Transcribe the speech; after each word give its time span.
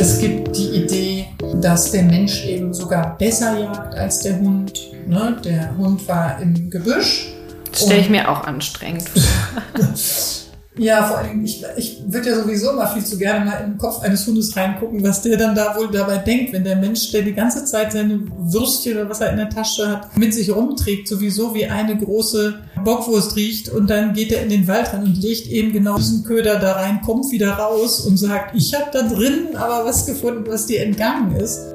Es 0.00 0.20
gibt 0.20 0.56
die 0.56 0.84
Idee, 0.84 1.26
dass 1.60 1.90
der 1.90 2.04
Mensch 2.04 2.44
eben 2.46 2.72
sogar 2.72 3.18
besser 3.18 3.58
jagt 3.58 3.96
als 3.96 4.20
der 4.20 4.38
Hund. 4.38 4.72
Ne? 5.08 5.36
Der 5.44 5.76
Hund 5.76 6.06
war 6.06 6.40
im 6.40 6.70
Gebüsch. 6.70 7.32
Das 7.72 7.82
stelle 7.82 8.00
ich 8.02 8.08
mir 8.08 8.30
auch 8.30 8.44
anstrengend 8.44 9.08
vor. 9.08 10.47
Ja, 10.78 11.02
vor 11.02 11.18
allem, 11.18 11.44
ich, 11.44 11.64
ich 11.76 12.00
würde 12.06 12.30
ja 12.30 12.36
sowieso 12.36 12.72
mal 12.72 12.86
viel 12.86 13.04
zu 13.04 13.18
gerne 13.18 13.44
mal 13.44 13.56
in 13.64 13.72
den 13.72 13.78
Kopf 13.78 14.00
eines 14.00 14.24
Hundes 14.26 14.56
reingucken, 14.56 15.02
was 15.02 15.22
der 15.22 15.36
dann 15.36 15.56
da 15.56 15.76
wohl 15.76 15.90
dabei 15.90 16.18
denkt, 16.18 16.52
wenn 16.52 16.62
der 16.62 16.76
Mensch, 16.76 17.10
der 17.10 17.22
die 17.22 17.34
ganze 17.34 17.64
Zeit 17.64 17.90
seine 17.90 18.20
Würstchen 18.38 18.96
oder 18.96 19.10
was 19.10 19.20
er 19.20 19.32
in 19.32 19.38
der 19.38 19.50
Tasche 19.50 19.88
hat, 19.88 20.16
mit 20.16 20.32
sich 20.32 20.54
rumträgt, 20.54 21.08
sowieso 21.08 21.52
wie 21.52 21.66
eine 21.66 21.96
große 21.96 22.60
Bockwurst 22.84 23.34
riecht 23.34 23.70
und 23.70 23.90
dann 23.90 24.12
geht 24.12 24.30
er 24.30 24.42
in 24.42 24.50
den 24.50 24.68
Wald 24.68 24.92
rein 24.92 25.02
und 25.02 25.20
legt 25.20 25.48
eben 25.48 25.72
genau 25.72 25.96
diesen 25.96 26.22
Köder 26.22 26.60
da 26.60 26.74
rein, 26.74 27.00
kommt 27.04 27.32
wieder 27.32 27.54
raus 27.54 28.06
und 28.06 28.16
sagt, 28.16 28.54
ich 28.54 28.72
habe 28.72 28.90
da 28.92 29.02
drin 29.02 29.56
aber 29.56 29.84
was 29.84 30.06
gefunden, 30.06 30.44
was 30.46 30.66
dir 30.66 30.82
entgangen 30.82 31.34
ist. 31.34 31.74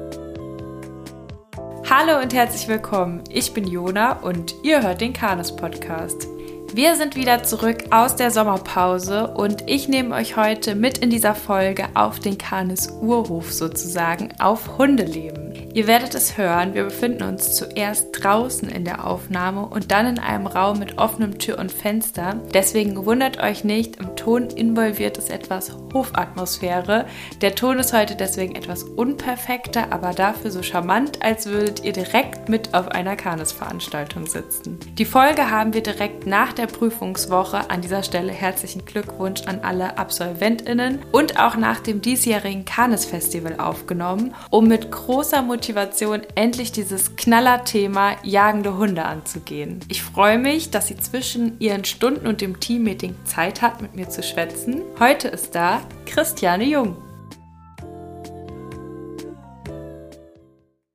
Hallo 1.90 2.22
und 2.22 2.32
herzlich 2.32 2.66
willkommen. 2.68 3.22
Ich 3.28 3.52
bin 3.52 3.66
Jona 3.66 4.20
und 4.20 4.54
ihr 4.62 4.82
hört 4.82 5.02
den 5.02 5.12
Kanes 5.12 5.54
Podcast. 5.54 6.26
Wir 6.74 6.96
sind 6.96 7.14
wieder 7.14 7.44
zurück 7.44 7.84
aus 7.92 8.16
der 8.16 8.32
Sommerpause 8.32 9.28
und 9.28 9.62
ich 9.70 9.86
nehme 9.86 10.12
euch 10.12 10.36
heute 10.36 10.74
mit 10.74 10.98
in 10.98 11.08
dieser 11.08 11.36
Folge 11.36 11.86
auf 11.94 12.18
den 12.18 12.36
Kanes 12.36 12.90
Urhof 13.00 13.52
sozusagen, 13.52 14.30
auf 14.40 14.76
Hundeleben. 14.76 15.43
Ihr 15.74 15.88
werdet 15.88 16.14
es 16.14 16.38
hören, 16.38 16.72
wir 16.74 16.84
befinden 16.84 17.24
uns 17.24 17.56
zuerst 17.56 18.12
draußen 18.12 18.68
in 18.68 18.84
der 18.84 19.04
Aufnahme 19.04 19.66
und 19.66 19.90
dann 19.90 20.06
in 20.06 20.18
einem 20.20 20.46
Raum 20.46 20.78
mit 20.78 20.98
offenem 20.98 21.36
Tür 21.40 21.58
und 21.58 21.72
Fenster. 21.72 22.36
Deswegen 22.54 23.04
wundert 23.04 23.42
euch 23.42 23.64
nicht, 23.64 23.96
im 23.96 24.14
Ton 24.14 24.50
involviert 24.50 25.18
ist 25.18 25.30
etwas 25.30 25.72
Hofatmosphäre. 25.92 27.06
Der 27.40 27.56
Ton 27.56 27.80
ist 27.80 27.92
heute 27.92 28.14
deswegen 28.14 28.54
etwas 28.54 28.84
unperfekter, 28.84 29.92
aber 29.92 30.12
dafür 30.12 30.52
so 30.52 30.62
charmant, 30.62 31.20
als 31.24 31.46
würdet 31.46 31.82
ihr 31.82 31.92
direkt 31.92 32.48
mit 32.48 32.72
auf 32.72 32.86
einer 32.86 33.16
Kanes-Veranstaltung 33.16 34.26
sitzen. 34.26 34.78
Die 34.96 35.04
Folge 35.04 35.50
haben 35.50 35.74
wir 35.74 35.82
direkt 35.82 36.24
nach 36.24 36.52
der 36.52 36.68
Prüfungswoche. 36.68 37.68
An 37.68 37.80
dieser 37.80 38.04
Stelle 38.04 38.30
herzlichen 38.30 38.84
Glückwunsch 38.84 39.42
an 39.46 39.58
alle 39.64 39.98
AbsolventInnen 39.98 41.00
und 41.10 41.40
auch 41.40 41.56
nach 41.56 41.80
dem 41.80 42.00
diesjährigen 42.00 42.64
Kanes-Festival 42.64 43.58
aufgenommen, 43.58 44.36
um 44.50 44.68
mit 44.68 44.92
großer 44.92 45.42
Motivation 45.42 45.63
Motivation, 45.64 46.20
endlich 46.34 46.72
dieses 46.72 47.16
Knallerthema 47.16 48.16
jagende 48.22 48.76
Hunde 48.76 49.02
anzugehen. 49.06 49.80
Ich 49.88 50.02
freue 50.02 50.36
mich, 50.36 50.70
dass 50.70 50.88
sie 50.88 50.96
zwischen 50.98 51.58
ihren 51.58 51.86
Stunden 51.86 52.26
und 52.26 52.42
dem 52.42 52.60
Teammeeting 52.60 53.16
Zeit 53.24 53.62
hat, 53.62 53.80
mit 53.80 53.96
mir 53.96 54.10
zu 54.10 54.22
schwätzen. 54.22 54.82
Heute 54.98 55.28
ist 55.28 55.54
da 55.54 55.80
Christiane 56.04 56.64
Jung. 56.64 56.98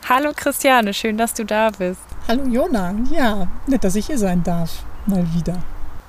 Hallo 0.08 0.34
Christiane, 0.36 0.94
schön, 0.94 1.18
dass 1.18 1.34
du 1.34 1.46
da 1.46 1.72
bist. 1.72 2.02
Hallo 2.28 2.44
Jona, 2.44 2.94
ja, 3.12 3.48
nett, 3.66 3.84
dass 3.84 3.96
ich 3.96 4.06
hier 4.06 4.20
sein 4.20 4.44
darf. 4.44 4.84
Mal 5.08 5.26
wieder. 5.34 5.64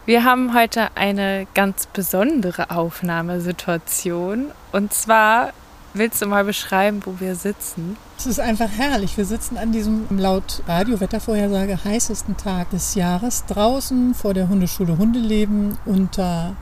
Wir 0.04 0.24
haben 0.24 0.54
heute 0.54 0.88
eine 0.96 1.46
ganz 1.54 1.86
besondere 1.86 2.70
Aufnahmesituation. 2.70 4.50
Und 4.70 4.92
zwar 4.92 5.54
willst 5.94 6.22
du 6.22 6.26
mal 6.26 6.44
beschreiben, 6.44 7.00
wo 7.04 7.14
wir 7.18 7.34
sitzen? 7.34 7.96
Es 8.18 8.26
ist 8.26 8.40
einfach 8.40 8.68
herrlich. 8.70 9.16
Wir 9.16 9.24
sitzen 9.24 9.56
an 9.56 9.72
diesem 9.72 10.06
laut 10.18 10.62
Radio-Wettervorhersage 10.66 11.84
heißesten 11.84 12.36
Tag 12.36 12.70
des 12.70 12.94
Jahres 12.94 13.44
draußen 13.46 14.14
vor 14.14 14.34
der 14.34 14.48
Hundeschule 14.48 14.98
Hundeleben 14.98 15.78
unter 15.86 16.54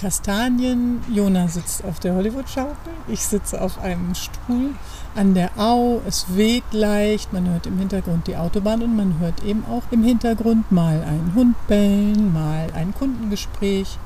Kastanien. 0.00 1.04
Jona 1.12 1.48
sitzt 1.48 1.84
auf 1.84 2.00
der 2.00 2.14
Hollywood-Schaukel. 2.14 2.92
Ich 3.08 3.20
sitze 3.20 3.60
auf 3.60 3.78
einem 3.80 4.14
Stuhl 4.14 4.70
an 5.14 5.34
der 5.34 5.50
Au. 5.58 6.00
Es 6.06 6.26
weht 6.36 6.72
leicht. 6.72 7.32
Man 7.32 7.50
hört 7.50 7.66
im 7.66 7.78
Hintergrund 7.78 8.26
die 8.26 8.36
Autobahn 8.36 8.82
und 8.82 8.96
man 8.96 9.18
hört 9.18 9.44
eben 9.44 9.64
auch 9.66 9.82
im 9.90 10.02
Hintergrund 10.02 10.72
mal 10.72 11.02
einen 11.02 11.32
Hund 11.34 11.56
bellen, 11.66 12.32
mal 12.32 12.68
ein 12.74 12.94
Kundengespräch 12.94 13.98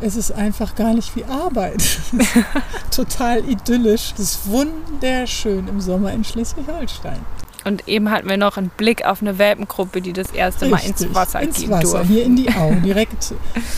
es 0.00 0.16
ist 0.16 0.32
einfach 0.32 0.74
gar 0.74 0.94
nicht 0.94 1.14
wie 1.16 1.24
Arbeit. 1.24 1.82
Total 2.90 3.44
idyllisch. 3.48 4.12
Es 4.14 4.20
ist 4.20 4.48
wunderschön 4.48 5.68
im 5.68 5.80
Sommer 5.80 6.12
in 6.12 6.24
Schleswig-Holstein. 6.24 7.20
Und 7.64 7.86
eben 7.88 8.10
hatten 8.10 8.28
wir 8.28 8.36
noch 8.36 8.56
einen 8.56 8.70
Blick 8.70 9.04
auf 9.04 9.20
eine 9.20 9.38
Welpengruppe, 9.38 10.00
die 10.00 10.12
das 10.12 10.30
erste 10.30 10.66
Mal 10.66 10.80
ins 10.84 11.14
Wasser 11.14 11.40
ins 11.40 11.58
gehen 11.58 11.70
Wasser, 11.70 12.04
Hier 12.04 12.24
in 12.24 12.36
die 12.36 12.50
Au, 12.50 12.72
direkt. 12.84 13.34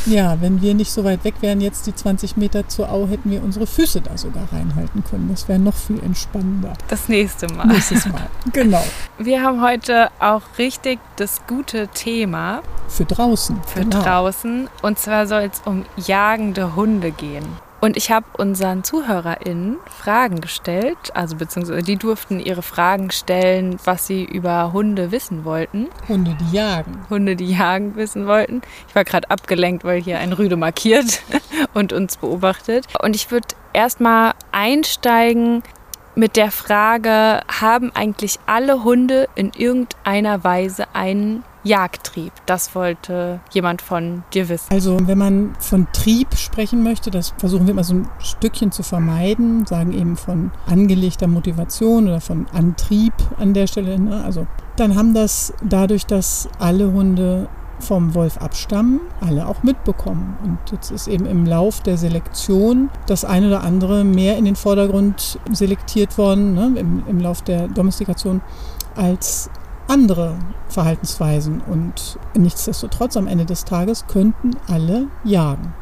ja, 0.07 0.37
wenn 0.41 0.63
wir 0.63 0.75
nicht 0.75 0.93
so 0.93 1.05
weit 1.05 1.25
weg 1.25 1.35
wären, 1.41 1.61
jetzt 1.61 1.87
die 1.87 1.95
20 1.95 2.37
Meter 2.37 2.69
zur 2.69 2.91
Au, 2.91 3.09
hätten 3.09 3.31
wir 3.31 3.43
unsere 3.43 3.67
Füße 3.67 4.01
da 4.01 4.17
sogar 4.17 4.45
reinhalten 4.53 5.03
können. 5.05 5.29
Das 5.31 5.49
wäre 5.49 5.59
noch 5.59 5.75
viel 5.75 6.03
entspannender. 6.03 6.75
Das 6.89 7.09
nächste 7.09 7.49
Mal. 7.49 7.67
Nächstes 7.67 8.07
Mal, 8.07 8.29
genau. 8.53 8.85
Wir 9.19 9.43
haben 9.43 9.63
heute 9.63 10.11
auch 10.21 10.43
richtig 10.59 10.99
das 11.17 11.41
gute 11.47 11.89
Thema. 11.89 12.63
Für 12.89 13.05
draußen. 13.05 13.61
Für 13.67 13.81
genau. 13.81 14.03
draußen. 14.03 14.69
Und 14.83 14.99
zwar 14.99 15.27
soll 15.27 15.51
es 15.53 15.61
um 15.65 15.85
jagende 15.97 16.77
Hunde 16.77 17.11
gehen. 17.11 17.45
Und 17.83 17.97
ich 17.97 18.13
habe 18.13 18.27
unseren 18.39 18.85
ZuhörerInnen 18.85 19.77
Fragen 19.87 20.41
gestellt, 20.41 20.97
also 21.15 21.35
beziehungsweise 21.35 21.83
die 21.83 21.97
durften 21.97 22.39
ihre 22.39 22.63
Fragen 22.63 23.11
stellen, 23.11 23.77
was 23.83 24.07
sie 24.07 24.25
über 24.25 24.73
Hunde 24.73 25.11
wissen 25.11 25.45
wollten. 25.45 25.89
Hunde, 26.09 26.37
die 26.41 26.57
jagen. 26.57 27.05
Hunde, 27.11 27.35
die 27.35 27.51
jagen 27.51 27.97
wissen 27.97 28.29
wollten. 28.29 28.63
Ich 28.87 28.95
war 28.95 29.03
gerade 29.03 29.29
abgelenkt, 29.29 29.83
weil 29.83 30.01
hier 30.01 30.21
ein 30.21 30.33
Rüde 30.33 30.57
markiert 30.57 31.23
und 31.75 31.93
uns 31.93 32.19
beobachtet. 32.19 32.87
Und 33.03 33.17
ich 33.17 33.33
würde 33.33 33.49
erstmal 33.73 34.35
einsteigen 34.53 35.65
mit 36.15 36.37
der 36.37 36.53
Frage, 36.53 37.41
haben 37.49 37.91
eigentlich 37.97 38.39
alle 38.47 38.85
Hunde 38.85 39.29
in 39.35 39.51
irgendeiner 39.57 40.45
Weise 40.45 40.87
einen 40.95 41.43
Jagdtrieb. 41.65 42.33
Das 42.47 42.75
wollte 42.75 43.41
jemand 43.51 43.83
von 43.83 44.25
dir 44.35 44.49
wissen. 44.49 44.67
Also 44.73 44.99
wenn 45.07 45.19
man 45.19 45.55
von 45.59 45.87
Trieb 45.93 46.37
sprechen 46.37 46.83
möchte, 46.83 47.11
das 47.11 47.35
versuchen 47.39 47.67
wir 47.67 47.73
immer 47.73 47.85
so 47.85 47.95
ein 47.95 48.09
Stückchen 48.19 48.73
zu 48.73 48.83
vermeiden, 48.83 49.67
sagen 49.67 49.93
eben 49.93 50.17
von 50.17 50.51
angelegter 50.67 51.29
Motivation 51.29 52.09
oder 52.09 52.21
von 52.21 52.47
Antrieb 52.53 53.15
an 53.39 53.55
der 53.55 53.67
Stelle. 53.67 53.99
Ne? 53.99 54.23
Also 54.25 54.47
dann 54.77 54.97
haben 54.97 55.15
das 55.15 55.53
dadurch, 55.63 56.07
dass 56.07 56.49
alle 56.59 56.93
Hunde 56.93 57.49
vom 57.83 58.15
Wolf 58.15 58.39
abstammen, 58.39 59.01
alle 59.21 59.47
auch 59.47 59.63
mitbekommen. 59.63 60.37
Und 60.45 60.59
jetzt 60.71 60.91
ist 60.91 61.09
eben 61.09 61.27
im 61.27 61.45
Lauf 61.45 61.81
der 61.81 61.99
Selektion 61.99 62.91
das 63.07 63.25
eine 63.25 63.49
oder 63.49 63.63
andere 63.63 64.05
mehr 64.05 64.37
in 64.37 64.45
den 64.45 64.57
Vordergrund 64.57 65.39
selektiert 65.51 66.17
worden, 66.17 66.55
ne, 66.55 66.73
im, 66.77 67.03
im 67.09 67.19
Lauf 67.21 67.43
der 67.43 67.69
Domestikation, 67.69 68.41
als 68.95 69.51
andere 69.89 70.37
Verhaltensweisen. 70.69 71.61
Und 71.61 72.19
nichtsdestotrotz 72.35 73.17
am 73.17 73.27
Ende 73.27 73.45
des 73.45 73.65
Tages 73.65 74.07
könnten 74.07 74.57
alle 74.69 75.09
jagen. 75.25 75.75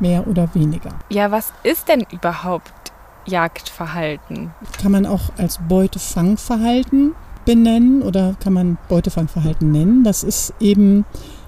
Mehr 0.00 0.26
oder 0.26 0.54
weniger. 0.54 0.90
Ja, 1.08 1.30
was 1.30 1.52
ist 1.62 1.88
denn 1.88 2.04
überhaupt 2.10 2.92
Jagdverhalten? 3.26 4.52
Kann 4.80 4.92
man 4.92 5.06
auch 5.06 5.30
als 5.38 5.58
Beutefangverhalten 5.68 7.14
benennen 7.44 8.02
oder 8.02 8.34
kann 8.40 8.52
man 8.52 8.78
Beutefangverhalten 8.88 9.70
nennen. 9.70 10.04
Das 10.04 10.24
ist 10.24 10.54
eben 10.60 11.04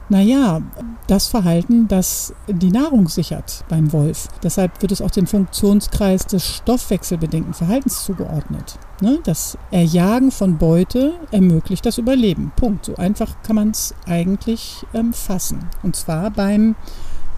naja, 0.08 0.62
das 1.08 1.26
Verhalten, 1.26 1.88
das 1.88 2.32
die 2.46 2.70
Nahrung 2.70 3.08
sichert 3.08 3.64
beim 3.68 3.92
Wolf. 3.92 4.28
Deshalb 4.42 4.80
wird 4.82 4.92
es 4.92 5.02
auch 5.02 5.10
den 5.10 5.26
Funktionskreis 5.26 6.26
des 6.26 6.44
stoffwechselbedingten 6.44 7.54
Verhaltens 7.54 8.04
zugeordnet. 8.04 8.78
Ne? 9.00 9.18
Das 9.24 9.58
Erjagen 9.70 10.30
von 10.30 10.58
Beute 10.58 11.14
ermöglicht 11.32 11.84
das 11.86 11.98
Überleben. 11.98 12.52
Punkt. 12.56 12.86
So 12.86 12.96
einfach 12.96 13.42
kann 13.42 13.56
man 13.56 13.70
es 13.70 13.94
eigentlich 14.06 14.84
ähm, 14.94 15.12
fassen. 15.12 15.68
Und 15.82 15.96
zwar 15.96 16.30
beim 16.30 16.76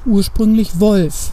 ursprünglich 0.05 0.79
Wolf 0.79 1.33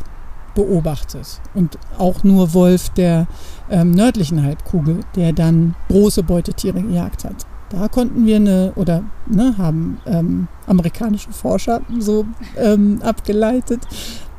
beobachtet. 0.55 1.41
Und 1.53 1.77
auch 1.97 2.23
nur 2.23 2.53
Wolf 2.53 2.89
der 2.89 3.27
ähm, 3.69 3.91
nördlichen 3.91 4.41
Halbkugel, 4.41 5.01
der 5.15 5.33
dann 5.33 5.75
große 5.89 6.23
Beutetiere 6.23 6.81
gejagt 6.81 7.25
hat. 7.25 7.45
Da 7.75 7.89
konnten 7.89 8.25
wir 8.25 8.37
eine, 8.37 8.71
oder 8.77 9.03
ne, 9.27 9.57
haben 9.57 9.99
ähm, 10.05 10.47
amerikanische 10.65 11.33
Forscher 11.33 11.81
so 11.99 12.25
ähm, 12.55 13.01
abgeleitet, 13.03 13.81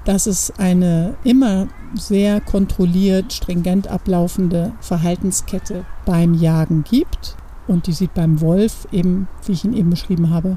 dass 0.06 0.26
es 0.26 0.54
eine 0.56 1.16
immer 1.22 1.68
sehr 1.94 2.40
kontrolliert, 2.40 3.34
stringent 3.34 3.88
ablaufende 3.88 4.72
Verhaltenskette 4.80 5.84
beim 6.06 6.32
Jagen 6.32 6.82
gibt. 6.84 7.36
Und 7.68 7.88
die 7.88 7.92
sieht 7.92 8.14
beim 8.14 8.40
Wolf 8.40 8.88
eben, 8.90 9.28
wie 9.44 9.52
ich 9.52 9.66
ihn 9.66 9.74
eben 9.74 9.90
beschrieben 9.90 10.30
habe, 10.30 10.56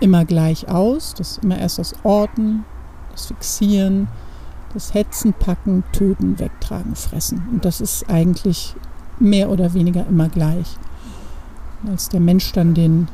immer 0.00 0.24
gleich 0.24 0.66
aus. 0.68 1.12
Das 1.12 1.32
ist 1.32 1.44
immer 1.44 1.58
erst 1.58 1.78
das 1.78 1.94
Orten, 2.04 2.64
das 3.12 3.26
Fixieren, 3.26 4.08
das 4.72 4.94
Hetzen, 4.94 5.34
Packen, 5.34 5.84
Töten, 5.92 6.38
Wegtragen, 6.38 6.94
Fressen. 6.96 7.46
Und 7.52 7.66
das 7.66 7.82
ist 7.82 8.08
eigentlich 8.08 8.74
mehr 9.18 9.50
oder 9.50 9.74
weniger 9.74 10.06
immer 10.06 10.30
gleich 10.30 10.78
als 11.88 12.08
der 12.08 12.20
Mensch 12.20 12.52
dann 12.52 12.74
den 12.74 13.08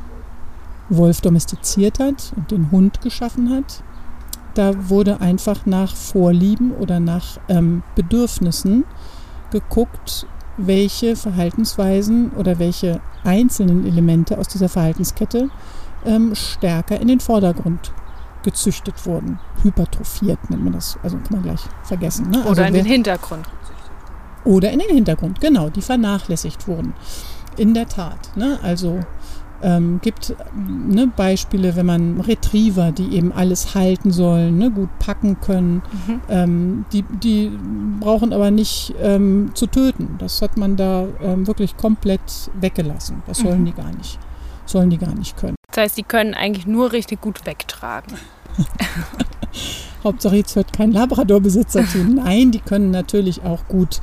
Wolf 0.89 1.21
domestiziert 1.21 1.99
hat 1.99 2.33
und 2.37 2.51
den 2.51 2.71
Hund 2.71 3.01
geschaffen 3.01 3.51
hat, 3.51 3.83
da 4.55 4.89
wurde 4.89 5.21
einfach 5.21 5.67
nach 5.67 5.95
Vorlieben 5.95 6.73
oder 6.73 6.99
nach 7.01 7.39
ähm, 7.49 7.83
Bedürfnissen 7.95 8.85
geguckt, 9.51 10.27
welche 10.57 11.17
Verhaltensweisen 11.17 12.33
oder 12.33 12.59
welche 12.59 13.01
einzelnen 13.25 13.87
Elemente 13.87 14.39
aus 14.39 14.49
dieser 14.49 14.69
Verhaltenskette 14.69 15.51
ähm, 16.05 16.35
stärker 16.35 17.01
in 17.01 17.09
den 17.09 17.21
Vordergrund 17.21 17.93
gezüchtet 18.43 19.07
wurden. 19.07 19.39
Hypertrophiert 19.63 20.51
nennt 20.51 20.65
man 20.65 20.73
das. 20.73 20.99
Also 21.03 21.17
kann 21.19 21.33
man 21.33 21.43
gleich 21.43 21.61
vergessen. 21.85 22.31
Ne? 22.31 22.41
Oder 22.41 22.49
also 22.49 22.63
in 22.65 22.75
den 22.75 22.87
Hintergrund. 22.87 23.47
Oder 24.45 24.71
in 24.71 24.79
den 24.79 24.89
Hintergrund, 24.89 25.41
genau, 25.41 25.69
die 25.69 25.83
vernachlässigt 25.83 26.67
wurden. 26.67 26.95
In 27.57 27.75
der 27.75 27.89
Tat. 27.89 28.37
Ne? 28.37 28.59
Also 28.63 29.01
ähm, 29.63 30.01
gibt 30.03 30.35
ne, 30.55 31.11
Beispiele, 31.15 31.77
wenn 31.77 31.87
man 31.87 32.21
Retriever, 32.21 32.93
die 32.93 33.15
eben 33.15 33.33
alles 33.33 33.75
halten 33.75 34.11
sollen, 34.11 34.59
ne, 34.59 34.71
gut 34.71 34.89
packen 34.99 35.41
können, 35.41 35.83
mhm. 36.07 36.21
ähm, 36.29 36.85
die, 36.93 37.03
die 37.03 37.51
brauchen 38.01 38.33
aber 38.33 38.51
nicht 38.51 38.95
ähm, 39.03 39.51
zu 39.55 39.67
töten. 39.67 40.17
Das 40.19 40.41
hat 40.43 40.57
man 40.57 40.77
da 40.77 41.07
ähm, 41.23 41.47
wirklich 41.47 41.77
komplett 41.77 42.51
weggelassen. 42.59 43.23
Das 43.27 43.39
sollen 43.39 43.63
mhm. 43.63 43.67
die 43.67 43.73
gar 43.73 43.93
nicht, 43.93 44.19
sollen 44.67 44.91
die 44.91 44.99
gar 44.99 45.15
nicht 45.15 45.37
können. 45.37 45.57
Das 45.73 45.85
heißt, 45.85 45.99
die 45.99 46.03
können 46.03 46.35
eigentlich 46.35 46.67
nur 46.67 46.93
richtig 46.93 47.21
gut 47.21 47.47
wegtragen. 47.47 48.15
Hauptsache 50.05 50.37
jetzt 50.37 50.57
hört 50.57 50.73
kein 50.73 50.93
Labradorbesitzer 50.93 51.87
zu. 51.87 51.99
Nein, 52.05 52.51
die 52.51 52.61
können 52.61 52.91
natürlich 52.91 53.43
auch 53.45 53.67
gut 53.69 54.01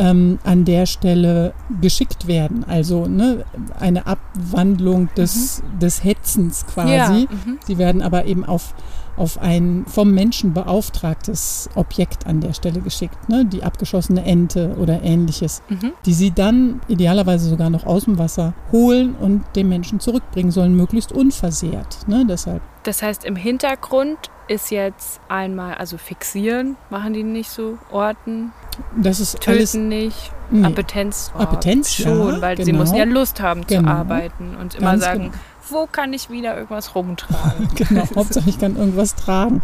ähm, 0.00 0.38
an 0.44 0.64
der 0.64 0.86
Stelle 0.86 1.52
geschickt 1.82 2.26
werden. 2.26 2.64
Also 2.66 3.06
ne, 3.06 3.44
eine 3.78 4.06
Abwandlung 4.06 5.10
des, 5.14 5.62
mhm. 5.62 5.78
des 5.78 6.02
Hetzens 6.02 6.66
quasi. 6.66 6.92
Ja, 6.94 7.10
mhm. 7.10 7.58
Sie 7.66 7.76
werden 7.76 8.00
aber 8.00 8.24
eben 8.24 8.44
auf, 8.44 8.74
auf 9.16 9.38
ein 9.38 9.84
vom 9.86 10.12
Menschen 10.12 10.54
beauftragtes 10.54 11.68
Objekt 11.74 12.26
an 12.26 12.40
der 12.40 12.52
Stelle 12.52 12.80
geschickt. 12.80 13.28
Ne? 13.28 13.44
Die 13.44 13.62
abgeschossene 13.62 14.24
Ente 14.24 14.76
oder 14.78 15.02
ähnliches, 15.02 15.62
mhm. 15.68 15.92
die 16.06 16.14
sie 16.14 16.30
dann 16.30 16.80
idealerweise 16.88 17.48
sogar 17.48 17.70
noch 17.70 17.86
aus 17.86 18.04
dem 18.04 18.18
Wasser 18.18 18.54
holen 18.72 19.14
und 19.14 19.44
dem 19.56 19.68
Menschen 19.68 20.00
zurückbringen 20.00 20.50
sollen, 20.50 20.74
möglichst 20.74 21.12
unversehrt. 21.12 22.08
Ne? 22.08 22.24
Deshalb. 22.28 22.62
Das 22.82 23.02
heißt, 23.02 23.24
im 23.24 23.36
Hintergrund 23.36 24.18
ist 24.48 24.70
jetzt 24.70 25.20
einmal, 25.28 25.74
also 25.74 25.96
fixieren, 25.96 26.76
machen 26.88 27.12
die 27.12 27.22
nicht 27.22 27.50
so, 27.50 27.78
orten, 27.92 28.52
das 28.96 29.20
ist 29.20 29.40
töten 29.40 29.58
alles, 29.58 29.74
nicht, 29.74 30.32
nee. 30.50 30.64
Appetenz, 30.64 31.30
oh, 31.36 31.40
Appetenz 31.40 31.94
schon, 31.94 32.34
ja, 32.34 32.40
weil 32.40 32.56
genau. 32.56 32.66
sie 32.66 32.72
müssen 32.72 32.96
ja 32.96 33.04
Lust 33.04 33.40
haben 33.40 33.66
genau. 33.66 33.82
zu 33.82 33.96
arbeiten 33.96 34.56
und 34.56 34.74
immer 34.74 34.92
Ganz 34.92 35.04
sagen, 35.04 35.20
genau. 35.24 35.34
Wo 35.72 35.86
kann 35.86 36.12
ich 36.12 36.30
wieder 36.30 36.56
irgendwas 36.56 36.94
rumtragen? 36.94 37.68
genau, 37.74 38.04
Hauptsache 38.14 38.48
ich 38.48 38.58
kann 38.58 38.76
irgendwas 38.76 39.14
tragen. 39.14 39.62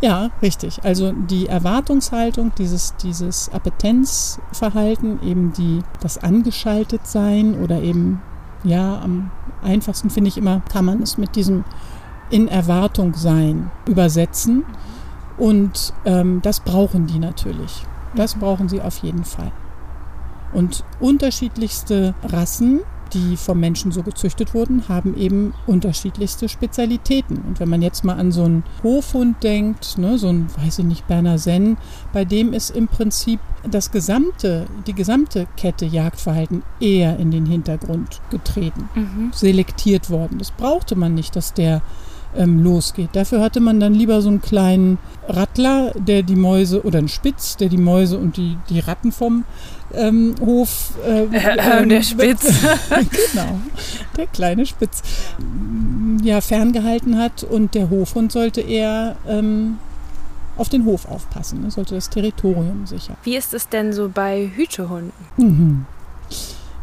Ja, 0.00 0.30
richtig. 0.42 0.84
Also 0.84 1.12
die 1.12 1.46
Erwartungshaltung, 1.46 2.52
dieses, 2.58 2.94
dieses 2.96 3.48
Appetenzverhalten, 3.50 5.22
eben 5.22 5.52
die, 5.52 5.82
das 6.00 6.18
Angeschaltetsein 6.18 7.58
oder 7.62 7.80
eben, 7.80 8.20
ja, 8.64 9.00
am 9.00 9.30
einfachsten 9.62 10.10
finde 10.10 10.28
ich 10.28 10.36
immer, 10.36 10.60
kann 10.70 10.84
man 10.84 11.02
es 11.02 11.16
mit 11.16 11.36
diesem 11.36 11.64
in 12.30 12.48
Erwartung 12.48 13.14
sein 13.14 13.70
übersetzen. 13.86 14.64
Und 15.36 15.92
ähm, 16.04 16.40
das 16.42 16.60
brauchen 16.60 17.06
die 17.06 17.18
natürlich. 17.18 17.84
Das 18.14 18.34
brauchen 18.34 18.68
sie 18.68 18.80
auf 18.80 18.98
jeden 18.98 19.24
Fall. 19.24 19.52
Und 20.52 20.84
unterschiedlichste 21.00 22.14
Rassen, 22.22 22.80
die 23.14 23.36
vom 23.36 23.60
Menschen 23.60 23.92
so 23.92 24.02
gezüchtet 24.02 24.54
wurden, 24.54 24.88
haben 24.88 25.16
eben 25.16 25.54
unterschiedlichste 25.66 26.48
Spezialitäten. 26.48 27.38
Und 27.38 27.60
wenn 27.60 27.68
man 27.68 27.80
jetzt 27.80 28.04
mal 28.04 28.16
an 28.16 28.32
so 28.32 28.44
einen 28.44 28.64
Hofhund 28.82 29.42
denkt, 29.42 29.96
ne, 29.98 30.18
so 30.18 30.28
ein, 30.28 30.48
weiß 30.58 30.80
ich 30.80 30.84
nicht, 30.84 31.06
Berner 31.06 31.38
Senn, 31.38 31.76
bei 32.12 32.24
dem 32.24 32.52
ist 32.52 32.70
im 32.70 32.88
Prinzip 32.88 33.40
das 33.70 33.90
gesamte, 33.90 34.66
die 34.86 34.92
gesamte 34.92 35.46
Kette 35.56 35.86
Jagdverhalten 35.86 36.62
eher 36.80 37.18
in 37.18 37.30
den 37.30 37.46
Hintergrund 37.46 38.20
getreten, 38.30 38.88
mhm. 38.94 39.30
selektiert 39.32 40.10
worden. 40.10 40.38
Das 40.38 40.50
brauchte 40.50 40.96
man 40.96 41.14
nicht, 41.14 41.36
dass 41.36 41.54
der 41.54 41.80
ähm, 42.36 42.62
losgeht. 42.62 43.10
Dafür 43.12 43.40
hatte 43.40 43.60
man 43.60 43.80
dann 43.80 43.94
lieber 43.94 44.20
so 44.20 44.28
einen 44.28 44.42
kleinen 44.42 44.98
Rattler, 45.28 45.92
der 45.92 46.22
die 46.22 46.36
Mäuse, 46.36 46.82
oder 46.82 46.98
einen 46.98 47.08
Spitz, 47.08 47.56
der 47.56 47.68
die 47.68 47.78
Mäuse 47.78 48.18
und 48.18 48.36
die, 48.36 48.58
die 48.68 48.80
Ratten 48.80 49.12
vom 49.12 49.44
ähm, 49.92 50.34
Hof. 50.40 50.92
Äh, 51.04 51.24
äh, 51.32 51.86
der 51.86 52.02
Spitz. 52.02 52.46
genau, 52.88 53.58
der 54.16 54.26
kleine 54.26 54.66
Spitz. 54.66 55.02
Ja, 56.22 56.40
ferngehalten 56.40 57.18
hat 57.18 57.42
und 57.42 57.74
der 57.74 57.90
Hofhund 57.90 58.32
sollte 58.32 58.60
eher. 58.60 59.16
Ähm, 59.26 59.78
auf 60.56 60.68
den 60.68 60.84
Hof 60.84 61.06
aufpassen, 61.06 61.62
ne? 61.62 61.70
sollte 61.72 61.96
das 61.96 62.10
Territorium 62.10 62.86
sichern. 62.86 63.16
Wie 63.24 63.36
ist 63.36 63.54
es 63.54 63.68
denn 63.68 63.92
so 63.92 64.08
bei 64.08 64.50
Hütehunden? 64.54 65.12
Mhm. 65.36 65.86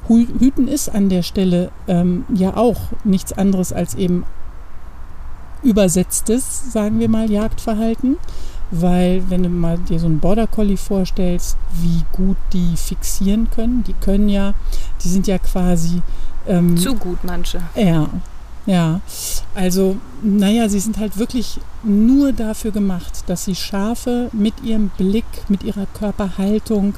Hüten 0.07 0.67
ist 0.67 0.89
an 0.89 1.07
der 1.07 1.23
Stelle 1.23 1.71
ähm, 1.87 2.25
ja 2.33 2.57
auch 2.57 2.81
nichts 3.05 3.31
anderes 3.31 3.71
als 3.71 3.95
eben 3.95 4.25
übersetztes, 5.63 6.73
sagen 6.73 6.99
wir 6.99 7.07
mal, 7.07 7.31
Jagdverhalten. 7.31 8.17
Weil 8.71 9.23
wenn 9.29 9.43
du 9.43 9.49
mal 9.49 9.77
dir 9.77 9.99
so 9.99 10.05
einen 10.05 10.19
Border 10.19 10.47
Collie 10.47 10.77
vorstellst, 10.77 11.57
wie 11.81 12.03
gut 12.13 12.37
die 12.53 12.77
fixieren 12.77 13.49
können, 13.51 13.83
die 13.83 13.93
können 13.93 14.29
ja, 14.29 14.53
die 15.03 15.09
sind 15.09 15.27
ja 15.27 15.37
quasi... 15.37 16.01
Ähm, 16.47 16.77
Zu 16.77 16.95
gut 16.95 17.19
manche. 17.23 17.61
Ja, 17.75 18.09
ja, 18.65 19.01
also 19.55 19.97
naja, 20.21 20.69
sie 20.69 20.79
sind 20.79 20.99
halt 20.99 21.17
wirklich 21.17 21.59
nur 21.83 22.31
dafür 22.31 22.71
gemacht, 22.71 23.23
dass 23.25 23.45
sie 23.45 23.55
Schafe 23.55 24.29
mit 24.33 24.53
ihrem 24.63 24.89
Blick, 24.89 25.25
mit 25.49 25.63
ihrer 25.63 25.87
Körperhaltung 25.87 26.93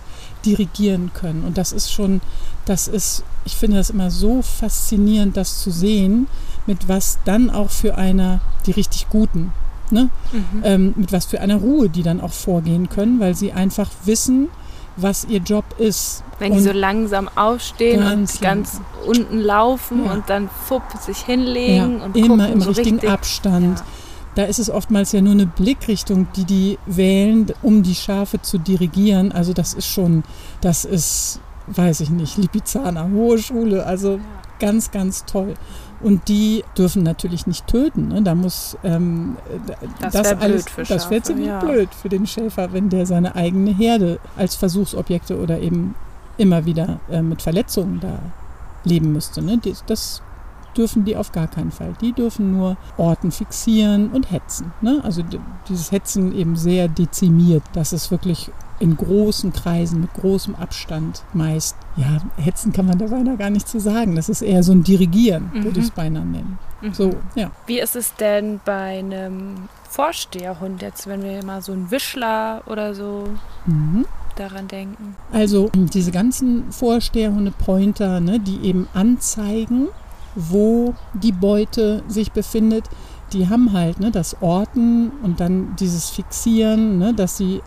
dirigieren 0.45 1.11
können. 1.13 1.45
Und 1.45 1.57
das 1.57 1.71
ist 1.71 1.91
schon, 1.91 2.19
das 2.65 2.89
ist, 2.89 3.23
ich 3.45 3.55
finde 3.55 3.77
das 3.77 3.89
immer 3.89 4.11
so 4.11 4.41
faszinierend, 4.41 5.37
das 5.37 5.61
zu 5.61 5.71
sehen, 5.71 6.27
mit 6.65 6.89
was 6.89 7.19
dann 7.23 7.49
auch 7.49 7.69
für 7.69 7.97
einer, 7.97 8.41
die 8.65 8.71
richtig 8.71 9.07
Guten, 9.09 9.53
ne? 9.93 10.09
Mhm. 10.31 10.61
Ähm, 10.63 10.93
mit 10.97 11.13
was 11.13 11.25
für 11.25 11.39
einer 11.39 11.55
Ruhe 11.55 11.89
die 11.89 12.03
dann 12.03 12.19
auch 12.19 12.33
vorgehen 12.33 12.89
können, 12.89 13.19
weil 13.19 13.35
sie 13.35 13.53
einfach 13.53 13.89
wissen, 14.05 14.49
was 14.97 15.25
ihr 15.25 15.39
Job 15.39 15.65
ist. 15.77 16.23
Wenn 16.39 16.51
und 16.51 16.57
die 16.57 16.63
so 16.63 16.71
langsam 16.71 17.29
aufstehen 17.35 18.01
ganz 18.01 18.35
und 18.35 18.41
ganz 18.41 18.81
unten 19.07 19.39
laufen 19.39 20.05
ja. 20.05 20.11
und 20.11 20.29
dann 20.29 20.49
fupp 20.65 20.83
sich 21.01 21.19
hinlegen 21.19 21.99
ja, 21.99 22.05
und 22.05 22.17
immer 22.17 22.27
gucken, 22.27 22.53
im 22.53 22.61
so 22.61 22.69
richtigen 22.69 22.97
richtig, 22.97 23.09
Abstand. 23.09 23.79
Ja. 23.79 23.85
Da 24.35 24.43
ist 24.43 24.59
es 24.59 24.69
oftmals 24.69 25.11
ja 25.11 25.21
nur 25.21 25.33
eine 25.33 25.45
Blickrichtung, 25.45 26.27
die 26.35 26.45
die 26.45 26.79
wählen, 26.87 27.51
um 27.61 27.83
die 27.83 27.95
Schafe 27.95 28.41
zu 28.41 28.57
dirigieren. 28.57 29.31
Also 29.31 29.53
das 29.53 29.75
ist 29.75 29.87
schon, 29.87 30.23
das 30.59 30.85
ist, 30.85 31.39
weiß 31.67 31.99
ich 31.99 32.09
nicht, 32.09 32.37
Lipizzaner, 32.37 33.09
hohe 33.11 33.37
Schule. 33.37 33.85
Also 33.85 34.19
ganz, 34.59 34.91
ganz 34.91 35.25
toll. 35.25 35.53
Und 36.03 36.27
die 36.27 36.63
dürfen 36.77 37.01
natürlich 37.01 37.47
nicht 37.47 37.65
töten. 37.65 38.09
Ne? 38.09 38.21
Da 38.21 38.35
muss 38.35 38.77
ähm, 38.83 39.37
das, 40.01 40.13
das 40.13 40.33
alles, 40.33 40.65
blöd 40.65 40.89
das 40.89 41.09
wäre 41.09 41.21
ziemlich 41.21 41.47
ja. 41.47 41.59
blöd 41.59 41.89
für 41.95 42.09
den 42.09 42.27
Schäfer, 42.27 42.73
wenn 42.73 42.89
der 42.89 43.05
seine 43.05 43.35
eigene 43.35 43.71
Herde 43.71 44.19
als 44.35 44.55
Versuchsobjekte 44.55 45.39
oder 45.39 45.59
eben 45.59 45.95
immer 46.37 46.65
wieder 46.65 46.99
äh, 47.09 47.21
mit 47.21 47.41
Verletzungen 47.41 47.99
da 48.01 48.19
leben 48.83 49.13
müsste. 49.13 49.41
Ne? 49.41 49.59
Das, 49.63 49.83
das 49.85 50.21
dürfen 50.75 51.05
die 51.05 51.15
auf 51.15 51.31
gar 51.31 51.47
keinen 51.47 51.71
Fall. 51.71 51.93
Die 52.01 52.13
dürfen 52.13 52.51
nur 52.51 52.77
Orten 52.97 53.31
fixieren 53.31 54.09
und 54.11 54.31
hetzen. 54.31 54.73
Ne? 54.81 55.01
Also 55.03 55.23
dieses 55.69 55.91
Hetzen 55.91 56.35
eben 56.35 56.55
sehr 56.55 56.87
dezimiert, 56.87 57.63
dass 57.73 57.93
es 57.93 58.11
wirklich 58.11 58.51
in 58.83 58.97
großen 58.97 59.53
Kreisen 59.53 60.01
mit 60.01 60.13
großem 60.13 60.55
Abstand 60.55 61.23
meist. 61.31 61.77
Ja, 61.95 62.17
hetzen 62.35 62.73
kann 62.73 62.85
man 62.85 62.97
da 62.97 63.05
beinahe 63.05 63.37
gar 63.37 63.49
nicht 63.49 63.65
zu 63.65 63.79
sagen. 63.79 64.17
Das 64.17 64.27
ist 64.27 64.41
eher 64.41 64.61
so 64.61 64.73
ein 64.73 64.83
Dirigieren, 64.83 65.49
mhm. 65.53 65.63
würde 65.63 65.79
ich 65.79 65.85
es 65.85 65.91
beinahe 65.91 66.25
nennen. 66.25 66.59
Mhm. 66.81 66.93
So, 66.93 67.15
ja. 67.35 67.49
Wie 67.65 67.79
ist 67.79 67.95
es 67.95 68.13
denn 68.15 68.59
bei 68.65 68.99
einem 68.99 69.69
Vorsteherhund 69.89 70.81
jetzt, 70.81 71.07
wenn 71.07 71.23
wir 71.23 71.45
mal 71.45 71.61
so 71.61 71.71
einen 71.71 71.91
Wischler 71.91 72.61
oder 72.65 72.93
so 72.93 73.23
mhm. 73.65 74.05
daran 74.35 74.67
denken? 74.67 75.15
Also 75.31 75.69
diese 75.73 76.11
ganzen 76.11 76.69
Vorsteherhunde, 76.73 77.51
Pointer, 77.51 78.19
ne, 78.19 78.37
die 78.37 78.67
eben 78.67 78.89
anzeigen, 78.93 79.87
wo 80.35 80.93
die 81.13 81.31
Beute 81.31 82.03
sich 82.09 82.33
befindet, 82.33 82.89
die 83.31 83.47
haben 83.47 83.71
halt 83.71 84.01
ne, 84.01 84.11
das 84.11 84.41
Orten 84.41 85.11
und 85.23 85.39
dann 85.39 85.77
dieses 85.79 86.09
Fixieren, 86.09 86.97
ne, 86.97 87.13
dass 87.13 87.37
sie 87.37 87.61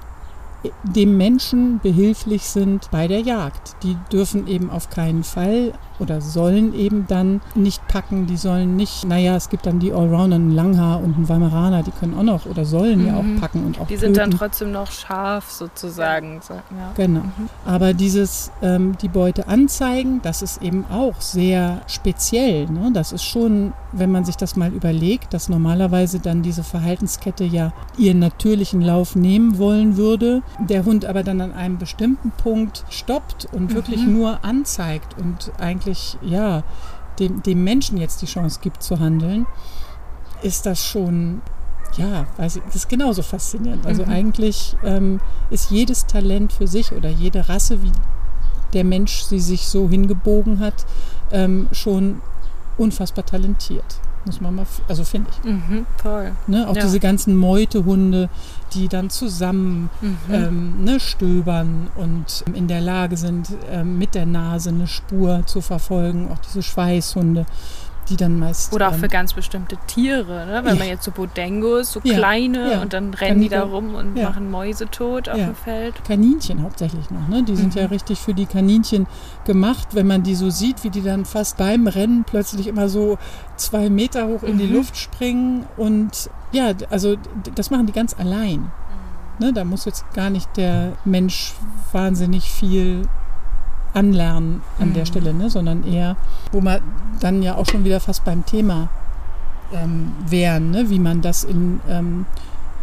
dem 0.82 1.16
Menschen 1.16 1.80
behilflich 1.82 2.42
sind 2.42 2.90
bei 2.90 3.08
der 3.08 3.20
Jagd. 3.20 3.76
Die 3.82 3.96
dürfen 4.10 4.46
eben 4.46 4.70
auf 4.70 4.90
keinen 4.90 5.24
Fall 5.24 5.72
oder 5.98 6.20
sollen 6.20 6.74
eben 6.74 7.06
dann 7.06 7.40
nicht 7.54 7.86
packen. 7.88 8.26
Die 8.26 8.36
sollen 8.36 8.76
nicht, 8.76 9.04
naja, 9.06 9.36
es 9.36 9.48
gibt 9.48 9.66
dann 9.66 9.78
die 9.78 9.92
Allrounder, 9.92 10.36
einen 10.36 10.54
Langhaar 10.54 11.02
und 11.02 11.16
einen 11.16 11.28
Weimaraner, 11.28 11.82
die 11.82 11.90
können 11.90 12.16
auch 12.18 12.22
noch 12.22 12.46
oder 12.46 12.64
sollen 12.64 13.02
mhm. 13.02 13.06
ja 13.06 13.16
auch 13.16 13.22
mhm. 13.22 13.40
packen 13.40 13.64
und 13.64 13.80
auch 13.80 13.86
Die 13.86 13.96
sind 13.96 14.16
dann 14.16 14.30
trotzdem 14.30 14.72
noch 14.72 14.90
scharf 14.90 15.50
sozusagen. 15.50 16.40
Ja. 16.48 16.92
Genau. 16.96 17.20
Mhm. 17.20 17.48
Aber 17.64 17.94
dieses, 17.94 18.50
ähm, 18.62 18.96
die 19.00 19.08
Beute 19.08 19.48
anzeigen, 19.48 20.20
das 20.22 20.42
ist 20.42 20.62
eben 20.62 20.84
auch 20.90 21.20
sehr 21.20 21.80
speziell. 21.86 22.66
Ne? 22.66 22.90
Das 22.92 23.12
ist 23.12 23.24
schon, 23.24 23.72
wenn 23.92 24.10
man 24.10 24.24
sich 24.24 24.36
das 24.36 24.56
mal 24.56 24.72
überlegt, 24.72 25.32
dass 25.32 25.48
normalerweise 25.48 26.20
dann 26.20 26.42
diese 26.42 26.62
Verhaltenskette 26.62 27.44
ja 27.44 27.72
ihren 27.96 28.18
natürlichen 28.18 28.80
Lauf 28.80 29.16
nehmen 29.16 29.58
wollen 29.58 29.96
würde 29.96 30.42
der 30.58 30.84
Hund 30.84 31.04
aber 31.04 31.22
dann 31.22 31.40
an 31.40 31.52
einem 31.52 31.78
bestimmten 31.78 32.30
Punkt 32.30 32.84
stoppt 32.88 33.46
und 33.52 33.74
wirklich 33.74 34.06
Mhm. 34.06 34.12
nur 34.14 34.44
anzeigt 34.44 35.16
und 35.18 35.52
eigentlich, 35.58 36.16
ja, 36.22 36.62
dem, 37.18 37.42
dem 37.42 37.64
Menschen 37.64 37.98
jetzt 37.98 38.22
die 38.22 38.26
Chance 38.26 38.60
gibt 38.62 38.82
zu 38.82 38.98
handeln, 39.00 39.46
ist 40.42 40.66
das 40.66 40.86
schon, 40.86 41.40
ja, 41.96 42.26
weiß 42.36 42.56
ich, 42.56 42.62
das 42.66 42.76
ist 42.76 42.88
genauso 42.88 43.22
faszinierend. 43.22 43.86
Also 43.86 44.04
Mhm. 44.04 44.10
eigentlich 44.10 44.76
ähm, 44.84 45.20
ist 45.50 45.70
jedes 45.70 46.06
Talent 46.06 46.52
für 46.52 46.66
sich 46.66 46.92
oder 46.92 47.08
jede 47.08 47.48
Rasse, 47.48 47.82
wie 47.82 47.92
der 48.72 48.84
Mensch 48.84 49.22
sie 49.22 49.40
sich 49.40 49.66
so 49.68 49.88
hingebogen 49.88 50.58
hat, 50.60 50.84
ähm, 51.32 51.68
schon 51.72 52.20
unfassbar 52.78 53.24
talentiert. 53.24 54.00
Muss 54.26 54.40
man 54.40 54.56
mal, 54.56 54.66
also 54.88 55.04
finde 55.04 55.30
ich. 55.30 55.44
Mhm, 55.50 55.86
voll. 56.02 56.32
Ne? 56.48 56.68
Auch 56.68 56.74
Ja. 56.74 56.82
diese 56.82 56.98
ganzen 56.98 57.36
Meutehunde, 57.36 58.28
die 58.74 58.88
dann 58.88 59.10
zusammen 59.10 59.90
Mhm. 60.00 60.16
ähm, 60.30 60.84
ne, 60.84 61.00
stöbern 61.00 61.88
und 61.94 62.44
in 62.54 62.68
der 62.68 62.80
Lage 62.80 63.16
sind, 63.16 63.48
ähm, 63.70 63.98
mit 63.98 64.14
der 64.14 64.26
Nase 64.26 64.70
eine 64.70 64.86
Spur 64.86 65.42
zu 65.46 65.60
verfolgen. 65.60 66.30
Auch 66.30 66.38
diese 66.38 66.62
Schweißhunde, 66.62 67.46
die 68.08 68.16
dann 68.16 68.38
meist. 68.38 68.72
Oder 68.72 68.88
auch 68.88 68.94
für 68.94 69.08
ganz 69.08 69.32
bestimmte 69.34 69.76
Tiere, 69.86 70.46
ne? 70.46 70.60
wenn 70.64 70.74
Ja. 70.74 70.78
man 70.78 70.88
jetzt 70.88 71.04
so 71.04 71.10
Bodengos, 71.10 71.92
so 71.92 72.00
Ja, 72.04 72.14
kleine 72.14 72.72
ja. 72.72 72.82
und 72.82 72.92
dann 72.92 73.12
rennen 73.14 73.40
die 73.40 73.48
da 73.48 73.60
Kaninchen, 73.60 73.74
rum 73.90 73.94
und 73.94 74.14
machen 74.22 74.50
Mäuse 74.50 74.86
tot 74.90 75.28
auf 75.28 75.36
dem 75.36 75.54
Feld. 75.54 75.94
Kaninchen 76.04 76.62
hauptsächlich 76.62 77.10
noch. 77.10 77.28
Ne? 77.28 77.42
Die 77.42 77.56
sind 77.56 77.74
Mhm. 77.74 77.80
ja 77.80 77.86
richtig 77.88 78.18
für 78.18 78.34
die 78.34 78.46
Kaninchen 78.46 79.06
gemacht, 79.44 79.88
wenn 79.92 80.06
man 80.06 80.22
die 80.22 80.34
so 80.34 80.50
sieht, 80.50 80.84
wie 80.84 80.90
die 80.90 81.02
dann 81.02 81.24
fast 81.24 81.56
beim 81.56 81.86
Rennen 81.86 82.24
plötzlich 82.24 82.66
immer 82.66 82.88
so 82.88 83.18
zwei 83.56 83.90
Meter 83.90 84.26
hoch 84.28 84.42
in 84.42 84.58
die 84.58 84.66
Mhm. 84.66 84.74
Luft 84.74 84.96
springen. 84.96 85.66
Und 85.76 86.30
ja, 86.52 86.72
also 86.90 87.16
das 87.54 87.70
machen 87.70 87.86
die 87.86 87.92
ganz 87.92 88.14
allein. 88.18 88.70
Ne? 89.38 89.52
Da 89.52 89.64
muss 89.64 89.84
jetzt 89.84 90.04
gar 90.14 90.30
nicht 90.30 90.56
der 90.56 90.92
Mensch 91.04 91.54
wahnsinnig 91.92 92.50
viel 92.50 93.02
anlernen 93.96 94.62
an 94.78 94.92
der 94.92 95.02
Mhm. 95.02 95.06
Stelle, 95.06 95.34
ne? 95.34 95.50
sondern 95.50 95.84
eher, 95.84 96.16
wo 96.52 96.60
man 96.60 96.80
dann 97.20 97.42
ja 97.42 97.54
auch 97.56 97.66
schon 97.66 97.84
wieder 97.84 98.00
fast 98.00 98.24
beim 98.24 98.44
Thema 98.44 98.88
ähm, 99.72 100.12
wären, 100.28 100.70
ne? 100.70 100.90
wie 100.90 100.98
man 100.98 101.22
das 101.22 101.44
in 101.44 101.80
ähm, 101.88 102.26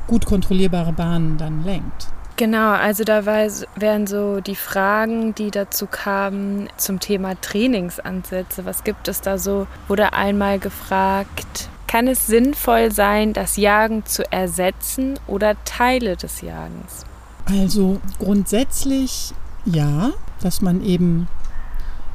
gut 0.07 0.25
kontrollierbare 0.25 0.91
Bahnen 0.91 1.37
dann 1.37 1.63
lenkt. 1.63 2.07
Genau, 2.35 2.71
also 2.71 3.03
da 3.03 3.27
war, 3.27 3.45
wären 3.75 4.07
so 4.07 4.41
die 4.41 4.55
Fragen, 4.55 5.35
die 5.35 5.51
dazu 5.51 5.85
kamen 5.85 6.67
zum 6.77 6.99
Thema 6.99 7.39
Trainingsansätze. 7.39 8.65
Was 8.65 8.83
gibt 8.83 9.07
es 9.07 9.21
da 9.21 9.37
so? 9.37 9.67
Wurde 9.87 10.13
einmal 10.13 10.57
gefragt, 10.57 11.69
kann 11.87 12.07
es 12.07 12.25
sinnvoll 12.25 12.91
sein, 12.91 13.33
das 13.33 13.55
Jagen 13.55 14.03
zu 14.07 14.29
ersetzen 14.31 15.19
oder 15.27 15.55
Teile 15.63 16.17
des 16.17 16.41
Jagens? 16.41 17.05
Also 17.45 17.99
grundsätzlich 18.17 19.33
ja, 19.65 20.09
dass 20.43 20.61
man 20.61 20.83
eben 20.83 21.27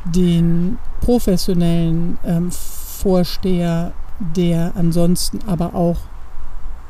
den 0.05 0.79
professionellen 1.01 2.19
ähm, 2.25 2.51
Vorsteher, 2.51 3.93
der 4.19 4.73
ansonsten 4.75 5.41
aber 5.47 5.75
auch 5.75 5.99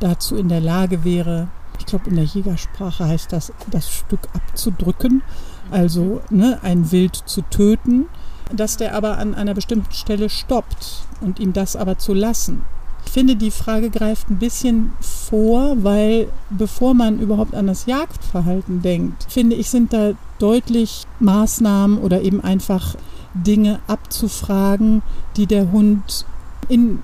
dazu 0.00 0.36
in 0.36 0.48
der 0.48 0.60
Lage 0.60 1.04
wäre, 1.04 1.48
ich 1.78 1.86
glaube 1.86 2.10
in 2.10 2.16
der 2.16 2.24
Jägersprache 2.24 3.06
heißt 3.06 3.32
das, 3.32 3.52
das 3.70 3.90
Stück 3.90 4.20
abzudrücken, 4.34 5.22
also 5.70 6.22
ne, 6.30 6.58
ein 6.62 6.90
Wild 6.90 7.14
zu 7.14 7.42
töten, 7.42 8.06
dass 8.54 8.76
der 8.76 8.94
aber 8.94 9.18
an 9.18 9.34
einer 9.34 9.54
bestimmten 9.54 9.92
Stelle 9.92 10.30
stoppt 10.30 11.02
und 11.20 11.38
ihm 11.38 11.52
das 11.52 11.76
aber 11.76 11.98
zu 11.98 12.14
lassen. 12.14 12.62
Finde, 13.08 13.36
die 13.36 13.50
Frage 13.50 13.90
greift 13.90 14.30
ein 14.30 14.38
bisschen 14.38 14.92
vor, 15.00 15.76
weil 15.82 16.28
bevor 16.50 16.94
man 16.94 17.18
überhaupt 17.18 17.54
an 17.54 17.66
das 17.66 17.86
Jagdverhalten 17.86 18.82
denkt, 18.82 19.26
finde 19.28 19.56
ich, 19.56 19.70
sind 19.70 19.92
da 19.92 20.12
deutlich 20.38 21.04
Maßnahmen 21.20 21.98
oder 21.98 22.22
eben 22.22 22.42
einfach 22.42 22.94
Dinge 23.34 23.80
abzufragen, 23.86 25.02
die 25.36 25.46
der 25.46 25.70
Hund 25.72 26.26
in 26.68 26.98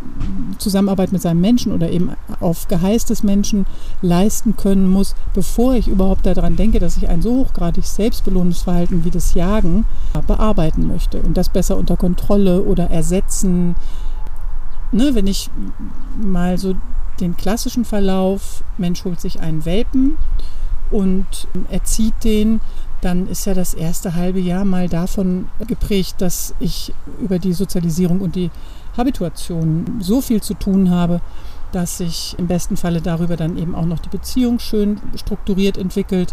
Zusammenarbeit 0.59 1.13
mit 1.13 1.23
seinem 1.23 1.41
Menschen 1.41 1.73
oder 1.73 1.91
eben 1.91 2.11
auf 2.41 2.69
Geheiß 2.69 3.07
des 3.07 3.23
Menschen 3.23 3.67
leisten 4.03 4.57
können 4.57 4.89
muss, 4.89 5.15
bevor 5.33 5.75
ich 5.75 5.89
überhaupt 5.89 6.27
daran 6.27 6.57
denke, 6.57 6.79
dass 6.81 6.97
ich 6.97 7.09
ein 7.09 7.23
so 7.23 7.37
hochgradig 7.37 7.85
selbstbelohnendes 7.85 8.63
Verhalten 8.63 9.05
wie 9.05 9.11
das 9.11 9.35
Jagen 9.35 9.87
bearbeiten 10.27 10.87
möchte 10.87 11.21
und 11.21 11.37
das 11.37 11.49
besser 11.49 11.77
unter 11.77 11.97
Kontrolle 11.97 12.63
oder 12.63 12.91
ersetzen. 12.91 13.75
Ne, 14.95 15.17
wenn 15.17 15.27
ich 15.27 15.51
mal 16.17 16.57
so 16.57 16.77
den 17.19 17.37
klassischen 17.37 17.85
Verlauf, 17.85 18.63
Mensch 18.79 19.05
holt 19.05 19.21
sich 19.21 19.41
einen 19.41 19.65
Welpen 19.65 20.17
und 20.93 21.27
erzieht 21.69 22.15
den, 22.23 22.61
dann 23.01 23.27
ist 23.27 23.45
ja 23.45 23.55
das 23.55 23.75
erste 23.75 24.15
halbe 24.15 24.39
Jahr 24.39 24.65
mal 24.65 24.89
davon 24.89 25.49
geprägt, 25.67 26.15
dass 26.19 26.55
ich 26.61 26.95
über 27.21 27.41
die 27.41 27.55
Sozialisierung 27.55 28.21
und 28.21 28.37
die 28.37 28.53
Habituation 28.97 29.99
so 29.99 30.21
viel 30.21 30.41
zu 30.41 30.55
tun 30.55 30.91
habe, 30.91 31.21
dass 31.73 31.99
sich 31.99 32.37
im 32.39 32.47
besten 32.47 32.77
Falle 32.77 33.01
darüber 33.01 33.37
dann 33.37 33.59
eben 33.59 33.75
auch 33.75 33.87
noch 33.87 33.99
die 33.99 34.11
Beziehung 34.11 34.61
schön 34.61 35.01
strukturiert 35.17 35.77
entwickelt. 35.77 36.33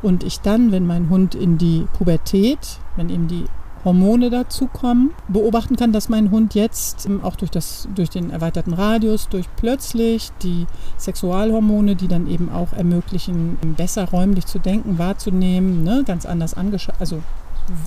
Und 0.00 0.22
ich 0.22 0.38
dann, 0.38 0.70
wenn 0.70 0.86
mein 0.86 1.10
Hund 1.10 1.34
in 1.34 1.58
die 1.58 1.88
Pubertät, 1.94 2.78
wenn 2.94 3.10
eben 3.10 3.26
die 3.26 3.46
Hormone 3.86 4.30
dazukommen, 4.30 5.12
beobachten 5.28 5.76
kann, 5.76 5.92
dass 5.92 6.08
mein 6.08 6.32
Hund 6.32 6.56
jetzt 6.56 7.06
ähm, 7.06 7.22
auch 7.22 7.36
durch, 7.36 7.52
das, 7.52 7.88
durch 7.94 8.10
den 8.10 8.30
erweiterten 8.30 8.74
Radius, 8.74 9.28
durch 9.28 9.46
plötzlich 9.56 10.32
die 10.42 10.66
Sexualhormone, 10.98 11.94
die 11.94 12.08
dann 12.08 12.26
eben 12.26 12.50
auch 12.50 12.72
ermöglichen, 12.72 13.56
besser 13.76 14.10
räumlich 14.10 14.44
zu 14.46 14.58
denken, 14.58 14.98
wahrzunehmen, 14.98 15.84
ne, 15.84 16.02
ganz 16.04 16.26
anders 16.26 16.54
angeschaut, 16.54 16.96
also 16.98 17.22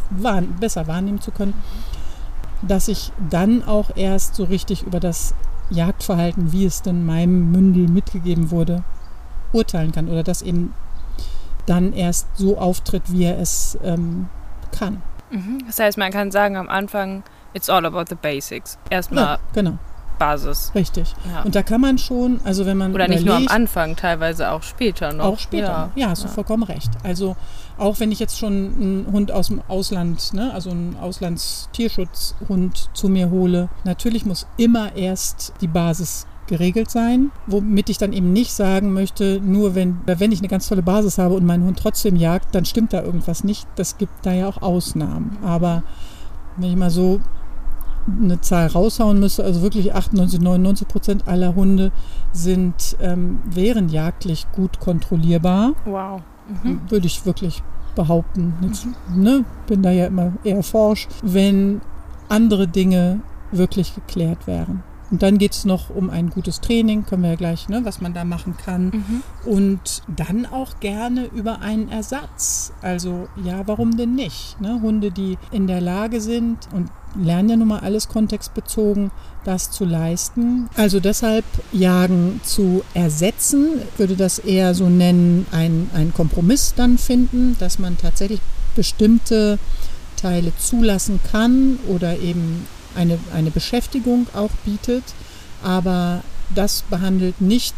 wahr, 0.09 0.41
besser 0.41 0.87
wahrnehmen 0.87 1.19
zu 1.19 1.31
können, 1.31 1.53
dass 2.61 2.87
ich 2.87 3.11
dann 3.29 3.63
auch 3.63 3.91
erst 3.95 4.35
so 4.35 4.45
richtig 4.45 4.83
über 4.83 5.01
das 5.01 5.33
Jagdverhalten, 5.69 6.53
wie 6.53 6.65
es 6.65 6.81
denn 6.81 7.05
meinem 7.05 7.51
Mündel 7.51 7.89
mitgegeben 7.89 8.51
wurde, 8.51 8.83
urteilen 9.51 9.91
kann 9.91 10.07
oder 10.07 10.23
das 10.23 10.41
eben 10.41 10.73
dann 11.65 11.91
erst 11.91 12.27
so 12.35 12.57
auftritt, 12.57 13.03
wie 13.11 13.25
er 13.25 13.37
es 13.37 13.77
ähm, 13.83 14.29
kann. 14.71 15.01
Mhm. 15.29 15.59
Das 15.67 15.79
heißt, 15.79 15.97
man 15.97 16.11
kann 16.11 16.31
sagen, 16.31 16.57
am 16.57 16.69
Anfang, 16.69 17.23
it's 17.53 17.69
all 17.69 17.85
about 17.85 18.05
the 18.09 18.15
basics. 18.15 18.77
Erstmal 18.89 19.23
Ja, 19.23 19.37
genau, 19.53 19.77
Basis. 20.17 20.71
richtig. 20.75 21.13
Ja. 21.33 21.43
Und 21.43 21.55
da 21.55 21.63
kann 21.63 21.81
man 21.81 21.97
schon, 21.97 22.39
also 22.43 22.65
wenn 22.65 22.77
man 22.77 22.93
Oder 22.93 23.07
nicht 23.07 23.25
nur 23.25 23.35
am 23.35 23.47
Anfang, 23.47 23.95
teilweise 23.95 24.51
auch 24.51 24.63
später 24.63 25.13
noch. 25.13 25.25
Auch 25.25 25.39
später. 25.39 25.91
Ja, 25.95 26.09
hast 26.09 26.23
du 26.23 26.27
Ja. 26.27 26.33
vollkommen 26.33 26.63
recht. 26.63 26.89
Also 27.03 27.35
auch 27.77 27.99
wenn 27.99 28.11
ich 28.11 28.19
jetzt 28.19 28.37
schon 28.37 28.53
einen 28.53 29.07
Hund 29.11 29.31
aus 29.31 29.47
dem 29.47 29.61
Ausland, 29.67 30.33
ne, 30.33 30.51
also 30.53 30.71
einen 30.71 30.97
Auslandstierschutzhund 30.99 32.89
zu 32.93 33.07
mir 33.09 33.29
hole, 33.29 33.69
natürlich 33.83 34.25
muss 34.25 34.47
immer 34.57 34.95
erst 34.95 35.53
die 35.61 35.67
Basis 35.67 36.25
geregelt 36.49 36.89
sein, 36.89 37.31
womit 37.47 37.89
ich 37.89 37.97
dann 37.97 38.11
eben 38.11 38.33
nicht 38.33 38.51
sagen 38.51 38.91
möchte, 38.91 39.39
nur 39.41 39.75
wenn, 39.75 39.99
wenn 40.05 40.31
ich 40.33 40.39
eine 40.39 40.49
ganz 40.49 40.67
tolle 40.67 40.81
Basis 40.83 41.17
habe 41.17 41.35
und 41.35 41.45
mein 41.45 41.63
Hund 41.63 41.79
trotzdem 41.79 42.15
jagt, 42.17 42.53
dann 42.53 42.65
stimmt 42.65 42.91
da 42.91 43.01
irgendwas 43.01 43.43
nicht. 43.45 43.67
Das 43.77 43.97
gibt 43.97 44.11
da 44.25 44.33
ja 44.33 44.47
auch 44.49 44.61
Ausnahmen. 44.61 45.37
Aber 45.43 45.83
wenn 46.57 46.69
ich 46.71 46.75
mal 46.75 46.89
so 46.89 47.21
eine 48.07 48.41
Zahl 48.41 48.67
raushauen 48.67 49.19
müsste, 49.19 49.43
also 49.43 49.61
wirklich 49.61 49.93
98, 49.93 50.41
99 50.41 50.87
Prozent 50.87 51.27
aller 51.27 51.55
Hunde 51.55 51.91
sind, 52.33 52.97
ähm, 52.99 53.39
wären 53.45 53.89
jagdlich 53.89 54.47
gut 54.51 54.79
kontrollierbar, 54.79 55.73
Wow. 55.85 56.21
Mhm. 56.63 56.81
würde 56.89 57.05
ich 57.07 57.25
wirklich 57.25 57.61
behaupten. 57.95 58.53
Jetzt, 58.61 58.87
ne, 59.15 59.45
bin 59.67 59.83
da 59.83 59.91
ja 59.91 60.07
immer 60.07 60.33
eher 60.43 60.63
forsch, 60.63 61.07
wenn 61.21 61.81
andere 62.27 62.67
Dinge 62.67 63.21
wirklich 63.51 63.93
geklärt 63.93 64.47
wären. 64.47 64.83
Und 65.11 65.23
dann 65.23 65.37
geht 65.37 65.53
es 65.53 65.65
noch 65.65 65.89
um 65.89 66.09
ein 66.09 66.29
gutes 66.29 66.61
Training, 66.61 67.05
können 67.05 67.23
wir 67.23 67.31
ja 67.31 67.35
gleich, 67.35 67.67
ne, 67.67 67.81
was 67.83 68.01
man 68.01 68.13
da 68.13 68.23
machen 68.25 68.55
kann. 68.57 68.85
Mhm. 68.85 69.23
Und 69.45 70.03
dann 70.07 70.45
auch 70.45 70.79
gerne 70.79 71.25
über 71.33 71.61
einen 71.61 71.89
Ersatz. 71.89 72.73
Also 72.81 73.27
ja, 73.43 73.67
warum 73.67 73.97
denn 73.97 74.15
nicht? 74.15 74.59
Ne? 74.61 74.79
Hunde, 74.81 75.11
die 75.11 75.37
in 75.51 75.67
der 75.67 75.81
Lage 75.81 76.21
sind 76.21 76.67
und 76.73 76.89
lernen 77.15 77.49
ja 77.49 77.55
nun 77.55 77.69
mal 77.69 77.79
alles 77.79 78.07
kontextbezogen, 78.07 79.11
das 79.43 79.71
zu 79.71 79.85
leisten. 79.85 80.69
Also 80.75 80.99
deshalb 80.99 81.45
Jagen 81.71 82.39
zu 82.43 82.83
ersetzen, 82.93 83.81
würde 83.97 84.15
das 84.15 84.37
eher 84.37 84.75
so 84.75 84.89
nennen, 84.89 85.47
ein, 85.51 85.89
ein 85.93 86.13
Kompromiss 86.13 86.73
dann 86.75 86.97
finden, 86.99 87.55
dass 87.59 87.79
man 87.79 87.97
tatsächlich 87.97 88.41
bestimmte 88.75 89.57
Teile 90.17 90.51
zulassen 90.57 91.19
kann 91.31 91.79
oder 91.87 92.19
eben 92.19 92.67
eine, 92.95 93.19
eine 93.33 93.51
Beschäftigung 93.51 94.27
auch 94.33 94.51
bietet. 94.65 95.03
Aber 95.63 96.23
das 96.53 96.83
behandelt 96.89 97.41
nicht 97.41 97.75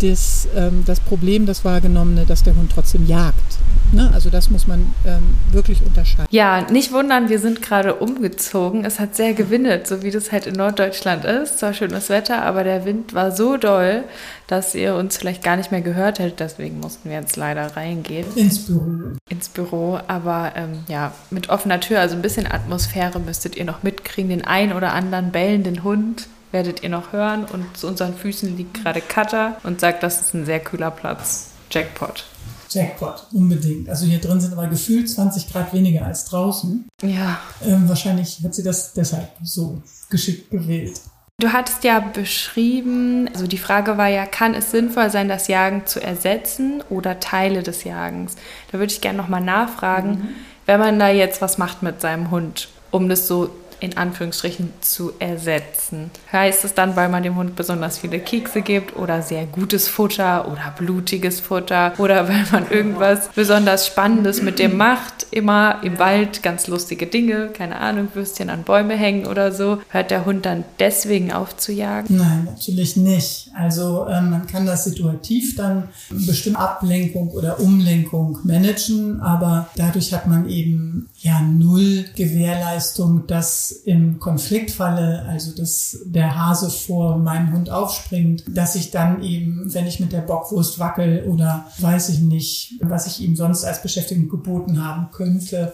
das, 0.00 0.48
ähm, 0.56 0.82
das 0.86 1.00
Problem, 1.00 1.46
das 1.46 1.64
wahrgenommene, 1.64 2.24
dass 2.26 2.42
der 2.42 2.56
Hund 2.56 2.72
trotzdem 2.74 3.06
jagt. 3.06 3.58
Ne? 3.92 4.10
Also 4.12 4.28
das 4.30 4.50
muss 4.50 4.66
man 4.66 4.92
ähm, 5.06 5.36
wirklich 5.52 5.84
unterscheiden. 5.84 6.26
Ja, 6.30 6.62
nicht 6.70 6.92
wundern, 6.92 7.28
wir 7.28 7.38
sind 7.38 7.62
gerade 7.62 7.94
umgezogen. 7.94 8.84
Es 8.84 8.98
hat 8.98 9.14
sehr 9.14 9.34
gewindet, 9.34 9.86
so 9.86 10.02
wie 10.02 10.10
das 10.10 10.32
halt 10.32 10.46
in 10.46 10.54
Norddeutschland 10.54 11.24
ist. 11.24 11.58
Zwar 11.58 11.74
schönes 11.74 12.08
Wetter, 12.08 12.42
aber 12.42 12.64
der 12.64 12.84
Wind 12.84 13.14
war 13.14 13.30
so 13.30 13.56
doll, 13.56 14.04
dass 14.46 14.74
ihr 14.74 14.94
uns 14.96 15.16
vielleicht 15.16 15.44
gar 15.44 15.56
nicht 15.56 15.70
mehr 15.70 15.80
gehört 15.80 16.18
hättet. 16.18 16.40
Deswegen 16.40 16.80
mussten 16.80 17.08
wir 17.08 17.18
jetzt 17.20 17.36
leider 17.36 17.76
reingehen. 17.76 18.26
Ins 18.34 18.66
Büro. 18.66 19.12
Ins 19.28 19.48
Büro, 19.48 20.00
aber 20.08 20.52
ähm, 20.56 20.80
ja, 20.88 21.12
mit 21.30 21.48
offener 21.50 21.80
Tür, 21.80 22.00
also 22.00 22.16
ein 22.16 22.22
bisschen 22.22 22.50
Atmosphäre 22.50 23.20
müsstet 23.20 23.56
ihr 23.56 23.64
noch 23.64 23.82
mitkriegen. 23.82 24.30
Den 24.30 24.44
ein 24.44 24.72
oder 24.72 24.92
anderen 24.92 25.30
bellenden 25.30 25.84
Hund 25.84 26.26
werdet 26.54 26.82
ihr 26.82 26.88
noch 26.88 27.12
hören. 27.12 27.44
Und 27.44 27.76
zu 27.76 27.86
unseren 27.86 28.14
Füßen 28.14 28.56
liegt 28.56 28.82
gerade 28.82 29.02
Cutter 29.02 29.58
und 29.64 29.80
sagt, 29.80 30.02
das 30.02 30.22
ist 30.22 30.34
ein 30.34 30.46
sehr 30.46 30.60
kühler 30.60 30.90
Platz. 30.90 31.50
Jackpot. 31.70 32.24
Jackpot, 32.70 33.26
unbedingt. 33.32 33.88
Also 33.88 34.06
hier 34.06 34.20
drin 34.20 34.40
sind 34.40 34.52
aber 34.52 34.66
gefühlt 34.68 35.10
20 35.10 35.52
Grad 35.52 35.74
weniger 35.74 36.06
als 36.06 36.24
draußen. 36.24 36.88
Ja. 37.02 37.38
Ähm, 37.64 37.88
wahrscheinlich 37.88 38.40
hat 38.42 38.54
sie 38.54 38.62
das 38.62 38.94
deshalb 38.94 39.28
so 39.42 39.82
geschickt 40.08 40.50
gewählt. 40.50 41.00
Du 41.40 41.52
hattest 41.52 41.82
ja 41.82 41.98
beschrieben, 41.98 43.28
also 43.32 43.48
die 43.48 43.58
Frage 43.58 43.98
war 43.98 44.06
ja, 44.08 44.24
kann 44.24 44.54
es 44.54 44.70
sinnvoll 44.70 45.10
sein, 45.10 45.28
das 45.28 45.48
Jagen 45.48 45.84
zu 45.84 46.00
ersetzen 46.00 46.82
oder 46.90 47.18
Teile 47.18 47.64
des 47.64 47.82
Jagens? 47.82 48.36
Da 48.70 48.78
würde 48.78 48.92
ich 48.92 49.00
gerne 49.00 49.18
nochmal 49.18 49.40
nachfragen, 49.40 50.10
mhm. 50.10 50.28
wenn 50.66 50.78
man 50.78 50.98
da 50.98 51.08
jetzt 51.08 51.42
was 51.42 51.58
macht 51.58 51.82
mit 51.82 52.00
seinem 52.00 52.30
Hund, 52.30 52.68
um 52.92 53.08
das 53.08 53.26
so 53.26 53.50
in 53.84 53.98
Anführungsstrichen 53.98 54.70
zu 54.80 55.12
ersetzen. 55.18 56.10
Heißt 56.32 56.64
es 56.64 56.72
dann, 56.72 56.96
weil 56.96 57.10
man 57.10 57.22
dem 57.22 57.36
Hund 57.36 57.54
besonders 57.54 57.98
viele 57.98 58.18
Kekse 58.18 58.62
gibt 58.62 58.96
oder 58.96 59.20
sehr 59.20 59.44
gutes 59.44 59.88
Futter 59.88 60.50
oder 60.50 60.74
blutiges 60.76 61.40
Futter 61.40 61.92
oder 61.98 62.26
weil 62.28 62.46
man 62.50 62.70
irgendwas 62.70 63.28
besonders 63.34 63.86
Spannendes 63.86 64.40
mit 64.40 64.58
dem 64.58 64.78
macht, 64.78 65.26
immer 65.30 65.80
im 65.82 65.98
Wald 65.98 66.42
ganz 66.42 66.66
lustige 66.66 67.06
Dinge, 67.06 67.48
keine 67.48 67.78
Ahnung, 67.78 68.08
Würstchen 68.14 68.48
an 68.48 68.62
Bäume 68.62 68.94
hängen 68.94 69.26
oder 69.26 69.52
so, 69.52 69.78
hört 69.90 70.10
der 70.10 70.24
Hund 70.24 70.46
dann 70.46 70.64
deswegen 70.78 71.30
auf 71.30 71.56
zu 71.58 71.70
jagen? 71.70 72.16
Nein, 72.16 72.44
natürlich 72.46 72.96
nicht. 72.96 73.50
Also 73.54 74.06
äh, 74.06 74.22
man 74.22 74.46
kann 74.46 74.64
das 74.64 74.84
situativ 74.84 75.56
dann 75.56 75.88
bestimmt 76.08 76.56
Ablenkung 76.56 77.28
oder 77.32 77.60
Umlenkung 77.60 78.38
managen, 78.44 79.20
aber 79.20 79.68
dadurch 79.76 80.14
hat 80.14 80.26
man 80.26 80.48
eben 80.48 81.10
ja 81.24 81.40
null 81.40 82.04
Gewährleistung, 82.14 83.26
dass 83.26 83.70
im 83.70 84.20
Konfliktfalle, 84.20 85.24
also 85.26 85.56
dass 85.56 85.96
der 86.04 86.36
Hase 86.36 86.68
vor 86.68 87.16
meinem 87.16 87.54
Hund 87.54 87.70
aufspringt, 87.70 88.44
dass 88.46 88.74
ich 88.74 88.90
dann 88.90 89.22
eben, 89.22 89.72
wenn 89.72 89.86
ich 89.86 90.00
mit 90.00 90.12
der 90.12 90.20
Bockwurst 90.20 90.78
wackel 90.78 91.24
oder 91.24 91.66
weiß 91.78 92.10
ich 92.10 92.20
nicht, 92.20 92.74
was 92.82 93.06
ich 93.06 93.22
ihm 93.22 93.36
sonst 93.36 93.64
als 93.64 93.80
Beschäftigung 93.80 94.28
geboten 94.28 94.84
haben 94.84 95.10
könnte, 95.12 95.72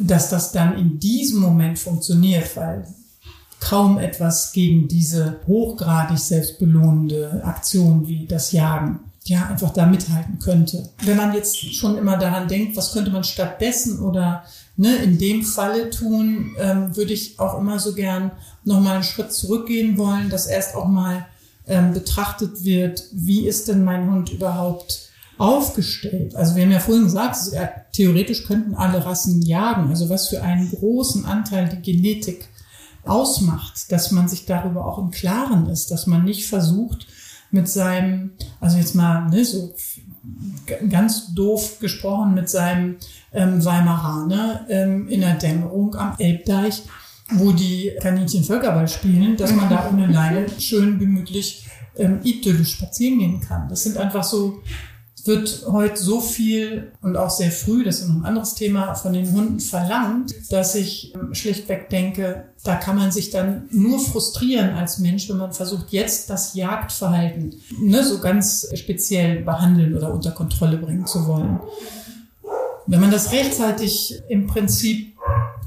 dass 0.00 0.30
das 0.30 0.52
dann 0.52 0.78
in 0.78 0.98
diesem 0.98 1.40
Moment 1.40 1.78
funktioniert, 1.78 2.56
weil 2.56 2.86
kaum 3.60 3.98
etwas 3.98 4.52
gegen 4.52 4.88
diese 4.88 5.40
hochgradig 5.46 6.18
selbstbelohnende 6.18 7.42
Aktion 7.44 8.06
wie 8.06 8.24
das 8.24 8.52
Jagen 8.52 9.00
ja 9.24 9.46
einfach 9.48 9.70
da 9.70 9.84
mithalten 9.84 10.38
könnte. 10.38 10.88
Wenn 11.04 11.18
man 11.18 11.34
jetzt 11.34 11.74
schon 11.74 11.98
immer 11.98 12.16
daran 12.16 12.48
denkt, 12.48 12.74
was 12.76 12.92
könnte 12.92 13.10
man 13.10 13.22
stattdessen 13.22 14.00
oder 14.00 14.44
ne, 14.76 14.96
in 14.96 15.18
dem 15.18 15.42
Falle 15.44 15.90
tun, 15.90 16.56
ähm, 16.58 16.96
würde 16.96 17.12
ich 17.12 17.38
auch 17.38 17.58
immer 17.58 17.78
so 17.78 17.94
gern 17.94 18.32
nochmal 18.64 18.94
einen 18.94 19.04
Schritt 19.04 19.32
zurückgehen 19.32 19.98
wollen, 19.98 20.30
dass 20.30 20.46
erst 20.46 20.74
auch 20.74 20.88
mal 20.88 21.26
ähm, 21.66 21.92
betrachtet 21.92 22.64
wird, 22.64 23.04
wie 23.12 23.46
ist 23.46 23.68
denn 23.68 23.84
mein 23.84 24.10
Hund 24.10 24.30
überhaupt 24.30 25.10
aufgestellt. 25.38 26.36
Also 26.36 26.54
wir 26.54 26.64
haben 26.64 26.72
ja 26.72 26.80
vorhin 26.80 27.04
gesagt, 27.04 27.36
theoretisch 27.92 28.44
könnten 28.44 28.74
alle 28.74 29.04
Rassen 29.04 29.42
jagen. 29.42 29.88
Also 29.88 30.08
was 30.08 30.28
für 30.28 30.42
einen 30.42 30.70
großen 30.70 31.24
Anteil 31.24 31.68
die 31.68 31.92
Genetik 31.92 32.48
ausmacht, 33.04 33.90
dass 33.90 34.12
man 34.12 34.28
sich 34.28 34.46
darüber 34.46 34.86
auch 34.86 34.98
im 34.98 35.10
Klaren 35.10 35.68
ist, 35.68 35.90
dass 35.90 36.06
man 36.06 36.24
nicht 36.24 36.46
versucht, 36.46 37.06
mit 37.50 37.68
seinem, 37.68 38.32
also 38.60 38.78
jetzt 38.78 38.94
mal 38.94 39.28
ne, 39.28 39.44
so 39.44 39.74
ganz 40.88 41.34
doof 41.34 41.78
gesprochen, 41.80 42.34
mit 42.34 42.48
seinem 42.48 42.96
ähm, 43.32 43.64
Weimaraner 43.64 44.66
ähm, 44.68 45.08
in 45.08 45.20
der 45.20 45.34
Dämmerung 45.34 45.94
am 45.94 46.14
Elbdeich, 46.18 46.82
wo 47.32 47.52
die 47.52 47.92
Kaninchen 48.00 48.44
Völkerball 48.44 48.88
spielen, 48.88 49.36
dass 49.36 49.52
man 49.54 49.68
da 49.68 49.88
ohne 49.92 50.06
Leine 50.06 50.46
schön 50.58 50.98
gemütlich 50.98 51.66
ähm, 51.96 52.20
idyllisch 52.22 52.72
spazieren 52.72 53.18
gehen 53.18 53.40
kann. 53.40 53.68
Das 53.68 53.82
sind 53.84 53.96
einfach 53.96 54.24
so 54.24 54.62
wird 55.24 55.66
heute 55.70 56.02
so 56.02 56.20
viel 56.20 56.92
und 57.00 57.16
auch 57.16 57.30
sehr 57.30 57.52
früh, 57.52 57.84
das 57.84 58.00
ist 58.00 58.08
noch 58.08 58.16
ein 58.16 58.24
anderes 58.24 58.54
Thema, 58.54 58.94
von 58.94 59.12
den 59.12 59.30
Hunden 59.32 59.60
verlangt, 59.60 60.34
dass 60.50 60.74
ich 60.74 61.14
ähm, 61.14 61.34
schlichtweg 61.34 61.88
denke, 61.90 62.48
da 62.64 62.76
kann 62.76 62.96
man 62.96 63.12
sich 63.12 63.30
dann 63.30 63.68
nur 63.70 64.00
frustrieren 64.00 64.70
als 64.70 64.98
Mensch, 64.98 65.28
wenn 65.28 65.36
man 65.36 65.52
versucht, 65.52 65.90
jetzt 65.90 66.30
das 66.30 66.54
Jagdverhalten 66.54 67.54
ne, 67.78 68.04
so 68.04 68.18
ganz 68.18 68.68
speziell 68.74 69.42
behandeln 69.42 69.96
oder 69.96 70.12
unter 70.12 70.32
Kontrolle 70.32 70.78
bringen 70.78 71.06
zu 71.06 71.26
wollen. 71.26 71.60
Wenn 72.86 73.00
man 73.00 73.10
das 73.10 73.32
rechtzeitig 73.32 74.22
im 74.28 74.46
Prinzip 74.46 75.12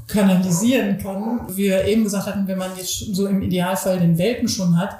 kanalisieren 0.06 0.98
kann, 0.98 1.40
wie 1.48 1.64
wir 1.64 1.84
eben 1.84 2.04
gesagt 2.04 2.26
hatten, 2.26 2.46
wenn 2.46 2.58
man 2.58 2.76
jetzt 2.76 3.14
so 3.14 3.26
im 3.26 3.42
Idealfall 3.42 3.98
den 3.98 4.18
Welpen 4.18 4.48
schon 4.48 4.76
hat, 4.78 4.98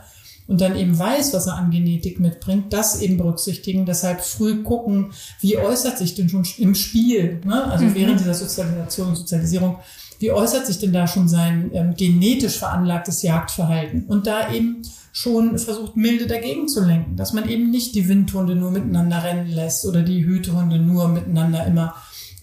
und 0.48 0.60
dann 0.60 0.76
eben 0.76 0.96
weiß, 0.98 1.34
was 1.34 1.46
er 1.46 1.56
an 1.56 1.70
Genetik 1.70 2.20
mitbringt, 2.20 2.72
das 2.72 3.00
eben 3.02 3.16
berücksichtigen. 3.16 3.84
Deshalb 3.84 4.20
früh 4.20 4.62
gucken, 4.62 5.12
wie 5.40 5.58
äußert 5.58 5.98
sich 5.98 6.14
denn 6.14 6.28
schon 6.28 6.46
im 6.58 6.74
Spiel, 6.74 7.40
ne? 7.44 7.64
also 7.64 7.84
mhm. 7.84 7.94
während 7.94 8.20
dieser 8.20 8.34
Sozialisation 8.34 9.08
und 9.08 9.16
Sozialisierung, 9.16 9.78
wie 10.18 10.32
äußert 10.32 10.66
sich 10.66 10.78
denn 10.78 10.92
da 10.92 11.06
schon 11.06 11.28
sein 11.28 11.70
ähm, 11.74 11.94
genetisch 11.94 12.58
veranlagtes 12.58 13.22
Jagdverhalten? 13.22 14.04
Und 14.06 14.26
da 14.26 14.50
eben 14.52 14.82
schon 15.12 15.58
versucht, 15.58 15.96
milde 15.96 16.26
dagegen 16.26 16.68
zu 16.68 16.84
lenken, 16.84 17.16
dass 17.16 17.32
man 17.32 17.48
eben 17.48 17.70
nicht 17.70 17.94
die 17.94 18.08
Windhunde 18.08 18.54
nur 18.54 18.70
miteinander 18.70 19.24
rennen 19.24 19.48
lässt 19.48 19.84
oder 19.84 20.02
die 20.02 20.24
Hütehunde 20.24 20.78
nur 20.78 21.08
miteinander 21.08 21.66
immer 21.66 21.94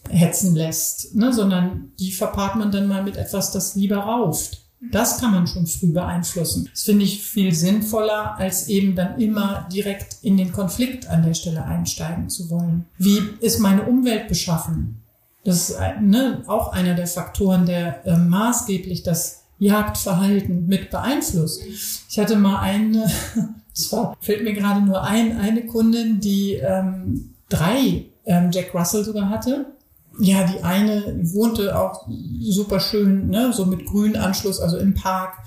hetzen 0.10 0.56
lässt, 0.56 1.16
ne? 1.16 1.34
sondern 1.34 1.92
die 2.00 2.12
verpaart 2.12 2.56
man 2.56 2.72
dann 2.72 2.88
mal 2.88 3.04
mit 3.04 3.18
etwas, 3.18 3.52
das 3.52 3.76
lieber 3.76 3.98
rauft. 3.98 4.64
Das 4.92 5.20
kann 5.20 5.32
man 5.32 5.48
schon 5.48 5.66
früh 5.66 5.94
beeinflussen. 5.94 6.70
Das 6.72 6.84
finde 6.84 7.06
ich 7.06 7.24
viel 7.24 7.54
sinnvoller, 7.54 8.36
als 8.38 8.68
eben 8.68 8.96
dann 8.96 9.20
immer 9.20 9.68
direkt 9.72 10.18
in 10.22 10.36
den 10.36 10.52
Konflikt 10.52 11.08
an 11.08 11.24
der 11.24 11.34
Stelle 11.34 11.64
einsteigen 11.64 12.30
zu 12.30 12.50
wollen. 12.50 12.86
Wie 12.98 13.22
ist 13.40 13.60
meine 13.60 13.84
Umwelt 13.84 14.28
beschaffen? 14.28 15.02
Das 15.46 15.70
ist 15.70 15.80
ne, 16.02 16.44
auch 16.48 16.74
einer 16.74 16.96
der 16.96 17.08
Faktoren, 17.08 17.66
der 17.66 18.06
äh, 18.06 18.18
maßgeblich 18.18 19.04
das 19.04 19.44
Jagdverhalten 19.60 20.68
mit 20.68 20.90
beeinflusst. 20.90 21.64
Ich 22.10 22.20
hatte 22.20 22.36
mal 22.36 22.60
eine, 22.60 23.10
zwar 23.74 24.18
fällt 24.20 24.44
mir 24.44 24.54
gerade 24.54 24.82
nur 24.82 25.02
ein, 25.04 25.38
eine 25.38 25.66
Kundin, 25.66 26.20
die 26.20 26.56
ähm, 26.56 27.36
drei 27.48 28.06
ähm, 28.26 28.52
Jack 28.52 28.74
Russell 28.74 29.06
sogar 29.06 29.30
hatte 29.30 29.73
ja, 30.20 30.44
die 30.44 30.64
eine 30.64 31.16
wohnte 31.34 31.78
auch 31.80 32.08
super 32.40 32.80
schön, 32.80 33.30
ne, 33.30 33.52
so 33.54 33.66
mit 33.66 33.86
Grünanschluss, 33.86 34.60
also 34.60 34.78
im 34.78 34.94
Park. 34.94 35.38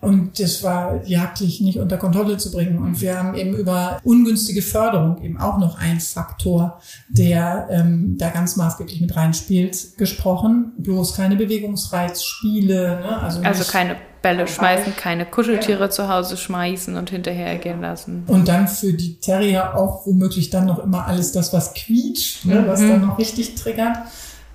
Und 0.00 0.38
das 0.38 0.62
war 0.62 1.04
jagdlich 1.06 1.60
nicht 1.60 1.78
unter 1.78 1.96
Kontrolle 1.96 2.36
zu 2.36 2.52
bringen. 2.52 2.78
Und 2.78 3.00
wir 3.00 3.18
haben 3.18 3.34
eben 3.34 3.56
über 3.56 3.98
ungünstige 4.04 4.62
Förderung, 4.62 5.20
eben 5.22 5.38
auch 5.40 5.58
noch 5.58 5.76
ein 5.78 5.98
Faktor, 5.98 6.80
der 7.08 7.66
ähm, 7.70 8.16
da 8.16 8.30
ganz 8.30 8.54
maßgeblich 8.54 9.00
mit 9.00 9.16
reinspielt, 9.16 9.98
gesprochen. 9.98 10.72
Bloß 10.78 11.14
keine 11.14 11.34
Bewegungsreizspiele. 11.34 13.00
Ne? 13.00 13.20
Also, 13.20 13.40
also 13.42 13.64
keine 13.64 13.96
Bälle 14.22 14.46
schmeißen, 14.46 14.96
keine 14.96 15.24
Kuscheltiere 15.26 15.84
ja. 15.84 15.90
zu 15.90 16.08
Hause 16.08 16.36
schmeißen 16.36 16.96
und 16.96 17.10
hinterher 17.10 17.56
gehen 17.56 17.80
lassen. 17.80 18.24
Und 18.26 18.48
dann 18.48 18.66
für 18.68 18.92
die 18.92 19.20
Terrier 19.20 19.76
auch 19.76 20.06
womöglich 20.06 20.50
dann 20.50 20.66
noch 20.66 20.80
immer 20.80 21.06
alles 21.06 21.32
das, 21.32 21.52
was 21.52 21.74
quietscht, 21.74 22.44
ne? 22.44 22.64
was 22.66 22.80
mhm. 22.80 22.88
dann 22.88 23.06
noch 23.06 23.18
richtig 23.18 23.54
triggert. 23.54 23.96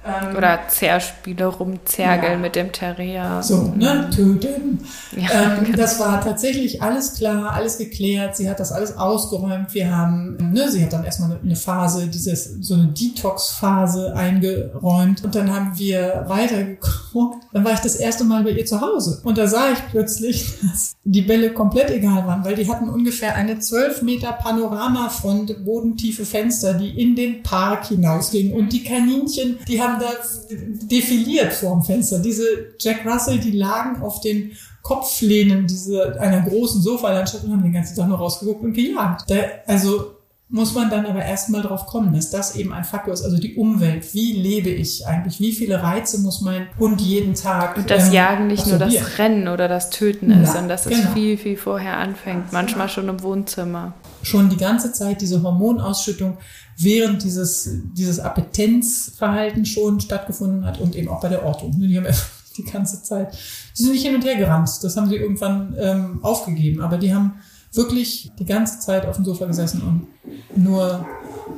Ähm, 0.05 0.35
Oder 0.35 0.59
Zerspiele 0.67 1.45
rumzergeln 1.45 2.33
ja. 2.33 2.37
mit 2.39 2.55
dem 2.55 2.71
Terrier. 2.71 3.41
So, 3.41 3.73
ne, 3.75 4.09
töten. 4.13 4.85
Ja, 5.15 5.55
ähm, 5.57 5.63
genau. 5.63 5.77
Das 5.77 5.99
war 5.99 6.21
tatsächlich 6.21 6.81
alles 6.81 7.13
klar, 7.13 7.53
alles 7.53 7.77
geklärt. 7.77 8.35
Sie 8.35 8.49
hat 8.49 8.59
das 8.59 8.71
alles 8.71 8.97
ausgeräumt. 8.97 9.73
Wir 9.73 9.95
haben, 9.95 10.37
ne, 10.51 10.69
sie 10.69 10.83
hat 10.83 10.91
dann 10.91 11.05
erstmal 11.05 11.39
eine 11.41 11.55
Phase, 11.55 12.07
dieses, 12.07 12.55
so 12.61 12.73
eine 12.73 12.87
Detox-Phase 12.87 14.13
eingeräumt. 14.15 15.23
Und 15.23 15.35
dann 15.35 15.53
haben 15.53 15.77
wir 15.77 16.25
weitergeguckt. 16.27 17.45
Dann 17.53 17.63
war 17.63 17.73
ich 17.73 17.79
das 17.79 17.95
erste 17.95 18.25
Mal 18.25 18.43
bei 18.43 18.51
ihr 18.51 18.65
zu 18.65 18.81
Hause. 18.81 19.21
Und 19.23 19.37
da 19.37 19.47
sah 19.47 19.71
ich 19.71 19.79
plötzlich, 19.89 20.53
dass 20.61 20.95
die 21.05 21.21
Bälle 21.21 21.53
komplett 21.53 21.91
egal 21.91 22.25
waren, 22.27 22.43
weil 22.43 22.55
die 22.55 22.69
hatten 22.69 22.89
ungefähr 22.89 23.35
eine 23.35 23.59
12 23.59 24.01
Meter 24.01 24.33
Panoramafront, 24.33 25.63
bodentiefe 25.65 26.25
Fenster, 26.25 26.73
die 26.73 27.01
in 27.01 27.15
den 27.15 27.43
Park 27.43 27.87
hinausgingen. 27.87 28.53
Und 28.53 28.73
die 28.73 28.83
Kaninchen, 28.83 29.59
die 29.67 29.81
haben 29.81 29.92
haben 29.93 30.01
da 30.01 30.88
defiliert 30.88 31.53
vor 31.53 31.71
dem 31.71 31.84
Fenster. 31.84 32.19
Diese 32.19 32.43
Jack 32.79 33.06
Russell, 33.06 33.39
die 33.39 33.51
lagen 33.51 34.01
auf 34.01 34.21
den 34.21 34.51
Kopflehnen 34.82 35.65
diese, 35.65 36.19
einer 36.19 36.41
großen 36.41 36.82
Sofalandschaft 36.82 37.45
und 37.45 37.51
haben 37.51 37.63
den 37.63 37.73
ganzen 37.73 37.95
Tag 37.95 38.08
nur 38.08 38.17
rausgeguckt 38.17 38.63
und 38.63 38.73
gejagt. 38.73 39.29
Da, 39.29 39.36
also 39.65 40.17
muss 40.53 40.75
man 40.75 40.91
dann 40.91 41.08
aber 41.08 41.25
erstmal 41.25 41.63
drauf 41.63 41.88
kommen, 41.88 42.13
dass 42.13 42.29
das 42.29 42.56
eben 42.56 42.73
ein 42.73 42.84
Faktor 42.84 43.12
ist. 43.12 43.23
Also 43.23 43.38
die 43.38 43.56
Umwelt. 43.56 44.13
Wie 44.13 44.34
lebe 44.34 44.69
ich 44.69 45.08
eigentlich? 45.08 45.39
Wie 45.39 45.51
viele 45.51 45.82
Reize 45.82 46.19
muss 46.19 46.41
mein 46.41 46.67
Hund 46.77 47.01
jeden 47.01 47.34
Tag? 47.34 47.75
Und 47.75 47.89
das 47.89 48.08
ähm, 48.08 48.13
Jagen 48.13 48.47
nicht 48.47 48.67
nur 48.67 48.77
das 48.77 49.17
Rennen 49.17 49.47
oder 49.47 49.67
das 49.67 49.89
Töten 49.89 50.29
ist, 50.29 50.51
sondern 50.51 50.69
dass 50.69 50.86
es 50.86 50.95
genau. 50.95 51.12
viel, 51.13 51.38
viel 51.38 51.58
vorher 51.58 51.97
anfängt. 51.97 52.53
Manchmal 52.53 52.88
schon 52.88 53.10
im 53.10 53.23
Wohnzimmer. 53.23 53.93
Schon 54.21 54.49
die 54.49 54.58
ganze 54.58 54.93
Zeit 54.93 55.21
diese 55.21 55.41
Hormonausschüttung 55.41 56.38
während 56.77 57.23
dieses, 57.23 57.69
dieses 57.93 58.19
Appetenzverhalten 58.19 59.65
schon 59.65 59.99
stattgefunden 59.99 60.65
hat 60.65 60.79
und 60.79 60.95
eben 60.95 61.09
auch 61.09 61.21
bei 61.21 61.29
der 61.29 61.45
Ortung. 61.45 61.71
Die 61.79 61.97
haben 61.97 62.07
die 62.57 62.63
ganze 62.63 63.03
Zeit, 63.03 63.33
die 63.77 63.83
sind 63.83 63.91
nicht 63.93 64.05
hin 64.05 64.15
und 64.15 64.25
her 64.25 64.36
gerannt. 64.36 64.69
Das 64.81 64.95
haben 64.97 65.09
sie 65.09 65.15
irgendwann 65.15 65.75
ähm, 65.79 66.23
aufgegeben. 66.23 66.81
Aber 66.81 66.97
die 66.97 67.13
haben 67.13 67.36
wirklich 67.73 68.31
die 68.38 68.45
ganze 68.45 68.79
Zeit 68.79 69.05
auf 69.05 69.15
dem 69.15 69.25
Sofa 69.25 69.45
gesessen 69.45 69.81
und 69.81 70.63
nur 70.63 71.05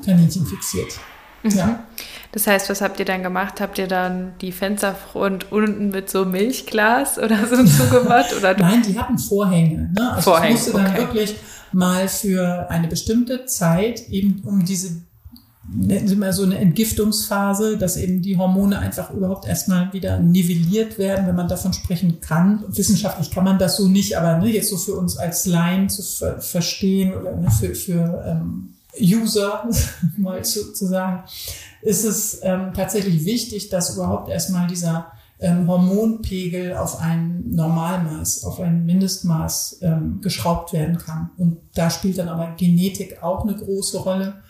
Kaninchen 0.04 0.46
fixiert. 0.46 0.98
Mhm. 1.54 1.58
Ja. 1.58 1.80
Das 2.32 2.48
heißt, 2.48 2.70
was 2.70 2.82
habt 2.82 3.00
ihr 3.00 3.06
dann 3.06 3.24
gemacht? 3.24 3.62
Habt 3.62 3.78
ihr 3.78 3.88
dann 3.88 4.34
die 4.42 4.52
Fensterfront 4.52 5.52
unten 5.52 5.90
mit 5.90 6.10
so 6.10 6.26
Milchglas 6.26 7.18
oder 7.24 7.48
so 7.48 7.64
zugemacht? 7.64 8.36
Oder 8.38 8.54
Nein, 8.58 8.84
die 8.84 9.00
hatten 9.00 9.18
Vorhänge. 9.18 9.92
Ne? 9.94 10.12
Also 10.14 10.32
Vorhänge, 10.32 10.54
musste 10.54 10.74
dann 10.74 10.88
okay. 10.88 10.98
wirklich 10.98 11.36
mal 11.72 12.08
für 12.08 12.70
eine 12.70 12.88
bestimmte 12.88 13.46
Zeit 13.46 14.10
eben 14.10 14.42
um 14.46 14.66
diese 14.66 15.06
nennen 15.68 16.08
Sie 16.08 16.16
mal 16.16 16.32
so 16.32 16.44
eine 16.44 16.58
Entgiftungsphase, 16.58 17.78
dass 17.78 17.98
eben 17.98 18.22
die 18.22 18.38
Hormone 18.38 18.80
einfach 18.80 19.12
überhaupt 19.12 19.48
erstmal 19.48 19.92
wieder 19.94 20.20
nivelliert 20.20 20.98
werden, 20.98 21.28
wenn 21.28 21.36
man 21.36 21.48
davon 21.48 21.74
sprechen 21.74 22.22
kann. 22.22 22.64
Wissenschaftlich 22.68 23.32
kann 23.32 23.44
man 23.44 23.58
das 23.58 23.78
so 23.78 23.88
nicht, 23.88 24.18
aber 24.18 24.38
ne, 24.38 24.52
jetzt 24.52 24.70
so 24.70 24.78
für 24.78 24.94
uns 24.94 25.18
als 25.18 25.46
Laien 25.46 25.90
zu 25.90 26.04
ver 26.04 26.40
verstehen 26.40 27.16
oder 27.16 27.36
ne, 27.36 27.50
für, 27.50 27.74
für 27.74 28.24
ähm, 28.28 28.75
User 29.00 29.70
mal 30.18 30.44
zu, 30.44 30.74
zu 30.74 30.86
sagen, 30.86 31.24
ist 31.82 32.04
es 32.04 32.40
ähm, 32.44 32.74
tatsächlich 32.74 33.26
wichtig, 33.26 33.70
dass 33.70 33.96
überhaupt 33.96 34.30
erstmal 34.30 34.68
dieser 34.68 35.12
ähm, 35.40 35.68
Hormonpegel 35.68 36.76
auf 36.76 37.00
ein 37.00 37.52
Normalmaß, 37.52 38.46
auf 38.46 38.60
ein 38.60 38.86
Mindestmaß 38.86 39.80
ähm, 39.82 40.22
geschraubt 40.22 40.74
werden 40.74 40.98
kann. 40.98 41.32
Und 41.38 41.58
da 41.76 41.90
spielt 41.90 42.18
dann 42.18 42.30
aber 42.30 42.56
Genetik 42.58 43.22
auch 43.22 43.44
eine 43.44 43.56
große 43.56 44.00
Rolle 44.00 44.42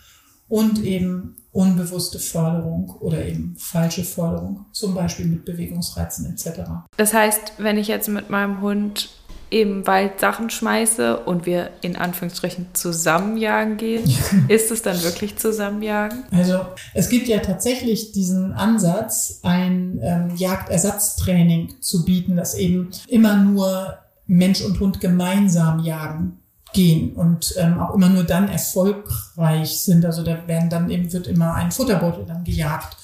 und 0.48 0.82
eben 0.84 1.36
unbewusste 1.50 2.18
Förderung 2.18 2.90
oder 3.00 3.24
eben 3.24 3.56
falsche 3.58 4.04
Förderung, 4.04 4.66
zum 4.72 4.94
Beispiel 4.94 5.26
mit 5.26 5.44
Bewegungsreizen 5.44 6.26
etc. 6.26 6.60
Das 6.96 7.14
heißt, 7.14 7.54
wenn 7.58 7.78
ich 7.78 7.88
jetzt 7.88 8.08
mit 8.08 8.30
meinem 8.30 8.60
Hund 8.60 9.08
im 9.50 9.86
Wald 9.86 10.18
Sachen 10.20 10.50
schmeiße 10.50 11.18
und 11.20 11.46
wir 11.46 11.70
in 11.80 11.96
Anführungsstrichen 11.96 12.68
zusammenjagen 12.72 13.76
gehen, 13.76 14.04
ist 14.48 14.70
es 14.70 14.82
dann 14.82 15.02
wirklich 15.02 15.36
zusammenjagen? 15.36 16.24
Also 16.32 16.66
es 16.94 17.08
gibt 17.08 17.28
ja 17.28 17.38
tatsächlich 17.38 18.12
diesen 18.12 18.52
Ansatz, 18.52 19.40
ein 19.42 20.00
ähm, 20.02 20.36
Jagdersatztraining 20.36 21.80
zu 21.80 22.04
bieten, 22.04 22.36
das 22.36 22.54
eben 22.54 22.90
immer 23.08 23.36
nur 23.36 23.98
Mensch 24.26 24.62
und 24.62 24.80
Hund 24.80 25.00
gemeinsam 25.00 25.78
jagen 25.80 26.38
gehen 26.72 27.14
und 27.14 27.54
ähm, 27.56 27.78
auch 27.78 27.94
immer 27.94 28.08
nur 28.08 28.24
dann 28.24 28.48
erfolgreich 28.48 29.80
sind. 29.80 30.04
Also 30.04 30.24
da 30.24 30.46
werden 30.48 30.68
dann 30.68 30.90
eben 30.90 31.12
wird 31.12 31.28
immer 31.28 31.54
ein 31.54 31.70
Futterbeutel 31.70 32.24
dann 32.26 32.42
gejagt 32.42 32.96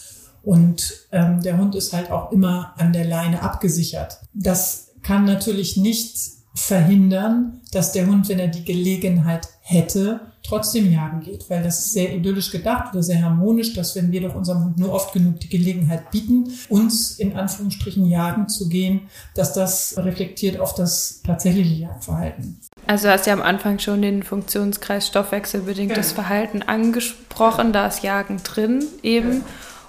und 0.43 0.93
ähm, 1.13 1.41
der 1.43 1.57
Hund 1.57 1.75
ist 1.75 1.93
halt 1.93 2.11
auch 2.11 2.33
immer 2.33 2.75
an 2.77 2.93
der 2.93 3.05
Leine 3.05 3.43
abgesichert. 3.43 4.19
Das 4.35 4.92
kann 5.03 5.25
natürlich 5.25 5.77
nicht 5.77 6.17
verhindern, 6.55 7.61
dass 7.73 7.93
der 7.93 8.07
Hund, 8.07 8.29
wenn 8.29 8.39
er 8.39 8.49
die 8.49 8.65
Gelegenheit 8.65 9.49
hätte, 9.63 10.21
trotzdem 10.43 10.91
jagen 10.91 11.21
geht, 11.21 11.49
weil 11.49 11.63
das 11.63 11.79
ist 11.79 11.93
sehr 11.93 12.15
idyllisch 12.15 12.51
gedacht 12.51 12.93
oder 12.93 13.03
sehr 13.03 13.23
harmonisch, 13.23 13.75
dass 13.75 13.95
wenn 13.97 14.11
wir 14.11 14.21
doch 14.23 14.35
unserem 14.35 14.65
Hund 14.65 14.79
nur 14.79 14.93
oft 14.93 15.13
genug 15.13 15.41
die 15.41 15.49
Gelegenheit 15.49 16.11
bieten, 16.11 16.53
uns 16.69 17.19
in 17.19 17.35
Anführungsstrichen 17.37 18.07
jagen 18.07 18.49
zu 18.49 18.69
gehen, 18.69 19.03
dass 19.35 19.53
das 19.53 19.95
reflektiert 19.97 20.59
auf 20.59 20.75
das 20.75 21.23
tatsächliche 21.25 21.75
Jagdverhalten. 21.75 22.61
Also 22.87 23.09
hast 23.09 23.27
ja 23.27 23.33
am 23.33 23.43
Anfang 23.43 23.79
schon 23.79 24.03
den 24.03 24.23
Funktionskreis 24.23 25.07
stoffwechselbedingtes 25.07 26.09
genau. 26.11 26.23
Verhalten 26.23 26.63
angesprochen, 26.63 27.73
da 27.73 27.87
ist 27.87 28.03
Jagen 28.03 28.39
drin 28.43 28.85
eben. 29.03 29.35
Ja. 29.35 29.41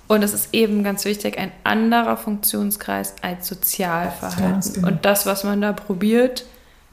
Und 0.07 0.23
es 0.23 0.33
ist 0.33 0.49
eben 0.53 0.83
ganz 0.83 1.05
wichtig, 1.05 1.37
ein 1.37 1.51
anderer 1.63 2.17
Funktionskreis 2.17 3.15
als 3.21 3.47
Sozialverhalten. 3.47 4.73
Genau. 4.73 4.87
Und 4.87 5.05
das, 5.05 5.25
was 5.25 5.43
man 5.43 5.61
da 5.61 5.73
probiert 5.73 6.45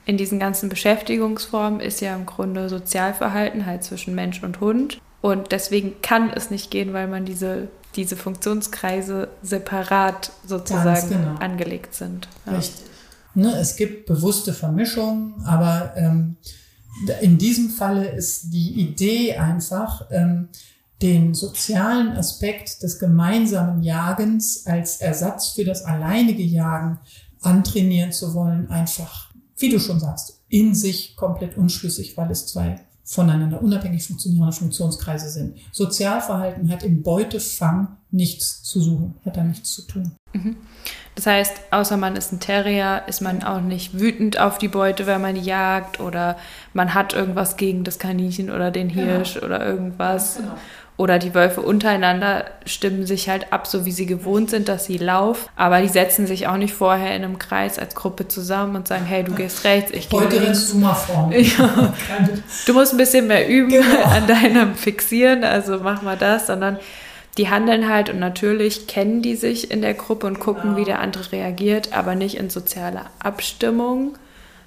in 0.07 0.16
diesen 0.16 0.38
ganzen 0.38 0.68
Beschäftigungsformen, 0.68 1.81
ist 1.81 2.01
ja 2.01 2.14
im 2.14 2.27
Grunde 2.27 2.68
Sozialverhalten 2.68 3.66
halt 3.66 3.85
zwischen 3.85 4.14
Mensch 4.14 4.42
und 4.42 4.61
Hund. 4.61 5.01
Und 5.20 5.53
deswegen 5.53 6.01
kann 6.03 6.31
es 6.31 6.51
nicht 6.51 6.70
gehen, 6.70 6.92
weil 6.92 7.09
man 7.09 7.25
diese, 7.25 7.68
diese 7.96 8.16
Funktionskreise 8.16 9.29
separat 9.42 10.31
sozusagen 10.46 11.11
genau. 11.11 11.35
angelegt 11.40 11.94
sind. 11.94 12.29
Ja. 12.46 12.53
Richtig. 12.53 12.87
Ne, 13.35 13.53
es 13.59 13.77
gibt 13.77 14.07
bewusste 14.07 14.53
Vermischungen, 14.53 15.35
aber 15.44 15.92
ähm, 15.96 16.37
in 17.20 17.38
diesem 17.38 17.70
Falle 17.70 18.09
ist 18.09 18.51
die 18.53 18.81
Idee 18.81 19.37
einfach, 19.37 20.07
ähm, 20.11 20.49
den 21.03 21.35
sozialen 21.35 22.11
Aspekt 22.17 22.83
des 22.83 22.99
gemeinsamen 22.99 23.83
Jagens 23.83 24.67
als 24.67 25.01
Ersatz 25.01 25.49
für 25.51 25.65
das 25.65 25.85
alleinige 25.85 26.43
Jagen 26.43 26.99
antrainieren 27.41 28.13
zu 28.13 28.35
wollen, 28.35 28.71
einfach, 28.71 29.31
wie 29.57 29.71
du 29.71 29.81
schon 29.81 30.01
sagst, 30.01 30.43
in 30.49 30.75
sich 30.75 31.17
komplett 31.17 31.57
unschlüssig, 31.57 32.17
weil 32.17 32.31
es 32.31 32.47
zwei 32.47 32.81
voneinander 33.11 33.61
unabhängig 33.61 34.07
funktionierende 34.07 34.53
Funktionskreise 34.53 35.31
sind. 35.31 35.59
Sozialverhalten 35.73 36.71
hat 36.71 36.85
im 36.85 37.03
Beutefang 37.03 37.97
nichts 38.13 38.63
zu 38.63 38.81
suchen, 38.81 39.15
hat 39.25 39.37
da 39.37 39.43
nichts 39.43 39.73
zu 39.73 39.83
tun. 39.83 40.13
Mhm. 40.33 40.57
Das 41.17 41.27
heißt, 41.27 41.61
außer 41.73 41.97
man 41.97 42.15
ist 42.15 42.33
ein 42.33 42.39
Terrier, 42.39 43.03
ist 43.09 43.21
man 43.21 43.43
auch 43.43 43.61
nicht 43.61 43.99
wütend 43.99 44.39
auf 44.39 44.59
die 44.59 44.69
Beute, 44.69 45.07
wenn 45.07 45.21
man 45.21 45.35
jagt 45.35 45.99
oder 45.99 46.37
man 46.73 46.95
hat 46.95 47.13
irgendwas 47.13 47.57
gegen 47.57 47.83
das 47.83 47.99
Kaninchen 47.99 48.49
oder 48.49 48.71
den 48.71 48.89
genau. 48.89 49.03
Hirsch 49.03 49.35
genau. 49.35 49.47
oder 49.47 49.67
irgendwas. 49.67 50.37
Genau. 50.37 50.55
Oder 51.01 51.19
die 51.19 51.35
Wölfe 51.35 51.63
untereinander 51.63 52.45
stimmen 52.67 53.07
sich 53.07 53.31
halt 53.31 53.55
ab, 53.55 53.67
so 53.67 53.87
wie 53.87 53.91
sie 53.91 54.05
gewohnt 54.05 54.51
sind, 54.51 54.69
dass 54.69 54.85
sie 54.85 54.99
laufen. 54.99 55.49
Aber 55.57 55.81
die 55.81 55.89
setzen 55.89 56.27
sich 56.27 56.47
auch 56.47 56.59
nicht 56.59 56.75
vorher 56.75 57.17
in 57.17 57.25
einem 57.25 57.39
Kreis 57.39 57.79
als 57.79 57.95
Gruppe 57.95 58.29
zusammen 58.29 58.77
und 58.77 58.87
sagen, 58.87 59.07
hey, 59.07 59.25
du 59.25 59.33
gehst 59.33 59.65
rechts, 59.65 59.93
ich 59.93 60.11
gehe 60.11 60.21
Heute 60.21 60.43
rennst 60.43 60.75
du 60.75 60.77
mal 60.77 60.93
vor. 60.93 61.33
Ja. 61.41 61.95
Du 62.67 62.75
musst 62.75 62.93
ein 62.93 62.99
bisschen 62.99 63.29
mehr 63.29 63.49
üben 63.49 63.71
genau. 63.71 64.03
an 64.05 64.27
deinem 64.27 64.75
Fixieren, 64.75 65.43
also 65.43 65.79
mach 65.83 66.03
mal 66.03 66.19
das, 66.19 66.49
sondern 66.49 66.79
die 67.39 67.49
handeln 67.49 67.89
halt 67.89 68.11
und 68.11 68.19
natürlich 68.19 68.87
kennen 68.87 69.23
die 69.23 69.37
sich 69.37 69.71
in 69.71 69.81
der 69.81 69.95
Gruppe 69.95 70.27
und 70.27 70.39
gucken, 70.39 70.75
genau. 70.75 70.77
wie 70.77 70.85
der 70.85 70.99
andere 71.01 71.33
reagiert, 71.33 71.95
aber 71.95 72.15
nicht 72.15 72.35
in 72.35 72.51
sozialer 72.51 73.07
Abstimmung, 73.21 74.19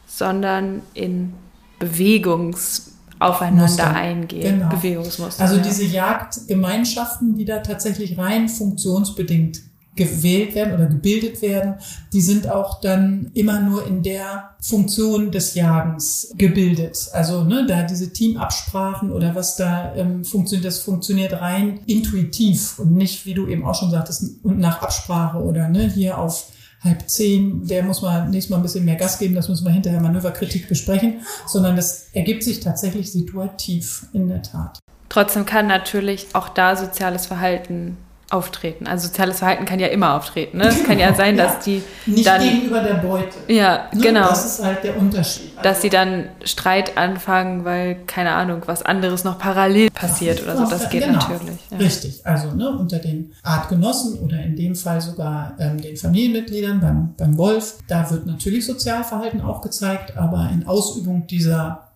sondern 0.08 0.82
in 0.96 1.36
Bewegungs- 1.80 2.92
aufeinander 3.19 3.63
Muster. 3.63 3.95
eingehen, 3.95 4.60
genau. 4.60 4.69
Bewegungsmuster. 4.69 5.41
Also 5.43 5.58
ja. 5.58 5.62
diese 5.62 5.86
Jagdgemeinschaften, 5.86 7.36
die 7.36 7.45
da 7.45 7.60
tatsächlich 7.60 8.17
rein 8.17 8.49
funktionsbedingt 8.49 9.62
gewählt 9.95 10.56
werden 10.56 10.73
oder 10.73 10.88
gebildet 10.88 11.41
werden, 11.41 11.76
die 12.13 12.21
sind 12.21 12.49
auch 12.49 12.82
dann 12.82 13.30
immer 13.34 13.62
nur 13.62 13.86
in 13.86 14.02
der 14.02 14.56
Funktion 14.60 15.32
des 15.32 15.54
Jagens 15.54 16.34
gebildet. 16.36 17.10
Also 17.13 17.43
ne, 17.43 17.65
da 17.67 17.84
diese 17.84 18.12
Teamabsprachen 18.12 19.12
oder 19.12 19.36
was 19.36 19.56
da 19.56 19.93
ähm, 19.95 20.23
funktioniert, 20.23 20.65
das 20.65 20.80
funktioniert 20.80 21.34
rein 21.34 21.82
intuitiv 21.86 22.80
und 22.80 22.93
nicht, 22.93 23.26
wie 23.26 23.36
du 23.36 23.47
eben 23.47 23.65
auch 23.65 23.76
schon 23.76 23.91
sagtest, 23.91 24.43
nach 24.43 24.82
Absprache 24.82 25.38
oder 25.38 25.67
ne, 25.67 25.88
hier 25.88 26.17
auf 26.17 26.47
halb 26.84 27.10
zehn, 27.10 27.65
der 27.67 27.84
muss 27.84 28.02
mal 28.02 28.28
nächstes 28.30 28.50
Mal 28.50 28.58
ein 28.58 28.63
bisschen 28.63 28.86
mehr 28.86 28.96
Gas 28.96 29.17
geben, 29.19 29.36
das 29.36 29.48
müssen 29.50 29.65
wir 29.65 29.72
hinterher 29.72 30.02
Manöverkritik 30.02 30.67
besprechen, 30.67 31.22
sondern 31.48 31.76
das 31.76 32.08
ergibt 32.13 32.43
sich 32.43 32.60
tatsächlich 32.60 33.12
situativ 33.12 34.06
in 34.13 34.28
der 34.28 34.41
Tat. 34.41 34.80
Trotzdem 35.10 35.46
kann 35.46 35.67
natürlich 35.67 36.28
auch 36.34 36.50
da 36.50 36.76
soziales 36.76 37.26
Verhalten 37.28 37.98
auftreten. 38.34 38.88
Also 38.88 39.08
soziales 39.08 39.39
Verhalten 39.39 39.65
kann 39.65 39.80
ja 39.80 39.88
immer 39.88 40.15
auftreten. 40.15 40.58
Ne? 40.58 40.67
Es 40.67 40.84
kann 40.84 40.98
ja 40.98 41.13
sein, 41.13 41.38
dass 41.38 41.54
ja, 41.54 41.60
die 41.65 41.84
nicht 42.12 42.26
dann, 42.26 42.41
gegenüber 42.41 42.82
der 42.82 42.96
Beute. 42.96 43.38
Ja, 43.48 43.89
ne? 43.93 44.02
genau. 44.02 44.30
Das 44.30 44.46
ist 44.46 44.65
halt 44.65 44.84
der 44.84 44.98
Unterschied. 44.98 45.52
Also 45.56 45.69
dass 45.69 45.82
sie 45.82 45.89
dann 45.89 46.30
Streit 46.43 46.98
anfangen, 46.98 47.63
weil 47.63 47.98
keine 48.08 48.32
Ahnung, 48.32 48.63
was 48.65 48.82
anderes 48.82 49.24
noch 49.24 49.38
parallel 49.38 49.91
passiert 49.91 50.41
oder 50.41 50.58
so. 50.58 50.65
Das 50.65 50.89
geht 50.89 51.04
genau. 51.04 51.19
natürlich. 51.19 51.60
Ja. 51.69 51.78
Richtig. 51.78 52.26
Also 52.26 52.52
ne, 52.52 52.69
unter 52.69 53.00
den 53.00 53.32
Artgenossen 53.43 54.19
oder 54.19 54.41
in 54.41 54.56
dem 54.56 54.76
Fall 54.76 55.00
sogar 55.00 55.56
ähm, 55.60 55.80
den 55.80 55.96
Familienmitgliedern 55.96 56.82
beim, 56.82 57.13
beim 57.15 57.38
Wolf, 57.38 57.76
da 57.88 58.10
wird 58.10 58.26
natürlich 58.26 58.65
Sozialverhalten 58.65 59.41
auch 59.41 59.62
gezeigt, 59.62 60.17
aber 60.17 60.50
in 60.52 60.65
Ausübung 60.65 61.28
dieser 61.28 61.89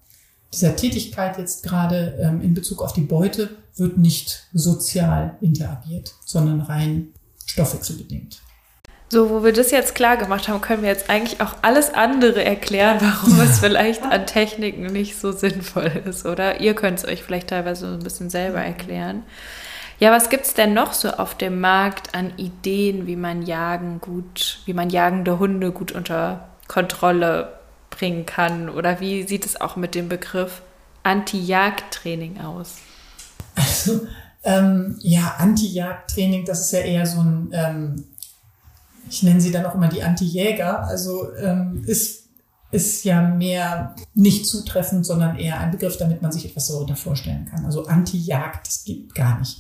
dieser 0.54 0.76
Tätigkeit 0.76 1.38
jetzt 1.38 1.64
gerade 1.64 2.18
ähm, 2.22 2.42
in 2.42 2.54
Bezug 2.54 2.82
auf 2.82 2.94
die 2.94 3.02
Beute 3.02 3.50
wird 3.80 3.98
nicht 3.98 4.48
sozial 4.54 5.38
interagiert, 5.42 6.14
sondern 6.26 6.62
rein 6.62 7.14
stoffwechselbedingt. 7.46 8.42
So, 9.10 9.30
wo 9.30 9.44
wir 9.44 9.54
das 9.54 9.72
jetzt 9.72 9.96
klar 9.96 10.18
gemacht 10.18 10.50
haben, 10.50 10.60
können 10.60 10.82
wir 10.82 10.90
jetzt 10.90 11.10
eigentlich 11.10 11.40
auch 11.40 11.56
alles 11.62 11.94
andere 11.94 12.44
erklären, 12.44 12.98
warum 13.02 13.40
es 13.40 13.60
vielleicht 13.60 14.04
an 14.04 14.26
Techniken 14.26 14.88
nicht 14.88 15.18
so 15.18 15.32
sinnvoll 15.32 15.92
ist, 16.06 16.26
oder? 16.26 16.60
Ihr 16.60 16.74
könnt 16.74 17.00
es 17.00 17.06
euch 17.06 17.24
vielleicht 17.24 17.50
teilweise 17.50 17.88
so 17.88 17.94
ein 17.94 18.04
bisschen 18.04 18.30
selber 18.30 18.60
erklären. 18.60 19.24
Ja, 20.00 20.12
was 20.12 20.30
gibt 20.30 20.46
es 20.46 20.54
denn 20.54 20.74
noch 20.74 20.94
so 20.94 21.10
auf 21.10 21.36
dem 21.36 21.60
Markt 21.60 22.14
an 22.14 22.34
Ideen, 22.38 23.08
wie 23.08 23.16
man 23.16 23.42
Jagen 23.44 24.00
gut, 24.00 24.60
wie 24.66 24.74
man 24.74 24.90
jagende 24.90 25.40
Hunde 25.40 25.72
gut 25.72 25.92
unter 25.92 26.50
Kontrolle 26.68 27.58
bringen 27.90 28.26
kann? 28.26 28.70
Oder 28.70 29.00
wie 29.00 29.24
sieht 29.24 29.46
es 29.46 29.60
auch 29.60 29.76
mit 29.76 29.96
dem 29.96 30.10
Begriff 30.10 30.62
Anti-Jagd-Training 31.04 32.42
aus? 32.42 32.76
Also, 33.56 34.08
ähm, 34.44 34.96
ja, 35.02 35.36
Anti-Jagd-Training, 35.40 36.46
das 36.46 36.62
ist 36.62 36.72
ja 36.72 36.80
eher 36.80 37.06
so 37.06 37.20
ein, 37.20 37.50
ähm, 37.52 38.04
ich 39.10 39.24
nenne 39.24 39.42
sie 39.42 39.52
dann 39.52 39.66
auch 39.66 39.76
immer 39.76 39.90
die 39.90 40.04
Anti-Jäger, 40.04 40.84
also 40.88 41.34
ähm, 41.36 41.84
ist, 41.86 42.28
ist 42.72 43.04
ja 43.04 43.22
mehr 43.22 43.96
nicht 44.14 44.46
zutreffend, 44.46 45.06
sondern 45.06 45.38
eher 45.38 45.60
ein 45.60 45.72
Begriff, 45.72 45.98
damit 45.98 46.22
man 46.22 46.32
sich 46.32 46.46
etwas 46.46 46.68
darunter 46.68 46.96
vorstellen 46.96 47.48
kann. 47.50 47.66
Also 47.66 47.86
Anti-Jagd, 47.88 48.68
das 48.68 48.84
gibt 48.84 49.16
gar 49.16 49.40
nicht. 49.40 49.58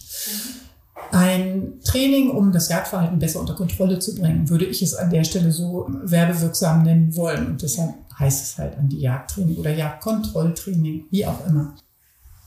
Ein 1.11 1.79
Training, 1.83 2.31
um 2.31 2.51
das 2.51 2.69
Jagdverhalten 2.69 3.19
besser 3.19 3.39
unter 3.39 3.55
Kontrolle 3.55 3.99
zu 3.99 4.15
bringen, 4.15 4.49
würde 4.49 4.65
ich 4.65 4.81
es 4.81 4.93
an 4.93 5.09
der 5.09 5.23
Stelle 5.23 5.51
so 5.51 5.87
werbewirksam 6.03 6.83
nennen 6.83 7.15
wollen. 7.15 7.47
Und 7.47 7.61
deshalb 7.61 7.93
heißt 8.19 8.43
es 8.43 8.57
halt 8.57 8.77
Anti-Jagd-Training 8.77 9.57
oder 9.57 9.73
Jagdkontrolltraining, 9.73 11.05
wie 11.09 11.25
auch 11.25 11.45
immer. 11.47 11.75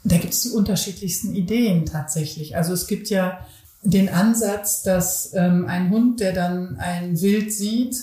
Da 0.05 0.17
gibt 0.17 0.33
es 0.33 0.43
die 0.43 0.51
unterschiedlichsten 0.51 1.35
Ideen 1.35 1.87
tatsächlich. 1.87 2.57
Also 2.57 2.73
es 2.73 2.87
gibt 2.87 3.11
ja 3.11 3.47
den 3.83 4.09
Ansatz, 4.09 4.83
dass 4.83 5.35
ähm, 5.35 5.67
ein 5.67 5.91
Hund, 5.91 6.21
der 6.21 6.33
dann 6.33 6.77
ein 6.77 7.21
Wild 7.21 7.53
sieht, 7.53 7.97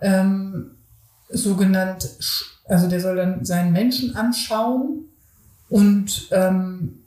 ähm, 0.00 0.72
sogenannt, 1.28 2.08
also 2.66 2.88
der 2.88 3.00
soll 3.00 3.16
dann 3.16 3.44
seinen 3.44 3.72
Menschen 3.72 4.14
anschauen 4.16 5.08
und 5.68 6.28
ähm, 6.32 7.01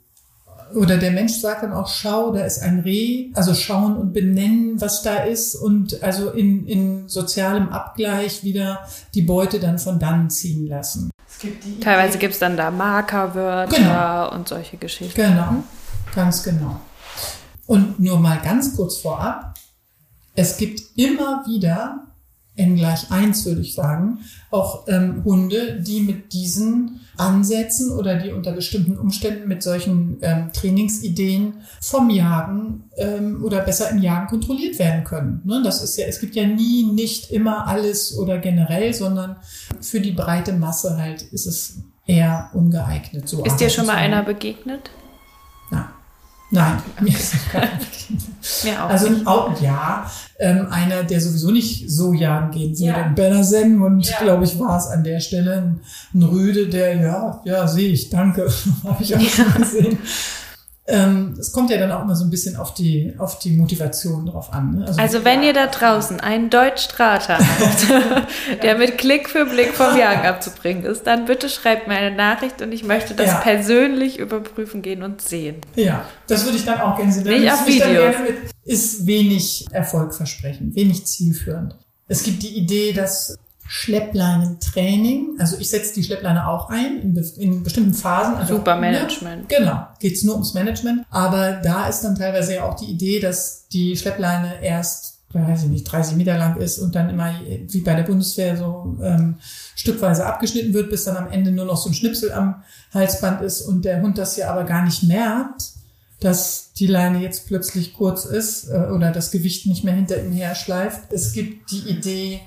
oder 0.74 0.96
der 0.96 1.10
Mensch 1.10 1.34
sagt 1.34 1.62
dann 1.62 1.72
auch, 1.72 1.88
schau, 1.88 2.32
da 2.32 2.44
ist 2.44 2.62
ein 2.62 2.80
Reh, 2.80 3.30
also 3.34 3.54
schauen 3.54 3.96
und 3.96 4.12
benennen, 4.12 4.80
was 4.80 5.02
da 5.02 5.16
ist 5.16 5.54
und 5.54 6.02
also 6.02 6.30
in, 6.30 6.66
in 6.66 7.08
sozialem 7.08 7.68
Abgleich 7.68 8.44
wieder 8.44 8.80
die 9.14 9.22
Beute 9.22 9.60
dann 9.60 9.78
von 9.78 9.98
dann 9.98 10.30
ziehen 10.30 10.66
lassen. 10.66 11.10
Gibt 11.40 11.82
Teilweise 11.82 12.18
gibt 12.18 12.34
es 12.34 12.40
dann 12.40 12.56
da 12.56 12.70
Markerwörter 12.70 13.76
genau. 13.76 14.34
und 14.34 14.48
solche 14.48 14.76
Geschichten. 14.78 15.14
Genau, 15.14 15.62
ganz 16.14 16.42
genau. 16.42 16.80
Und 17.66 18.00
nur 18.00 18.18
mal 18.18 18.38
ganz 18.42 18.74
kurz 18.74 18.96
vorab, 18.96 19.54
es 20.34 20.56
gibt 20.56 20.80
immer 20.96 21.44
wieder 21.46 22.05
N 22.56 22.76
gleich 22.76 23.10
eins 23.10 23.44
würde 23.44 23.60
ich 23.60 23.74
sagen, 23.74 24.20
auch 24.50 24.88
ähm, 24.88 25.22
Hunde, 25.24 25.80
die 25.80 26.00
mit 26.00 26.32
diesen 26.32 27.00
Ansätzen 27.16 27.92
oder 27.92 28.16
die 28.16 28.32
unter 28.32 28.52
bestimmten 28.52 28.98
Umständen 28.98 29.48
mit 29.48 29.62
solchen 29.62 30.18
ähm, 30.22 30.50
Trainingsideen 30.52 31.54
vom 31.80 32.10
Jagen 32.10 32.84
ähm, 32.96 33.42
oder 33.44 33.60
besser 33.60 33.90
im 33.90 33.98
Jagen 33.98 34.26
kontrolliert 34.26 34.78
werden 34.78 35.04
können. 35.04 35.42
Ne? 35.44 35.62
Das 35.64 35.82
ist 35.82 35.96
ja, 35.96 36.06
es 36.06 36.20
gibt 36.20 36.34
ja 36.34 36.46
nie 36.46 36.84
nicht 36.84 37.30
immer 37.30 37.66
alles 37.66 38.16
oder 38.18 38.38
generell, 38.38 38.92
sondern 38.92 39.36
für 39.80 40.00
die 40.00 40.12
breite 40.12 40.52
Masse 40.52 40.96
halt 40.96 41.22
ist 41.22 41.46
es 41.46 41.78
eher 42.06 42.50
ungeeignet. 42.54 43.28
So 43.28 43.44
ist 43.44 43.56
dir 43.56 43.70
schon 43.70 43.86
mal 43.86 43.96
einer 43.96 44.22
begegnet? 44.22 44.90
Nein. 46.50 46.82
Mir 47.00 47.12
ist. 47.12 47.34
Mir 48.64 48.84
auch 48.84 48.88
also 48.88 49.08
nicht. 49.08 49.26
auch, 49.26 49.60
ja, 49.60 50.08
ähm, 50.38 50.68
einer, 50.70 51.02
der 51.02 51.20
sowieso 51.20 51.50
nicht 51.50 51.90
so 51.90 52.12
jagen 52.12 52.52
gehen 52.52 52.78
würde, 52.78 53.00
ja. 53.00 53.08
Bennersen 53.08 53.82
und 53.82 54.08
ja. 54.08 54.18
glaube 54.20 54.44
ich 54.44 54.58
war 54.58 54.78
es 54.78 54.86
an 54.86 55.02
der 55.02 55.18
Stelle 55.18 55.56
ein, 55.56 55.80
ein 56.14 56.22
Rüde, 56.22 56.68
der, 56.68 56.96
ja, 56.96 57.40
ja, 57.44 57.66
sehe 57.66 57.88
ich, 57.88 58.10
danke, 58.10 58.48
habe 58.84 59.02
ich 59.02 59.16
auch 59.16 59.20
ja. 59.20 59.28
schon 59.28 59.54
gesehen. 59.54 59.98
Ähm, 60.88 61.34
es 61.38 61.50
kommt 61.50 61.70
ja 61.70 61.78
dann 61.78 61.90
auch 61.90 62.02
immer 62.02 62.14
so 62.14 62.24
ein 62.24 62.30
bisschen 62.30 62.56
auf 62.56 62.72
die, 62.72 63.12
auf 63.18 63.40
die 63.40 63.50
Motivation 63.50 64.26
drauf 64.26 64.52
an. 64.52 64.76
Ne? 64.76 64.86
Also, 64.86 65.00
also, 65.00 65.24
wenn 65.24 65.42
ihr 65.42 65.52
da 65.52 65.66
draußen 65.66 66.20
einen 66.20 66.48
Deutschstrater 66.48 67.38
habt, 67.38 68.62
der 68.62 68.78
mit 68.78 68.96
Klick 68.96 69.28
für 69.28 69.46
Blick 69.46 69.74
vom 69.74 69.98
Jagen 69.98 70.24
abzubringen 70.24 70.84
ist, 70.84 71.04
dann 71.06 71.24
bitte 71.24 71.48
schreibt 71.48 71.88
mir 71.88 71.94
eine 71.94 72.14
Nachricht 72.14 72.62
und 72.62 72.70
ich 72.70 72.84
möchte 72.84 73.14
das 73.14 73.26
ja. 73.26 73.38
persönlich 73.40 74.20
überprüfen 74.20 74.80
gehen 74.80 75.02
und 75.02 75.20
sehen. 75.20 75.56
Ja, 75.74 76.04
das 76.28 76.44
würde 76.44 76.56
ich 76.56 76.64
dann 76.64 76.80
auch 76.80 76.96
gerne 76.96 77.12
sehen. 77.12 77.24
Nicht 77.24 77.52
auf 77.52 77.66
Videos. 77.66 78.14
Ist 78.64 79.06
wenig 79.06 79.66
erfolgversprechend, 79.72 80.76
wenig 80.76 81.04
zielführend. 81.04 81.76
Es 82.06 82.22
gibt 82.22 82.44
die 82.44 82.56
Idee, 82.56 82.92
dass 82.92 83.36
Schleppleinentraining. 83.68 85.36
Also 85.38 85.56
ich 85.58 85.68
setze 85.68 85.94
die 85.94 86.04
Schleppleine 86.04 86.48
auch 86.48 86.68
ein 86.70 87.00
in, 87.00 87.16
in 87.38 87.62
bestimmten 87.62 87.94
Phasen. 87.94 88.36
Also, 88.36 88.56
Super 88.56 88.76
Management. 88.76 89.50
Ja, 89.50 89.58
genau, 89.58 89.86
geht's 90.00 90.22
nur 90.22 90.34
ums 90.34 90.54
Management. 90.54 91.04
Aber 91.10 91.60
da 91.62 91.88
ist 91.88 92.02
dann 92.02 92.14
teilweise 92.14 92.54
ja 92.54 92.64
auch 92.64 92.74
die 92.74 92.86
Idee, 92.86 93.20
dass 93.20 93.68
die 93.68 93.96
Schleppleine 93.96 94.62
erst 94.62 95.16
weiß 95.32 95.64
ich 95.64 95.68
nicht, 95.68 95.84
30 95.84 96.16
Meter 96.16 96.38
lang 96.38 96.56
ist 96.56 96.78
und 96.78 96.94
dann 96.94 97.10
immer 97.10 97.34
wie 97.68 97.80
bei 97.80 97.94
der 97.94 98.04
Bundeswehr 98.04 98.56
so 98.56 98.96
ähm, 99.02 99.36
stückweise 99.74 100.24
abgeschnitten 100.24 100.72
wird, 100.72 100.88
bis 100.88 101.04
dann 101.04 101.16
am 101.16 101.30
Ende 101.30 101.50
nur 101.50 101.66
noch 101.66 101.76
so 101.76 101.90
ein 101.90 101.94
Schnipsel 101.94 102.32
am 102.32 102.62
Halsband 102.94 103.42
ist 103.42 103.62
und 103.62 103.84
der 103.84 104.00
Hund 104.00 104.18
das 104.18 104.36
ja 104.36 104.50
aber 104.50 104.64
gar 104.64 104.84
nicht 104.84 105.02
merkt, 105.02 105.72
dass 106.20 106.72
die 106.72 106.86
Leine 106.86 107.20
jetzt 107.20 107.46
plötzlich 107.46 107.94
kurz 107.94 108.24
ist 108.24 108.68
äh, 108.68 108.88
oder 108.94 109.10
das 109.10 109.30
Gewicht 109.30 109.66
nicht 109.66 109.84
mehr 109.84 109.94
hinter 109.94 110.22
ihm 110.22 110.32
her 110.32 110.54
schleift. 110.54 111.12
Es 111.12 111.32
gibt 111.32 111.70
die 111.70 111.90
Idee, 111.90 112.40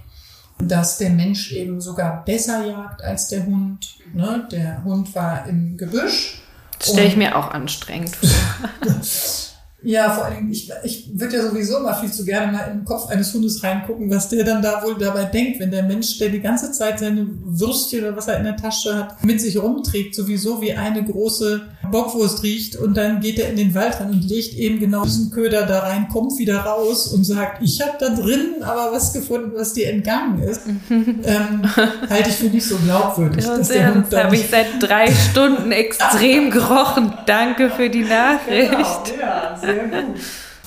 dass 0.63 0.97
der 0.97 1.09
Mensch 1.09 1.51
eben 1.51 1.81
sogar 1.81 2.23
besser 2.25 2.65
jagt 2.65 3.01
als 3.01 3.27
der 3.29 3.45
Hund. 3.45 3.95
Ne? 4.13 4.47
Der 4.51 4.83
Hund 4.83 5.13
war 5.15 5.47
im 5.47 5.77
Gebüsch. 5.77 6.41
Das 6.77 6.89
stelle 6.89 7.07
ich 7.07 7.17
mir 7.17 7.37
auch 7.37 7.51
anstrengend 7.51 8.15
vor. 8.15 8.29
Ja, 9.81 10.09
vor 10.09 10.25
allem, 10.25 10.51
ich, 10.51 10.69
ich 10.83 11.09
würde 11.13 11.37
ja 11.37 11.43
sowieso 11.43 11.79
mal 11.79 11.93
viel 11.93 12.11
zu 12.11 12.25
gerne 12.25 12.51
mal 12.51 12.67
in 12.69 12.79
den 12.79 12.85
Kopf 12.85 13.07
eines 13.07 13.33
Hundes 13.33 13.63
reingucken, 13.63 14.09
was 14.09 14.27
der 14.27 14.43
dann 14.43 14.61
da 14.61 14.83
wohl 14.83 14.97
dabei 14.97 15.23
denkt, 15.23 15.59
wenn 15.61 15.71
der 15.71 15.83
Mensch, 15.83 16.17
der 16.19 16.29
die 16.29 16.41
ganze 16.41 16.73
Zeit 16.73 16.99
seine 16.99 17.27
Würstchen 17.45 18.03
oder 18.03 18.17
was 18.17 18.27
er 18.27 18.37
in 18.37 18.43
der 18.43 18.57
Tasche 18.57 18.95
hat, 18.95 19.23
mit 19.23 19.39
sich 19.39 19.57
rumträgt, 19.57 20.15
sowieso 20.15 20.61
wie 20.61 20.73
eine 20.73 21.03
große 21.03 21.61
Bockwurst 21.91 22.43
riecht 22.43 22.75
und 22.75 22.97
dann 22.97 23.21
geht 23.21 23.39
er 23.39 23.49
in 23.49 23.55
den 23.55 23.73
Wald 23.73 23.99
rein 24.01 24.09
und 24.09 24.29
legt 24.29 24.53
eben 24.55 24.79
genau 24.79 25.03
diesen 25.03 25.31
Köder 25.31 25.65
da 25.65 25.79
rein, 25.79 26.09
kommt 26.09 26.37
wieder 26.37 26.59
raus 26.59 27.07
und 27.07 27.23
sagt, 27.23 27.63
ich 27.63 27.81
habe 27.81 27.93
da 27.99 28.09
drin 28.09 28.61
aber 28.61 28.91
was 28.91 29.13
gefunden, 29.13 29.51
was 29.55 29.73
dir 29.73 29.89
entgangen 29.89 30.43
ist, 30.43 30.61
ähm, 30.89 31.61
halte 32.09 32.29
ich 32.29 32.35
für 32.35 32.47
nicht 32.47 32.65
so 32.65 32.75
glaubwürdig. 32.77 33.45
Ja, 33.45 33.57
dass 33.57 33.69
der 33.69 33.93
Hund 33.93 34.07
das 34.09 34.23
habe 34.25 34.35
ich 34.35 34.49
seit 34.49 34.67
drei 34.81 35.07
Stunden 35.11 35.71
extrem 35.71 36.51
gerochen. 36.51 37.13
Danke 37.25 37.69
für 37.69 37.89
die 37.89 38.03
Nachricht. 38.03 38.69
Genau, 39.05 39.21
ja, 39.21 39.57
sehr 39.73 39.87
gut. 39.87 40.19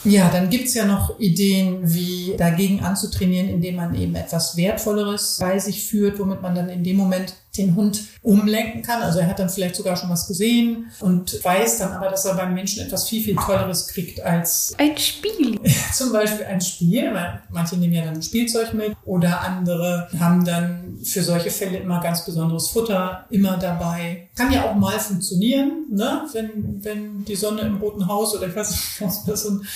Ja, 0.05 0.31
dann 0.31 0.51
gibt's 0.51 0.75
ja 0.75 0.85
noch 0.85 1.21
Ideen, 1.21 1.81
wie 1.83 2.35
dagegen 2.37 2.81
anzutrainieren, 2.81 3.49
indem 3.49 3.77
man 3.77 3.95
eben 3.95 4.17
etwas 4.17 4.57
Wertvolleres 4.57 5.39
bei 5.41 5.59
sich 5.61 5.85
führt, 5.87 6.19
womit 6.19 6.43
man 6.43 6.55
dann 6.57 6.69
in 6.69 6.83
dem 6.83 6.97
Moment 6.97 7.35
den 7.57 7.77
Hund 7.77 8.05
umlenken 8.23 8.83
kann. 8.83 9.03
Also 9.03 9.19
er 9.19 9.27
hat 9.27 9.39
dann 9.39 9.51
vielleicht 9.51 9.77
sogar 9.77 9.95
schon 9.97 10.09
was 10.09 10.27
gesehen 10.27 10.91
und 11.01 11.45
weiß 11.45 11.79
dann 11.79 11.93
aber, 11.93 12.09
dass 12.09 12.25
er 12.25 12.35
beim 12.35 12.55
Menschen 12.55 12.83
etwas 12.83 13.09
viel, 13.09 13.23
viel 13.23 13.37
Tolleres 13.37 13.89
kriegt 13.89 14.23
als 14.23 14.75
ein 14.79 14.97
Spiel. 14.97 15.61
Zum 15.93 16.13
Beispiel 16.13 16.47
ein 16.47 16.63
Spiel. 16.63 17.13
Manche 17.51 17.77
nehmen 17.77 17.93
ja 17.93 18.05
dann 18.05 18.15
ein 18.15 18.23
Spielzeug 18.23 18.73
mit 18.73 18.97
oder 19.05 19.43
andere 19.43 20.09
haben 20.19 20.45
dann 20.47 20.99
für 21.03 21.23
solche 21.23 21.51
Fälle 21.51 21.79
immer 21.79 22.01
ganz 22.01 22.25
besonderes 22.25 22.69
Futter 22.69 23.27
immer 23.29 23.59
dabei. 23.59 24.29
Kann 24.35 24.51
ja 24.51 24.65
auch 24.65 24.75
mal 24.75 24.99
funktionieren, 24.99 25.89
ne? 25.91 26.23
wenn, 26.33 26.83
wenn 26.83 27.25
die 27.27 27.37
Sonne 27.37 27.63
im 27.63 27.77
Roten 27.77 28.07
Haus 28.07 28.35
oder 28.35 28.47
ich 28.47 28.57
weiß 28.57 28.71
nicht, 28.71 29.01
was 29.27 29.43
so 29.43 29.51
ein 29.51 29.67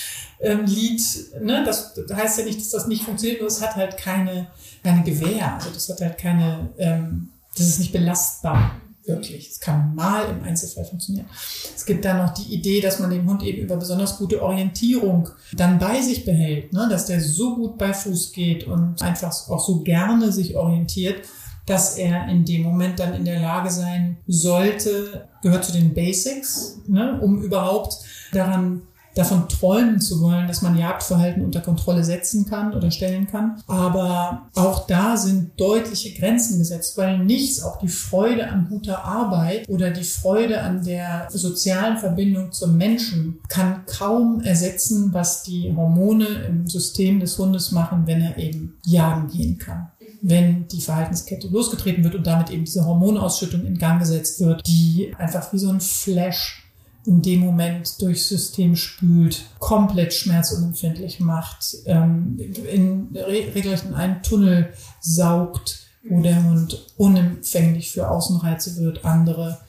ähm, 0.40 0.64
Lied, 0.64 1.02
ne? 1.42 1.62
das 1.64 1.92
heißt 2.10 2.38
ja 2.38 2.44
nicht, 2.44 2.60
dass 2.60 2.70
das 2.70 2.86
nicht 2.86 3.02
funktioniert, 3.02 3.40
nur 3.40 3.48
es 3.48 3.60
hat 3.60 3.76
halt 3.76 3.98
keine, 3.98 4.46
keine 4.82 5.02
Gewähr. 5.02 5.54
Also 5.56 5.70
das 5.70 5.88
hat 5.90 6.00
halt 6.00 6.16
keine 6.16 6.70
ähm, 6.78 7.28
das 7.56 7.66
ist 7.66 7.78
nicht 7.78 7.92
belastbar, 7.92 8.72
wirklich. 9.04 9.50
Es 9.50 9.60
kann 9.60 9.94
mal 9.94 10.28
im 10.28 10.42
Einzelfall 10.42 10.84
funktionieren. 10.84 11.26
Es 11.74 11.86
gibt 11.86 12.04
dann 12.04 12.18
noch 12.18 12.34
die 12.34 12.54
Idee, 12.54 12.80
dass 12.80 12.98
man 12.98 13.10
den 13.10 13.28
Hund 13.28 13.42
eben 13.42 13.62
über 13.62 13.76
besonders 13.76 14.18
gute 14.18 14.42
Orientierung 14.42 15.28
dann 15.52 15.78
bei 15.78 16.00
sich 16.00 16.24
behält, 16.24 16.72
ne? 16.72 16.88
dass 16.90 17.06
der 17.06 17.20
so 17.20 17.56
gut 17.56 17.78
bei 17.78 17.92
Fuß 17.92 18.32
geht 18.32 18.64
und 18.64 19.02
einfach 19.02 19.32
auch 19.48 19.64
so 19.64 19.80
gerne 19.80 20.32
sich 20.32 20.56
orientiert, 20.56 21.22
dass 21.66 21.96
er 21.96 22.28
in 22.28 22.44
dem 22.44 22.62
Moment 22.62 23.00
dann 23.00 23.14
in 23.14 23.24
der 23.24 23.40
Lage 23.40 23.70
sein 23.70 24.18
sollte, 24.26 25.28
gehört 25.42 25.64
zu 25.64 25.72
den 25.72 25.94
Basics, 25.94 26.78
ne? 26.86 27.20
um 27.20 27.42
überhaupt 27.42 27.98
daran 28.32 28.82
davon 29.16 29.48
träumen 29.48 30.00
zu 30.00 30.20
wollen, 30.20 30.46
dass 30.46 30.62
man 30.62 30.76
Jagdverhalten 30.76 31.42
unter 31.42 31.60
Kontrolle 31.60 32.04
setzen 32.04 32.46
kann 32.46 32.74
oder 32.74 32.90
stellen 32.90 33.26
kann. 33.26 33.62
Aber 33.66 34.48
auch 34.54 34.86
da 34.86 35.16
sind 35.16 35.58
deutliche 35.58 36.12
Grenzen 36.12 36.58
gesetzt, 36.58 36.96
weil 36.98 37.18
nichts, 37.18 37.62
auch 37.62 37.78
die 37.78 37.88
Freude 37.88 38.48
an 38.48 38.68
guter 38.68 39.04
Arbeit 39.04 39.68
oder 39.68 39.90
die 39.90 40.04
Freude 40.04 40.60
an 40.60 40.84
der 40.84 41.28
sozialen 41.30 41.96
Verbindung 41.96 42.52
zum 42.52 42.76
Menschen 42.76 43.40
kann 43.48 43.86
kaum 43.86 44.42
ersetzen, 44.42 45.14
was 45.14 45.42
die 45.42 45.74
Hormone 45.74 46.26
im 46.48 46.68
System 46.68 47.18
des 47.18 47.38
Hundes 47.38 47.72
machen, 47.72 48.02
wenn 48.06 48.20
er 48.20 48.36
eben 48.36 48.76
jagen 48.84 49.28
gehen 49.28 49.58
kann 49.58 49.88
wenn 50.22 50.66
die 50.68 50.80
Verhaltenskette 50.80 51.46
losgetreten 51.48 52.02
wird 52.02 52.14
und 52.14 52.26
damit 52.26 52.50
eben 52.50 52.64
diese 52.64 52.84
Hormonausschüttung 52.84 53.64
in 53.64 53.78
Gang 53.78 54.00
gesetzt 54.00 54.40
wird, 54.40 54.66
die 54.66 55.14
einfach 55.18 55.52
wie 55.52 55.58
so 55.58 55.70
ein 55.70 55.80
Flash 55.80 56.65
in 57.06 57.22
dem 57.22 57.40
Moment 57.40 58.00
durchs 58.02 58.28
System 58.28 58.74
spült, 58.74 59.44
komplett 59.58 60.12
schmerzunempfindlich 60.12 61.20
macht, 61.20 61.76
ähm, 61.86 62.36
in, 62.38 63.16
regelrecht 63.16 63.84
in 63.84 63.94
einen 63.94 64.22
Tunnel 64.22 64.72
saugt, 65.00 65.86
wo 66.08 66.20
der 66.20 66.42
Hund 66.42 66.86
unempfänglich 66.96 67.92
für 67.92 68.10
Außenreize 68.10 68.76
wird, 68.76 69.04
andere 69.04 69.60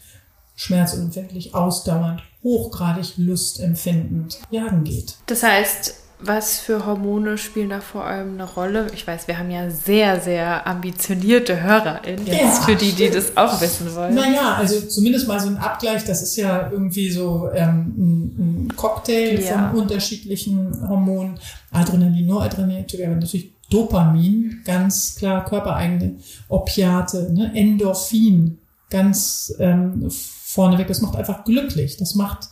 schmerzunempfindlich, 0.56 1.54
ausdauernd, 1.54 2.24
hochgradig 2.44 3.18
lustempfindend 3.18 4.40
jagen 4.50 4.84
geht. 4.84 5.16
Das 5.28 5.44
heißt, 5.44 5.96
was 6.20 6.58
für 6.58 6.86
Hormone 6.86 7.38
spielen 7.38 7.70
da 7.70 7.80
vor 7.80 8.04
allem 8.04 8.34
eine 8.34 8.44
Rolle? 8.44 8.88
Ich 8.94 9.06
weiß, 9.06 9.28
wir 9.28 9.38
haben 9.38 9.52
ja 9.52 9.70
sehr, 9.70 10.20
sehr 10.20 10.66
ambitionierte 10.66 11.62
HörerInnen, 11.62 12.26
jetzt 12.26 12.40
ja, 12.40 12.62
für 12.62 12.76
die, 12.76 12.92
die 12.92 13.10
das 13.10 13.38
auch 13.38 13.62
wissen 13.62 13.94
wollen. 13.94 14.16
Naja, 14.16 14.56
also 14.56 14.82
zumindest 14.82 15.28
mal 15.28 15.40
so 15.40 15.48
ein 15.48 15.58
Abgleich, 15.58 16.06
das 16.06 16.24
ist 16.24 16.36
ja 16.36 16.72
irgendwie 16.72 17.12
so 17.12 17.50
ähm, 17.54 17.94
ein, 17.98 18.74
Cocktail 18.76 19.40
ja. 19.40 19.70
von 19.70 19.82
unterschiedlichen 19.82 20.88
Hormonen. 20.88 21.40
Adrenalin, 21.72 22.26
Noradrenalin, 22.26 22.86
natürlich 23.20 23.52
Dopamin, 23.70 24.62
ganz 24.66 25.16
klar 25.16 25.46
körpereigene 25.46 26.16
Opiate, 26.48 27.32
ne? 27.34 27.52
Endorphin, 27.54 28.58
ganz 28.90 29.54
ähm, 29.60 30.08
vorneweg. 30.10 30.88
Das 30.88 31.02
macht 31.02 31.16
einfach 31.16 31.44
glücklich. 31.44 31.98
Das 31.98 32.16
macht 32.16 32.50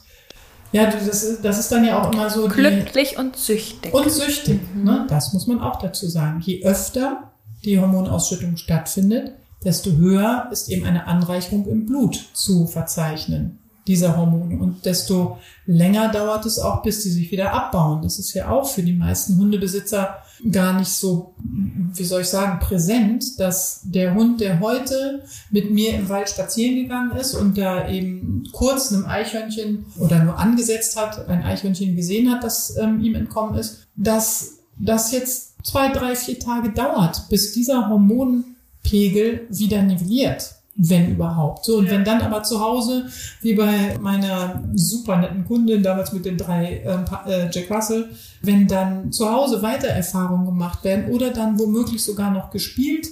ja, 0.75 0.91
das 0.91 1.07
ist, 1.07 1.45
das 1.45 1.57
ist 1.57 1.71
dann 1.71 1.85
ja 1.85 2.01
auch 2.01 2.11
immer 2.11 2.29
so. 2.29 2.47
Glücklich 2.47 3.17
und 3.17 3.37
süchtig. 3.37 3.93
Und 3.93 4.11
süchtig, 4.11 4.59
mhm. 4.73 4.83
ne? 4.83 5.05
das 5.09 5.33
muss 5.33 5.47
man 5.47 5.61
auch 5.61 5.79
dazu 5.79 6.07
sagen. 6.07 6.41
Je 6.41 6.63
öfter 6.65 7.31
die 7.63 7.79
Hormonausschüttung 7.79 8.57
stattfindet, 8.57 9.31
desto 9.63 9.93
höher 9.93 10.49
ist 10.51 10.69
eben 10.69 10.85
eine 10.85 11.07
Anreicherung 11.07 11.65
im 11.67 11.85
Blut 11.85 12.25
zu 12.33 12.67
verzeichnen 12.67 13.59
dieser 13.87 14.17
Hormone. 14.17 14.57
Und 14.57 14.85
desto 14.85 15.37
länger 15.65 16.11
dauert 16.11 16.45
es 16.45 16.59
auch, 16.59 16.81
bis 16.81 17.03
die 17.03 17.09
sich 17.09 17.31
wieder 17.31 17.53
abbauen. 17.53 18.01
Das 18.01 18.19
ist 18.19 18.33
ja 18.33 18.49
auch 18.49 18.67
für 18.67 18.83
die 18.83 18.93
meisten 18.93 19.37
Hundebesitzer 19.37 20.17
gar 20.51 20.77
nicht 20.77 20.89
so, 20.89 21.33
wie 21.93 22.03
soll 22.03 22.21
ich 22.21 22.27
sagen, 22.27 22.59
präsent, 22.59 23.39
dass 23.39 23.81
der 23.83 24.15
Hund, 24.15 24.41
der 24.41 24.59
heute 24.59 25.23
mit 25.51 25.71
mir 25.71 25.93
im 25.95 26.09
Wald 26.09 26.29
spazieren 26.29 26.75
gegangen 26.75 27.15
ist 27.15 27.35
und 27.35 27.57
da 27.57 27.87
eben 27.87 28.43
kurz 28.51 28.91
einem 28.91 29.05
Eichhörnchen 29.05 29.85
oder 29.99 30.23
nur 30.23 30.37
angesetzt 30.37 30.99
hat, 30.99 31.27
ein 31.29 31.43
Eichhörnchen 31.43 31.95
gesehen 31.95 32.31
hat, 32.31 32.43
das 32.43 32.75
ähm, 32.77 33.01
ihm 33.01 33.15
entkommen 33.15 33.57
ist, 33.57 33.87
dass 33.95 34.57
das 34.77 35.11
jetzt 35.11 35.53
zwei, 35.63 35.91
drei, 35.91 36.15
vier 36.15 36.37
Tage 36.37 36.71
dauert, 36.71 37.29
bis 37.29 37.53
dieser 37.53 37.87
Hormonpegel 37.89 39.47
wieder 39.49 39.83
nivelliert 39.83 40.54
wenn 40.75 41.11
überhaupt. 41.11 41.65
So, 41.65 41.77
und 41.77 41.89
wenn 41.89 42.03
dann 42.03 42.21
aber 42.21 42.43
zu 42.43 42.59
Hause, 42.59 43.05
wie 43.41 43.53
bei 43.53 43.97
meiner 43.99 44.63
super 44.75 45.17
netten 45.17 45.45
Kundin 45.45 45.83
damals 45.83 46.11
mit 46.11 46.25
den 46.25 46.37
drei 46.37 46.83
äh, 46.85 47.31
äh, 47.31 47.49
Jack 47.51 47.71
Russell, 47.71 48.09
wenn 48.41 48.67
dann 48.67 49.11
zu 49.11 49.31
Hause 49.31 49.61
weiter 49.61 49.87
Erfahrungen 49.87 50.45
gemacht 50.45 50.83
werden 50.83 51.11
oder 51.13 51.31
dann 51.31 51.57
womöglich 51.57 52.03
sogar 52.03 52.31
noch 52.31 52.51
gespielt 52.51 53.07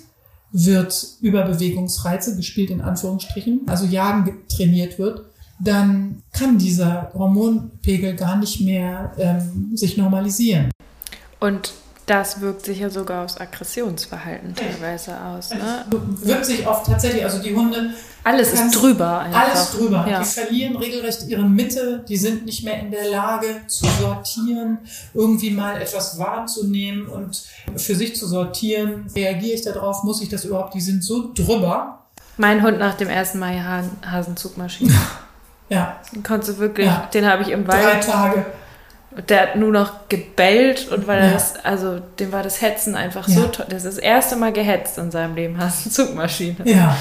wird 0.52 1.08
über 1.21 1.43
Bewegungsreize, 1.43 2.36
gespielt 2.36 2.69
in 2.69 2.82
Anführungsstrichen, 2.82 3.62
also 3.67 3.86
Jagen 3.86 4.43
trainiert 4.49 4.99
wird, 4.99 5.23
dann 5.60 6.21
kann 6.32 6.58
dieser 6.58 7.12
Hormonpegel 7.13 8.15
gar 8.15 8.36
nicht 8.36 8.60
mehr 8.62 9.13
ähm, 9.17 9.71
sich 9.76 9.97
normalisieren. 9.97 10.69
Und 11.39 11.73
das 12.06 12.42
wirkt 12.42 12.66
sich 12.66 12.80
ja 12.80 12.89
sogar 12.89 13.24
aufs 13.24 13.39
Aggressionsverhalten 13.39 14.56
teilweise 14.56 15.16
aus. 15.22 15.52
Ne? 15.52 15.86
Wirkt 16.22 16.46
sich 16.46 16.68
oft 16.68 16.86
tatsächlich, 16.86 17.24
also 17.24 17.39
die 17.39 17.56
Hunde. 17.56 17.92
Alles 18.26 18.54
ist 18.54 18.72
drüber 18.72 19.20
einfach. 19.20 19.50
Alles 19.50 19.72
drüber. 19.72 20.06
Ja. 20.10 20.20
Die 20.20 20.26
verlieren 20.26 20.76
regelrecht 20.76 21.28
ihre 21.28 21.44
Mitte, 21.44 22.04
die 22.08 22.18
sind 22.18 22.46
nicht 22.46 22.63
mehr 22.63 22.80
in 22.80 22.92
der 22.92 23.10
Lage 23.10 23.48
zu 23.68 23.86
sortieren, 23.86 24.80
irgendwie 25.13 25.52
mal 25.52 25.82
etwas 25.82 26.20
wahrzunehmen 26.20 27.08
und 27.08 27.44
für 27.78 27.96
sich 27.96 28.16
zu 28.16 28.28
sortieren. 28.28 29.08
Reagiere 29.16 29.56
ich 29.56 29.62
darauf? 29.62 30.04
Muss 30.04 30.22
ich 30.22 30.30
das 30.30 30.44
überhaupt? 30.46 30.74
Die 30.74 30.82
sind 30.82 31.04
so 31.04 31.32
drüber. 31.34 32.00
Mein 32.38 32.63
Hund 32.63 32.80
nach 32.80 32.96
dem 32.96 33.10
ersten 33.10 33.39
Mal 33.39 33.88
Hasenzugmaschine. 34.06 34.94
ja. 35.70 35.98
Den 36.13 36.24
konntest 36.24 36.58
du 36.58 36.58
wirklich, 36.60 36.88
ja. 36.88 37.10
den 37.13 37.26
habe 37.26 37.44
ich 37.44 37.50
im 37.50 37.68
Wald. 37.68 37.84
Drei 37.84 38.00
Tage 38.00 38.46
der 39.28 39.41
hat 39.41 39.56
nur 39.56 39.71
noch 39.71 40.10
gebellt 40.10 40.89
und 40.89 41.08
weil 41.08 41.23
ja. 41.23 41.32
das, 41.32 41.56
also 41.63 41.99
dem 42.19 42.32
war 42.32 42.43
das 42.43 42.62
Hetzen 42.62 42.95
einfach 42.95 43.28
ja. 43.28 43.36
so 43.36 43.47
toll. 43.47 43.65
Das 43.69 43.86
ist 43.86 43.97
das 43.97 44.04
erste 44.04 44.36
Mal 44.36 44.54
gehetzt 44.54 44.97
in 44.97 45.12
seinem 45.12 45.36
Leben, 45.36 45.58
hast 45.60 45.86
eine 45.86 45.93
Zugmaschine. 45.93 46.58
Ja. 46.65 46.95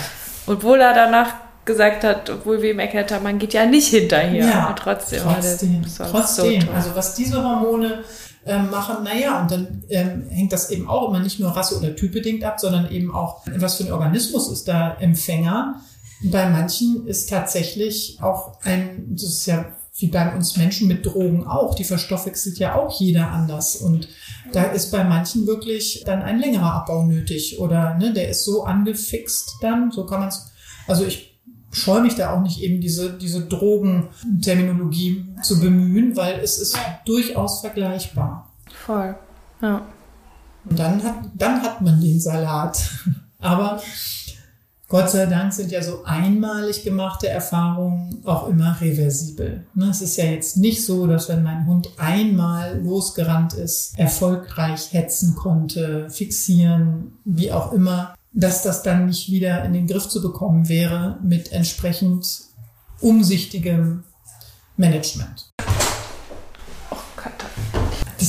Obwohl 0.47 0.81
er 0.81 0.95
danach 0.95 1.35
gesagt 1.65 2.05
hat, 2.05 2.29
obwohl 2.29 2.61
wir 2.61 2.73
ihm 2.73 2.79
erklärt 2.81 3.13
haben, 3.13 3.23
man 3.23 3.39
geht 3.39 3.55
ja 3.55 3.67
nicht 3.67 3.89
hinterher. 3.89 4.47
Ja, 4.47 4.69
und 4.69 4.79
trotzdem. 4.79 5.23
Trotzdem, 5.23 5.83
trotzdem. 6.11 6.61
So 6.63 6.71
also 6.73 6.91
was 6.95 7.15
diese 7.15 7.43
Hormone 7.43 8.03
ähm, 8.45 8.71
machen, 8.71 9.05
naja, 9.05 9.41
und 9.41 9.51
dann 9.51 9.85
ähm, 9.89 10.29
hängt 10.29 10.53
das 10.53 10.71
eben 10.71 10.89
auch 10.89 11.09
immer 11.09 11.21
nicht 11.21 11.39
nur 11.39 11.51
rasse- 11.51 11.79
oder 11.79 11.95
typbedingt 11.95 12.43
ab, 12.45 12.59
sondern 12.59 12.91
eben 12.91 13.15
auch, 13.15 13.43
was 13.57 13.77
für 13.77 13.85
ein 13.85 13.93
Organismus 13.93 14.51
ist 14.51 14.67
da 14.67 14.97
Empfänger. 14.99 15.81
Bei 16.25 16.49
manchen 16.49 17.07
ist 17.07 17.31
tatsächlich 17.31 18.19
auch 18.21 18.61
ein, 18.65 19.07
das 19.11 19.25
ist 19.25 19.47
ja 19.47 19.67
wie 20.03 20.09
bei 20.09 20.35
uns 20.35 20.57
Menschen 20.57 20.89
mit 20.89 21.07
Drogen 21.07 21.47
auch. 21.47 21.75
Die 21.75 21.85
verstoffwechselt 21.85 22.59
ja 22.59 22.75
auch 22.75 23.01
jeder 23.01 23.31
anders. 23.31 23.77
Und 23.77 24.09
da 24.53 24.65
ist 24.65 24.91
bei 24.91 25.05
manchen 25.05 25.47
wirklich 25.47 26.03
dann 26.05 26.23
ein 26.23 26.39
längerer 26.39 26.75
Abbau 26.75 27.05
nötig. 27.05 27.59
Oder 27.61 27.95
ne, 27.95 28.13
der 28.13 28.29
ist 28.29 28.45
so 28.45 28.65
angefixt 28.65 29.59
dann, 29.63 29.91
so 29.91 30.05
kann 30.05 30.21
man 30.21 30.29
es. 30.29 30.51
Also 30.87 31.07
ich 31.07 31.39
scheue 31.71 32.03
mich 32.03 32.17
da 32.17 32.35
auch 32.35 32.43
nicht 32.43 32.61
eben 32.61 32.81
diese, 32.81 33.13
diese 33.15 33.47
Drogenterminologie 33.47 35.27
zu 35.43 35.61
bemühen, 35.61 36.17
weil 36.17 36.41
es 36.41 36.59
ist 36.59 36.77
durchaus 37.07 37.61
vergleichbar. 37.61 38.53
Voll. 38.85 39.17
Ja. 39.63 39.87
Und 40.65 40.79
dann 40.79 41.03
hat, 41.03 41.15
dann 41.35 41.63
hat 41.63 41.81
man 41.81 42.01
den 42.01 42.21
Salat. 42.21 42.91
Aber 43.39 43.81
Gott 44.93 45.11
sei 45.11 45.25
Dank 45.25 45.55
sind 45.55 45.73
ja 45.73 45.83
so 45.83 46.05
einmalig 46.05 46.85
gemachte 46.85 47.27
Erfahrungen 47.27 48.21
auch 48.27 48.47
immer 48.49 48.77
reversibel. 48.79 49.65
Ne, 49.73 49.89
es 49.89 50.03
ist 50.03 50.19
ja 50.19 50.27
jetzt 50.27 50.59
nicht 50.59 50.85
so, 50.85 51.07
dass 51.07 51.31
wenn 51.31 51.43
mein 51.43 51.65
Hund 51.65 51.89
einmal 51.97 52.79
losgerannt 52.79 53.55
ist, 53.55 53.99
erfolgreich 53.99 54.93
hetzen 54.93 55.35
konnte, 55.35 56.11
fixieren, 56.11 57.13
wie 57.25 57.53
auch 57.53 57.73
immer, 57.73 58.15
dass 58.35 58.63
das 58.63 58.83
dann 58.83 59.07
nicht 59.07 59.31
wieder 59.31 59.65
in 59.65 59.73
den 59.73 59.87
Griff 59.87 60.11
zu 60.11 60.21
bekommen 60.21 60.69
wäre 60.69 61.19
mit 61.23 61.53
entsprechend 61.53 62.43
umsichtigem 63.01 64.05
Management. 64.77 65.53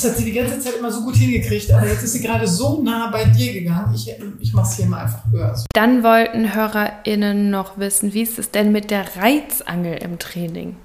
Das 0.03 0.11
hat 0.11 0.17
sie 0.17 0.25
die 0.25 0.33
ganze 0.33 0.59
Zeit 0.59 0.75
immer 0.75 0.91
so 0.91 1.01
gut 1.01 1.15
hingekriegt, 1.15 1.71
aber 1.71 1.87
jetzt 1.87 2.03
ist 2.03 2.11
sie 2.11 2.19
gerade 2.19 2.45
so 2.45 2.83
nah 2.83 3.09
bei 3.09 3.23
dir 3.23 3.53
gegangen. 3.53 3.95
Ich, 3.95 4.13
ich 4.41 4.53
mache 4.53 4.69
es 4.69 4.75
hier 4.75 4.85
mal 4.85 5.03
einfach 5.03 5.31
höher. 5.31 5.57
Dann 5.73 6.03
wollten 6.03 6.53
HörerInnen 6.53 7.49
noch 7.49 7.77
wissen, 7.77 8.13
wie 8.13 8.23
ist 8.23 8.37
es 8.37 8.51
denn 8.51 8.73
mit 8.73 8.91
der 8.91 9.15
Reizangel 9.15 9.95
im 10.03 10.19
Training? 10.19 10.75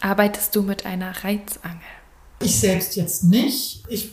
Arbeitest 0.00 0.54
du 0.54 0.62
mit 0.62 0.86
einer 0.86 1.24
Reizangel? 1.24 1.80
Ich 2.40 2.60
selbst 2.60 2.94
jetzt 2.94 3.24
nicht. 3.24 3.82
Ich 3.88 4.12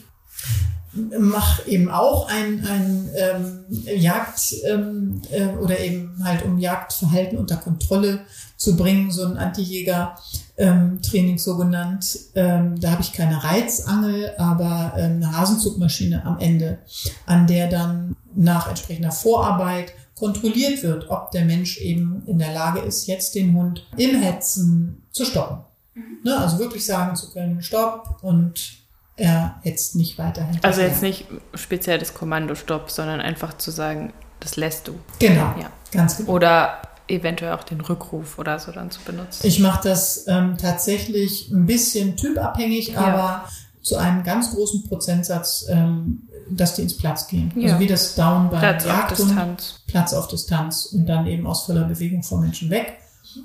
mache 0.92 1.70
eben 1.70 1.88
auch 1.88 2.28
ein, 2.28 2.66
ein 2.66 3.08
ähm, 3.16 3.64
Jagd 3.68 4.52
ähm, 4.64 5.22
äh, 5.30 5.46
oder 5.46 5.78
eben 5.78 6.24
halt 6.24 6.44
um 6.44 6.58
Jagdverhalten 6.58 7.38
unter 7.38 7.56
Kontrolle 7.56 8.26
zu 8.56 8.76
bringen, 8.76 9.12
so 9.12 9.24
ein 9.24 9.36
Antijäger-Training 9.36 10.41
ähm, 10.56 11.00
so 11.36 11.56
genannt. 11.56 12.18
Ähm, 12.34 12.80
da 12.80 12.92
habe 12.92 13.02
ich 13.02 13.12
keine 13.12 13.42
Reizangel, 13.42 14.32
aber 14.38 14.94
ähm, 14.96 15.16
eine 15.16 15.36
Hasenzugmaschine 15.36 16.24
am 16.24 16.38
Ende, 16.38 16.78
an 17.26 17.46
der 17.46 17.68
dann 17.68 18.16
nach 18.34 18.68
entsprechender 18.68 19.12
Vorarbeit 19.12 19.92
kontrolliert 20.14 20.82
wird, 20.82 21.10
ob 21.10 21.30
der 21.30 21.44
Mensch 21.44 21.78
eben 21.78 22.22
in 22.26 22.38
der 22.38 22.52
Lage 22.52 22.80
ist, 22.80 23.06
jetzt 23.06 23.34
den 23.34 23.54
Hund 23.54 23.86
im 23.96 24.20
Hetzen 24.20 25.02
zu 25.10 25.24
stoppen. 25.24 25.64
Mhm. 25.94 26.18
Ne, 26.24 26.36
also 26.36 26.58
wirklich 26.58 26.86
sagen 26.86 27.16
zu 27.16 27.32
können, 27.32 27.62
stopp 27.62 28.18
und 28.22 28.82
er 29.16 29.56
hetzt 29.62 29.96
nicht 29.96 30.18
weiterhin. 30.18 30.58
Also 30.62 30.80
jetzt 30.80 31.02
nicht 31.02 31.26
speziell 31.54 31.98
das 31.98 32.14
Kommando 32.14 32.54
stopp, 32.54 32.90
sondern 32.90 33.20
einfach 33.20 33.56
zu 33.58 33.70
sagen, 33.70 34.12
das 34.40 34.56
lässt 34.56 34.88
du. 34.88 34.98
Genau, 35.18 35.54
ja. 35.60 35.70
ganz 35.92 36.16
genau. 36.16 36.32
Oder 36.32 36.82
eventuell 37.12 37.52
auch 37.52 37.64
den 37.64 37.80
Rückruf 37.80 38.38
oder 38.38 38.58
so 38.58 38.72
dann 38.72 38.90
zu 38.90 39.00
benutzen? 39.02 39.46
Ich 39.46 39.60
mache 39.60 39.88
das 39.88 40.26
ähm, 40.28 40.56
tatsächlich 40.58 41.50
ein 41.50 41.66
bisschen 41.66 42.16
typabhängig, 42.16 42.88
ja. 42.88 43.00
aber 43.00 43.48
zu 43.82 43.96
einem 43.96 44.22
ganz 44.22 44.54
großen 44.54 44.84
Prozentsatz, 44.84 45.66
ähm, 45.68 46.28
dass 46.50 46.74
die 46.74 46.82
ins 46.82 46.96
Platz 46.96 47.26
gehen. 47.28 47.50
Also 47.54 47.60
ja. 47.60 47.72
Also 47.74 47.80
wie 47.80 47.86
das 47.86 48.14
Down 48.14 48.50
bei 48.50 48.58
Platz 48.58 48.84
Jagdhund, 48.84 49.10
auf 49.10 49.26
Distanz. 49.26 49.74
Platz 49.86 50.12
auf 50.14 50.28
Distanz 50.28 50.86
und 50.86 51.06
dann 51.06 51.26
eben 51.26 51.46
aus 51.46 51.66
voller 51.66 51.84
Bewegung 51.84 52.22
vor 52.22 52.40
Menschen 52.40 52.70
weg. 52.70 52.98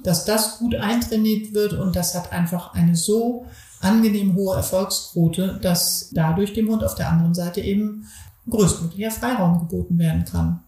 Dass 0.03 0.25
das 0.25 0.59
gut 0.59 0.75
eintrainiert 0.75 1.53
wird 1.53 1.73
und 1.73 1.95
das 1.95 2.13
hat 2.13 2.31
einfach 2.31 2.73
eine 2.73 2.95
so 2.95 3.45
angenehm 3.79 4.35
hohe 4.35 4.55
Erfolgsquote, 4.55 5.59
dass 5.61 6.09
dadurch 6.11 6.53
dem 6.53 6.69
Hund 6.69 6.83
auf 6.83 6.95
der 6.95 7.09
anderen 7.09 7.33
Seite 7.33 7.61
eben 7.61 8.05
größtmöglicher 8.49 9.11
Freiraum 9.11 9.59
geboten 9.59 9.97
werden 9.97 10.25
kann. 10.25 10.63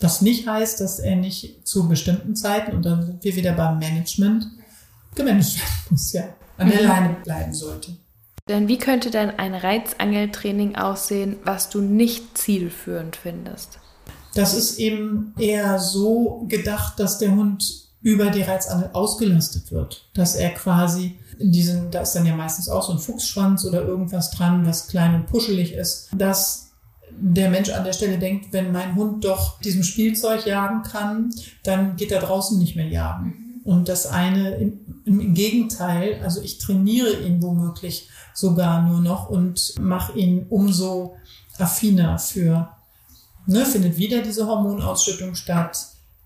Was 0.00 0.20
nicht 0.20 0.46
heißt, 0.46 0.80
dass 0.80 0.98
er 0.98 1.16
nicht 1.16 1.66
zu 1.66 1.88
bestimmten 1.88 2.36
Zeiten, 2.36 2.76
und 2.76 2.84
dann 2.84 3.04
sind 3.04 3.24
wir 3.24 3.36
wieder 3.36 3.52
beim 3.52 3.78
Management, 3.78 4.46
gemanagt 5.14 5.54
werden 5.56 5.86
muss, 5.90 6.12
ja, 6.12 6.24
an 6.58 6.70
der 6.70 6.82
mhm. 6.82 6.88
Leine 6.88 7.16
bleiben 7.22 7.54
sollte. 7.54 7.96
Denn 8.48 8.68
wie 8.68 8.78
könnte 8.78 9.10
denn 9.10 9.30
ein 9.30 9.54
Reizangeltraining 9.54 10.76
aussehen, 10.76 11.36
was 11.44 11.70
du 11.70 11.80
nicht 11.80 12.36
zielführend 12.36 13.16
findest? 13.16 13.78
Das 14.34 14.52
ist 14.54 14.78
eben 14.78 15.32
eher 15.38 15.78
so 15.78 16.44
gedacht, 16.48 16.98
dass 16.98 17.18
der 17.18 17.30
Hund 17.34 17.84
über 18.02 18.26
die 18.26 18.42
Reizangel 18.42 18.90
ausgelastet 18.92 19.72
wird. 19.72 20.10
Dass 20.12 20.34
er 20.34 20.50
quasi 20.50 21.18
in 21.38 21.52
diesen, 21.52 21.90
da 21.90 22.00
ist 22.00 22.12
dann 22.12 22.26
ja 22.26 22.36
meistens 22.36 22.68
auch 22.68 22.82
so 22.82 22.92
ein 22.92 22.98
Fuchsschwanz 22.98 23.64
oder 23.64 23.82
irgendwas 23.82 24.30
dran, 24.30 24.66
was 24.66 24.88
klein 24.88 25.14
und 25.14 25.26
puschelig 25.26 25.72
ist, 25.72 26.10
dass 26.14 26.63
der 27.20 27.50
Mensch 27.50 27.70
an 27.70 27.84
der 27.84 27.92
Stelle 27.92 28.18
denkt, 28.18 28.52
wenn 28.52 28.72
mein 28.72 28.94
Hund 28.94 29.24
doch 29.24 29.60
diesem 29.60 29.82
Spielzeug 29.82 30.46
jagen 30.46 30.82
kann, 30.82 31.30
dann 31.62 31.96
geht 31.96 32.12
er 32.12 32.20
draußen 32.20 32.58
nicht 32.58 32.76
mehr 32.76 32.88
jagen. 32.88 33.60
Und 33.64 33.88
das 33.88 34.06
eine 34.06 34.56
im, 34.56 34.80
im 35.04 35.34
Gegenteil, 35.34 36.20
also 36.22 36.42
ich 36.42 36.58
trainiere 36.58 37.20
ihn 37.20 37.42
womöglich 37.42 38.08
sogar 38.34 38.82
nur 38.82 39.00
noch 39.00 39.30
und 39.30 39.74
mache 39.80 40.18
ihn 40.18 40.46
umso 40.50 41.16
affiner 41.58 42.18
für, 42.18 42.68
ne, 43.46 43.64
findet 43.64 43.96
wieder 43.96 44.22
diese 44.22 44.46
Hormonausschüttung 44.46 45.34
statt, 45.34 45.78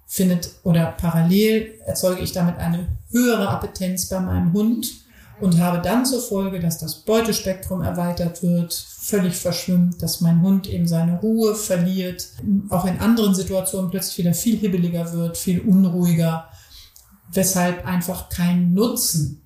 findet 0.07 0.51
oder 0.65 0.87
parallel 0.99 1.75
erzeuge 1.87 2.23
ich 2.23 2.33
damit 2.33 2.57
eine 2.59 2.89
höhere 3.11 3.49
Appetenz 3.49 4.09
bei 4.09 4.19
meinem 4.19 4.53
Hund 4.53 4.89
und 5.41 5.61
habe 5.61 5.81
dann 5.81 6.05
zur 6.05 6.21
Folge, 6.21 6.61
dass 6.61 6.79
das 6.79 6.97
Beutespektrum 6.97 7.83
erweitert 7.83 8.43
wird, 8.43 8.75
völlig 8.75 9.37
verschwimmt, 9.37 10.03
dass 10.03 10.21
mein 10.21 10.43
Hund 10.43 10.69
eben 10.69 10.87
seine 10.87 11.21
Ruhe 11.21 11.55
verliert, 11.55 12.29
auch 12.69 12.85
in 12.85 12.99
anderen 12.99 13.35
Situationen 13.35 13.91
plötzlich 13.91 14.19
wieder 14.19 14.35
viel 14.35 14.59
hibbeliger 14.59 15.13
wird, 15.13 15.37
viel 15.37 15.61
unruhiger, 15.61 16.49
weshalb 17.33 17.87
einfach 17.87 18.29
kein 18.29 18.73
Nutzen 18.73 19.43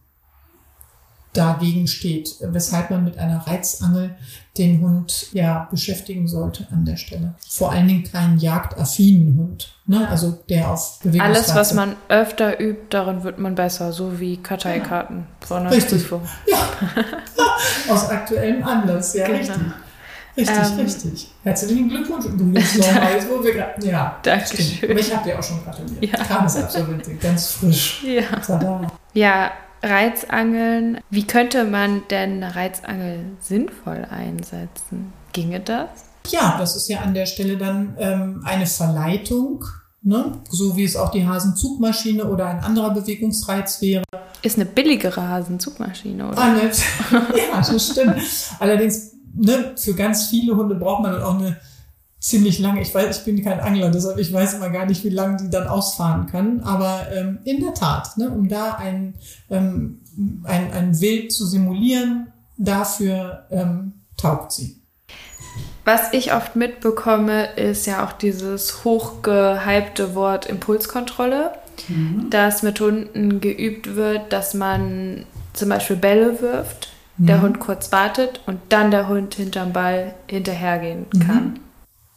dagegen 1.33 1.87
steht, 1.87 2.37
weshalb 2.41 2.91
man 2.91 3.05
mit 3.05 3.19
einer 3.19 3.39
Reizangel 3.47 4.15
den 4.59 4.83
Hund 4.83 5.29
ja 5.33 5.67
beschäftigen 5.71 6.29
sollte 6.29 6.67
an 6.71 6.85
der 6.85 6.97
Stelle. 6.97 7.35
Vor 7.49 7.73
allen 7.73 7.89
Dingen 7.89 8.05
keinen 8.05 8.39
jagdaffinen 8.39 9.39
Hund, 9.39 9.75
ne? 9.87 10.07
also 10.09 10.39
der 10.51 10.71
auf 10.71 11.01
Bewegung 11.03 11.27
Alles, 11.27 11.55
was 11.55 11.73
man 11.73 11.97
öfter 12.09 12.61
übt, 12.61 12.87
darin 12.91 13.23
wird 13.25 13.39
man 13.39 13.55
besser, 13.55 13.93
so 13.93 14.21
wie 14.21 14.37
Karteikarten 14.37 15.27
ja. 15.41 15.47
vor 15.47 15.57
einer 15.59 15.71
richtig. 15.71 16.03
Prüfung. 16.03 16.23
Ja. 16.47 16.59
Aus 17.93 18.11
aktuellem 18.11 18.63
Anlass, 18.63 19.15
ja, 19.15 19.27
genau. 19.27 19.39
richtig. 19.39 19.57
Richtig, 20.35 20.57
ähm, 20.57 20.79
richtig. 20.79 21.31
Herzlichen 21.45 21.89
Glückwunsch 21.91 22.25
nochmal, 22.25 22.55
jetzt 23.15 23.29
wo 23.29 23.45
wir 23.45 23.53
gerade, 23.53 23.87
ja. 23.87 24.19
Dankeschön. 24.23 24.91
Aber 24.91 24.99
ich 24.99 25.15
habe 25.15 25.29
dir 25.29 25.39
auch 25.39 25.43
schon 25.43 25.63
gratuliert. 25.63 26.05
Ja. 26.05 26.25
Kam 26.25 26.47
es 26.47 26.57
absolut 26.57 27.21
ganz 27.21 27.49
frisch. 27.49 28.03
Ja. 28.03 28.23
Tada. 28.41 28.91
Ja, 29.13 29.53
Reizangeln. 29.83 31.01
Wie 31.11 31.27
könnte 31.27 31.65
man 31.65 32.03
denn 32.11 32.43
eine 32.43 32.55
Reizangel 32.55 33.25
sinnvoll 33.41 34.07
einsetzen? 34.09 35.13
Ginge 35.33 35.61
das? 35.61 35.89
Ja, 36.29 36.57
das 36.59 36.77
ist 36.77 36.89
ja 36.89 37.01
an 37.01 37.15
der 37.15 37.27
Stelle 37.27 37.57
dann 37.57 37.97
ähm, 37.99 38.43
eine 38.45 38.67
Verleitung, 38.67 39.65
ne? 40.03 40.41
so 40.49 40.77
wie 40.77 40.85
es 40.85 40.97
auch 40.97 41.11
die 41.11 41.27
Hasenzugmaschine 41.27 42.25
oder 42.25 42.47
ein 42.47 42.61
anderer 42.61 42.91
Bewegungsreiz 42.91 43.83
wäre. 43.83 44.05
Ist 44.43 44.57
eine 44.57 44.67
billigere 44.67 45.29
Hasenzugmaschine, 45.29 46.29
oder? 46.29 46.39
Ah, 46.39 46.49
ne? 46.53 46.71
ja, 47.37 47.57
das 47.57 47.91
stimmt. 47.91 48.17
Allerdings, 48.61 49.13
ne, 49.35 49.73
für 49.77 49.95
ganz 49.95 50.29
viele 50.29 50.57
Hunde 50.57 50.77
braucht 50.77 51.03
man 51.03 51.21
auch 51.21 51.39
eine 51.39 51.57
ziemlich 52.23 52.61
lange. 52.61 52.81
Ich 52.81 52.95
weiß, 52.95 53.19
ich 53.19 53.25
bin 53.25 53.43
kein 53.43 53.61
Angler, 53.61 53.91
deshalb 53.91 54.17
ich 54.17 54.33
weiß 54.33 54.55
immer 54.55 54.71
gar 54.71 54.87
nicht, 54.87 55.05
wie 55.05 55.11
lange 55.11 55.39
die 55.39 55.51
dann 55.51 55.67
ausfahren 55.67 56.27
kann. 56.27 56.61
Aber 56.61 57.09
ähm, 57.13 57.41
in 57.45 57.61
der 57.61 57.75
Tat, 57.75 58.17
ne, 58.17 58.31
um 58.31 58.49
da 58.49 58.75
ein, 58.75 59.15
ähm, 59.51 60.01
ein, 60.45 60.73
ein 60.73 61.01
Wild 61.01 61.33
zu 61.33 61.45
simulieren, 61.45 62.29
dafür 62.57 63.47
ähm, 63.51 63.95
taugt 64.17 64.53
sie. 64.53 64.81
Was 65.85 66.13
ich 66.13 66.33
oft 66.33 66.55
mitbekomme, 66.55 67.57
ist 67.57 67.87
ja 67.87 68.07
auch 68.07 68.13
dieses 68.13 68.85
hochgehypte 68.85 70.15
Wort 70.15 70.47
Impulskontrolle, 70.47 71.51
mhm. 71.89 72.31
dass 72.31 72.63
mit 72.63 72.79
Hunden 72.79 73.41
geübt 73.41 73.97
wird, 73.97 74.33
dass 74.33 74.55
man 74.55 75.25
zum 75.55 75.71
Beispiel 75.71 75.97
Bälle 75.97 76.41
wirft, 76.41 76.93
mhm. 77.17 77.27
der 77.27 77.43
Hund 77.43 77.59
kurz 77.59 77.91
wartet 77.91 78.43
und 78.47 78.61
dann 78.69 78.93
der 78.93 79.09
Hund 79.09 79.35
hinterm 79.35 79.73
Ball 79.73 80.15
hinterhergehen 80.29 81.07
kann. 81.11 81.45
Mhm. 81.45 81.72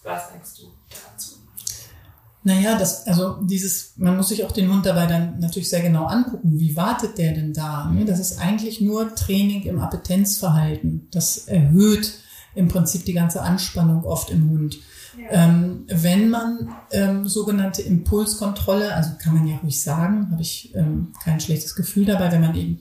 Was 0.05 0.31
denkst 0.31 0.61
du 0.61 0.67
dazu? 0.89 1.35
Naja, 2.43 2.77
das, 2.77 3.07
also 3.07 3.37
dieses, 3.41 3.93
man 3.97 4.15
muss 4.15 4.29
sich 4.29 4.45
auch 4.45 4.51
den 4.51 4.71
Hund 4.71 4.85
dabei 4.85 5.07
dann 5.07 5.39
natürlich 5.39 5.67
sehr 5.67 5.81
genau 5.81 6.05
angucken. 6.05 6.59
Wie 6.59 6.75
wartet 6.75 7.17
der 7.17 7.33
denn 7.33 7.53
da? 7.53 7.89
Ne? 7.89 8.05
Das 8.05 8.19
ist 8.19 8.39
eigentlich 8.39 8.79
nur 8.79 9.15
Training 9.15 9.63
im 9.63 9.79
Appetenzverhalten. 9.79 11.07
Das 11.09 11.47
erhöht 11.47 12.19
im 12.53 12.67
Prinzip 12.67 13.03
die 13.03 13.13
ganze 13.13 13.41
Anspannung 13.41 14.03
oft 14.03 14.29
im 14.29 14.47
Hund. 14.51 14.77
Ja. 15.17 15.45
Ähm, 15.47 15.85
wenn 15.87 16.29
man 16.29 16.75
ähm, 16.91 17.27
sogenannte 17.27 17.81
Impulskontrolle, 17.81 18.93
also 18.93 19.11
kann 19.17 19.33
man 19.33 19.47
ja 19.47 19.57
ruhig 19.57 19.81
sagen, 19.81 20.29
habe 20.31 20.43
ich 20.43 20.75
ähm, 20.75 21.13
kein 21.23 21.39
schlechtes 21.39 21.73
Gefühl 21.73 22.05
dabei, 22.05 22.31
wenn 22.31 22.41
man 22.41 22.55
eben 22.55 22.79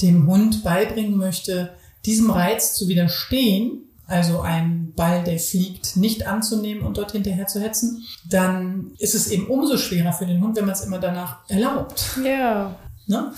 dem 0.00 0.26
Hund 0.26 0.64
beibringen 0.64 1.18
möchte, 1.18 1.74
diesem 2.06 2.30
Reiz 2.30 2.74
zu 2.74 2.88
widerstehen, 2.88 3.82
also 4.12 4.42
einen 4.42 4.92
Ball, 4.94 5.24
der 5.24 5.38
fliegt, 5.38 5.96
nicht 5.96 6.26
anzunehmen 6.26 6.84
und 6.84 6.98
dort 6.98 7.12
hinterher 7.12 7.46
zu 7.46 7.60
hetzen, 7.60 8.04
dann 8.28 8.92
ist 8.98 9.14
es 9.14 9.30
eben 9.30 9.46
umso 9.46 9.78
schwerer 9.78 10.12
für 10.12 10.26
den 10.26 10.42
Hund, 10.42 10.54
wenn 10.56 10.66
man 10.66 10.74
es 10.74 10.82
immer 10.82 10.98
danach 10.98 11.48
erlaubt. 11.48 12.18
Ja. 12.22 12.76
Ne? 13.06 13.32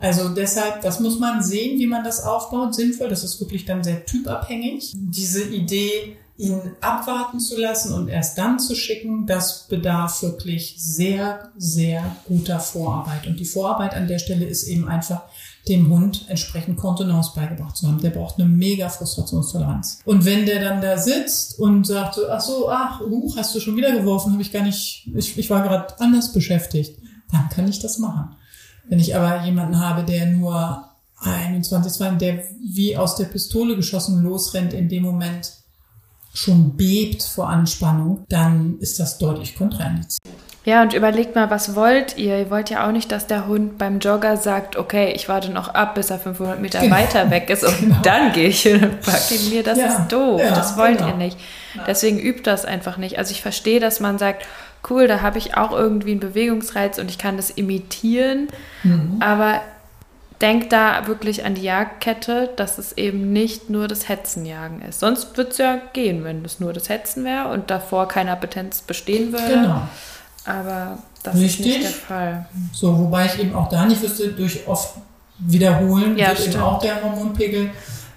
Also 0.00 0.28
deshalb, 0.30 0.82
das 0.82 0.98
muss 0.98 1.20
man 1.20 1.44
sehen, 1.44 1.78
wie 1.78 1.86
man 1.86 2.02
das 2.02 2.24
aufbaut, 2.24 2.74
sinnvoll. 2.74 3.08
Das 3.08 3.22
ist 3.22 3.40
wirklich 3.40 3.64
dann 3.66 3.84
sehr 3.84 4.04
typabhängig. 4.04 4.92
Diese 4.96 5.44
Idee, 5.44 6.16
ihn 6.38 6.60
abwarten 6.80 7.40
zu 7.40 7.58
lassen 7.58 7.92
und 7.94 8.08
erst 8.08 8.36
dann 8.36 8.58
zu 8.58 8.74
schicken, 8.74 9.26
das 9.26 9.66
bedarf 9.68 10.22
wirklich 10.22 10.76
sehr, 10.78 11.50
sehr 11.56 12.16
guter 12.26 12.60
Vorarbeit. 12.60 13.26
Und 13.26 13.40
die 13.40 13.46
Vorarbeit 13.46 13.94
an 13.94 14.06
der 14.06 14.18
Stelle 14.18 14.44
ist 14.44 14.64
eben 14.64 14.86
einfach, 14.88 15.22
dem 15.68 15.90
Hund 15.90 16.26
entsprechend 16.28 16.76
Kontenance 16.76 17.32
beigebracht 17.34 17.76
zu 17.76 17.88
haben. 17.88 18.00
Der 18.00 18.10
braucht 18.10 18.38
eine 18.38 18.48
mega 18.48 18.88
Frustrationstoleranz. 18.88 20.00
Und 20.04 20.24
wenn 20.24 20.46
der 20.46 20.60
dann 20.60 20.80
da 20.80 20.96
sitzt 20.96 21.58
und 21.58 21.86
sagt 21.86 22.14
so, 22.14 22.28
ach 22.28 22.40
so, 22.40 22.70
ach, 22.70 23.00
huch, 23.00 23.36
hast 23.36 23.54
du 23.54 23.60
schon 23.60 23.76
wieder 23.76 23.92
geworfen, 23.92 24.32
habe 24.32 24.42
ich 24.42 24.52
gar 24.52 24.62
nicht, 24.62 25.08
ich, 25.14 25.36
ich 25.36 25.50
war 25.50 25.62
gerade 25.62 25.98
anders 26.00 26.32
beschäftigt, 26.32 26.98
dann 27.32 27.48
kann 27.48 27.68
ich 27.68 27.80
das 27.80 27.98
machen. 27.98 28.36
Wenn 28.88 29.00
ich 29.00 29.16
aber 29.16 29.44
jemanden 29.44 29.80
habe, 29.80 30.04
der 30.04 30.26
nur 30.26 30.84
21, 31.18 31.92
22, 31.92 32.18
der 32.18 32.44
wie 32.60 32.96
aus 32.96 33.16
der 33.16 33.24
Pistole 33.24 33.74
geschossen 33.74 34.22
losrennt 34.22 34.72
in 34.72 34.88
dem 34.88 35.02
Moment, 35.02 35.52
schon 36.36 36.76
bebt 36.76 37.22
vor 37.22 37.48
Anspannung, 37.48 38.24
dann 38.28 38.76
ist 38.80 39.00
das 39.00 39.18
deutlich 39.18 39.56
kontraindiziert. 39.56 40.20
Ja, 40.64 40.82
und 40.82 40.92
überlegt 40.94 41.36
mal, 41.36 41.48
was 41.48 41.76
wollt 41.76 42.18
ihr? 42.18 42.38
Ihr 42.38 42.50
wollt 42.50 42.70
ja 42.70 42.86
auch 42.86 42.92
nicht, 42.92 43.12
dass 43.12 43.28
der 43.28 43.46
Hund 43.46 43.78
beim 43.78 44.00
Jogger 44.00 44.36
sagt, 44.36 44.76
okay, 44.76 45.12
ich 45.14 45.28
warte 45.28 45.52
noch 45.52 45.68
ab, 45.68 45.94
bis 45.94 46.10
er 46.10 46.18
500 46.18 46.60
Meter 46.60 46.80
genau. 46.80 46.96
weiter 46.96 47.30
weg 47.30 47.48
ist 47.50 47.62
und 47.62 47.78
genau. 47.80 47.96
dann 48.02 48.32
gehe 48.32 48.48
ich 48.48 48.66
in 48.66 48.80
den 48.80 49.00
packe 49.00 49.34
mir. 49.48 49.62
Das 49.62 49.78
ja. 49.78 49.86
ist 49.86 50.08
doof. 50.08 50.40
Ja, 50.40 50.50
das 50.50 50.76
wollt 50.76 50.98
genau. 50.98 51.10
ihr 51.10 51.16
nicht. 51.16 51.38
Deswegen 51.86 52.18
übt 52.18 52.42
das 52.42 52.64
einfach 52.64 52.96
nicht. 52.96 53.16
Also 53.16 53.30
ich 53.30 53.42
verstehe, 53.42 53.78
dass 53.78 54.00
man 54.00 54.18
sagt, 54.18 54.44
cool, 54.90 55.06
da 55.06 55.22
habe 55.22 55.38
ich 55.38 55.56
auch 55.56 55.70
irgendwie 55.70 56.10
einen 56.10 56.20
Bewegungsreiz 56.20 56.98
und 56.98 57.10
ich 57.10 57.18
kann 57.18 57.36
das 57.36 57.50
imitieren. 57.50 58.48
Mhm. 58.82 59.18
Aber 59.20 59.60
denkt 60.40 60.72
da 60.72 61.06
wirklich 61.06 61.44
an 61.44 61.54
die 61.54 61.62
Jagdkette, 61.62 62.50
dass 62.56 62.78
es 62.78 62.92
eben 62.92 63.32
nicht 63.32 63.70
nur 63.70 63.88
das 63.88 64.08
Hetzenjagen 64.08 64.82
ist. 64.82 65.00
Sonst 65.00 65.36
würde 65.36 65.50
es 65.50 65.58
ja 65.58 65.78
gehen, 65.92 66.24
wenn 66.24 66.44
es 66.44 66.60
nur 66.60 66.72
das 66.72 66.88
Hetzen 66.88 67.24
wäre 67.24 67.48
und 67.48 67.70
davor 67.70 68.08
keine 68.08 68.32
Appetenz 68.32 68.82
bestehen 68.82 69.32
würde. 69.32 69.48
Genau. 69.48 69.82
Aber 70.44 70.98
das 71.22 71.36
Richtig. 71.36 71.66
ist 71.66 71.66
nicht 71.66 71.82
der 71.82 71.90
Fall. 71.90 72.46
So, 72.72 72.98
wobei 72.98 73.26
ich 73.26 73.38
eben 73.40 73.54
auch 73.54 73.68
da 73.68 73.84
nicht 73.86 74.02
wüsste, 74.02 74.28
durch 74.28 74.66
oft 74.66 74.94
wiederholen 75.38 76.16
ja, 76.16 76.28
wird 76.28 76.38
stimmt. 76.38 76.54
eben 76.54 76.64
auch 76.64 76.80
der 76.80 77.02
Hormonpegel 77.02 77.70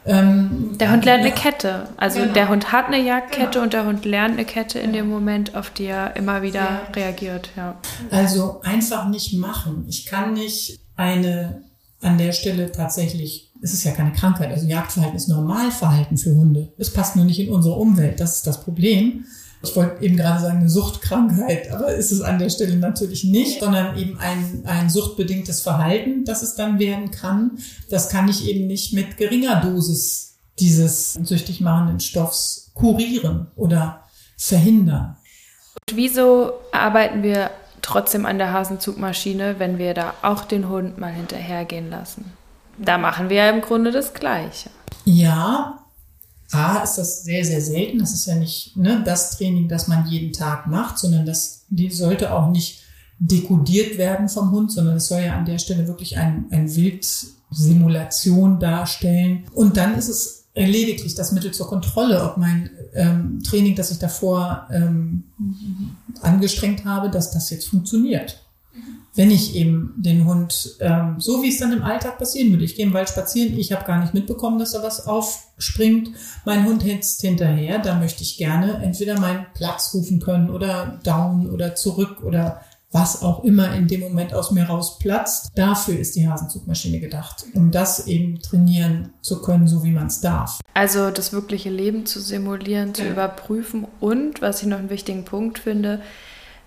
Ähm, 0.05 0.77
der 0.79 0.91
Hund 0.91 1.05
lernt 1.05 1.23
ja. 1.23 1.31
eine 1.31 1.35
Kette. 1.35 1.89
Also 1.97 2.21
genau. 2.21 2.33
der 2.33 2.49
Hund 2.49 2.71
hat 2.71 2.87
eine 2.87 3.01
Jagdkette 3.01 3.51
genau. 3.51 3.63
und 3.63 3.73
der 3.73 3.85
Hund 3.85 4.05
lernt 4.05 4.33
eine 4.33 4.45
Kette 4.45 4.79
in 4.79 4.93
dem 4.93 5.09
Moment, 5.09 5.55
auf 5.55 5.69
die 5.69 5.85
er 5.85 6.15
immer 6.15 6.41
wieder 6.41 6.59
ja. 6.59 6.81
reagiert. 6.95 7.49
Ja. 7.55 7.75
Also 8.09 8.61
einfach 8.63 9.07
nicht 9.09 9.33
machen. 9.33 9.85
Ich 9.87 10.05
kann 10.05 10.33
nicht 10.33 10.79
eine 10.95 11.63
an 12.01 12.17
der 12.17 12.31
Stelle 12.31 12.71
tatsächlich, 12.71 13.51
es 13.61 13.73
ist 13.73 13.83
ja 13.83 13.91
keine 13.91 14.13
Krankheit, 14.13 14.51
also 14.51 14.65
Jagdverhalten 14.65 15.17
ist 15.17 15.27
Normalverhalten 15.27 16.17
für 16.17 16.33
Hunde. 16.33 16.71
Es 16.77 16.93
passt 16.93 17.15
nur 17.15 17.25
nicht 17.25 17.39
in 17.39 17.49
unsere 17.49 17.75
Umwelt, 17.75 18.19
das 18.19 18.37
ist 18.37 18.47
das 18.47 18.61
Problem. 18.61 19.25
Ich 19.61 19.75
wollte 19.75 20.01
eben 20.01 20.15
gerade 20.15 20.41
sagen, 20.41 20.59
eine 20.59 20.69
Suchtkrankheit, 20.69 21.69
aber 21.71 21.93
ist 21.93 22.11
es 22.11 22.21
an 22.21 22.39
der 22.39 22.49
Stelle 22.49 22.77
natürlich 22.77 23.25
nicht, 23.25 23.59
sondern 23.59 23.97
eben 23.97 24.17
ein, 24.17 24.63
ein 24.65 24.89
suchtbedingtes 24.89 25.61
Verhalten, 25.61 26.23
das 26.23 26.43
es 26.43 26.55
dann 26.55 26.79
werden 26.79 27.11
kann. 27.11 27.57
Das 27.89 28.07
kann 28.07 28.29
ich 28.29 28.47
eben 28.47 28.67
nicht 28.67 28.93
mit 28.93 29.17
geringer 29.17 29.59
Dosis 29.59 30.37
dieses 30.59 31.13
süchtig 31.13 31.59
machenden 31.59 31.99
Stoffs 31.99 32.71
kurieren 32.73 33.47
oder 33.57 34.05
verhindern. 34.37 35.17
Und 35.89 35.97
wieso 35.97 36.53
arbeiten 36.71 37.21
wir 37.21 37.51
trotzdem 37.81 38.25
an 38.25 38.37
der 38.37 38.53
Hasenzugmaschine, 38.53 39.55
wenn 39.59 39.77
wir 39.77 39.93
da 39.93 40.13
auch 40.21 40.45
den 40.45 40.69
Hund 40.69 40.97
mal 40.97 41.11
hinterhergehen 41.11 41.89
lassen? 41.89 42.33
Da 42.77 42.97
machen 42.97 43.29
wir 43.29 43.37
ja 43.37 43.49
im 43.49 43.61
Grunde 43.61 43.91
das 43.91 44.13
Gleiche. 44.13 44.69
Ja, 45.05 45.79
A 46.51 46.77
ist 46.77 46.95
das 46.95 47.23
sehr, 47.23 47.45
sehr 47.45 47.61
selten. 47.61 47.99
Das 47.99 48.13
ist 48.13 48.25
ja 48.25 48.35
nicht 48.35 48.75
ne, 48.75 49.03
das 49.05 49.37
Training, 49.37 49.67
das 49.67 49.87
man 49.87 50.07
jeden 50.07 50.33
Tag 50.33 50.67
macht, 50.67 50.97
sondern 50.97 51.25
das 51.25 51.59
die 51.69 51.89
sollte 51.91 52.33
auch 52.33 52.49
nicht 52.49 52.83
dekodiert 53.19 53.97
werden 53.97 54.29
vom 54.29 54.51
Hund, 54.51 54.71
sondern 54.71 54.95
es 54.95 55.07
soll 55.07 55.21
ja 55.21 55.35
an 55.35 55.45
der 55.45 55.59
Stelle 55.59 55.87
wirklich 55.87 56.17
ein, 56.17 56.45
ein 56.51 56.73
Wildsimulation 56.73 58.59
darstellen. 58.59 59.45
Und 59.53 59.77
dann 59.77 59.95
ist 59.95 60.07
es 60.07 60.38
lediglich 60.55 61.15
das 61.15 61.31
Mittel 61.31 61.51
zur 61.51 61.67
Kontrolle, 61.67 62.23
ob 62.23 62.37
mein 62.37 62.69
ähm, 62.93 63.41
Training, 63.43 63.75
das 63.75 63.91
ich 63.91 63.99
davor 63.99 64.67
ähm, 64.71 65.23
angestrengt 66.21 66.85
habe, 66.85 67.09
dass 67.09 67.31
das 67.31 67.49
jetzt 67.49 67.67
funktioniert. 67.67 68.45
Wenn 69.15 69.31
ich 69.31 69.55
eben 69.55 69.93
den 69.97 70.25
Hund, 70.25 70.77
ähm, 70.79 71.15
so 71.19 71.41
wie 71.41 71.49
es 71.49 71.57
dann 71.57 71.73
im 71.73 71.83
Alltag 71.83 72.19
passieren 72.19 72.51
würde, 72.51 72.63
ich 72.63 72.75
gehe 72.75 72.85
im 72.85 72.93
Wald 72.93 73.09
spazieren, 73.09 73.57
ich 73.57 73.71
habe 73.71 73.85
gar 73.85 73.99
nicht 73.99 74.13
mitbekommen, 74.13 74.59
dass 74.59 74.71
da 74.71 74.83
was 74.83 75.07
aufspringt, 75.07 76.11
mein 76.45 76.65
Hund 76.65 76.85
hetzt 76.85 77.21
hinterher, 77.21 77.79
da 77.79 77.95
möchte 77.95 78.23
ich 78.23 78.37
gerne 78.37 78.81
entweder 78.83 79.19
meinen 79.19 79.45
Platz 79.55 79.93
rufen 79.93 80.19
können 80.19 80.49
oder 80.49 80.99
down 81.03 81.49
oder 81.49 81.75
zurück 81.75 82.23
oder 82.23 82.61
was 82.91 83.21
auch 83.21 83.43
immer 83.43 83.73
in 83.75 83.87
dem 83.87 83.99
Moment 84.01 84.33
aus 84.33 84.51
mir 84.51 84.63
rausplatzt. 84.63 85.51
Dafür 85.55 85.99
ist 85.99 86.15
die 86.15 86.27
Hasenzugmaschine 86.27 86.99
gedacht, 86.99 87.45
um 87.53 87.71
das 87.71 88.07
eben 88.07 88.41
trainieren 88.41 89.13
zu 89.21 89.41
können, 89.41 89.67
so 89.67 89.83
wie 89.83 89.91
man 89.91 90.07
es 90.07 90.21
darf. 90.21 90.59
Also 90.73 91.11
das 91.11 91.31
wirkliche 91.31 91.69
Leben 91.69 92.05
zu 92.05 92.19
simulieren, 92.19 92.95
zu 92.95 93.03
ja. 93.03 93.11
überprüfen 93.11 93.87
und, 93.99 94.41
was 94.41 94.61
ich 94.61 94.67
noch 94.67 94.79
einen 94.79 94.89
wichtigen 94.89 95.23
Punkt 95.23 95.59
finde, 95.59 96.01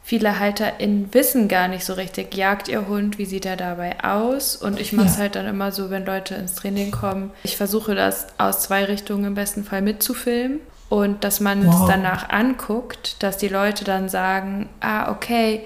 viele 0.05 0.39
HalterInnen 0.39 1.13
wissen 1.13 1.49
gar 1.49 1.67
nicht 1.67 1.85
so 1.85 1.95
richtig, 1.95 2.35
jagt 2.37 2.69
ihr 2.69 2.87
Hund, 2.87 3.19
wie 3.19 3.25
sieht 3.25 3.47
er 3.47 3.57
dabei 3.57 4.03
aus? 4.05 4.55
Und 4.55 4.81
ich 4.81 4.93
mache 4.93 5.07
es 5.07 5.15
ja. 5.15 5.23
halt 5.23 5.35
dann 5.35 5.47
immer 5.47 5.73
so, 5.73 5.91
wenn 5.91 6.07
Leute 6.07 6.37
ins 6.37 6.55
Training 6.55 6.93
kommen. 6.93 7.31
Ich 7.43 7.57
versuche 7.57 7.95
das 7.97 8.27
aus 8.39 8.61
zwei 8.61 8.85
Richtungen 8.85 9.25
im 9.25 9.35
besten 9.35 9.65
Fall 9.65 9.83
mitzufilmen 9.83 10.61
und 10.89 11.25
dass 11.25 11.41
man 11.41 11.67
wow. 11.67 11.81
es 11.81 11.87
danach 11.89 12.31
anguckt, 12.31 13.23
dass 13.23 13.39
die 13.39 13.49
Leute 13.49 13.85
dann 13.85 14.09
sagen, 14.09 14.69
ah, 14.81 15.11
okay, 15.11 15.63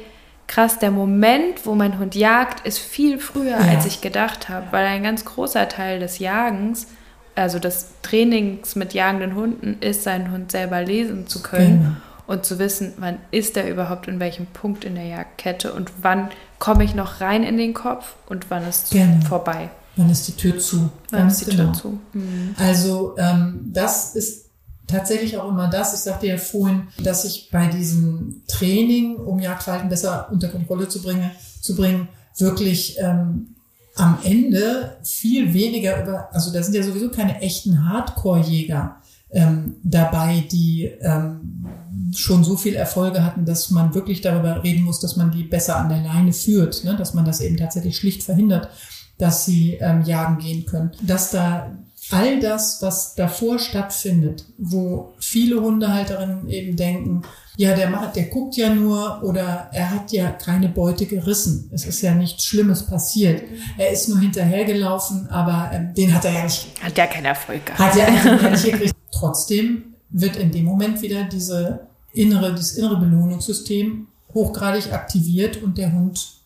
krass, 0.47 0.78
der 0.78 0.90
Moment, 0.90 1.64
wo 1.64 1.74
mein 1.74 1.99
Hund 1.99 2.14
jagt, 2.14 2.66
ist 2.66 2.78
viel 2.78 3.18
früher, 3.18 3.59
ja. 3.59 3.68
als 3.68 3.86
ich 3.86 4.01
gedacht 4.01 4.49
habe, 4.49 4.66
weil 4.70 4.86
ein 4.86 5.03
ganz 5.03 5.24
großer 5.24 5.68
Teil 5.68 6.01
des 6.01 6.18
Jagens, 6.18 6.86
also 7.34 7.59
des 7.59 7.88
Trainings 8.03 8.76
mit 8.76 8.94
jagenden 8.94 9.34
Hunden, 9.34 9.78
ist, 9.80 10.05
seinen 10.05 10.30
Hund 10.30 10.51
selber 10.53 10.82
lesen 10.82 11.26
zu 11.26 11.42
können. 11.42 11.80
Genau 11.80 11.97
und 12.26 12.44
zu 12.44 12.59
wissen, 12.59 12.92
wann 12.99 13.18
ist 13.30 13.57
er 13.57 13.70
überhaupt 13.70 14.09
in 14.09 14.20
welchem 14.20 14.47
Punkt 14.47 14.84
in 14.84 14.94
der 14.94 15.07
Jagdkette 15.07 15.72
und 15.72 15.92
wann 16.03 16.28
komme 16.59 16.84
ich 16.84 16.94
noch 16.94 17.20
rein 17.20 17.42
in 17.44 17.57
den 17.57 17.74
Kopf 17.74 18.14
und 18.26 18.51
wann 18.51 18.66
ist 18.68 18.90
Gerne. 18.90 19.20
vorbei. 19.22 19.70
Wann 19.97 20.11
ist 20.11 20.28
die 20.28 20.32
Tür 20.32 20.59
zu? 20.59 20.90
Wann 21.11 21.20
Ganz 21.20 21.40
ist 21.40 21.53
die 21.53 21.57
genau. 21.57 21.72
Tür 21.72 21.80
zu? 21.80 22.01
Mhm. 22.12 22.55
Also 22.59 23.14
ähm, 23.18 23.61
das 23.72 24.14
ist 24.14 24.45
tatsächlich 24.87 25.37
auch 25.37 25.49
immer 25.49 25.68
das. 25.68 25.95
Ich 25.95 26.01
sagte 26.01 26.26
ja 26.26 26.37
vorhin, 26.37 26.89
dass 27.03 27.24
ich 27.24 27.51
bei 27.51 27.66
diesem 27.66 28.43
Training, 28.47 29.16
um 29.16 29.39
Jagdverhalten 29.39 29.89
besser 29.89 30.28
unter 30.30 30.49
Kontrolle 30.49 30.89
zu 30.89 31.03
bringen, 31.03 31.30
zu 31.61 31.74
bringen, 31.74 32.09
wirklich 32.39 32.97
ähm, 33.01 33.57
am 33.97 34.18
Ende 34.22 34.99
viel 35.03 35.55
weniger 35.55 36.03
über, 36.03 36.28
also 36.32 36.53
da 36.53 36.62
sind 36.62 36.74
ja 36.74 36.82
sowieso 36.82 37.11
keine 37.11 37.41
echten 37.41 37.89
Hardcore-Jäger 37.89 38.97
ähm, 39.30 39.76
dabei, 39.82 40.45
die 40.53 40.84
ähm, 41.01 41.66
schon 42.14 42.45
so 42.45 42.57
viel 42.57 42.74
Erfolge 42.74 43.24
hatten, 43.24 43.45
dass 43.45 43.70
man 43.70 43.95
wirklich 43.95 44.20
darüber 44.20 44.62
reden 44.62 44.84
muss, 44.84 45.01
dass 45.01 45.16
man 45.16 45.32
die 45.32 45.45
besser 45.45 45.76
an 45.76 45.89
der 45.89 46.03
Leine 46.03 46.32
führt, 46.32 46.84
ne? 46.84 46.95
dass 46.97 47.14
man 47.14 47.24
das 47.24 47.41
eben 47.41 47.57
tatsächlich 47.57 47.97
schlicht 47.97 48.22
verhindert, 48.22 48.68
dass 49.18 49.45
sie 49.47 49.74
ähm, 49.74 50.03
jagen 50.05 50.39
gehen 50.39 50.66
können. 50.66 50.93
Dass 51.03 51.30
da 51.30 51.72
all 52.11 52.41
das, 52.41 52.83
was 52.83 53.15
davor 53.15 53.59
stattfindet, 53.59 54.45
wo 54.59 55.15
viele 55.19 55.61
Hundehalterinnen 55.61 56.49
eben 56.49 56.77
denken, 56.77 57.23
ja, 57.57 57.75
der 57.75 57.89
macht, 57.89 58.17
der 58.17 58.25
guckt 58.25 58.57
ja 58.57 58.73
nur 58.75 59.23
oder 59.23 59.71
er 59.73 59.91
hat 59.91 60.13
ja 60.13 60.31
keine 60.31 60.69
Beute 60.69 61.07
gerissen. 61.07 61.71
Es 61.73 61.87
ist 61.87 62.03
ja 62.03 62.15
nichts 62.15 62.45
Schlimmes 62.45 62.85
passiert. 62.87 63.43
Er 63.79 63.91
ist 63.91 64.09
nur 64.09 64.21
hinterhergelaufen, 64.21 65.29
aber 65.31 65.71
ähm, 65.73 65.95
den 65.95 66.15
hat 66.15 66.27
er 66.27 66.33
ja 66.33 66.45
nicht. 66.45 66.67
Hat 66.83 66.99
ja 66.99 67.07
keinen 67.07 67.25
Erfolg 67.25 67.65
gehabt. 67.65 67.81
Hat 67.81 67.97
ja 67.97 68.51
nicht 68.51 68.65
gekriegt. 68.65 68.95
Trotzdem 69.11 69.95
wird 70.11 70.37
in 70.37 70.53
dem 70.53 70.67
Moment 70.67 71.01
wieder 71.01 71.25
diese 71.25 71.87
innere, 72.13 72.53
das 72.53 72.73
innere 72.73 72.99
Belohnungssystem 72.99 74.07
hochgradig 74.35 74.93
aktiviert 74.93 75.63
und 75.63 75.79
der 75.79 75.93
Hund 75.93 76.37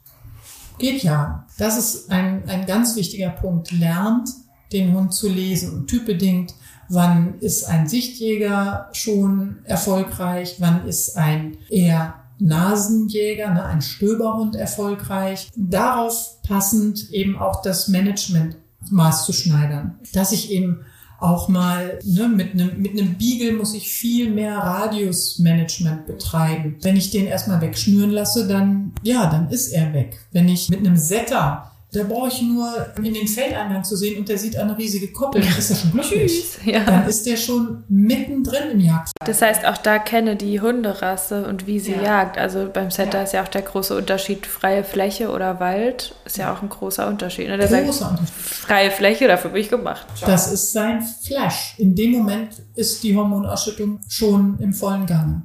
geht 0.78 1.02
ja. 1.02 1.46
Das 1.58 1.76
ist 1.76 2.10
ein, 2.10 2.48
ein 2.48 2.66
ganz 2.66 2.94
wichtiger 2.94 3.30
Punkt. 3.30 3.72
Lernt, 3.72 4.28
den 4.72 4.94
Hund 4.94 5.14
zu 5.14 5.28
lesen 5.28 5.72
und 5.74 5.86
typbedingt, 5.86 6.54
wann 6.88 7.38
ist 7.40 7.64
ein 7.64 7.88
Sichtjäger 7.88 8.88
schon 8.92 9.58
erfolgreich, 9.64 10.56
wann 10.58 10.86
ist 10.86 11.16
ein 11.16 11.56
eher 11.68 12.14
Nasenjäger, 12.40 13.52
ne, 13.52 13.64
ein 13.64 13.82
Stöberhund 13.82 14.56
erfolgreich. 14.56 15.48
Darauf 15.56 16.42
passend 16.42 17.10
eben 17.10 17.38
auch 17.38 17.62
das 17.62 17.88
Management 17.88 18.56
maß 18.90 19.26
zu 19.26 19.32
schneidern. 19.32 19.98
Dass 20.12 20.32
ich 20.32 20.50
eben 20.50 20.80
auch 21.20 21.48
mal 21.48 21.98
ne, 22.02 22.28
mit 22.28 22.54
einem 22.54 22.80
mit 22.80 22.92
einem 22.92 23.18
Beagle 23.18 23.52
muss 23.52 23.74
ich 23.74 23.92
viel 23.92 24.30
mehr 24.30 24.56
Radiusmanagement 24.56 26.06
betreiben. 26.06 26.76
Wenn 26.80 26.96
ich 26.96 27.10
den 27.10 27.26
erstmal 27.26 27.60
wegschnüren 27.60 28.10
lasse, 28.10 28.48
dann 28.48 28.92
ja, 29.02 29.26
dann 29.26 29.50
ist 29.50 29.68
er 29.68 29.92
weg. 29.92 30.18
Wenn 30.32 30.48
ich 30.48 30.70
mit 30.70 30.80
einem 30.80 30.96
Setter 30.96 31.69
da 31.92 32.04
brauche 32.04 32.28
ich 32.28 32.40
nur 32.42 32.86
in 33.02 33.14
den 33.14 33.26
Feldeingang 33.26 33.82
zu 33.82 33.96
sehen 33.96 34.18
und 34.18 34.28
der 34.28 34.38
sieht 34.38 34.56
eine 34.56 34.78
riesige 34.78 35.12
Koppel. 35.12 35.40
Dann 35.40 35.58
ist 35.58 35.70
er 35.70 35.76
schon 35.76 35.92
glücklich. 35.92 36.44
ja. 36.64 36.84
Dann 36.84 37.08
ist 37.08 37.26
der 37.26 37.36
schon 37.36 37.82
mittendrin 37.88 38.70
im 38.72 38.80
Jagd. 38.80 39.10
Das 39.24 39.42
heißt, 39.42 39.64
auch 39.66 39.76
da 39.76 39.98
kenne 39.98 40.36
die 40.36 40.60
Hunderasse 40.60 41.46
und 41.46 41.66
wie 41.66 41.80
sie 41.80 41.92
ja. 41.92 42.02
jagt. 42.02 42.38
Also 42.38 42.68
beim 42.72 42.90
Setter 42.90 43.18
ja. 43.18 43.24
ist 43.24 43.32
ja 43.32 43.42
auch 43.42 43.48
der 43.48 43.62
große 43.62 43.96
Unterschied 43.96 44.46
freie 44.46 44.84
Fläche 44.84 45.30
oder 45.30 45.58
Wald. 45.58 46.14
Ist 46.24 46.38
ja 46.38 46.54
auch 46.54 46.62
ein 46.62 46.68
großer 46.68 47.08
Unterschied. 47.08 47.48
Ne? 47.48 47.58
Der 47.58 47.66
großer 47.66 47.92
sagt, 47.92 48.10
Unterschied. 48.12 48.34
Freie 48.34 48.90
Fläche, 48.92 49.26
dafür 49.26 49.50
bin 49.50 49.60
ich 49.60 49.68
gemacht. 49.68 50.06
Das 50.24 50.52
ist 50.52 50.72
sein 50.72 51.02
Flash. 51.02 51.74
In 51.78 51.96
dem 51.96 52.12
Moment 52.12 52.62
ist 52.76 53.02
die 53.02 53.16
Hormonausschüttung 53.16 54.00
schon 54.08 54.58
im 54.60 54.72
vollen 54.72 55.06
Gange. 55.06 55.42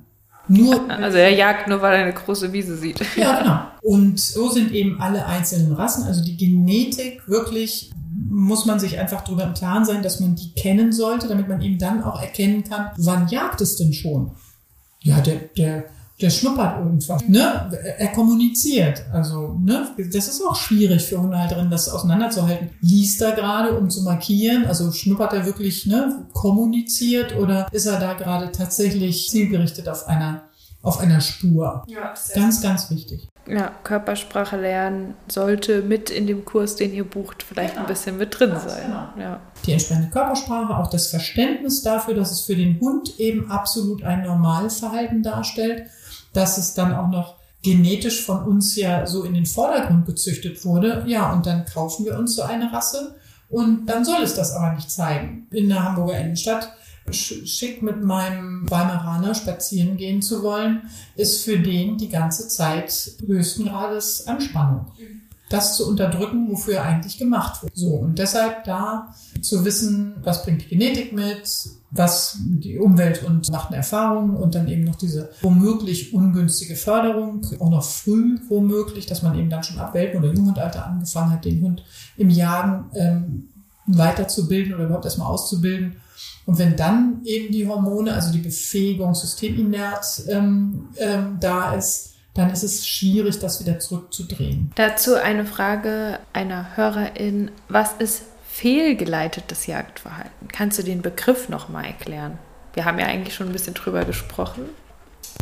Nur, 0.48 0.90
also 0.90 1.18
er 1.18 1.34
jagt 1.34 1.68
nur, 1.68 1.82
weil 1.82 1.96
er 1.96 2.04
eine 2.04 2.14
große 2.14 2.54
Wiese 2.54 2.78
sieht. 2.78 3.00
Ja, 3.16 3.40
genau. 3.40 3.60
Und 3.82 4.20
so 4.20 4.50
sind 4.50 4.72
eben 4.72 5.02
alle 5.02 5.26
einzelnen 5.26 5.74
Rassen, 5.74 6.04
also 6.04 6.24
die 6.24 6.38
Genetik 6.38 7.28
wirklich 7.28 7.92
muss 8.30 8.66
man 8.66 8.80
sich 8.80 8.98
einfach 8.98 9.24
darüber 9.24 9.44
im 9.44 9.54
Klaren 9.54 9.86
sein, 9.86 10.02
dass 10.02 10.20
man 10.20 10.36
die 10.36 10.54
kennen 10.54 10.92
sollte, 10.92 11.28
damit 11.28 11.48
man 11.48 11.62
eben 11.62 11.78
dann 11.78 12.04
auch 12.04 12.22
erkennen 12.22 12.64
kann, 12.64 12.92
wann 12.98 13.28
jagt 13.28 13.62
es 13.62 13.76
denn 13.76 13.94
schon? 13.94 14.32
Ja, 15.02 15.20
der, 15.22 15.36
der 15.58 15.86
der 16.22 16.30
schnuppert 16.30 16.80
irgendwas. 16.80 17.28
Ne? 17.28 17.70
Er 17.98 18.08
kommuniziert. 18.10 19.04
Also, 19.12 19.60
ne? 19.62 19.88
das 19.98 20.28
ist 20.28 20.42
auch 20.42 20.56
schwierig 20.56 21.04
für 21.04 21.20
Hundehalterinnen, 21.20 21.70
das 21.70 21.90
auseinanderzuhalten. 21.90 22.70
Liest 22.82 23.22
er 23.22 23.34
gerade, 23.34 23.78
um 23.78 23.90
zu 23.90 24.02
markieren? 24.04 24.66
Also 24.66 24.92
schnuppert 24.92 25.34
er 25.34 25.46
wirklich, 25.46 25.86
ne? 25.86 26.26
kommuniziert 26.34 27.36
oder 27.36 27.68
ist 27.72 27.86
er 27.86 28.00
da 28.00 28.14
gerade 28.14 28.52
tatsächlich 28.52 29.30
zielgerichtet 29.30 29.90
auf 29.90 30.08
einer, 30.08 30.44
auf 30.82 31.02
einer 31.02 31.20
Spur? 31.20 31.84
Ja, 31.88 32.14
ganz, 32.34 32.62
ganz 32.62 32.90
wichtig. 32.90 33.28
Ja, 33.48 33.72
Körpersprache 33.84 34.58
lernen 34.58 35.14
sollte 35.28 35.84
mit 35.84 36.10
in 36.10 36.26
dem 36.26 36.46
Kurs, 36.46 36.78
den 36.78 36.94
ihr 36.94 37.04
bucht, 37.04 37.44
vielleicht 37.44 37.74
genau. 37.74 37.86
ein 37.86 37.88
bisschen 37.88 38.18
mit 38.18 38.40
drin 38.40 38.54
sein. 38.66 38.86
Genau. 38.86 39.08
Ja. 39.20 39.40
Die 39.66 39.74
entsprechende 39.74 40.10
Körpersprache, 40.10 40.76
auch 40.76 40.90
das 40.90 41.08
Verständnis 41.08 41.84
dafür, 41.84 42.16
dass 42.16 42.32
es 42.32 42.42
für 42.42 42.56
den 42.56 42.80
Hund 42.80 43.20
eben 43.20 43.52
absolut 43.52 44.04
ein 44.04 44.24
Normalverhalten 44.24 45.22
darstellt 45.22 45.84
dass 46.36 46.58
es 46.58 46.74
dann 46.74 46.94
auch 46.94 47.10
noch 47.10 47.36
genetisch 47.64 48.24
von 48.24 48.44
uns 48.44 48.76
ja 48.76 49.08
so 49.08 49.24
in 49.24 49.34
den 49.34 49.46
Vordergrund 49.46 50.06
gezüchtet 50.06 50.64
wurde. 50.66 51.04
Ja, 51.08 51.34
und 51.34 51.46
dann 51.46 51.66
kaufen 51.66 52.06
wir 52.06 52.18
uns 52.18 52.36
so 52.36 52.44
eine 52.44 52.72
Rasse 52.72 53.16
Und 53.50 53.88
dann 53.88 54.06
soll 54.06 54.22
es 54.22 54.36
das 54.36 54.54
aber 54.54 54.74
nicht 54.74 54.92
zeigen. 54.92 55.48
In 55.52 55.70
der 55.70 55.84
Hamburger 55.84 56.20
Innenstadt 56.20 56.74
schick 57.12 57.82
mit 57.82 58.04
meinem 58.04 58.70
Weimaraner 58.70 59.36
spazieren 59.36 59.96
gehen 59.98 60.22
zu 60.22 60.42
wollen, 60.42 60.90
ist 61.16 61.44
für 61.44 61.60
den 61.60 61.98
die 61.98 62.10
ganze 62.10 62.48
Zeit 62.48 63.12
höchsten 63.26 63.66
Grades 63.66 64.28
Anspannung. 64.28 64.88
Das 65.50 65.78
zu 65.78 65.88
unterdrücken, 65.88 66.50
wofür 66.50 66.76
er 66.76 66.86
eigentlich 66.86 67.18
gemacht 67.18 67.62
wird. 67.62 67.76
So. 67.76 67.94
Und 67.94 68.18
deshalb 68.18 68.64
da 68.64 69.14
zu 69.42 69.64
wissen, 69.64 70.16
was 70.24 70.44
bringt 70.44 70.64
die 70.64 70.68
Genetik 70.68 71.14
mit, 71.14 71.48
was 71.92 72.38
die 72.42 72.80
Umwelt 72.80 73.24
und 73.24 73.50
macht 73.52 73.68
eine 73.68 73.78
Erfahrung 73.78 74.36
und 74.36 74.56
dann 74.56 74.68
eben 74.68 74.84
noch 74.84 74.96
diese 74.96 75.30
womöglich 75.42 76.14
ungünstige 76.14 76.76
Förderung, 76.76 77.46
auch 77.60 77.70
noch 77.70 77.84
früh 77.84 78.40
womöglich, 78.50 79.06
dass 79.06 79.22
man 79.22 79.38
eben 79.38 79.50
dann 79.50 79.64
schon 79.64 79.78
ab 79.78 79.94
Welpen- 79.94 80.20
oder 80.20 80.34
Jugendalter 80.34 80.86
angefangen 80.86 81.32
hat, 81.32 81.46
den 81.46 81.62
Hund 81.62 81.84
im 82.18 82.30
Jagen 82.30 82.86
ähm, 82.96 83.50
weiterzubilden 83.86 84.74
oder 84.74 84.86
überhaupt 84.86 85.06
erstmal 85.06 85.28
auszubilden. 85.28 85.98
Und 86.46 86.60
wenn 86.60 86.76
dann 86.76 87.22
eben 87.24 87.52
die 87.52 87.68
Hormone, 87.68 88.14
also 88.14 88.32
die 88.32 88.40
Befähigung 88.40 89.16
systeminert 89.16 90.24
ähm, 90.28 90.90
ähm, 90.98 91.38
da 91.40 91.74
ist, 91.76 92.15
dann 92.36 92.52
ist 92.52 92.64
es 92.64 92.86
schwierig, 92.86 93.40
das 93.40 93.60
wieder 93.62 93.80
zurückzudrehen. 93.80 94.72
Dazu 94.76 95.16
eine 95.16 95.46
Frage 95.46 96.20
einer 96.34 96.76
Hörerin. 96.76 97.50
Was 97.70 97.94
ist 97.94 98.24
fehlgeleitetes 98.52 99.66
Jagdverhalten? 99.68 100.50
Kannst 100.50 100.78
du 100.78 100.84
den 100.84 101.02
Begriff 101.02 101.50
nochmal 101.50 101.86
erklären? 101.86 102.38
Wir 102.74 102.86
haben 102.86 103.00
ja 103.00 103.06
eigentlich 103.06 103.34
schon 103.34 103.48
ein 103.48 103.54
bisschen 103.54 103.74
drüber 103.74 104.04
gesprochen. 104.04 104.64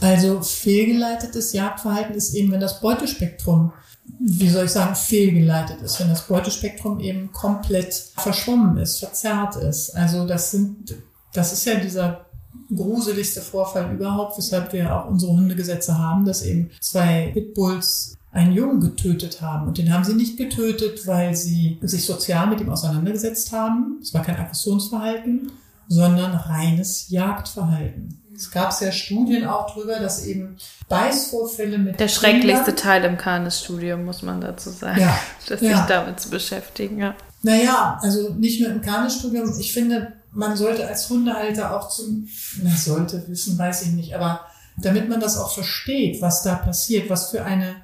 Also 0.01 0.41
fehlgeleitetes 0.41 1.53
Jagdverhalten 1.53 2.15
ist 2.15 2.35
eben, 2.35 2.51
wenn 2.51 2.59
das 2.59 2.79
Beutespektrum, 2.79 3.73
wie 4.19 4.49
soll 4.49 4.65
ich 4.65 4.71
sagen, 4.71 4.95
fehlgeleitet 4.95 5.81
ist, 5.81 5.99
wenn 5.99 6.09
das 6.09 6.27
Beutespektrum 6.27 6.99
eben 6.99 7.31
komplett 7.31 7.93
verschwommen 8.17 8.77
ist, 8.77 8.99
verzerrt 8.99 9.55
ist. 9.55 9.95
Also 9.95 10.27
das 10.27 10.51
sind, 10.51 10.95
das 11.33 11.53
ist 11.53 11.65
ja 11.65 11.75
dieser 11.75 12.25
gruseligste 12.73 13.41
Vorfall 13.41 13.93
überhaupt, 13.93 14.37
weshalb 14.37 14.73
wir 14.73 14.95
auch 14.95 15.09
unsere 15.09 15.31
Hundegesetze 15.31 15.97
haben, 15.97 16.25
dass 16.25 16.43
eben 16.43 16.69
zwei 16.79 17.31
Pitbulls 17.33 18.15
einen 18.31 18.53
Jungen 18.53 18.81
getötet 18.81 19.41
haben. 19.41 19.67
Und 19.67 19.77
den 19.77 19.93
haben 19.93 20.03
sie 20.03 20.15
nicht 20.15 20.37
getötet, 20.37 21.05
weil 21.05 21.35
sie 21.35 21.77
sich 21.81 22.05
sozial 22.05 22.47
mit 22.47 22.61
ihm 22.61 22.69
auseinandergesetzt 22.69 23.51
haben. 23.51 23.99
Es 24.01 24.13
war 24.13 24.23
kein 24.23 24.37
Aggressionsverhalten, 24.37 25.51
sondern 25.87 26.33
reines 26.33 27.09
Jagdverhalten. 27.09 28.19
Es 28.35 28.49
gab 28.49 28.73
ja 28.81 28.91
Studien 28.91 29.45
auch 29.45 29.71
drüber, 29.71 29.99
dass 29.99 30.25
eben 30.25 30.57
Beißvorfälle 30.89 31.77
mit 31.77 31.99
Der 31.99 32.07
schrecklichste 32.07 32.71
Kindern, 32.71 32.83
Teil 32.83 33.03
im 33.05 33.17
Kanis-Studium, 33.17 34.05
muss 34.05 34.23
man 34.23 34.41
dazu 34.41 34.71
sagen, 34.71 34.99
ja, 34.99 35.19
dass 35.47 35.61
ja. 35.61 35.77
sich 35.77 35.85
damit 35.85 36.19
zu 36.19 36.29
beschäftigen. 36.29 36.97
Ja. 36.97 37.15
Naja, 37.43 37.99
also 38.01 38.33
nicht 38.33 38.59
nur 38.59 38.71
im 38.71 38.81
Kanis-Studium. 38.81 39.53
Ich 39.59 39.71
finde, 39.71 40.13
man 40.33 40.57
sollte 40.57 40.87
als 40.87 41.09
Hundehalter 41.09 41.75
auch 41.77 41.89
zum, 41.89 42.27
na, 42.61 42.75
sollte 42.75 43.27
wissen, 43.27 43.57
weiß 43.57 43.83
ich 43.83 43.91
nicht, 43.91 44.15
aber 44.15 44.41
damit 44.77 45.07
man 45.09 45.19
das 45.19 45.37
auch 45.37 45.53
versteht, 45.53 46.21
was 46.21 46.43
da 46.43 46.55
passiert, 46.55 47.09
was 47.09 47.29
für 47.29 47.43
eine 47.43 47.75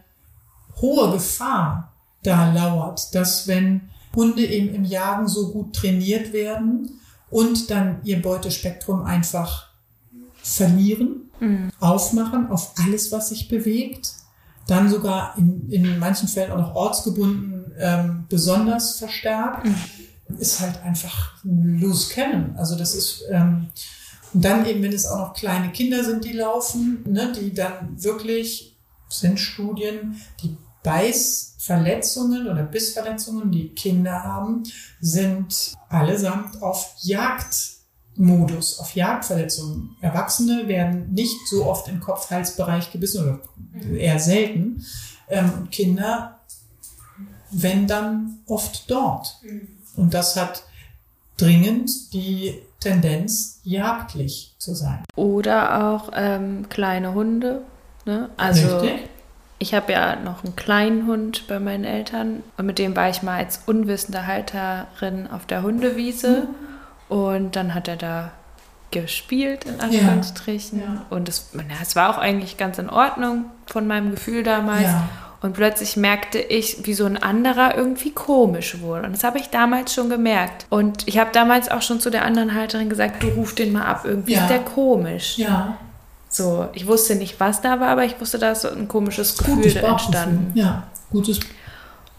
hohe 0.81 1.11
Gefahr 1.11 1.93
da 2.23 2.51
lauert, 2.51 3.13
dass 3.13 3.47
wenn 3.47 3.89
Hunde 4.15 4.45
eben 4.45 4.73
im 4.73 4.83
Jagen 4.83 5.27
so 5.27 5.51
gut 5.51 5.75
trainiert 5.75 6.33
werden 6.33 6.99
und 7.29 7.69
dann 7.69 7.99
ihr 8.03 8.21
Beutespektrum 8.21 9.03
einfach 9.03 9.69
verlieren, 10.41 11.29
mhm. 11.39 11.69
aufmachen 11.79 12.49
auf 12.49 12.73
alles, 12.83 13.11
was 13.11 13.29
sich 13.29 13.47
bewegt, 13.47 14.13
dann 14.67 14.89
sogar 14.89 15.35
in, 15.37 15.69
in 15.69 15.99
manchen 15.99 16.27
Fällen 16.27 16.51
auch 16.51 16.57
noch 16.57 16.75
ortsgebunden 16.75 17.71
ähm, 17.79 18.25
besonders 18.29 18.97
verstärkt, 18.97 19.65
mhm. 19.65 19.75
Ist 20.37 20.59
halt 20.59 20.81
einfach 20.83 21.37
loose 21.43 22.13
cannon. 22.13 22.55
Also 22.57 22.77
das 22.77 22.93
ist 22.95 23.23
ähm, 23.31 23.69
und 24.33 24.45
dann 24.45 24.65
eben, 24.65 24.83
wenn 24.83 24.93
es 24.93 25.07
auch 25.07 25.19
noch 25.19 25.33
kleine 25.33 25.71
Kinder 25.71 26.03
sind, 26.03 26.23
die 26.23 26.33
laufen, 26.33 27.03
ne, 27.07 27.31
die 27.31 27.53
dann 27.53 28.01
wirklich 28.01 28.77
sind 29.07 29.39
Studien, 29.39 30.21
die 30.43 30.55
Beißverletzungen 30.83 32.47
oder 32.47 32.63
Bissverletzungen, 32.63 33.51
die 33.51 33.69
Kinder 33.69 34.23
haben, 34.23 34.63
sind 35.01 35.73
allesamt 35.89 36.61
auf 36.61 36.93
Jagdmodus, 37.01 38.79
auf 38.79 38.95
Jagdverletzungen. 38.95 39.95
Erwachsene 39.99 40.67
werden 40.67 41.11
nicht 41.11 41.47
so 41.47 41.65
oft 41.65 41.87
im 41.87 41.99
Kopf-Hals-Bereich 41.99 42.91
gebissen 42.91 43.23
oder 43.23 43.39
eher 43.97 44.19
selten. 44.19 44.85
Ähm, 45.27 45.69
Kinder, 45.71 46.39
wenn 47.51 47.87
dann 47.87 48.39
oft 48.45 48.89
dort. 48.89 49.41
Und 49.99 50.13
das 50.13 50.35
hat 50.35 50.63
dringend 51.37 52.13
die 52.13 52.55
Tendenz, 52.79 53.59
jagdlich 53.63 54.55
zu 54.57 54.73
sein. 54.73 55.03
Oder 55.15 55.93
auch 55.93 56.11
ähm, 56.15 56.67
kleine 56.69 57.13
Hunde. 57.13 57.61
Ne? 58.05 58.29
Also 58.37 58.77
Richtig 58.77 59.09
ich 59.59 59.73
habe 59.73 59.91
ja 59.91 60.15
noch 60.15 60.43
einen 60.43 60.55
kleinen 60.55 61.05
Hund 61.05 61.47
bei 61.47 61.59
meinen 61.59 61.83
Eltern 61.83 62.43
und 62.57 62.65
mit 62.65 62.79
dem 62.79 62.95
war 62.95 63.09
ich 63.09 63.21
mal 63.21 63.37
als 63.37 63.61
unwissende 63.65 64.25
Halterin 64.25 65.27
auf 65.29 65.45
der 65.45 65.61
Hundewiese 65.61 66.47
mhm. 67.09 67.17
und 67.17 67.55
dann 67.57 67.75
hat 67.75 67.89
er 67.89 67.97
da 67.97 68.31
gespielt, 68.91 69.65
in 69.65 69.79
Anführungsstrichen. 69.81 70.79
Ja. 70.79 70.85
Ja. 70.85 71.05
Und 71.09 71.29
es, 71.29 71.49
es 71.81 71.95
war 71.95 72.09
auch 72.09 72.17
eigentlich 72.17 72.57
ganz 72.57 72.79
in 72.79 72.89
Ordnung 72.89 73.45
von 73.67 73.85
meinem 73.85 74.11
Gefühl 74.11 74.43
damals. 74.43 74.83
Ja. 74.83 75.09
Und 75.41 75.53
plötzlich 75.53 75.95
merkte 75.95 76.39
ich, 76.39 76.85
wie 76.85 76.93
so 76.93 77.05
ein 77.05 77.15
anderer 77.15 77.77
irgendwie 77.77 78.11
komisch 78.11 78.81
wurde. 78.81 79.07
Und 79.07 79.13
das 79.13 79.23
habe 79.23 79.39
ich 79.39 79.49
damals 79.49 79.93
schon 79.93 80.09
gemerkt. 80.09 80.65
Und 80.69 81.07
ich 81.07 81.17
habe 81.17 81.29
damals 81.31 81.71
auch 81.71 81.81
schon 81.81 82.01
zu 82.01 82.09
der 82.09 82.25
anderen 82.25 82.53
Halterin 82.53 82.89
gesagt, 82.89 83.23
du 83.23 83.27
ruf 83.29 83.55
den 83.55 83.71
mal 83.71 83.85
ab, 83.85 84.01
irgendwie 84.03 84.33
ist 84.33 84.49
der 84.49 84.59
komisch. 84.59 85.37
Ja. 85.37 85.77
So, 86.27 86.67
ich 86.73 86.85
wusste 86.85 87.15
nicht, 87.15 87.39
was 87.39 87.61
da 87.61 87.79
war, 87.79 87.87
aber 87.87 88.05
ich 88.05 88.19
wusste, 88.19 88.37
da 88.37 88.51
ist 88.51 88.61
so 88.61 88.69
ein 88.69 88.87
komisches 88.87 89.37
Gefühl 89.37 89.55
Gutes 89.55 89.75
entstanden. 89.77 90.51
Ja, 90.53 90.83
gutes. 91.09 91.39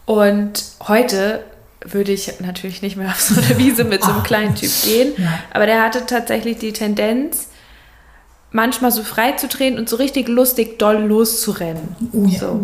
Und 0.05 0.63
heute 0.87 1.43
würde 1.85 2.11
ich 2.11 2.39
natürlich 2.41 2.81
nicht 2.81 2.97
mehr 2.97 3.09
auf 3.09 3.21
so 3.21 3.39
eine 3.39 3.57
Wiese 3.57 3.85
mit 3.85 4.03
so 4.03 4.11
einem 4.11 4.23
kleinen 4.23 4.55
Typ 4.55 4.71
gehen, 4.83 5.13
ja. 5.17 5.39
aber 5.53 5.65
der 5.65 5.81
hatte 5.81 6.05
tatsächlich 6.05 6.57
die 6.57 6.73
Tendenz, 6.73 7.47
manchmal 8.51 8.91
so 8.91 9.03
frei 9.03 9.33
zu 9.33 9.47
drehen 9.47 9.79
und 9.79 9.87
so 9.87 9.95
richtig 9.95 10.27
lustig 10.27 10.77
doll 10.77 10.97
loszurennen. 10.97 11.95
Oh 12.11 12.25
ja. 12.25 12.39
so, 12.39 12.59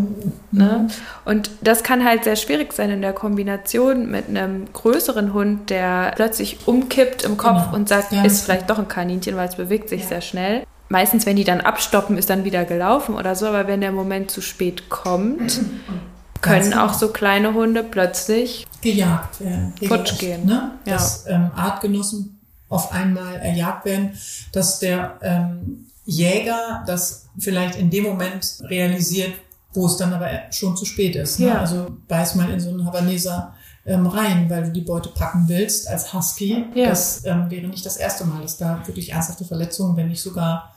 ne? 0.51 0.87
Und 1.25 1.49
das 1.61 1.83
kann 1.83 2.03
halt 2.03 2.23
sehr 2.23 2.35
schwierig 2.35 2.73
sein 2.73 2.89
in 2.89 3.01
der 3.01 3.13
Kombination 3.13 4.09
mit 4.09 4.27
einem 4.27 4.71
größeren 4.73 5.33
Hund, 5.33 5.69
der 5.69 6.11
plötzlich 6.15 6.67
umkippt 6.67 7.23
im 7.23 7.37
Kopf 7.37 7.65
genau. 7.65 7.75
und 7.75 7.89
sagt, 7.89 8.11
ist 8.11 8.43
vielleicht 8.43 8.69
doch 8.69 8.79
ein 8.79 8.87
Kaninchen, 8.87 9.35
weil 9.37 9.47
es 9.47 9.55
bewegt 9.55 9.89
sich 9.89 10.01
ja. 10.03 10.07
sehr 10.07 10.21
schnell 10.21 10.63
meistens, 10.89 11.25
wenn 11.25 11.35
die 11.35 11.43
dann 11.43 11.61
abstoppen, 11.61 12.17
ist 12.17 12.29
dann 12.29 12.43
wieder 12.43 12.65
gelaufen 12.65 13.15
oder 13.15 13.35
so, 13.35 13.47
aber 13.47 13.67
wenn 13.67 13.81
der 13.81 13.91
Moment 13.91 14.31
zu 14.31 14.41
spät 14.41 14.89
kommt, 14.89 15.59
können 16.41 16.73
auch 16.73 16.93
so 16.93 17.09
kleine 17.09 17.53
Hunde 17.53 17.83
plötzlich 17.83 18.65
gejagt 18.81 19.41
werden. 19.41 19.73
Futsch 19.85 20.17
gehen. 20.19 20.45
Ne? 20.45 20.71
Ja. 20.85 20.93
Dass 20.93 21.25
ähm, 21.27 21.51
Artgenossen 21.55 22.36
auf 22.69 22.91
einmal 22.91 23.35
erjagt 23.35 23.85
werden, 23.85 24.17
dass 24.51 24.79
der 24.79 25.19
ähm, 25.21 25.87
Jäger 26.05 26.83
das 26.85 27.27
vielleicht 27.37 27.77
in 27.77 27.89
dem 27.89 28.03
Moment 28.03 28.59
realisiert, 28.61 29.33
wo 29.73 29.85
es 29.85 29.97
dann 29.97 30.13
aber 30.13 30.29
schon 30.51 30.75
zu 30.75 30.85
spät 30.85 31.15
ist. 31.15 31.39
Ne? 31.39 31.47
Ja. 31.47 31.59
Also 31.59 31.87
beiß 32.07 32.35
mal 32.35 32.49
in 32.49 32.59
so 32.59 32.69
einen 32.69 32.85
Havaneser 32.85 33.53
ähm, 33.85 34.07
rein, 34.07 34.49
weil 34.49 34.63
du 34.63 34.71
die 34.71 34.81
Beute 34.81 35.09
packen 35.09 35.47
willst 35.47 35.87
als 35.87 36.13
Husky. 36.13 36.65
Ja. 36.75 36.89
Das 36.89 37.25
ähm, 37.25 37.49
wäre 37.49 37.67
nicht 37.67 37.85
das 37.85 37.97
erste 37.97 38.25
Mal, 38.25 38.41
dass 38.41 38.57
da 38.57 38.81
wirklich 38.85 39.11
ernsthafte 39.11 39.45
Verletzungen, 39.45 39.95
wenn 39.95 40.09
nicht 40.09 40.21
sogar 40.21 40.73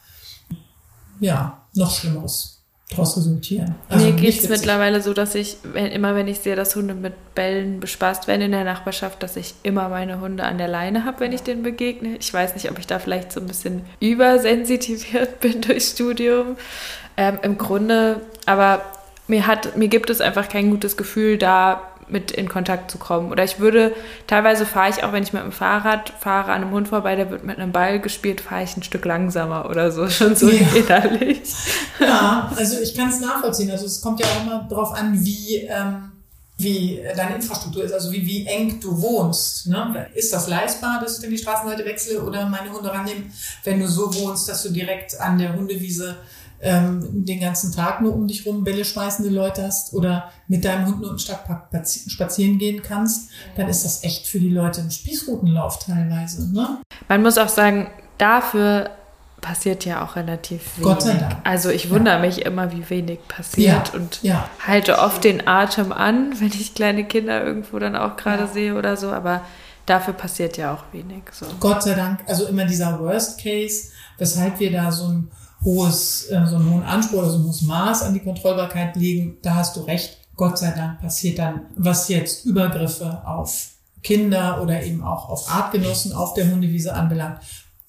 ja, 1.21 1.63
noch 1.75 1.91
Schlimmeres 1.91 2.60
daraus 2.91 3.17
resultieren. 3.17 3.75
Also 3.89 4.05
Mir 4.05 4.13
geht 4.13 4.43
es 4.43 4.49
mittlerweile 4.49 5.01
so, 5.01 5.15
dass 5.15 5.35
ich, 5.35 5.59
wenn, 5.63 5.87
immer 5.87 6.15
wenn 6.15 6.27
ich 6.27 6.41
sehe, 6.41 6.57
dass 6.57 6.75
Hunde 6.75 6.95
mit 6.95 7.35
Bällen 7.35 7.79
bespaßt 7.79 8.27
werden 8.27 8.43
in 8.43 8.51
der 8.51 8.65
Nachbarschaft, 8.65 9.23
dass 9.23 9.37
ich 9.37 9.55
immer 9.63 9.89
meine 9.89 10.21
Hunde 10.21 10.45
an 10.45 10.59
der 10.59 10.69
Leine 10.69 11.05
habe, 11.05 11.21
wenn 11.21 11.33
ich 11.33 11.43
denen 11.43 11.63
begegne. 11.63 12.17
Ich 12.19 12.35
weiß 12.35 12.55
nicht, 12.55 12.71
ob 12.71 12.79
ich 12.79 12.87
da 12.87 12.99
vielleicht 12.99 13.31
so 13.33 13.41
ein 13.41 13.47
bisschen 13.47 13.83
übersensitiviert 14.01 15.41
bin 15.41 15.61
durchs 15.61 15.93
Studium. 15.93 16.57
Ähm, 17.17 17.39
Im 17.43 17.59
Grunde, 17.59 18.21
aber 18.47 18.83
mir, 19.29 19.47
hat, 19.47 19.77
mir 19.77 19.89
gibt 19.89 20.11
es 20.11 20.21
einfach 20.21 20.49
kein 20.49 20.71
gutes 20.71 20.97
Gefühl, 20.97 21.39
da 21.39 21.90
mit 22.13 22.31
in 22.31 22.49
Kontakt 22.49 22.91
zu 22.91 22.99
kommen. 22.99 23.31
Oder 23.31 23.45
ich 23.45 23.59
würde, 23.59 23.95
teilweise 24.27 24.67
fahre 24.67 24.91
ich 24.91 25.05
auch, 25.05 25.13
wenn 25.13 25.23
ich 25.23 25.33
mit 25.33 25.43
dem 25.43 25.53
Fahrrad 25.53 26.13
fahre 26.21 26.53
an 26.53 26.63
einem 26.63 26.73
Hund 26.73 26.89
vorbei, 26.89 27.17
der 27.17 27.31
wird 27.31 27.45
mit 27.45 27.59
einem 27.59 27.73
Ball 27.73 28.01
gespielt, 28.01 28.41
fahre 28.41 28.65
ich 28.65 28.77
ein 28.77 28.83
Stück 28.83 29.05
langsamer 29.05 29.69
oder 29.69 29.91
so, 29.91 30.09
schon 30.11 30.37
so 30.37 30.49
ja. 30.49 30.67
innerlich. 30.75 31.41
Ja, 31.99 32.51
also 32.57 32.81
ich 32.81 32.95
kann 32.95 33.11
es 33.11 33.21
nachvollziehen. 33.21 33.71
Also 33.71 33.87
es 33.87 34.01
kommt 34.01 34.21
ja 34.21 34.27
auch 34.27 34.43
immer 34.43 34.67
darauf 34.69 34.93
an, 34.95 35.25
wie, 35.25 35.57
ähm, 35.69 36.13
wie 36.57 37.01
deine 37.17 37.37
Infrastruktur 37.37 37.85
ist, 37.85 37.93
also 37.93 38.13
wie, 38.13 38.27
wie 38.27 38.47
eng 38.47 38.81
du 38.81 39.01
wohnst. 39.01 39.67
Ne? 39.67 40.07
Ist 40.15 40.33
das 40.33 40.49
leistbar, 40.49 41.01
dass 41.01 41.17
ich 41.17 41.23
dann 41.23 41.31
die 41.31 41.39
Straßenseite 41.39 41.85
wechsle 41.85 42.23
oder 42.23 42.47
meine 42.47 42.73
Hunde 42.73 42.93
rannehmen, 42.93 43.33
wenn 43.65 43.81
du 43.81 43.89
so 43.89 44.15
wohnst, 44.15 44.49
dass 44.49 44.63
du 44.63 44.71
direkt 44.71 45.19
an 45.21 45.39
der 45.39 45.55
Hundewiese 45.55 46.17
ähm, 46.63 47.25
den 47.25 47.41
ganzen 47.41 47.73
Tag 47.73 48.01
nur 48.01 48.15
um 48.15 48.27
dich 48.27 48.47
rum 48.47 48.65
Bälle 48.65 48.85
schmeißende 48.85 49.31
Leute 49.31 49.63
hast 49.65 49.95
oder 49.95 50.31
mit 50.47 50.65
deinem 50.65 50.87
Hund 50.87 51.01
nur 51.01 51.11
im 51.11 51.19
Stadtpark 51.19 51.69
spazieren 51.87 52.59
gehen 52.59 52.83
kannst, 52.83 53.31
dann 53.57 53.69
ist 53.69 53.85
das 53.85 54.05
echt 54.05 54.27
für 54.27 54.39
die 54.39 54.51
Leute 54.51 54.83
ein 54.83 54.91
Spießrutenlauf 54.91 55.79
teilweise. 55.79 56.53
Ne? 56.53 56.81
Man 57.09 57.23
muss 57.23 57.39
auch 57.39 57.49
sagen, 57.49 57.89
dafür 58.19 58.91
passiert 59.41 59.87
ja 59.87 60.05
auch 60.05 60.17
relativ 60.17 60.77
wenig. 60.77 60.83
Gott 60.83 61.03
sei 61.03 61.15
Dank. 61.15 61.37
Also 61.45 61.71
ich 61.71 61.91
wundere 61.91 62.17
ja. 62.17 62.21
mich 62.21 62.45
immer, 62.45 62.73
wie 62.73 62.89
wenig 62.91 63.21
passiert 63.27 63.89
ja. 63.89 63.99
und 63.99 64.23
ja. 64.23 64.49
halte 64.67 64.99
oft 64.99 65.25
den 65.25 65.49
Atem 65.49 65.93
an, 65.93 66.35
wenn 66.41 66.49
ich 66.49 66.75
kleine 66.75 67.05
Kinder 67.05 67.43
irgendwo 67.43 67.79
dann 67.79 67.97
auch 67.97 68.17
gerade 68.17 68.47
sehe 68.47 68.77
oder 68.77 68.97
so, 68.99 69.11
aber 69.11 69.43
dafür 69.87 70.15
passiert 70.15 70.57
ja 70.59 70.75
auch 70.75 70.85
wenig. 70.93 71.23
So. 71.33 71.47
Gott 71.59 71.83
sei 71.83 71.95
Dank, 71.95 72.21
also 72.27 72.47
immer 72.47 72.65
dieser 72.67 72.99
Worst 73.01 73.43
Case, 73.43 73.89
weshalb 74.19 74.61
wir 74.61 74.71
da 74.71 74.93
so 74.93 75.09
ein 75.09 75.31
hohes, 75.65 76.29
äh, 76.31 76.47
so 76.47 76.57
einen 76.57 76.71
hohen 76.71 76.83
Anspruch 76.83 77.19
oder 77.19 77.31
so 77.31 77.39
ein 77.39 77.45
hohes 77.45 77.63
Maß 77.63 78.03
an 78.03 78.15
die 78.15 78.21
Kontrollbarkeit 78.21 78.97
legen, 78.97 79.39
da 79.43 79.57
hast 79.57 79.77
du 79.77 79.81
recht. 79.81 80.19
Gott 80.37 80.59
sei 80.59 80.71
Dank 80.71 81.01
passiert 81.01 81.39
dann, 81.39 81.67
was 81.77 82.09
jetzt 82.09 82.47
Übergriffe 82.47 83.23
auf 83.27 83.73
Kinder 84.03 84.63
oder 84.63 84.83
eben 84.83 85.03
auch 85.03 85.29
auf 85.29 85.51
Artgenossen 85.53 86.15
auf 86.15 86.33
der 86.33 86.51
Hundewiese 86.51 86.95
anbelangt, 86.95 87.41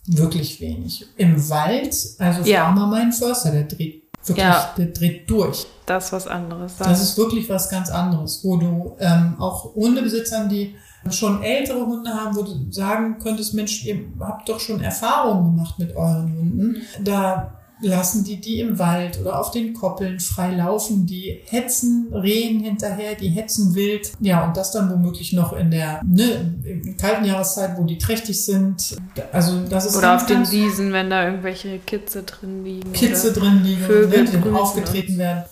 wirklich 0.05 0.59
wenig. 0.59 1.05
Im 1.15 1.49
Wald, 1.49 1.95
also 2.19 2.41
ja. 2.43 2.65
frag 2.65 2.75
mal 2.75 2.87
meinen 2.87 3.13
Förster, 3.13 3.51
der 3.51 3.63
dreht 3.63 4.03
wirklich, 4.25 4.45
ja. 4.45 4.73
der 4.77 4.87
dreht 4.87 5.29
durch. 5.29 5.65
Das 5.85 6.05
ist 6.05 6.11
was 6.11 6.27
anderes. 6.27 6.75
Das 6.77 7.01
ist 7.01 7.17
wirklich 7.17 7.49
was 7.49 7.69
ganz 7.69 7.89
anderes, 7.89 8.43
wo 8.43 8.57
du 8.57 8.95
ähm, 8.99 9.35
auch 9.39 9.73
Hundebesitzern, 9.75 10.49
die 10.49 10.75
schon 11.09 11.41
ältere 11.41 11.85
Hunde 11.85 12.11
haben, 12.11 12.35
wo 12.35 12.43
du 12.43 12.71
sagen 12.71 13.17
könntest, 13.19 13.53
Mensch, 13.53 13.85
ihr 13.85 13.99
habt 14.19 14.47
doch 14.47 14.59
schon 14.59 14.81
Erfahrungen 14.81 15.55
gemacht 15.55 15.79
mit 15.79 15.95
euren 15.95 16.31
Hunden. 16.37 16.81
Da 17.03 17.60
lassen 17.81 18.23
die 18.23 18.39
die 18.39 18.59
im 18.59 18.79
Wald 18.79 19.19
oder 19.19 19.39
auf 19.39 19.51
den 19.51 19.73
Koppeln 19.73 20.19
frei 20.19 20.51
laufen, 20.55 21.05
die 21.05 21.41
hetzen 21.47 22.07
Rehen 22.13 22.59
hinterher, 22.59 23.15
die 23.15 23.29
hetzen 23.29 23.75
wild. 23.75 24.11
Ja, 24.19 24.45
und 24.45 24.57
das 24.57 24.71
dann 24.71 24.89
womöglich 24.91 25.33
noch 25.33 25.53
in 25.53 25.71
der 25.71 26.01
ne, 26.03 26.55
in 26.63 26.97
kalten 26.97 27.25
Jahreszeit, 27.25 27.77
wo 27.77 27.83
die 27.83 27.97
trächtig 27.97 28.43
sind. 28.43 28.95
Also 29.31 29.59
das 29.69 29.85
ist 29.85 29.97
oder 29.97 30.15
auf 30.15 30.25
den 30.25 30.49
Wiesen, 30.51 30.93
wenn 30.93 31.09
da 31.09 31.25
irgendwelche 31.25 31.79
Kitze 31.79 32.23
drin 32.23 32.63
liegen. 32.63 32.93
Kitze 32.93 33.33
drin 33.33 33.63
liegen, 33.63 33.81
Vögel 33.81 34.25
die 34.25 34.49
aufgetreten 34.49 35.17
werden 35.17 35.43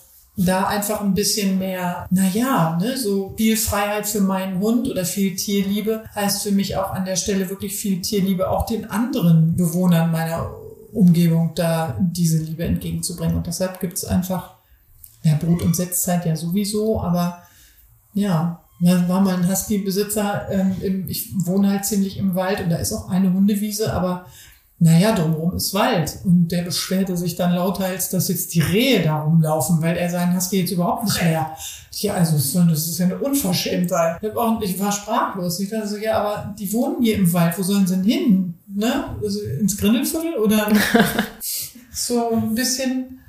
da 0.46 0.68
einfach 0.68 1.02
ein 1.02 1.14
bisschen 1.14 1.60
mehr, 1.60 2.08
naja, 2.12 2.78
ne, 2.82 2.98
so 2.98 3.34
viel 3.38 3.58
Freiheit 3.58 4.08
für 4.08 4.22
meinen 4.22 4.60
Hund 4.60 4.88
oder 4.88 5.04
viel 5.04 5.36
Tierliebe 5.36 6.04
heißt 6.16 6.44
für 6.44 6.52
mich 6.52 6.78
auch 6.78 6.92
an 6.92 7.06
der 7.06 7.18
Stelle 7.18 7.50
wirklich 7.50 7.76
viel 7.76 8.02
Tierliebe 8.02 8.50
auch 8.50 8.66
den 8.66 8.90
anderen 8.90 9.56
Bewohnern 9.58 10.12
meiner 10.12 10.50
Umgebung 10.94 11.54
da 11.56 11.98
diese 12.00 12.40
Liebe 12.40 12.64
entgegenzubringen. 12.64 13.38
Und 13.38 13.48
deshalb 13.48 13.80
gibt 13.80 13.94
es 13.94 14.06
einfach, 14.06 14.56
ja, 15.24 15.36
Brut- 15.36 15.62
und 15.62 15.76
Setzzeit 15.76 16.26
ja 16.26 16.36
sowieso, 16.36 17.02
aber 17.02 17.44
ja, 18.14 18.62
da 18.82 19.10
war 19.10 19.22
mal 19.22 19.36
ein 19.36 19.50
Husky-Besitzer, 19.50 20.50
ähm, 20.50 21.06
ich 21.08 21.34
wohne 21.46 21.70
halt 21.70 21.86
ziemlich 21.86 22.18
im 22.18 22.36
Wald 22.36 22.62
und 22.62 22.70
da 22.70 22.78
ist 22.78 22.94
auch 22.94 23.10
eine 23.10 23.34
Hundewiese, 23.34 23.94
aber 23.94 24.26
naja, 24.82 25.14
drumherum 25.14 25.56
ist 25.56 25.74
Wald. 25.74 26.20
Und 26.24 26.48
der 26.48 26.62
beschwerte 26.62 27.18
sich 27.18 27.36
dann 27.36 27.54
lauthals, 27.54 28.10
dass 28.10 28.30
jetzt 28.30 28.54
die 28.54 28.62
Rehe 28.62 29.04
da 29.04 29.24
rumlaufen, 29.24 29.82
weil 29.82 29.98
er 29.98 30.10
seinen 30.10 30.36
Husky 30.36 30.62
jetzt 30.62 30.72
überhaupt 30.72 31.04
nicht 31.04 31.22
mehr. 31.22 31.56
Ja, 31.92 32.14
also 32.14 32.38
das 32.38 32.88
ist 32.88 32.98
ja 32.98 33.06
eine 33.06 33.18
Unverschämtheit. 33.18 34.22
Ich 34.62 34.80
war 34.80 34.92
sprachlos. 34.92 35.60
Ich 35.60 35.70
dachte 35.70 35.88
so, 35.88 35.98
ja, 35.98 36.20
aber 36.20 36.56
die 36.58 36.72
wohnen 36.72 37.04
hier 37.04 37.16
im 37.16 37.32
Wald, 37.34 37.58
wo 37.58 37.64
sollen 37.64 37.86
sie 37.86 37.96
denn 37.96 38.04
hin? 38.06 38.54
Ne? 38.68 39.18
Also 39.22 39.42
ins 39.42 39.76
Grindelviertel 39.76 40.36
oder 40.36 40.72
so 41.92 42.32
ein 42.32 42.56
bisschen 42.56 43.20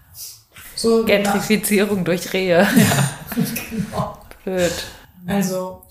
so. 0.77 1.05
Gentrifizierung 1.05 1.99
nach. 1.99 2.05
durch 2.05 2.33
Rehe. 2.33 2.59
Ja, 2.59 3.11
genau. 3.71 4.19
Blöd. 4.45 4.73
Also, 5.27 5.83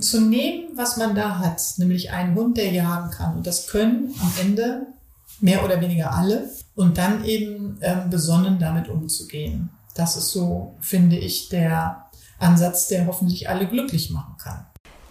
zu 0.00 0.20
nehmen, 0.20 0.76
was 0.76 0.96
man 0.96 1.14
da 1.14 1.38
hat, 1.38 1.60
nämlich 1.78 2.10
einen 2.10 2.34
Hund, 2.34 2.56
der 2.56 2.70
jagen 2.70 3.10
kann. 3.10 3.36
Und 3.36 3.46
das 3.46 3.66
können 3.66 4.14
am 4.20 4.32
Ende 4.40 4.86
mehr 5.40 5.64
oder 5.64 5.80
weniger 5.80 6.12
alle. 6.14 6.48
Und 6.74 6.98
dann 6.98 7.24
eben 7.24 7.78
ähm, 7.82 8.08
besonnen 8.10 8.58
damit 8.58 8.88
umzugehen. 8.88 9.70
Das 9.94 10.16
ist 10.16 10.30
so, 10.30 10.74
finde 10.80 11.16
ich, 11.16 11.50
der 11.50 12.06
Ansatz, 12.38 12.88
der 12.88 13.06
hoffentlich 13.06 13.48
alle 13.48 13.66
glücklich 13.66 14.10
machen 14.10 14.36
kann. 14.42 14.66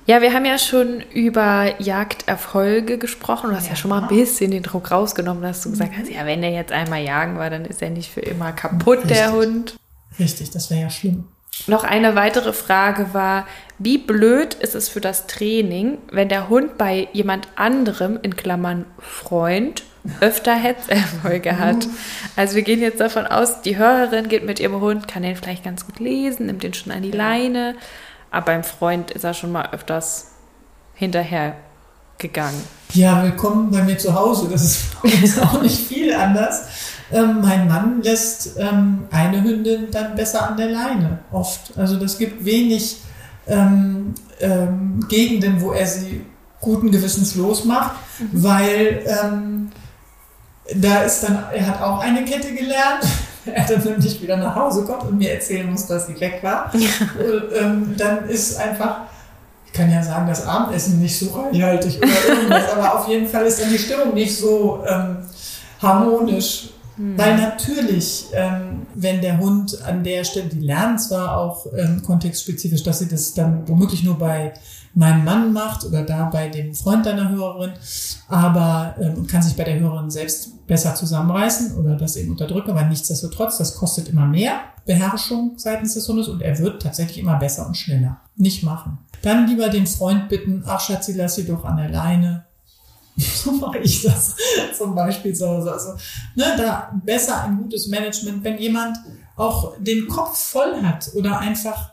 Ja, 0.07 0.21
wir 0.21 0.33
haben 0.33 0.45
ja 0.45 0.57
schon 0.57 1.01
über 1.13 1.79
Jagderfolge 1.79 2.97
gesprochen. 2.97 3.51
Du 3.51 3.55
hast 3.55 3.65
ja, 3.65 3.71
ja 3.71 3.75
schon 3.75 3.89
mal 3.89 4.01
ein 4.01 4.07
bisschen 4.07 4.51
den 4.51 4.63
Druck 4.63 4.89
rausgenommen, 4.89 5.43
dass 5.43 5.61
du 5.61 5.69
gesagt 5.69 5.93
hast, 5.97 6.09
ja, 6.09 6.25
wenn 6.25 6.41
er 6.41 6.51
jetzt 6.51 6.71
einmal 6.71 7.03
jagen 7.03 7.37
war, 7.37 7.49
dann 7.49 7.65
ist 7.65 7.81
er 7.81 7.91
nicht 7.91 8.11
für 8.11 8.21
immer 8.21 8.51
kaputt, 8.51 8.99
Richtig. 8.99 9.17
der 9.17 9.31
Hund. 9.31 9.77
Richtig, 10.17 10.49
das 10.49 10.69
wäre 10.71 10.81
ja 10.81 10.89
schlimm. 10.89 11.27
Noch 11.67 11.83
eine 11.83 12.15
weitere 12.15 12.53
Frage 12.53 13.13
war, 13.13 13.45
wie 13.77 13.97
blöd 13.97 14.53
ist 14.55 14.73
es 14.73 14.89
für 14.89 15.01
das 15.01 15.27
Training, 15.27 15.97
wenn 16.11 16.29
der 16.29 16.49
Hund 16.49 16.77
bei 16.77 17.07
jemand 17.13 17.47
anderem, 17.55 18.19
in 18.21 18.35
Klammern 18.35 18.85
Freund, 18.99 19.83
öfter 20.19 20.55
Hetzerfolge 20.55 21.59
hat? 21.59 21.87
Also 22.37 22.55
wir 22.55 22.61
gehen 22.63 22.79
jetzt 22.79 23.01
davon 23.01 23.27
aus, 23.27 23.61
die 23.61 23.77
Hörerin 23.77 24.29
geht 24.29 24.45
mit 24.45 24.59
ihrem 24.59 24.79
Hund, 24.79 25.07
kann 25.07 25.23
den 25.23 25.35
vielleicht 25.35 25.65
ganz 25.65 25.85
gut 25.85 25.99
lesen, 25.99 26.45
nimmt 26.45 26.63
den 26.63 26.73
schon 26.73 26.93
an 26.93 27.01
die 27.01 27.11
Leine, 27.11 27.75
aber 28.31 28.45
beim 28.47 28.63
Freund 28.63 29.11
ist 29.11 29.25
er 29.25 29.33
schon 29.33 29.51
mal 29.51 29.69
öfters 29.73 30.31
hinterher 30.95 31.55
gegangen. 32.17 32.63
Ja, 32.93 33.21
willkommen 33.23 33.69
bei 33.69 33.83
mir 33.83 33.97
zu 33.97 34.13
Hause. 34.13 34.47
Das 34.49 34.85
ist 35.03 35.41
auch 35.41 35.61
nicht 35.61 35.87
viel 35.87 36.13
anders. 36.13 36.67
Ähm, 37.11 37.41
mein 37.41 37.67
Mann 37.67 38.01
lässt 38.01 38.57
ähm, 38.57 39.03
eine 39.11 39.43
Hündin 39.43 39.87
dann 39.91 40.15
besser 40.15 40.49
an 40.49 40.57
der 40.57 40.69
Leine, 40.69 41.19
oft. 41.31 41.77
Also 41.77 41.97
das 41.97 42.17
gibt 42.17 42.45
wenig 42.45 42.97
ähm, 43.47 44.13
ähm 44.39 45.05
Gegenden, 45.09 45.61
wo 45.61 45.71
er 45.71 45.85
sie 45.85 46.25
guten 46.59 46.91
Gewissens 46.91 47.35
losmacht, 47.35 47.95
mhm. 48.19 48.43
weil 48.43 49.03
ähm, 49.05 49.71
da 50.75 51.01
ist 51.01 51.23
dann, 51.23 51.43
er 51.53 51.67
hat 51.67 51.81
auch 51.81 51.99
eine 51.99 52.23
Kette 52.23 52.53
gelernt. 52.53 53.03
er 53.45 53.65
dann 53.65 53.83
nämlich 53.83 54.21
wieder 54.21 54.37
nach 54.37 54.55
Hause 54.55 54.85
kommt 54.85 55.03
und 55.03 55.17
mir 55.17 55.33
erzählen 55.33 55.69
muss, 55.69 55.87
dass 55.87 56.05
sie 56.05 56.19
weg 56.19 56.39
war. 56.43 56.71
Ja. 56.75 56.87
Ähm, 57.59 57.95
dann 57.97 58.29
ist 58.29 58.57
einfach 58.57 59.01
ich 59.71 59.79
kann 59.79 59.89
ja 59.89 60.03
sagen, 60.03 60.27
das 60.27 60.45
Abendessen 60.45 61.01
nicht 61.01 61.17
so 61.17 61.27
reichhaltig 61.27 61.97
oder 61.97 62.35
irgendwas, 62.35 62.73
aber 62.73 62.99
auf 62.99 63.07
jeden 63.07 63.25
Fall 63.25 63.45
ist 63.45 63.61
dann 63.61 63.69
die 63.69 63.77
Stimmung 63.77 64.13
nicht 64.13 64.37
so 64.37 64.83
ähm, 64.85 65.17
harmonisch. 65.81 66.70
Mhm. 66.97 67.17
Weil 67.17 67.37
natürlich, 67.37 68.27
ähm, 68.33 68.85
wenn 68.95 69.21
der 69.21 69.39
Hund 69.39 69.81
an 69.83 70.03
der 70.03 70.23
Stelle, 70.23 70.49
die 70.49 70.59
lernen 70.59 70.99
zwar 70.99 71.37
auch 71.37 71.65
ähm, 71.75 72.01
kontextspezifisch, 72.03 72.83
dass 72.83 72.99
sie 72.99 73.07
das 73.07 73.33
dann 73.33 73.67
womöglich 73.67 74.03
nur 74.03 74.17
bei 74.17 74.53
meinem 74.93 75.23
Mann 75.23 75.53
macht 75.53 75.85
oder 75.85 76.03
da 76.03 76.25
bei 76.25 76.49
dem 76.49 76.75
Freund 76.75 77.05
deiner 77.05 77.29
Hörerin, 77.29 77.71
aber 78.27 78.95
ähm, 78.99 79.25
kann 79.25 79.41
sich 79.41 79.55
bei 79.55 79.63
der 79.63 79.79
Hörerin 79.79 80.09
selbst 80.09 80.67
besser 80.67 80.95
zusammenreißen 80.95 81.77
oder 81.77 81.95
das 81.95 82.15
eben 82.17 82.31
unterdrücken, 82.31 82.71
aber 82.71 82.83
nichtsdestotrotz, 82.83 83.57
das 83.57 83.75
kostet 83.75 84.09
immer 84.09 84.25
mehr 84.25 84.59
Beherrschung 84.85 85.53
seitens 85.57 85.93
des 85.93 86.07
Hundes 86.07 86.27
und 86.27 86.41
er 86.41 86.57
wird 86.59 86.81
tatsächlich 86.81 87.19
immer 87.19 87.37
besser 87.37 87.67
und 87.67 87.77
schneller. 87.77 88.19
Nicht 88.35 88.63
machen. 88.63 88.97
Dann 89.21 89.47
lieber 89.47 89.69
den 89.69 89.87
Freund 89.87 90.29
bitten, 90.29 90.63
ach 90.65 90.81
Schatzi, 90.81 91.13
lass 91.13 91.35
sie 91.35 91.45
doch 91.45 91.63
an 91.63 91.77
der 91.77 91.89
Leine. 91.89 92.45
So 93.43 93.51
mache 93.51 93.79
ich 93.79 94.03
das 94.03 94.35
zum 94.77 94.95
Beispiel 94.95 95.33
zu 95.33 95.47
Hause. 95.47 95.71
Also, 95.71 95.89
ne, 96.35 96.53
da 96.57 96.91
besser 97.03 97.43
ein 97.43 97.57
gutes 97.57 97.87
Management, 97.87 98.43
wenn 98.43 98.57
jemand 98.57 98.97
auch 99.35 99.73
den 99.79 100.07
Kopf 100.07 100.37
voll 100.37 100.81
hat 100.81 101.11
oder 101.15 101.39
einfach, 101.39 101.91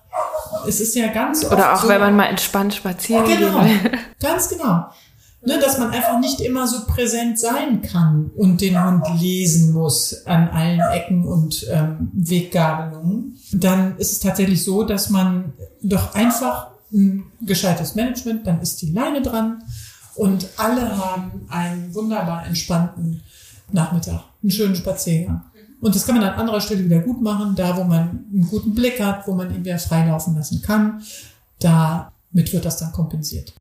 es 0.67 0.81
ist 0.81 0.95
ja 0.95 1.09
ganz 1.09 1.45
Oder 1.45 1.75
auch 1.75 1.83
so, 1.83 1.89
wenn 1.89 2.01
man 2.01 2.17
mal 2.17 2.27
entspannt 2.27 2.75
spazieren 2.75 3.25
geht. 3.25 3.39
Genau, 3.39 3.65
ganz 4.21 4.49
genau. 4.49 4.87
Ne, 5.41 5.59
dass 5.61 5.79
man 5.79 5.91
einfach 5.91 6.19
nicht 6.19 6.41
immer 6.41 6.67
so 6.67 6.85
präsent 6.85 7.39
sein 7.39 7.81
kann 7.81 8.31
und 8.37 8.61
den 8.61 8.85
Hund 8.85 9.05
lesen 9.21 9.73
muss 9.73 10.27
an 10.27 10.49
allen 10.49 10.81
Ecken 10.81 11.25
und 11.25 11.65
ähm, 11.71 12.11
Weggabelungen, 12.13 13.39
dann 13.53 13.97
ist 13.99 14.13
es 14.13 14.19
tatsächlich 14.19 14.65
so, 14.65 14.83
dass 14.83 15.11
man 15.11 15.53
doch 15.81 16.15
einfach 16.15 16.73
ein 16.93 17.31
gescheites 17.41 17.95
Management, 17.95 18.47
dann 18.49 18.61
ist 18.61 18.83
die 18.83 18.91
Leine 18.91 19.23
dran 19.23 19.63
und 20.19 20.49
alle 20.57 20.99
haben 20.99 21.47
einen 21.49 21.95
wunderbar 21.95 22.45
entspannten 22.45 23.23
Nachmittag, 23.71 24.25
einen 24.43 24.51
schönen 24.51 24.75
Spaziergang. 24.75 25.43
Und 25.81 25.95
das 25.95 26.05
kann 26.07 26.17
man 26.17 26.25
an 26.25 26.41
anderer 26.41 26.61
Stelle 26.61 26.85
wieder 26.85 26.99
gut 26.99 27.23
machen, 27.23 27.55
da 27.55 27.77
wo 27.77 27.85
man 27.85 28.27
einen 28.33 28.49
guten 28.51 28.75
Blick 28.75 29.01
hat, 29.01 29.29
wo 29.29 29.35
man 29.35 29.55
ihn 29.55 29.65
wieder 29.65 29.79
freilaufen 29.79 30.35
lassen 30.35 30.61
kann. 30.61 31.01
Damit 31.61 32.53
wird 32.53 32.65
das 32.65 32.79
dann 32.79 32.91
kompensiert. 32.91 33.55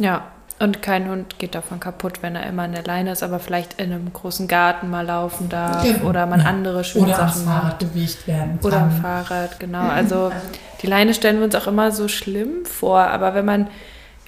Ja, 0.00 0.24
und 0.58 0.82
kein 0.82 1.08
Hund 1.08 1.38
geht 1.38 1.54
davon 1.54 1.78
kaputt, 1.78 2.22
wenn 2.22 2.34
er 2.34 2.48
immer 2.48 2.64
an 2.64 2.72
der 2.72 2.82
Leine 2.82 3.12
ist, 3.12 3.22
aber 3.22 3.38
vielleicht 3.38 3.80
in 3.80 3.92
einem 3.92 4.12
großen 4.12 4.48
Garten 4.48 4.90
mal 4.90 5.06
laufen 5.06 5.48
darf 5.48 5.84
genau. 5.84 6.08
oder 6.08 6.26
man 6.26 6.40
andere 6.40 6.82
schöne 6.82 7.06
oder 7.06 7.16
Sachen 7.16 7.42
am 7.42 7.46
Fahrrad 7.46 7.64
macht. 7.64 7.78
bewegt 7.78 8.26
werden 8.26 8.58
kann. 8.60 8.66
Oder 8.66 8.80
am 8.80 8.90
Fahrrad, 8.90 9.60
genau. 9.60 9.88
Also 9.88 10.32
die 10.82 10.88
Leine 10.88 11.14
stellen 11.14 11.36
wir 11.36 11.44
uns 11.44 11.54
auch 11.54 11.68
immer 11.68 11.92
so 11.92 12.08
schlimm 12.08 12.64
vor, 12.64 12.98
aber 12.98 13.34
wenn 13.34 13.44
man 13.44 13.68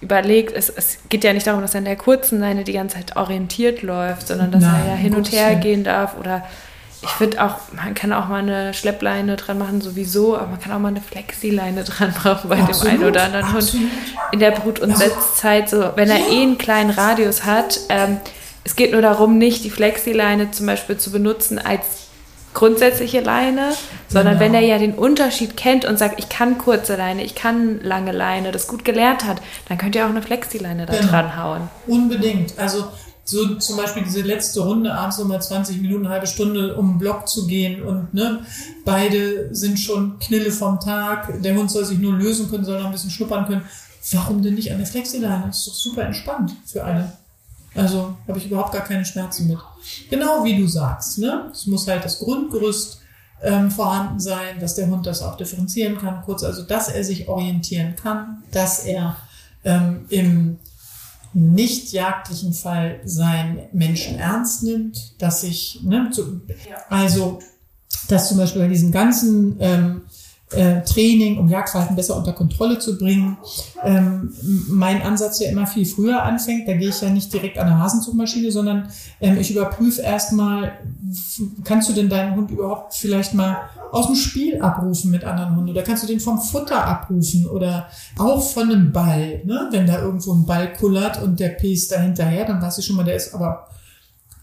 überlegt, 0.00 0.52
es, 0.56 0.68
es 0.70 0.98
geht 1.08 1.24
ja 1.24 1.32
nicht 1.32 1.46
darum, 1.46 1.60
dass 1.60 1.74
er 1.74 1.78
in 1.78 1.84
der 1.84 1.96
kurzen 1.96 2.40
Leine 2.40 2.64
die 2.64 2.72
ganze 2.72 2.96
Zeit 2.96 3.16
orientiert 3.16 3.82
läuft, 3.82 4.28
sondern 4.28 4.50
dass 4.50 4.62
Nein, 4.62 4.82
er 4.82 4.88
ja 4.90 4.94
hin 4.94 5.14
und 5.14 5.32
her 5.32 5.56
gehen 5.56 5.84
darf 5.84 6.18
oder 6.18 6.42
ich 7.02 7.10
finde 7.10 7.42
auch, 7.42 7.56
man 7.72 7.94
kann 7.94 8.12
auch 8.12 8.28
mal 8.28 8.40
eine 8.40 8.74
Schleppleine 8.74 9.36
dran 9.36 9.58
machen, 9.58 9.80
sowieso, 9.80 10.36
aber 10.36 10.48
man 10.48 10.60
kann 10.60 10.72
auch 10.72 10.78
mal 10.78 10.88
eine 10.88 11.00
Flexileine 11.00 11.84
dran 11.84 12.12
machen 12.24 12.50
bei 12.50 12.58
absolut, 12.58 12.84
dem 12.84 12.90
einen 12.90 13.04
oder 13.08 13.22
anderen 13.22 13.46
absolut. 13.46 13.86
Hund 13.86 13.92
in 14.32 14.38
der 14.38 14.50
Brut- 14.50 14.80
und 14.80 14.96
Setzzeit. 14.96 15.70
So, 15.70 15.92
wenn 15.96 16.10
er 16.10 16.18
ja. 16.18 16.26
eh 16.26 16.42
einen 16.42 16.58
kleinen 16.58 16.90
Radius 16.90 17.44
hat, 17.44 17.80
ähm, 17.88 18.18
es 18.64 18.76
geht 18.76 18.92
nur 18.92 19.00
darum, 19.00 19.38
nicht 19.38 19.64
die 19.64 19.70
Flexileine 19.70 20.50
zum 20.50 20.66
Beispiel 20.66 20.98
zu 20.98 21.10
benutzen 21.10 21.58
als 21.58 22.09
grundsätzliche 22.54 23.20
Leine, 23.20 23.72
sondern 24.08 24.38
genau. 24.38 24.46
wenn 24.46 24.54
er 24.54 24.60
ja 24.60 24.78
den 24.78 24.94
Unterschied 24.94 25.56
kennt 25.56 25.84
und 25.84 25.98
sagt, 25.98 26.18
ich 26.18 26.28
kann 26.28 26.58
kurze 26.58 26.96
Leine, 26.96 27.24
ich 27.24 27.34
kann 27.34 27.80
lange 27.82 28.12
Leine, 28.12 28.52
das 28.52 28.66
gut 28.66 28.84
gelernt 28.84 29.24
hat, 29.24 29.40
dann 29.68 29.78
könnt 29.78 29.94
ihr 29.94 30.04
auch 30.04 30.10
eine 30.10 30.22
Flexileine 30.22 30.86
da 30.86 30.94
genau. 30.94 31.08
dran 31.08 31.36
hauen. 31.36 31.68
Unbedingt. 31.86 32.58
Also 32.58 32.86
so 33.24 33.54
zum 33.56 33.76
Beispiel 33.76 34.02
diese 34.02 34.22
letzte 34.22 34.60
Runde, 34.60 34.92
abends 34.92 35.18
nochmal 35.18 35.40
20 35.40 35.80
Minuten, 35.80 36.04
eine 36.04 36.14
halbe 36.14 36.26
Stunde 36.26 36.74
um 36.76 36.92
den 36.92 36.98
Block 36.98 37.28
zu 37.28 37.46
gehen 37.46 37.82
und 37.82 38.12
ne, 38.12 38.40
beide 38.84 39.54
sind 39.54 39.78
schon 39.78 40.18
Knille 40.18 40.50
vom 40.50 40.80
Tag, 40.80 41.40
der 41.42 41.54
Hund 41.54 41.70
soll 41.70 41.84
sich 41.84 41.98
nur 41.98 42.14
lösen 42.14 42.50
können, 42.50 42.64
soll 42.64 42.78
noch 42.78 42.86
ein 42.86 42.92
bisschen 42.92 43.10
schnuppern 43.10 43.46
können. 43.46 43.62
Warum 44.12 44.42
denn 44.42 44.54
nicht 44.54 44.68
der 44.68 44.86
Flexileine? 44.86 45.44
Das 45.46 45.58
ist 45.58 45.68
doch 45.68 45.74
super 45.74 46.02
entspannt 46.04 46.52
für 46.66 46.82
alle. 46.82 47.12
Also 47.74 48.16
habe 48.26 48.38
ich 48.38 48.46
überhaupt 48.46 48.72
gar 48.72 48.84
keine 48.84 49.04
Schmerzen 49.04 49.46
mit. 49.46 49.58
Genau 50.08 50.44
wie 50.44 50.56
du 50.56 50.66
sagst, 50.66 51.18
ne? 51.18 51.50
Es 51.52 51.66
muss 51.66 51.86
halt 51.86 52.04
das 52.04 52.18
Grundgerüst 52.18 53.00
ähm, 53.42 53.70
vorhanden 53.70 54.20
sein, 54.20 54.58
dass 54.60 54.74
der 54.74 54.88
Hund 54.88 55.06
das 55.06 55.22
auch 55.22 55.36
differenzieren 55.36 55.98
kann, 55.98 56.22
kurz, 56.24 56.42
also 56.42 56.62
dass 56.62 56.88
er 56.88 57.04
sich 57.04 57.28
orientieren 57.28 57.94
kann, 57.96 58.42
dass 58.50 58.80
er 58.80 59.16
ähm, 59.64 60.06
im 60.08 60.58
nicht 61.32 61.92
jagdlichen 61.92 62.52
Fall 62.52 63.00
sein 63.04 63.68
Menschen 63.72 64.18
ernst 64.18 64.62
nimmt, 64.64 65.20
dass 65.22 65.44
ich, 65.44 65.80
ne, 65.84 66.10
zu, 66.12 66.40
also, 66.88 67.38
dass 68.08 68.28
zum 68.28 68.38
Beispiel 68.38 68.62
bei 68.62 68.68
diesen 68.68 68.90
ganzen 68.90 69.56
ähm, 69.60 70.02
äh, 70.52 70.82
Training, 70.82 71.38
um 71.38 71.48
Jagdverhalten 71.48 71.94
besser 71.94 72.16
unter 72.16 72.32
Kontrolle 72.32 72.78
zu 72.78 72.98
bringen, 72.98 73.38
ähm, 73.84 74.34
mein 74.68 75.02
Ansatz 75.02 75.40
ja 75.40 75.50
immer 75.50 75.66
viel 75.66 75.86
früher 75.86 76.22
anfängt. 76.22 76.66
Da 76.66 76.74
gehe 76.74 76.88
ich 76.88 77.00
ja 77.00 77.10
nicht 77.10 77.32
direkt 77.32 77.58
an 77.58 77.68
eine 77.68 77.78
Hasenzugmaschine, 77.78 78.50
sondern 78.50 78.88
ähm, 79.20 79.38
ich 79.38 79.50
überprüfe 79.50 80.02
erstmal, 80.02 80.72
kannst 81.64 81.88
du 81.88 81.92
denn 81.92 82.08
deinen 82.08 82.34
Hund 82.34 82.50
überhaupt 82.50 82.94
vielleicht 82.94 83.34
mal 83.34 83.58
aus 83.92 84.06
dem 84.06 84.16
Spiel 84.16 84.60
abrufen 84.60 85.10
mit 85.10 85.24
anderen 85.24 85.56
Hunden 85.56 85.70
oder 85.70 85.82
kannst 85.82 86.02
du 86.02 86.06
den 86.06 86.20
vom 86.20 86.40
Futter 86.40 86.84
abrufen 86.84 87.46
oder 87.46 87.88
auch 88.18 88.42
von 88.42 88.70
einem 88.70 88.92
Ball, 88.92 89.42
ne? 89.44 89.68
wenn 89.70 89.86
da 89.86 90.00
irgendwo 90.00 90.32
ein 90.32 90.46
Ball 90.46 90.72
kullert 90.72 91.22
und 91.22 91.40
der 91.40 91.50
P 91.50 91.72
ist 91.72 91.90
da 91.92 92.00
hinterher, 92.00 92.44
dann 92.44 92.62
weißt 92.62 92.78
du 92.78 92.82
schon 92.82 92.96
mal, 92.96 93.04
der 93.04 93.16
ist 93.16 93.34
aber 93.34 93.68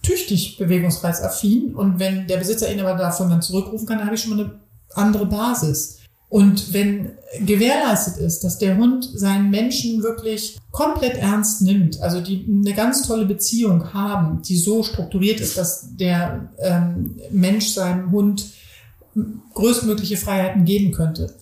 tüchtig 0.04 0.58
bewegungsreizaffin 0.58 1.76
und 1.76 2.00
wenn 2.00 2.28
der 2.28 2.38
Besitzer 2.38 2.72
ihn 2.72 2.80
aber 2.80 2.98
davon 2.98 3.30
dann 3.30 3.42
zurückrufen 3.42 3.88
kann, 3.88 3.98
dann 3.98 4.08
habe 4.08 4.16
ich 4.16 4.22
schon 4.22 4.36
mal 4.36 4.44
eine 4.44 4.60
andere 4.96 5.26
Basis. 5.26 5.97
Und 6.30 6.74
wenn 6.74 7.12
gewährleistet 7.40 8.18
ist, 8.18 8.44
dass 8.44 8.58
der 8.58 8.78
Hund 8.78 9.10
seinen 9.14 9.50
Menschen 9.50 10.04
wirklich 10.04 10.58
komplett 10.72 11.18
ernst 11.18 11.62
nimmt, 11.62 12.02
also 12.02 12.20
die 12.20 12.46
eine 12.48 12.74
ganz 12.74 13.04
tolle 13.08 13.26
Beziehung 13.26 13.94
haben, 13.94 14.42
die 14.42 14.58
so 14.58 14.84
strukturiert 14.84 15.40
ist, 15.40 15.58
dass 15.58 15.96
der 15.96 16.50
ähm, 16.60 17.18
Mensch 17.32 17.70
seinem 17.70 18.12
Hund 18.12 18.46
größtmögliche 19.54 20.18
Freiheiten 20.18 20.66
geben 20.66 20.92
könnte, 20.92 21.34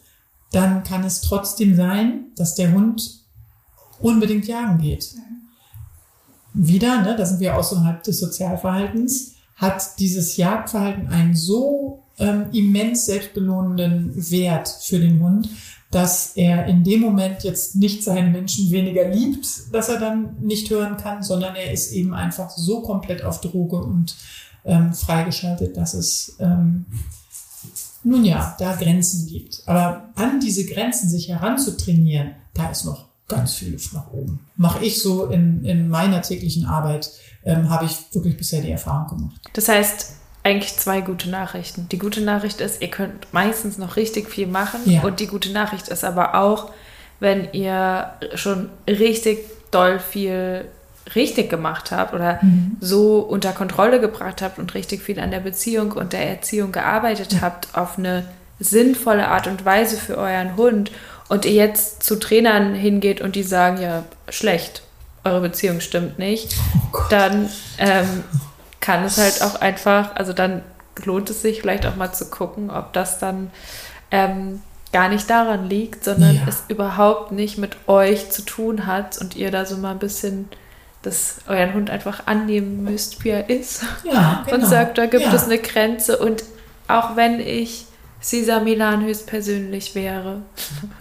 dann 0.51 0.83
kann 0.83 1.03
es 1.03 1.21
trotzdem 1.21 1.75
sein, 1.75 2.27
dass 2.35 2.55
der 2.55 2.71
Hund 2.71 3.21
unbedingt 3.99 4.47
jagen 4.47 4.77
geht. 4.77 5.15
Wieder, 6.53 7.01
ne, 7.01 7.15
da 7.17 7.25
sind 7.25 7.39
wir 7.39 7.57
außerhalb 7.57 8.03
des 8.03 8.19
Sozialverhaltens, 8.19 9.33
hat 9.55 9.99
dieses 9.99 10.37
Jagdverhalten 10.37 11.07
einen 11.07 11.35
so 11.35 12.04
ähm, 12.19 12.45
immens 12.51 13.05
selbstbelohnenden 13.05 14.13
Wert 14.31 14.69
für 14.81 14.99
den 14.99 15.21
Hund, 15.21 15.49
dass 15.91 16.35
er 16.35 16.65
in 16.65 16.83
dem 16.83 17.01
Moment 17.01 17.43
jetzt 17.43 17.75
nicht 17.75 18.03
seinen 18.03 18.31
Menschen 18.31 18.71
weniger 18.71 19.07
liebt, 19.07 19.47
dass 19.71 19.89
er 19.89 19.99
dann 19.99 20.35
nicht 20.41 20.69
hören 20.69 20.97
kann, 20.97 21.23
sondern 21.23 21.55
er 21.55 21.71
ist 21.71 21.91
eben 21.91 22.13
einfach 22.13 22.49
so 22.49 22.81
komplett 22.81 23.23
auf 23.23 23.41
Droge 23.41 23.77
und 23.77 24.15
ähm, 24.65 24.93
freigeschaltet, 24.93 25.77
dass 25.77 25.93
es 25.93 26.35
ähm, 26.39 26.85
nun 28.03 28.25
ja, 28.25 28.55
da 28.59 28.75
Grenzen 28.75 29.27
gibt. 29.27 29.63
Aber 29.65 30.09
an 30.15 30.39
diese 30.39 30.65
Grenzen 30.65 31.09
sich 31.09 31.29
heranzutrainieren, 31.29 32.31
da 32.53 32.69
ist 32.69 32.85
noch 32.85 33.05
ganz 33.27 33.55
viel 33.55 33.73
Luft 33.73 33.93
nach 33.93 34.11
oben. 34.11 34.39
Mache 34.55 34.85
ich 34.85 35.01
so 35.01 35.27
in, 35.27 35.63
in 35.65 35.89
meiner 35.89 36.21
täglichen 36.21 36.65
Arbeit, 36.65 37.09
ähm, 37.43 37.69
habe 37.69 37.85
ich 37.85 37.97
wirklich 38.13 38.37
bisher 38.37 38.61
die 38.61 38.71
Erfahrung 38.71 39.17
gemacht. 39.17 39.41
Das 39.53 39.67
heißt, 39.67 40.13
eigentlich 40.45 40.77
zwei 40.77 41.01
gute 41.01 41.29
Nachrichten. 41.29 41.89
Die 41.89 41.97
gute 41.97 42.21
Nachricht 42.21 42.61
ist, 42.61 42.81
ihr 42.81 42.89
könnt 42.89 43.33
meistens 43.33 43.79
noch 43.79 43.95
richtig 43.95 44.29
viel 44.29 44.45
machen. 44.45 44.79
Ja. 44.85 45.01
Und 45.01 45.19
die 45.19 45.25
gute 45.25 45.51
Nachricht 45.51 45.87
ist 45.87 46.03
aber 46.03 46.35
auch, 46.35 46.71
wenn 47.19 47.51
ihr 47.51 48.11
schon 48.35 48.69
richtig 48.87 49.39
doll 49.71 49.99
viel 49.99 50.65
richtig 51.15 51.49
gemacht 51.49 51.91
habt 51.91 52.13
oder 52.13 52.39
mhm. 52.41 52.77
so 52.79 53.19
unter 53.19 53.53
Kontrolle 53.53 53.99
gebracht 53.99 54.41
habt 54.41 54.59
und 54.59 54.73
richtig 54.73 55.01
viel 55.01 55.19
an 55.19 55.31
der 55.31 55.39
Beziehung 55.39 55.91
und 55.91 56.13
der 56.13 56.27
Erziehung 56.27 56.71
gearbeitet 56.71 57.33
ja. 57.33 57.41
habt 57.41 57.75
auf 57.75 57.97
eine 57.97 58.25
sinnvolle 58.59 59.27
Art 59.27 59.47
und 59.47 59.65
Weise 59.65 59.97
für 59.97 60.17
euren 60.17 60.57
Hund 60.57 60.91
und 61.27 61.45
ihr 61.45 61.53
jetzt 61.53 62.03
zu 62.03 62.19
Trainern 62.19 62.73
hingeht 62.73 63.21
und 63.21 63.35
die 63.35 63.43
sagen, 63.43 63.81
ja, 63.81 64.03
schlecht, 64.29 64.83
eure 65.23 65.41
Beziehung 65.41 65.79
stimmt 65.79 66.17
nicht, 66.17 66.55
oh 66.93 66.97
dann 67.09 67.49
ähm, 67.77 68.23
kann 68.85 69.03
es 69.03 69.17
halt 69.17 69.41
auch 69.41 69.61
einfach, 69.61 70.15
also 70.15 70.31
dann 70.31 70.61
lohnt 71.03 71.29
es 71.29 71.41
sich 71.41 71.61
vielleicht 71.61 71.85
auch 71.85 71.95
mal 71.95 72.13
zu 72.13 72.29
gucken, 72.29 72.69
ob 72.69 72.93
das 72.93 73.17
dann 73.17 73.49
ähm, 74.11 74.61
gar 74.93 75.09
nicht 75.09 75.29
daran 75.29 75.67
liegt, 75.67 76.03
sondern 76.05 76.35
ja. 76.35 76.41
es 76.47 76.63
überhaupt 76.67 77.31
nicht 77.31 77.57
mit 77.57 77.75
euch 77.87 78.29
zu 78.29 78.43
tun 78.43 78.85
hat 78.85 79.17
und 79.17 79.35
ihr 79.35 79.51
da 79.51 79.65
so 79.65 79.77
mal 79.77 79.91
ein 79.91 79.99
bisschen 79.99 80.49
dass 81.01 81.37
euren 81.47 81.73
Hund 81.75 81.89
einfach 81.91 82.25
annehmen 82.25 82.83
müsst, 82.83 83.23
wie 83.23 83.29
er 83.29 83.47
ist. 83.47 83.83
Ja, 84.03 84.43
genau. 84.47 84.57
Und 84.57 84.67
sagt, 84.67 84.97
da 84.97 85.05
gibt 85.05 85.23
ja. 85.23 85.33
es 85.33 85.43
eine 85.43 85.59
Grenze. 85.59 86.17
Und 86.17 86.43
auch 86.87 87.15
wenn 87.15 87.39
ich 87.39 87.85
Cesar 88.21 88.61
Milan 88.61 89.05
höchstpersönlich 89.05 89.93
wäre, 89.93 90.41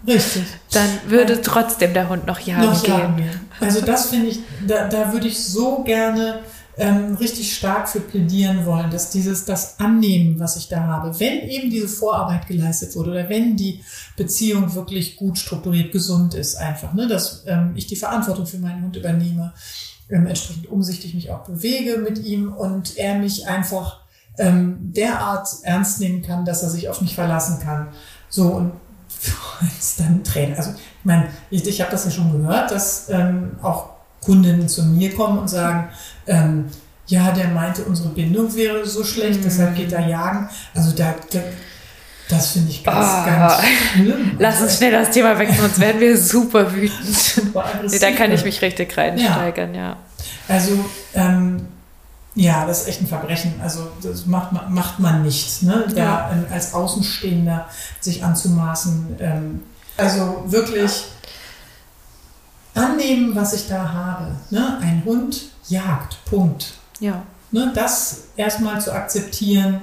Richtig. 0.07 0.43
dann 0.73 0.89
würde 1.07 1.41
trotzdem 1.41 1.95
der 1.95 2.11
Hund 2.11 2.27
noch 2.27 2.39
jagen 2.41 2.65
noch 2.65 2.83
gehen. 2.83 3.17
gehen. 3.17 3.41
Also 3.61 3.81
das 3.81 4.11
finde 4.11 4.27
ich, 4.27 4.41
da, 4.67 4.89
da 4.89 5.11
würde 5.11 5.27
ich 5.27 5.43
so 5.43 5.83
gerne 5.85 6.41
ähm, 6.77 7.15
richtig 7.15 7.57
stark 7.57 7.89
für 7.89 8.01
plädieren 8.01 8.67
wollen, 8.67 8.91
dass 8.91 9.11
dieses, 9.11 9.45
das 9.45 9.79
Annehmen, 9.79 10.41
was 10.41 10.57
ich 10.57 10.69
da 10.69 10.81
habe, 10.81 11.19
wenn 11.21 11.41
eben 11.49 11.71
diese 11.71 11.89
Vorarbeit 11.89 12.47
geleistet 12.47 12.97
wurde 12.97 13.13
oder 13.13 13.29
wenn 13.29 13.57
die 13.57 13.85
Beziehung 14.17 14.75
wirklich 14.75 15.17
gut 15.17 15.39
strukturiert, 15.39 15.93
gesund 15.93 16.35
ist, 16.35 16.57
einfach, 16.57 16.93
ne, 16.95 17.07
dass 17.07 17.45
ähm, 17.47 17.73
ich 17.77 17.87
die 17.87 17.97
Verantwortung 17.97 18.47
für 18.47 18.59
meinen 18.59 18.83
Hund 18.83 18.97
übernehme, 18.97 19.53
ähm, 20.11 20.27
entsprechend 20.27 20.69
umsichtig 20.71 21.15
mich 21.15 21.31
auch 21.31 21.45
bewege 21.45 21.99
mit 21.99 22.19
ihm 22.25 22.53
und 22.53 22.97
er 22.97 23.19
mich 23.19 23.47
einfach 23.47 24.01
ähm, 24.39 24.93
derart 24.93 25.49
ernst 25.63 26.01
nehmen 26.01 26.23
kann, 26.23 26.45
dass 26.45 26.63
er 26.63 26.71
sich 26.71 26.89
auf 26.89 27.01
mich 27.01 27.15
verlassen 27.15 27.61
kann. 27.61 27.89
So 28.29 28.49
und 28.49 28.73
ist 29.79 30.01
dann 30.01 30.25
Trainer. 30.25 30.57
Also 30.57 30.71
ich 30.71 31.05
meine, 31.05 31.29
ich, 31.51 31.67
ich 31.67 31.81
habe 31.81 31.91
das 31.91 32.05
ja 32.05 32.11
schon 32.11 32.33
gehört, 32.33 32.71
dass 32.71 33.09
ähm, 33.11 33.53
auch 33.63 33.91
Kundinnen 34.25 34.69
zu 34.69 34.83
mir 34.85 35.15
kommen 35.15 35.39
und 35.39 35.49
sagen, 35.49 35.89
ähm, 36.27 36.67
ja, 37.07 37.33
der 37.33 37.49
meinte, 37.49 37.85
unsere 37.85 38.09
Bindung 38.11 38.55
wäre 38.55 38.85
so 38.87 39.05
schlecht, 39.05 39.41
mhm. 39.41 39.45
deshalb 39.45 39.77
geht 39.77 39.93
er 39.93 40.07
jagen. 40.07 40.49
Also 40.75 40.93
da, 40.93 41.15
da 41.31 41.41
das 42.29 42.53
finde 42.53 42.71
ich 42.71 42.83
ganz, 42.83 43.07
oh. 43.07 43.27
ganz 43.27 43.55
schlimm. 43.93 44.37
Lass 44.39 44.61
uns 44.63 44.79
schnell 44.79 44.93
das 44.93 45.11
Thema 45.11 45.39
weg, 45.39 45.51
sonst 45.59 45.79
werden 45.79 46.01
wir 46.01 46.17
super 46.17 46.73
wütend. 46.73 47.15
Super 47.15 47.65
nee, 47.87 47.99
da 47.99 48.13
kann 48.13 48.33
ich 48.33 48.45
mich 48.45 48.63
richtig 48.63 48.97
reinsteigern, 48.97 49.75
ja. 49.75 49.91
ja. 49.91 49.97
Also, 50.49 50.85
ähm, 51.15 51.67
ja, 52.35 52.67
das 52.67 52.83
ist 52.83 52.89
echt 52.89 53.03
ein 53.03 53.07
Verbrechen. 53.07 53.55
Also, 53.63 53.89
das 54.03 54.25
macht 54.25 54.53
man, 54.53 54.73
macht 54.73 54.99
man 54.99 55.23
nicht, 55.23 55.63
ne? 55.63 55.85
da 55.95 55.97
ja. 55.97 56.31
ähm, 56.33 56.47
als 56.51 56.73
Außenstehender 56.73 57.69
sich 58.01 58.25
anzumaßen. 58.25 59.17
Ähm, 59.21 59.63
also 59.97 60.45
wirklich 60.47 61.05
annehmen, 62.75 63.37
was 63.37 63.53
ich 63.53 63.69
da 63.69 63.93
habe. 63.93 64.33
Ne? 64.51 64.79
Ein 64.81 65.03
Hund 65.05 65.43
jagt, 65.69 66.25
Punkt. 66.25 66.75
Ja. 67.01 67.23
Ne? 67.51 67.73
Das 67.75 68.25
erstmal 68.37 68.81
zu 68.81 68.93
akzeptieren 68.93 69.81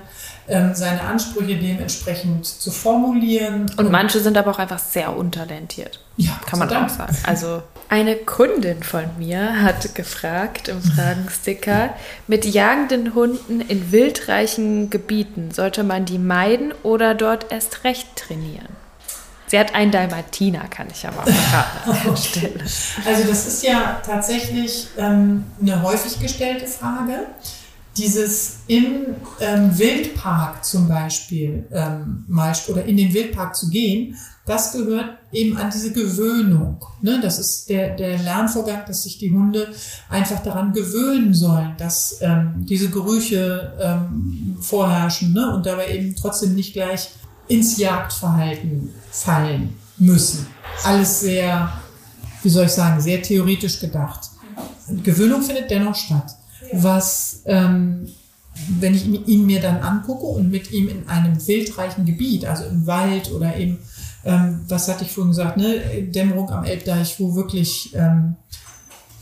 ähm, 0.48 0.74
seine 0.74 1.02
Ansprüche 1.02 1.56
dementsprechend 1.56 2.46
zu 2.46 2.72
formulieren. 2.72 3.62
Und, 3.62 3.80
und 3.80 3.92
manche 3.92 4.20
sind 4.20 4.38
aber 4.38 4.52
auch 4.52 4.60
einfach 4.60 4.80
sehr 4.80 5.16
untalentiert. 5.16 6.00
Ja, 6.18 6.32
kann 6.46 6.60
man 6.60 6.70
auch 6.70 6.90
sagen. 6.90 7.16
Also 7.24 7.64
eine 7.90 8.16
Kundin 8.16 8.84
von 8.84 9.06
mir 9.18 9.62
hat 9.62 9.96
gefragt 9.96 10.68
im 10.68 10.82
Fragensticker, 10.82 11.92
mit 12.28 12.46
jagenden 12.46 13.14
Hunden 13.14 13.62
in 13.62 13.92
wildreichen 13.92 14.90
Gebieten 14.90 15.52
sollte 15.52 15.84
man 15.84 16.06
die 16.06 16.20
meiden 16.20 16.74
oder 16.84 17.16
dort 17.16 17.52
erst 17.52 17.84
recht 17.84 18.16
trainieren? 18.16 18.81
Sie 19.52 19.60
hat 19.60 19.76
einen 19.76 19.92
Dalmatiner, 19.92 20.66
kann 20.70 20.88
ich 20.90 21.04
ja 21.04 21.12
mal 21.12 21.26
verraten 21.26 21.92
an 21.92 21.98
der 22.06 22.16
Stelle. 22.22 22.64
Also 23.06 23.28
das 23.28 23.48
ist 23.48 23.62
ja 23.64 24.02
tatsächlich 24.02 24.88
ähm, 24.98 25.44
eine 25.60 25.84
häufig 25.84 26.22
gestellte 26.22 26.68
Frage. 26.68 27.28
dieses 27.98 28.60
im 28.68 29.08
ähm, 29.42 29.78
Wildpark 29.78 30.64
zum 30.64 30.88
Beispiel 30.88 31.68
ähm, 31.74 32.24
mal 32.30 32.56
oder 32.70 32.86
in 32.86 32.96
den 32.96 33.14
Wildpark 33.14 33.54
zu 33.58 33.70
gehen, 33.70 34.16
das 34.46 34.72
gehört 34.72 35.18
eben 35.34 35.58
an 35.58 35.70
diese 35.70 35.92
Gewöhnung. 35.92 36.86
Ne? 37.02 37.20
Das 37.22 37.38
ist 37.38 37.68
der, 37.68 37.98
der 37.98 38.20
Lernvorgang, 38.20 38.84
dass 38.88 39.04
sich 39.04 39.18
die 39.18 39.32
Hunde 39.32 39.68
einfach 40.10 40.42
daran 40.42 40.72
gewöhnen 40.72 41.34
sollen, 41.34 41.76
dass 41.78 42.20
ähm, 42.22 42.66
diese 42.70 42.90
Gerüche 42.90 43.74
ähm, 43.82 44.56
vorherrschen 44.62 45.34
ne? 45.34 45.54
und 45.54 45.66
dabei 45.66 45.90
eben 45.90 46.16
trotzdem 46.16 46.56
nicht 46.56 46.72
gleich 46.72 47.10
ins 47.52 47.78
Jagdverhalten 47.78 48.90
fallen 49.12 49.76
müssen. 49.98 50.48
Alles 50.84 51.22
sehr, 51.22 51.72
wie 52.44 52.50
soll 52.50 52.66
ich 52.66 52.72
sagen, 52.72 53.02
sehr 53.02 53.22
theoretisch 53.22 53.80
gedacht. 53.80 54.30
Gewöhnung 55.04 55.42
findet 55.42 55.70
dennoch 55.70 55.96
statt. 55.96 56.36
Was, 56.74 57.42
ähm, 57.46 58.08
wenn 58.80 58.96
ich 58.96 59.06
ihn 59.06 59.46
mir 59.46 59.62
dann 59.62 59.82
angucke 59.82 60.26
und 60.26 60.50
mit 60.50 60.72
ihm 60.72 60.88
in 60.88 61.08
einem 61.10 61.36
wildreichen 61.48 62.06
Gebiet, 62.06 62.46
also 62.46 62.66
im 62.66 62.88
Wald 62.88 63.32
oder 63.32 63.56
eben 63.58 63.80
ähm, 64.24 64.62
was 64.68 64.88
hatte 64.88 65.04
ich 65.04 65.12
vorhin 65.12 65.32
gesagt, 65.32 65.58
ne? 65.58 66.04
Dämmerung 66.04 66.50
am 66.52 66.64
Elbdeich, 66.64 67.20
wo 67.20 67.36
wirklich 67.36 67.94
ähm, 67.96 68.36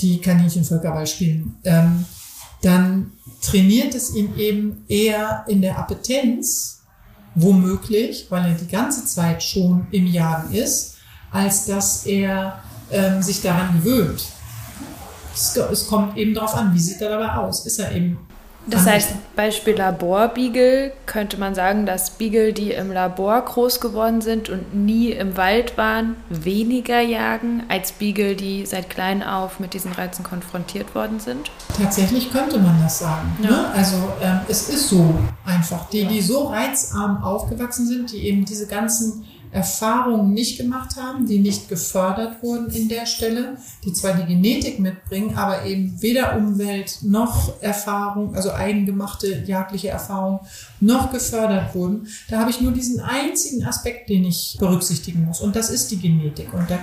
die 0.02 0.20
Kaninchen 0.20 0.66
Völkerball 0.66 1.08
spielen, 1.08 1.56
ähm, 1.64 2.06
dann 2.62 3.12
trainiert 3.42 3.96
es 3.96 4.14
ihn 4.14 4.38
eben 4.38 4.84
eher 4.88 5.46
in 5.48 5.62
der 5.62 5.78
Appetenz, 5.78 6.79
womöglich, 7.36 8.28
weil 8.30 8.52
er 8.52 8.56
die 8.56 8.68
ganze 8.68 9.06
Zeit 9.06 9.44
schon 9.44 9.88
im 9.92 10.08
Jagen 10.08 10.54
ist, 10.54 10.96
als 11.32 11.66
dass 11.66 12.06
er 12.06 12.60
ähm, 12.92 13.22
sich 13.22 13.42
daran 13.42 13.82
gewöhnt. 13.82 14.24
Es, 15.34 15.56
es 15.56 15.88
kommt 15.88 16.18
eben 16.18 16.34
darauf 16.34 16.56
an, 16.56 16.74
wie 16.74 16.80
sieht 16.80 17.02
er 17.02 17.10
dabei 17.10 17.34
aus? 17.36 17.66
Ist 17.66 17.80
er 17.80 17.92
eben 17.96 18.18
das 18.70 18.86
heißt, 18.86 19.36
Beispiel 19.36 19.76
Laborbeagle 19.76 20.92
könnte 21.06 21.38
man 21.38 21.56
sagen, 21.56 21.86
dass 21.86 22.12
Beagle, 22.12 22.54
die 22.54 22.72
im 22.72 22.92
Labor 22.92 23.42
groß 23.42 23.80
geworden 23.80 24.22
sind 24.22 24.50
und 24.50 24.74
nie 24.74 25.12
im 25.12 25.38
Wald 25.38 25.78
waren, 25.78 26.16
weniger 26.30 27.00
jagen 27.02 27.64
als 27.70 27.92
Beagle, 27.94 28.36
die 28.36 28.66
seit 28.66 28.90
klein 28.90 29.24
auf 29.24 29.60
mit 29.60 29.74
diesen 29.74 29.92
Reizen 29.92 30.24
konfrontiert 30.24 30.94
worden 30.96 31.20
sind? 31.20 31.52
Tatsächlich 31.78 32.32
könnte 32.32 32.60
man 32.60 32.82
das 32.82 33.00
sagen. 33.00 33.38
Ja. 33.42 33.50
Ne? 33.50 33.72
Also 33.76 33.96
ähm, 34.22 34.40
es 34.48 34.70
ist 34.70 34.90
so 34.90 35.14
einfach. 35.46 35.90
Die, 35.90 36.06
die 36.06 36.22
so 36.22 36.48
reizarm 36.48 37.24
aufgewachsen 37.24 37.88
sind, 37.88 38.12
die 38.12 38.28
eben 38.28 38.46
diese 38.46 38.68
ganzen 38.68 39.26
Erfahrungen 39.52 40.34
nicht 40.34 40.58
gemacht 40.58 40.96
haben, 40.96 41.26
die 41.26 41.40
nicht 41.40 41.70
gefördert 41.70 42.44
wurden 42.44 42.70
in 42.70 42.88
der 42.88 43.06
Stelle, 43.08 43.58
die 43.84 43.94
zwar 43.94 44.14
die 44.14 44.26
Genetik 44.26 44.80
mitbringen, 44.80 45.36
aber 45.36 45.66
eben 45.66 46.00
weder 46.02 46.38
Umwelt 46.38 47.00
noch 47.02 47.62
Erfahrung, 47.62 48.36
also 48.36 48.52
eigengemachte 48.52 49.44
jagdliche 49.46 49.90
Erfahrung, 49.90 50.42
noch 50.80 51.12
gefördert 51.12 51.74
wurden. 51.74 52.08
Da 52.30 52.40
habe 52.40 52.52
ich 52.52 52.62
nur 52.62 52.72
diesen 52.72 53.00
einzigen 53.00 53.66
Aspekt, 53.66 54.10
den 54.10 54.26
ich 54.26 54.58
berücksichtigen 54.60 55.26
muss. 55.26 55.42
Und 55.42 55.56
das 55.56 55.70
ist 55.72 55.90
die 55.90 55.98
Genetik. 55.98 56.54
Und 56.54 56.70
da, 56.70 56.78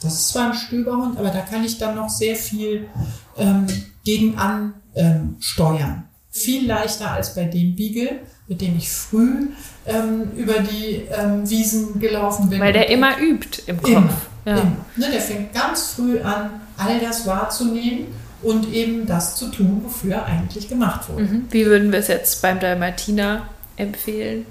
das 0.00 0.14
ist 0.14 0.28
zwar 0.28 0.48
ein 0.48 0.54
Stöberhund, 0.54 1.18
aber 1.18 1.30
da 1.30 1.40
kann 1.40 1.64
ich 1.64 1.78
dann 1.78 1.96
noch 1.96 2.08
sehr 2.08 2.36
viel 2.36 2.88
ähm, 3.36 3.66
gegen 4.04 4.36
ansteuern. 4.36 5.90
Ähm, 5.90 6.02
viel 6.30 6.66
leichter 6.66 7.10
als 7.10 7.34
bei 7.34 7.44
dem 7.44 7.76
Beagle, 7.76 8.20
mit 8.48 8.60
dem 8.60 8.76
ich 8.76 8.90
früh 8.90 9.48
ähm, 9.86 10.30
über 10.36 10.60
die 10.60 11.06
ähm, 11.10 11.48
Wiesen 11.48 12.00
gelaufen 12.00 12.50
bin. 12.50 12.60
Weil 12.60 12.72
der 12.72 12.90
immer 12.90 13.18
übt 13.18 13.62
im 13.66 13.80
Kopf. 13.80 13.92
Immer, 13.92 14.10
ja. 14.44 14.56
immer. 14.56 14.76
Ne, 14.96 15.10
der 15.10 15.20
fängt 15.20 15.54
ganz 15.54 15.92
früh 15.92 16.20
an, 16.20 16.50
all 16.76 16.98
das 17.00 17.26
wahrzunehmen 17.26 18.06
und 18.42 18.72
eben 18.72 19.06
das 19.06 19.36
zu 19.36 19.48
tun, 19.48 19.82
wofür 19.84 20.14
er 20.14 20.26
eigentlich 20.26 20.68
gemacht 20.68 21.08
wurde. 21.08 21.22
Mhm. 21.22 21.46
Wie 21.50 21.66
würden 21.66 21.92
wir 21.92 22.00
es 22.00 22.08
jetzt 22.08 22.42
beim 22.42 22.58
Dalmatiner 22.58 23.48
empfehlen? 23.76 24.46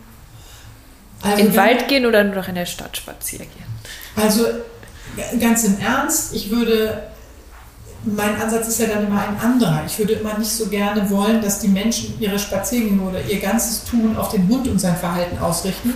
Also 1.22 1.38
in 1.38 1.48
den 1.50 1.58
Wald 1.58 1.88
gehen 1.88 2.06
oder 2.06 2.24
nur 2.24 2.36
noch 2.36 2.48
in 2.48 2.56
der 2.56 2.66
Stadt 2.66 2.98
spazieren 2.98 3.48
gehen? 3.48 4.24
Also 4.24 4.46
ganz 5.39 5.64
im 5.66 5.80
Ernst, 5.80 6.34
ich 6.34 6.50
würde 6.50 7.11
mein 8.04 8.41
Ansatz 8.41 8.68
ist 8.68 8.80
ja 8.80 8.88
dann 8.88 9.06
immer 9.06 9.22
ein 9.22 9.39
anderer. 9.39 9.84
Ich 9.86 9.97
würde 9.99 10.14
immer 10.14 10.38
nicht 10.38 10.52
so 10.52 10.68
gerne 10.68 11.08
wollen, 11.10 11.41
dass 11.41 11.60
die 11.60 11.68
Menschen 11.68 12.20
ihre 12.20 12.39
Spaziergänge 12.39 13.02
oder 13.02 13.24
ihr 13.24 13.39
ganzes 13.39 13.84
Tun 13.84 14.18
auf 14.18 14.30
den 14.30 14.47
Hund 14.47 14.68
und 14.68 14.80
sein 14.80 14.95
Verhalten 14.95 15.38
ausrichten, 15.38 15.93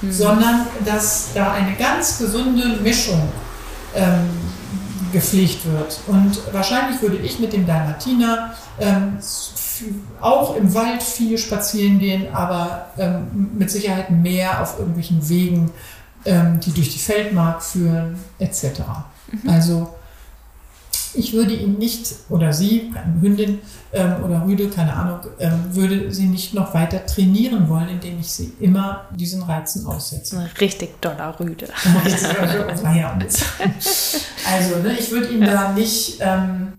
mhm. 0.00 0.12
sondern 0.12 0.66
dass 0.84 1.28
da 1.34 1.52
eine 1.52 1.74
ganz 1.76 2.18
gesunde 2.18 2.80
Mischung 2.82 3.20
ähm, 3.94 4.30
gepflegt 5.12 5.66
wird. 5.66 6.00
Und 6.06 6.40
wahrscheinlich 6.52 7.02
würde 7.02 7.18
ich 7.18 7.38
mit 7.38 7.52
dem 7.52 7.66
Dalmatiner 7.66 8.54
ähm, 8.80 9.18
auch 10.20 10.56
im 10.56 10.72
Wald 10.74 11.02
viel 11.02 11.36
spazieren 11.36 11.98
gehen, 11.98 12.32
aber 12.32 12.86
ähm, 12.96 13.50
mit 13.58 13.70
Sicherheit 13.70 14.10
mehr 14.10 14.62
auf 14.62 14.78
irgendwelchen 14.78 15.28
Wegen, 15.28 15.70
ähm, 16.24 16.60
die 16.60 16.72
durch 16.72 16.92
die 16.92 16.98
Feldmark 16.98 17.62
führen, 17.62 18.18
etc. 18.38 18.80
Mhm. 19.30 19.50
Also 19.50 19.94
ich 21.14 21.32
würde 21.32 21.54
ihn 21.54 21.78
nicht, 21.78 22.14
oder 22.28 22.52
sie, 22.52 22.92
Hündin 23.20 23.60
ähm, 23.92 24.16
oder 24.24 24.44
Rüde, 24.44 24.68
keine 24.68 24.94
Ahnung, 24.94 25.20
ähm, 25.38 25.52
würde 25.70 26.12
sie 26.12 26.26
nicht 26.26 26.54
noch 26.54 26.74
weiter 26.74 27.06
trainieren 27.06 27.68
wollen, 27.68 27.88
indem 27.88 28.18
ich 28.20 28.32
sie 28.32 28.52
immer 28.60 29.08
diesen 29.14 29.42
Reizen 29.42 29.86
aussetze. 29.86 30.38
Eine 30.38 30.50
richtig 30.60 31.00
doller 31.00 31.38
Rüde. 31.38 31.66
also, 34.52 34.76
ne, 34.78 34.96
ich 34.98 35.10
würde 35.10 35.28
ihn 35.28 35.42
da 35.42 35.72
nicht 35.72 36.18
ähm, 36.20 36.74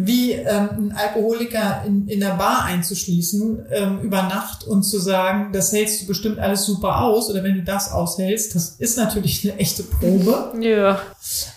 wie 0.00 0.32
ähm, 0.32 0.68
ein 0.78 0.92
Alkoholiker 0.92 1.82
in, 1.84 2.06
in 2.06 2.20
der 2.20 2.36
Bar 2.36 2.64
einzuschließen 2.66 3.66
ähm, 3.72 4.00
über 4.00 4.22
Nacht 4.22 4.62
und 4.62 4.84
zu 4.84 5.00
sagen, 5.00 5.50
das 5.52 5.72
hältst 5.72 6.02
du 6.02 6.06
bestimmt 6.06 6.38
alles 6.38 6.66
super 6.66 7.02
aus 7.02 7.28
oder 7.28 7.42
wenn 7.42 7.56
du 7.56 7.64
das 7.64 7.90
aushältst, 7.90 8.54
das 8.54 8.76
ist 8.78 8.96
natürlich 8.96 9.42
eine 9.42 9.58
echte 9.58 9.82
Probe. 9.82 10.52
Ja. 10.60 11.00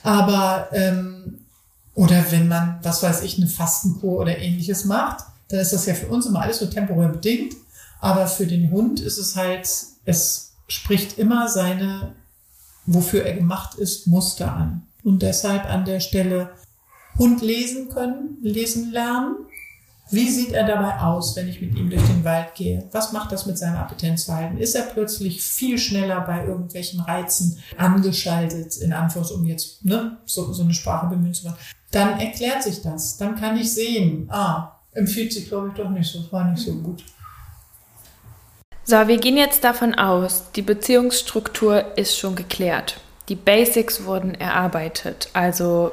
Aber 0.01 0.69
ähm, 0.73 1.40
oder 1.93 2.31
wenn 2.31 2.47
man, 2.47 2.79
was 2.83 3.03
weiß 3.03 3.23
ich, 3.23 3.37
eine 3.37 3.47
Fastenkur 3.47 4.19
oder 4.19 4.37
ähnliches 4.37 4.85
macht, 4.85 5.25
dann 5.49 5.59
ist 5.59 5.73
das 5.73 5.85
ja 5.85 5.93
für 5.93 6.07
uns 6.07 6.25
immer 6.25 6.41
alles 6.41 6.61
nur 6.61 6.69
temporär 6.69 7.09
bedingt. 7.09 7.55
Aber 7.99 8.27
für 8.27 8.47
den 8.47 8.71
Hund 8.71 8.99
ist 8.99 9.17
es 9.17 9.35
halt, 9.35 9.69
es 10.05 10.53
spricht 10.67 11.17
immer 11.19 11.47
seine, 11.49 12.15
wofür 12.85 13.25
er 13.25 13.35
gemacht 13.35 13.75
ist, 13.75 14.07
Muster 14.07 14.53
an. 14.53 14.87
Und 15.03 15.21
deshalb 15.21 15.65
an 15.65 15.85
der 15.85 15.99
Stelle 15.99 16.51
Hund 17.17 17.41
lesen 17.41 17.89
können, 17.89 18.37
lesen 18.41 18.91
lernen. 18.91 19.35
Wie 20.11 20.29
sieht 20.29 20.51
er 20.51 20.65
dabei 20.65 20.99
aus, 20.99 21.35
wenn 21.35 21.47
ich 21.47 21.61
mit 21.61 21.75
ihm 21.75 21.89
durch 21.89 22.03
den 22.03 22.23
Wald 22.23 22.53
gehe? 22.55 22.87
Was 22.91 23.13
macht 23.13 23.31
das 23.31 23.45
mit 23.45 23.57
seinem 23.57 23.77
Appetenzverhalten? 23.77 24.57
Ist 24.57 24.75
er 24.75 24.83
plötzlich 24.83 25.41
viel 25.41 25.77
schneller 25.77 26.21
bei 26.21 26.45
irgendwelchen 26.45 26.99
Reizen 26.99 27.59
angeschaltet, 27.77 28.77
in 28.77 28.93
Anführungs, 28.93 29.31
um 29.31 29.45
jetzt 29.45 29.85
ne, 29.85 30.17
so, 30.25 30.51
so 30.51 30.63
eine 30.63 30.73
Sprache 30.73 31.07
bemühen 31.07 31.33
zu 31.33 31.45
wollen? 31.45 31.55
dann 31.91 32.19
erklärt 32.19 32.63
sich 32.63 32.81
das. 32.81 33.17
Dann 33.17 33.35
kann 33.35 33.57
ich 33.57 33.73
sehen, 33.73 34.27
ah, 34.31 34.79
empfiehlt 34.93 35.33
sich, 35.33 35.47
glaube 35.47 35.69
ich, 35.69 35.73
doch 35.73 35.89
nicht 35.89 36.09
so, 36.09 36.19
war 36.31 36.45
nicht 36.45 36.63
so 36.63 36.73
gut. 36.73 37.03
So, 38.83 39.07
wir 39.07 39.17
gehen 39.17 39.37
jetzt 39.37 39.63
davon 39.63 39.93
aus, 39.95 40.51
die 40.55 40.63
Beziehungsstruktur 40.63 41.97
ist 41.97 42.17
schon 42.17 42.35
geklärt. 42.35 42.99
Die 43.29 43.35
Basics 43.35 44.05
wurden 44.05 44.33
erarbeitet. 44.33 45.29
Also 45.33 45.91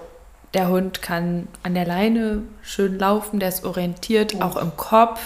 der 0.58 0.68
Hund 0.68 1.02
kann 1.02 1.48
an 1.62 1.74
der 1.74 1.86
Leine 1.86 2.42
schön 2.62 2.98
laufen, 2.98 3.38
der 3.38 3.48
ist 3.48 3.64
orientiert, 3.64 4.34
oh. 4.36 4.42
auch 4.42 4.56
im 4.56 4.76
Kopf. 4.76 5.20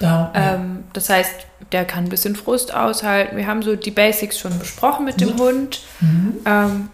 Ja. 0.00 0.30
ähm, 0.34 0.84
das 0.92 1.08
heißt, 1.08 1.32
der 1.72 1.86
kann 1.86 2.04
ein 2.04 2.10
bisschen 2.10 2.36
Frust 2.36 2.74
aushalten. 2.74 3.36
Wir 3.36 3.46
haben 3.46 3.62
so 3.62 3.76
die 3.76 3.90
Basics 3.90 4.38
schon 4.38 4.58
besprochen 4.58 5.06
mit 5.06 5.20
dem 5.20 5.38
Hund. 5.38 5.80
Mhm. 6.00 6.36
Ähm, 6.44 6.88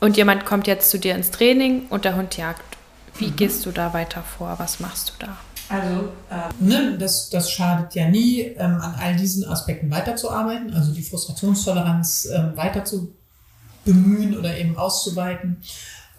und 0.00 0.16
jemand 0.16 0.46
kommt 0.46 0.66
jetzt 0.66 0.90
zu 0.90 0.98
dir 0.98 1.14
ins 1.14 1.30
Training 1.30 1.86
und 1.90 2.04
der 2.04 2.16
Hund 2.16 2.36
jagt. 2.36 2.62
Wie 3.18 3.26
mhm. 3.26 3.36
gehst 3.36 3.66
du 3.66 3.70
da 3.70 3.92
weiter 3.92 4.22
vor? 4.22 4.54
Was 4.58 4.80
machst 4.80 5.10
du 5.10 5.26
da? 5.26 5.36
Also, 5.68 6.08
äh, 6.30 6.64
ne, 6.64 6.96
das, 6.98 7.30
das 7.30 7.50
schadet 7.50 7.94
ja 7.94 8.08
nie, 8.08 8.40
ähm, 8.40 8.80
an 8.80 8.94
all 8.98 9.16
diesen 9.16 9.44
Aspekten 9.44 9.90
weiterzuarbeiten, 9.90 10.72
also 10.74 10.92
die 10.92 11.02
Frustrationstoleranz 11.02 12.28
ähm, 12.32 12.56
weiter 12.56 12.84
zu 12.84 13.14
bemühen 13.84 14.38
oder 14.38 14.56
eben 14.56 14.76
auszuweiten. 14.76 15.62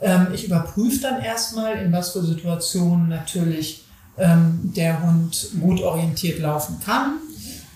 Ähm, 0.04 0.28
ich 0.34 0.46
überprüfe 0.46 1.02
dann 1.02 1.22
erstmal, 1.22 1.78
in 1.78 1.92
was 1.92 2.12
für 2.12 2.24
Situationen 2.24 3.08
natürlich 3.08 3.86
ähm, 4.18 4.72
der 4.76 5.02
Hund 5.02 5.48
gut 5.62 5.82
orientiert 5.82 6.40
laufen 6.40 6.80
kann. 6.86 7.20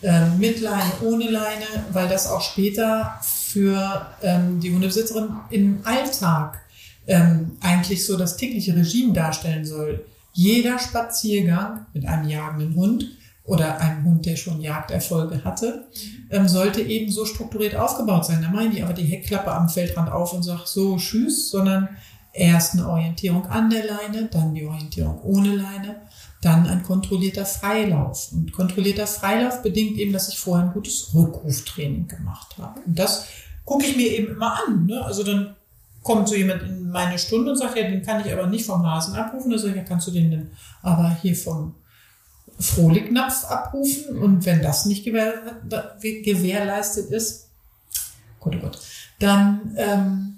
Ähm, 0.04 0.38
mit 0.38 0.62
Leine, 0.62 0.92
ohne 1.02 1.30
Leine, 1.30 1.66
weil 1.92 2.08
das 2.08 2.28
auch 2.28 2.42
später 2.42 3.20
für 3.24 4.06
ähm, 4.22 4.60
die 4.60 4.72
Hundebesitzerin 4.72 5.30
im 5.50 5.80
Alltag 5.86 6.60
ähm, 7.08 7.58
eigentlich 7.62 8.06
so 8.06 8.16
das 8.18 8.38
tägliche 8.38 8.76
Regime 8.76 9.14
darstellen 9.14 9.66
soll. 9.66 10.06
Jeder 10.34 10.78
Spaziergang 10.78 11.88
mit 11.94 12.06
einem 12.06 12.30
jagenden 12.30 12.76
Hund 12.76 13.08
oder 13.44 13.80
einem 13.80 14.04
Hund, 14.04 14.26
der 14.26 14.36
schon 14.36 14.62
Jagderfolge 14.62 15.44
hatte, 15.44 15.88
ähm, 16.30 16.48
sollte 16.48 16.82
eben 16.82 17.12
so 17.12 17.26
strukturiert 17.26 17.76
aufgebaut 17.76 18.26
sein. 18.26 18.42
Da 18.44 18.50
meine 18.50 18.76
ich 18.76 18.84
aber 18.84 18.94
die 18.94 19.06
Heckklappe 19.06 19.52
am 19.52 19.70
Feldrand 19.70 20.12
auf 20.12 20.34
und 20.34 20.44
sage 20.44 20.64
so, 20.66 20.98
tschüss, 20.98 21.50
sondern 21.50 21.90
Erst 22.38 22.74
eine 22.74 22.88
Orientierung 22.88 23.48
an 23.48 23.72
der 23.72 23.84
Leine, 23.84 24.30
dann 24.30 24.54
die 24.54 24.64
Orientierung 24.64 25.20
ohne 25.24 25.56
Leine, 25.56 25.96
dann 26.42 26.68
ein 26.68 26.84
kontrollierter 26.84 27.48
Freilauf. 27.48 28.32
Und 28.32 28.54
kontrollierter 28.54 29.08
Freilauf 29.08 29.64
bedingt 29.64 29.98
eben, 29.98 30.14
dass 30.14 30.30
ich 30.30 30.38
vorher 30.38 30.68
ein 30.68 30.74
gutes 30.74 31.16
Rückruftraining 31.16 32.08
gemacht 32.08 32.56
habe. 32.60 32.80
Und 32.86 33.00
das 33.00 33.26
gucke 33.66 33.88
ich 33.88 33.98
mir 33.98 34.12
eben 34.12 34.34
immer 34.34 34.56
an. 34.68 34.86
Ne? 34.86 35.04
Also 35.04 35.24
dann 35.24 35.56
kommt 36.04 36.30
so 36.30 36.36
jemand 36.36 36.62
in 36.62 36.92
meine 36.92 37.18
Stunde 37.18 37.52
und 37.52 37.58
sagt, 37.58 37.76
ja, 37.76 37.90
den 37.90 38.04
kann 38.04 38.24
ich 38.24 38.32
aber 38.32 38.46
nicht 38.46 38.68
vom 38.68 38.86
Hasen 38.86 39.16
abrufen. 39.16 39.50
Da 39.50 39.58
sage 39.58 39.72
ich, 39.72 39.78
ja, 39.78 39.84
kannst 39.84 40.08
du 40.08 40.12
den 40.12 40.30
denn 40.30 40.52
aber 40.84 41.18
hier 41.20 41.36
vom 41.36 41.74
Frohlignapf 42.60 43.46
abrufen? 43.46 44.20
Und 44.20 44.46
wenn 44.46 44.62
das 44.62 44.86
nicht 44.86 45.04
gewähr, 45.04 45.34
gewährleistet 46.02 47.10
ist, 47.10 47.50
Gott, 48.40 48.56
oh 48.58 48.60
Gott, 48.60 48.80
dann 49.18 49.74
ähm, 49.76 50.37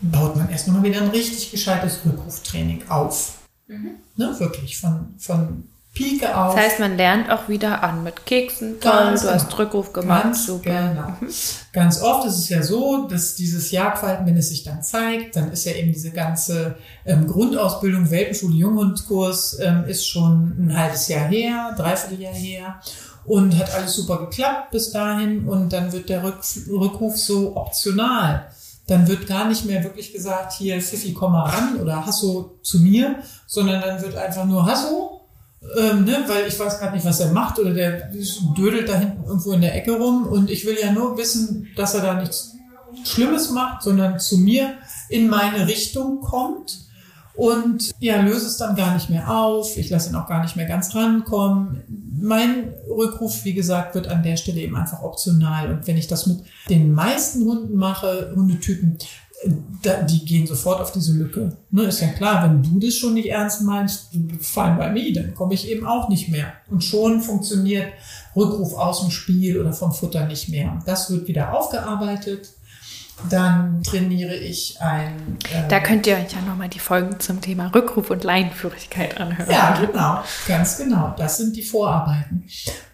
baut 0.00 0.36
man 0.36 0.50
erst 0.50 0.68
nochmal 0.68 0.84
wieder 0.84 1.00
ein 1.00 1.10
richtig 1.10 1.50
gescheites 1.50 2.00
Rückruftraining 2.04 2.82
auf. 2.88 3.38
Mhm. 3.66 3.96
Ne, 4.16 4.34
wirklich, 4.38 4.78
von, 4.78 5.14
von 5.18 5.64
Pike 5.94 6.36
auf. 6.36 6.54
Das 6.54 6.64
heißt, 6.64 6.80
man 6.80 6.96
lernt 6.96 7.30
auch 7.30 7.48
wieder 7.48 7.82
an 7.82 8.04
mit 8.04 8.24
Keksen. 8.24 8.80
Toll, 8.80 9.14
du 9.14 9.20
genau. 9.20 9.32
hast 9.32 9.58
Rückruf 9.58 9.92
gemacht. 9.92 10.22
Ganz, 10.22 10.46
super. 10.46 10.70
Genau. 10.70 11.08
Mhm. 11.20 11.28
Ganz 11.72 12.00
oft 12.00 12.26
ist 12.26 12.38
es 12.38 12.48
ja 12.48 12.62
so, 12.62 13.08
dass 13.08 13.34
dieses 13.34 13.70
Jagdverhalten, 13.72 14.24
wenn 14.26 14.36
es 14.36 14.50
sich 14.50 14.62
dann 14.62 14.82
zeigt, 14.82 15.34
dann 15.34 15.50
ist 15.50 15.64
ja 15.64 15.72
eben 15.72 15.92
diese 15.92 16.12
ganze 16.12 16.76
ähm, 17.04 17.26
Grundausbildung, 17.26 18.10
Welpenschule, 18.10 18.54
Junghundkurs, 18.54 19.58
ähm, 19.60 19.84
ist 19.86 20.06
schon 20.06 20.54
ein 20.58 20.76
halbes 20.76 21.08
Jahr 21.08 21.28
her, 21.28 21.74
dreiviertel 21.76 22.20
Jahr 22.20 22.34
her 22.34 22.80
und 23.24 23.58
hat 23.58 23.74
alles 23.74 23.94
super 23.94 24.18
geklappt 24.18 24.70
bis 24.70 24.92
dahin 24.92 25.46
und 25.48 25.72
dann 25.72 25.92
wird 25.92 26.08
der 26.08 26.22
Rück 26.22 26.38
Rückruf 26.68 27.16
so 27.16 27.56
optional 27.56 28.46
dann 28.90 29.06
wird 29.06 29.28
gar 29.28 29.46
nicht 29.46 29.64
mehr 29.66 29.84
wirklich 29.84 30.12
gesagt, 30.12 30.52
hier 30.54 30.82
Fifi, 30.82 31.14
komm 31.14 31.32
mal 31.32 31.48
ran 31.48 31.80
oder 31.80 32.04
Hasso 32.04 32.58
zu 32.62 32.80
mir, 32.80 33.20
sondern 33.46 33.80
dann 33.80 34.02
wird 34.02 34.16
einfach 34.16 34.44
nur 34.44 34.66
Hasso, 34.66 35.28
ähm, 35.78 36.04
ne, 36.04 36.24
weil 36.26 36.48
ich 36.48 36.58
weiß 36.58 36.80
gerade 36.80 36.96
nicht, 36.96 37.06
was 37.06 37.20
er 37.20 37.30
macht 37.30 37.60
oder 37.60 37.72
der 37.72 38.10
dödelt 38.58 38.88
da 38.88 38.96
hinten 38.96 39.22
irgendwo 39.24 39.52
in 39.52 39.60
der 39.60 39.76
Ecke 39.76 39.92
rum 39.92 40.26
und 40.26 40.50
ich 40.50 40.66
will 40.66 40.76
ja 40.82 40.90
nur 40.90 41.16
wissen, 41.16 41.68
dass 41.76 41.94
er 41.94 42.02
da 42.02 42.14
nichts 42.14 42.56
Schlimmes 43.04 43.50
macht, 43.50 43.82
sondern 43.82 44.18
zu 44.18 44.38
mir 44.38 44.74
in 45.08 45.28
meine 45.28 45.68
Richtung 45.68 46.20
kommt 46.20 46.90
und 47.34 47.92
ja, 48.00 48.20
löse 48.20 48.46
es 48.46 48.56
dann 48.56 48.74
gar 48.74 48.92
nicht 48.94 49.08
mehr 49.08 49.30
auf. 49.30 49.76
Ich 49.76 49.88
lasse 49.88 50.10
ihn 50.10 50.16
auch 50.16 50.26
gar 50.26 50.42
nicht 50.42 50.56
mehr 50.56 50.66
ganz 50.66 50.94
rankommen. 50.96 51.99
Mein 52.20 52.74
Rückruf, 52.88 53.44
wie 53.44 53.54
gesagt, 53.54 53.94
wird 53.94 54.08
an 54.08 54.22
der 54.22 54.36
Stelle 54.36 54.60
eben 54.60 54.76
einfach 54.76 55.02
optional. 55.02 55.70
Und 55.70 55.86
wenn 55.86 55.96
ich 55.96 56.06
das 56.06 56.26
mit 56.26 56.40
den 56.68 56.92
meisten 56.92 57.44
Hunden 57.44 57.76
mache, 57.76 58.32
Hundetypen, 58.34 58.98
die 59.44 60.24
gehen 60.26 60.46
sofort 60.46 60.80
auf 60.80 60.92
diese 60.92 61.14
Lücke. 61.14 61.56
Ne, 61.70 61.84
ist 61.84 62.00
ja 62.00 62.08
klar, 62.08 62.44
wenn 62.44 62.62
du 62.62 62.78
das 62.78 62.94
schon 62.94 63.14
nicht 63.14 63.28
ernst 63.28 63.62
meinst, 63.62 64.10
fine 64.40 64.76
bei 64.76 64.90
mir, 64.90 65.12
dann 65.14 65.34
komme 65.34 65.54
ich 65.54 65.68
eben 65.68 65.86
auch 65.86 66.10
nicht 66.10 66.28
mehr. 66.28 66.52
Und 66.70 66.84
schon 66.84 67.22
funktioniert 67.22 67.88
Rückruf 68.36 68.74
aus 68.74 69.00
dem 69.00 69.10
Spiel 69.10 69.58
oder 69.58 69.72
vom 69.72 69.92
Futter 69.92 70.26
nicht 70.26 70.50
mehr. 70.50 70.78
Das 70.84 71.10
wird 71.10 71.26
wieder 71.26 71.54
aufgearbeitet 71.54 72.50
dann 73.28 73.82
trainiere 73.82 74.34
ich 74.34 74.80
ein. 74.80 75.38
Äh, 75.52 75.68
da 75.68 75.80
könnt 75.80 76.06
ihr 76.06 76.16
euch 76.16 76.32
ja 76.32 76.40
nochmal 76.40 76.68
die 76.68 76.78
Folgen 76.78 77.20
zum 77.20 77.40
Thema 77.40 77.70
Rückruf 77.74 78.10
und 78.10 78.24
Leinenführigkeit 78.24 79.20
anhören. 79.20 79.50
Ja, 79.50 79.78
genau, 79.80 80.22
ganz 80.46 80.78
genau. 80.78 81.14
Das 81.16 81.36
sind 81.36 81.56
die 81.56 81.62
Vorarbeiten. 81.62 82.44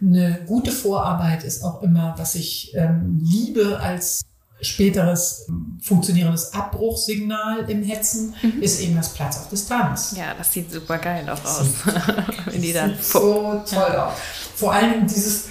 Eine 0.00 0.40
gute 0.46 0.72
Vorarbeit 0.72 1.44
ist 1.44 1.62
auch 1.62 1.82
immer, 1.82 2.14
was 2.18 2.34
ich 2.34 2.74
ähm, 2.74 3.20
liebe 3.22 3.78
als 3.80 4.22
späteres 4.60 5.46
funktionierendes 5.80 6.54
Abbruchsignal 6.54 7.68
im 7.68 7.82
Hetzen 7.82 8.34
mhm. 8.42 8.62
ist 8.62 8.80
eben 8.80 8.96
das 8.96 9.12
Platz 9.12 9.36
auf 9.36 9.48
Distanz. 9.48 10.14
Ja, 10.16 10.34
das 10.36 10.52
sieht 10.52 10.72
super 10.72 10.98
geil 10.98 11.28
auch 11.28 11.44
aus. 11.44 11.68
Wenn 12.46 12.62
die 12.62 12.72
dann 12.72 12.94
so 13.00 13.62
toll 13.68 13.90
ja. 13.92 14.06
aus. 14.06 14.14
Vor 14.54 14.72
allem 14.72 15.06
dieses 15.06 15.48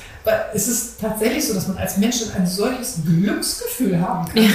es 0.54 0.68
ist 0.68 1.02
tatsächlich 1.02 1.48
so, 1.48 1.54
dass 1.54 1.68
man 1.68 1.78
als 1.78 1.98
Mensch 1.98 2.18
ein 2.36 2.48
solches 2.48 2.98
Glücksgefühl 3.06 4.00
haben 4.00 4.28
kann, 4.28 4.44
ja. 4.44 4.50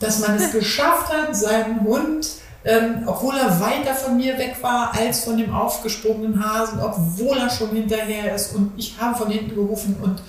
dass 0.00 0.20
man 0.20 0.36
es 0.36 0.52
geschafft 0.58 1.12
hat, 1.12 1.36
seinen 1.36 1.80
Hund, 1.82 2.28
ähm, 2.64 3.02
obwohl 3.06 3.36
er 3.36 3.60
weiter 3.60 3.94
von 3.94 4.16
mir 4.16 4.38
weg 4.38 4.56
war 4.62 4.94
als 4.94 5.24
von 5.24 5.36
dem 5.36 5.54
aufgesprungenen 5.54 6.42
Hasen, 6.42 6.80
obwohl 6.80 7.36
er 7.36 7.50
schon 7.50 7.70
hinterher 7.70 8.34
ist 8.34 8.54
und 8.54 8.72
ich 8.76 8.96
habe 8.98 9.16
von 9.16 9.30
hinten 9.30 9.54
gerufen 9.54 9.96
und 10.02 10.22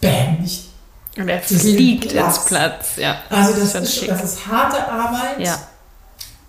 bam, 0.00 0.38
ich 0.44 0.68
und 1.18 1.28
er 1.28 1.40
fliegt 1.42 2.12
ins 2.12 2.44
Platz, 2.46 2.92
ja. 2.96 3.16
Also 3.28 3.60
das, 3.60 3.74
das 3.74 3.82
ist, 3.82 4.08
das 4.08 4.24
ist 4.24 4.46
harte 4.46 4.88
Arbeit. 4.88 5.40
Ja 5.40 5.58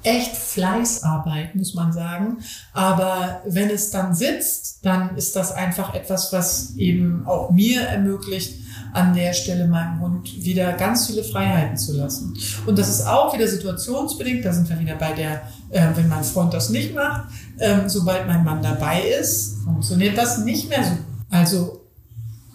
echt 0.03 0.35
Fleißarbeit, 0.35 1.55
muss 1.55 1.73
man 1.73 1.93
sagen. 1.93 2.37
Aber 2.73 3.41
wenn 3.45 3.69
es 3.69 3.89
dann 3.89 4.13
sitzt, 4.13 4.85
dann 4.85 5.15
ist 5.15 5.35
das 5.35 5.51
einfach 5.51 5.93
etwas, 5.93 6.33
was 6.33 6.75
eben 6.75 7.25
auch 7.25 7.51
mir 7.51 7.81
ermöglicht, 7.81 8.63
an 8.93 9.13
der 9.15 9.33
Stelle 9.33 9.67
meinem 9.67 9.99
Hund 9.99 10.43
wieder 10.43 10.73
ganz 10.73 11.07
viele 11.07 11.23
Freiheiten 11.23 11.77
zu 11.77 11.93
lassen. 11.93 12.37
Und 12.65 12.77
das 12.77 12.89
ist 12.89 13.07
auch 13.07 13.33
wieder 13.33 13.47
situationsbedingt. 13.47 14.45
Da 14.45 14.53
sind 14.53 14.69
wir 14.69 14.79
wieder 14.79 14.95
bei 14.95 15.13
der, 15.13 15.41
äh, 15.71 15.87
wenn 15.95 16.07
mein 16.07 16.23
Freund 16.23 16.53
das 16.53 16.69
nicht 16.69 16.93
macht, 16.93 17.27
ähm, 17.59 17.89
sobald 17.89 18.27
mein 18.27 18.43
Mann 18.43 18.61
dabei 18.61 19.01
ist, 19.01 19.57
funktioniert 19.63 20.17
das 20.17 20.39
nicht 20.39 20.69
mehr 20.69 20.83
so. 20.83 20.91
Also 21.29 21.81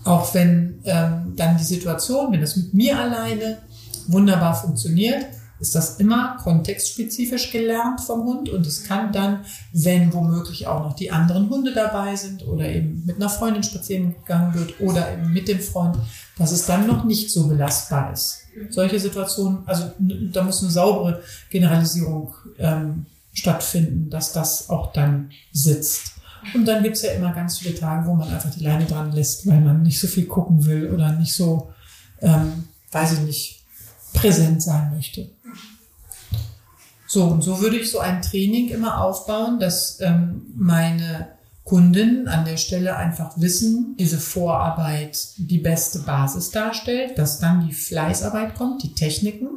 auch 0.04 0.32
wenn 0.34 0.80
ähm, 0.84 1.34
dann 1.36 1.56
die 1.56 1.64
Situation, 1.64 2.32
wenn 2.32 2.40
das 2.40 2.56
mit 2.56 2.72
mir 2.72 2.98
alleine 2.98 3.58
wunderbar 4.06 4.54
funktioniert, 4.54 5.26
ist 5.60 5.74
das 5.74 5.96
immer 5.96 6.36
kontextspezifisch 6.42 7.50
gelernt 7.50 8.00
vom 8.00 8.24
Hund 8.24 8.48
und 8.48 8.66
es 8.66 8.84
kann 8.84 9.12
dann, 9.12 9.44
wenn 9.72 10.12
womöglich 10.12 10.66
auch 10.66 10.84
noch 10.84 10.94
die 10.94 11.10
anderen 11.10 11.50
Hunde 11.50 11.72
dabei 11.72 12.14
sind 12.16 12.46
oder 12.46 12.68
eben 12.68 13.02
mit 13.06 13.16
einer 13.16 13.28
Freundin 13.28 13.62
spazieren 13.62 14.14
gegangen 14.14 14.54
wird 14.54 14.80
oder 14.80 15.12
eben 15.12 15.32
mit 15.32 15.48
dem 15.48 15.60
Freund, 15.60 15.96
dass 16.36 16.52
es 16.52 16.66
dann 16.66 16.86
noch 16.86 17.04
nicht 17.04 17.30
so 17.30 17.48
belastbar 17.48 18.12
ist. 18.12 18.42
Solche 18.70 19.00
Situationen, 19.00 19.66
also 19.66 19.90
da 19.98 20.42
muss 20.42 20.62
eine 20.62 20.70
saubere 20.70 21.22
Generalisierung 21.50 22.34
ähm, 22.58 23.06
stattfinden, 23.32 24.10
dass 24.10 24.32
das 24.32 24.68
auch 24.70 24.92
dann 24.92 25.30
sitzt. 25.52 26.12
Und 26.54 26.66
dann 26.66 26.82
gibt's 26.82 27.02
ja 27.02 27.12
immer 27.12 27.32
ganz 27.32 27.58
viele 27.58 27.74
Tage, 27.74 28.06
wo 28.06 28.14
man 28.14 28.28
einfach 28.28 28.50
die 28.50 28.62
Leine 28.62 28.84
dran 28.86 29.12
lässt, 29.12 29.46
weil 29.46 29.60
man 29.60 29.82
nicht 29.82 30.00
so 30.00 30.06
viel 30.06 30.26
gucken 30.26 30.64
will 30.66 30.90
oder 30.90 31.12
nicht 31.12 31.34
so, 31.34 31.72
ähm, 32.20 32.68
weiß 32.92 33.14
ich 33.14 33.20
nicht, 33.20 33.64
präsent 34.12 34.62
sein 34.62 34.92
möchte. 34.94 35.28
So, 37.08 37.24
und 37.24 37.42
so 37.42 37.60
würde 37.62 37.78
ich 37.78 37.90
so 37.90 38.00
ein 38.00 38.20
Training 38.20 38.68
immer 38.68 39.02
aufbauen, 39.02 39.58
dass 39.58 39.98
ähm, 40.00 40.42
meine 40.54 41.28
Kundinnen 41.64 42.28
an 42.28 42.44
der 42.44 42.58
Stelle 42.58 42.96
einfach 42.96 43.40
wissen, 43.40 43.96
diese 43.98 44.18
Vorarbeit 44.18 45.18
die 45.38 45.58
beste 45.58 46.00
Basis 46.00 46.50
darstellt, 46.50 47.18
dass 47.18 47.40
dann 47.40 47.66
die 47.66 47.72
Fleißarbeit 47.72 48.54
kommt, 48.54 48.82
die 48.82 48.94
Techniken, 48.94 49.48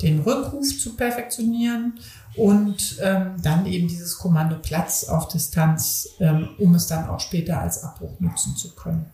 den 0.00 0.20
Rückruf 0.20 0.78
zu 0.78 0.96
perfektionieren 0.96 1.94
und 2.36 2.98
ähm, 3.00 3.36
dann 3.42 3.66
eben 3.66 3.88
dieses 3.88 4.18
Kommando 4.18 4.56
Platz 4.56 5.04
auf 5.04 5.28
Distanz, 5.28 6.08
ähm, 6.20 6.50
um 6.58 6.74
es 6.74 6.86
dann 6.86 7.08
auch 7.08 7.20
später 7.20 7.60
als 7.60 7.82
Abbruch 7.84 8.18
nutzen 8.20 8.56
zu 8.56 8.74
können. 8.74 9.06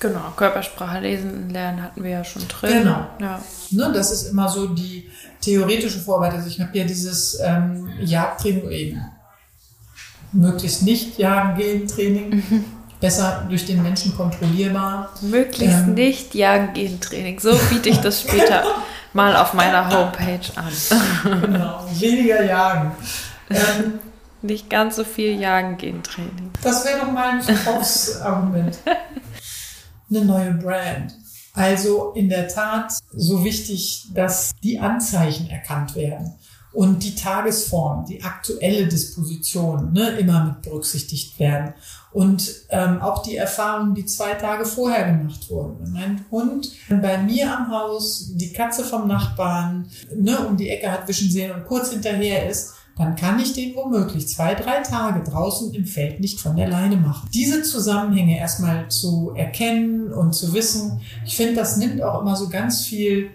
Genau, 0.00 0.32
Körpersprache 0.36 1.00
lesen 1.00 1.50
lernen 1.50 1.82
hatten 1.82 2.02
wir 2.02 2.10
ja 2.10 2.24
schon 2.24 2.46
drin. 2.48 2.82
Genau. 2.82 3.06
Ja. 3.20 3.40
Ne, 3.70 3.90
das 3.94 4.10
ist 4.10 4.30
immer 4.30 4.48
so 4.48 4.68
die 4.68 5.08
theoretische 5.40 6.00
Vorarbeit. 6.00 6.34
Also 6.34 6.48
ich 6.48 6.60
habe 6.60 6.76
ja 6.76 6.84
dieses 6.84 7.38
ähm, 7.40 7.88
Jagdtraining 8.00 8.70
eben 8.70 9.02
möglichst 10.32 10.82
nicht 10.82 11.18
jagen 11.18 11.56
gehen 11.56 11.86
Training. 11.86 12.36
Mhm. 12.36 12.64
Besser 13.00 13.46
durch 13.48 13.66
den 13.66 13.82
Menschen 13.82 14.16
kontrollierbar. 14.16 15.12
Möglichst 15.20 15.86
ähm, 15.86 15.94
nicht 15.94 16.34
jagen 16.34 16.72
gehen 16.72 16.98
Training. 17.00 17.38
So 17.38 17.54
biete 17.70 17.90
ich 17.90 17.98
das 17.98 18.22
später 18.22 18.64
mal 19.16 19.34
auf 19.34 19.54
meiner 19.54 19.88
Homepage 19.90 20.46
an. 20.54 21.40
genau, 21.42 21.84
weniger 21.94 22.44
jagen. 22.44 22.92
Ähm, 23.50 23.98
nicht 24.42 24.70
ganz 24.70 24.96
so 24.96 25.04
viel 25.04 25.40
jagen 25.40 25.76
gehen 25.78 26.02
Training. 26.02 26.50
Das 26.62 26.84
wäre 26.84 27.00
doch 27.00 27.10
mal 27.10 27.30
ein 27.30 27.42
Verkaufsargument. 27.42 28.78
Eine 30.08 30.24
neue 30.24 30.52
Brand. 30.52 31.14
Also 31.54 32.12
in 32.12 32.28
der 32.28 32.46
Tat 32.46 32.92
so 33.10 33.42
wichtig, 33.42 34.08
dass 34.14 34.52
die 34.62 34.78
Anzeichen 34.78 35.48
erkannt 35.48 35.96
werden 35.96 36.34
und 36.76 37.02
die 37.02 37.14
Tagesform, 37.14 38.04
die 38.04 38.22
aktuelle 38.22 38.86
Disposition 38.86 39.94
ne, 39.94 40.10
immer 40.18 40.44
mit 40.44 40.60
berücksichtigt 40.60 41.40
werden. 41.40 41.72
Und 42.12 42.52
ähm, 42.68 43.00
auch 43.00 43.22
die 43.22 43.36
Erfahrungen, 43.36 43.94
die 43.94 44.04
zwei 44.04 44.34
Tage 44.34 44.66
vorher 44.66 45.10
gemacht 45.10 45.48
wurden. 45.48 45.78
Wenn 45.80 45.92
mein 45.92 46.24
Hund 46.30 46.70
bei 46.90 47.16
mir 47.16 47.56
am 47.56 47.70
Haus 47.70 48.30
die 48.34 48.52
Katze 48.52 48.84
vom 48.84 49.08
Nachbarn 49.08 49.88
ne, 50.14 50.38
um 50.46 50.58
die 50.58 50.68
Ecke 50.68 50.92
hat 50.92 51.08
wischen 51.08 51.30
sehen 51.30 51.50
und 51.50 51.64
kurz 51.64 51.92
hinterher 51.92 52.46
ist, 52.46 52.74
dann 52.98 53.16
kann 53.16 53.40
ich 53.40 53.54
den 53.54 53.74
womöglich 53.74 54.28
zwei, 54.28 54.54
drei 54.54 54.82
Tage 54.82 55.22
draußen 55.22 55.72
im 55.72 55.86
Feld 55.86 56.20
nicht 56.20 56.40
von 56.40 56.56
der 56.56 56.68
Leine 56.68 56.96
machen. 56.98 57.30
Diese 57.32 57.62
Zusammenhänge 57.62 58.38
erstmal 58.38 58.88
zu 58.90 59.32
erkennen 59.34 60.12
und 60.12 60.34
zu 60.34 60.52
wissen, 60.52 61.00
ich 61.24 61.36
finde, 61.36 61.54
das 61.54 61.78
nimmt 61.78 62.02
auch 62.02 62.20
immer 62.20 62.36
so 62.36 62.50
ganz 62.50 62.84
viel 62.84 63.30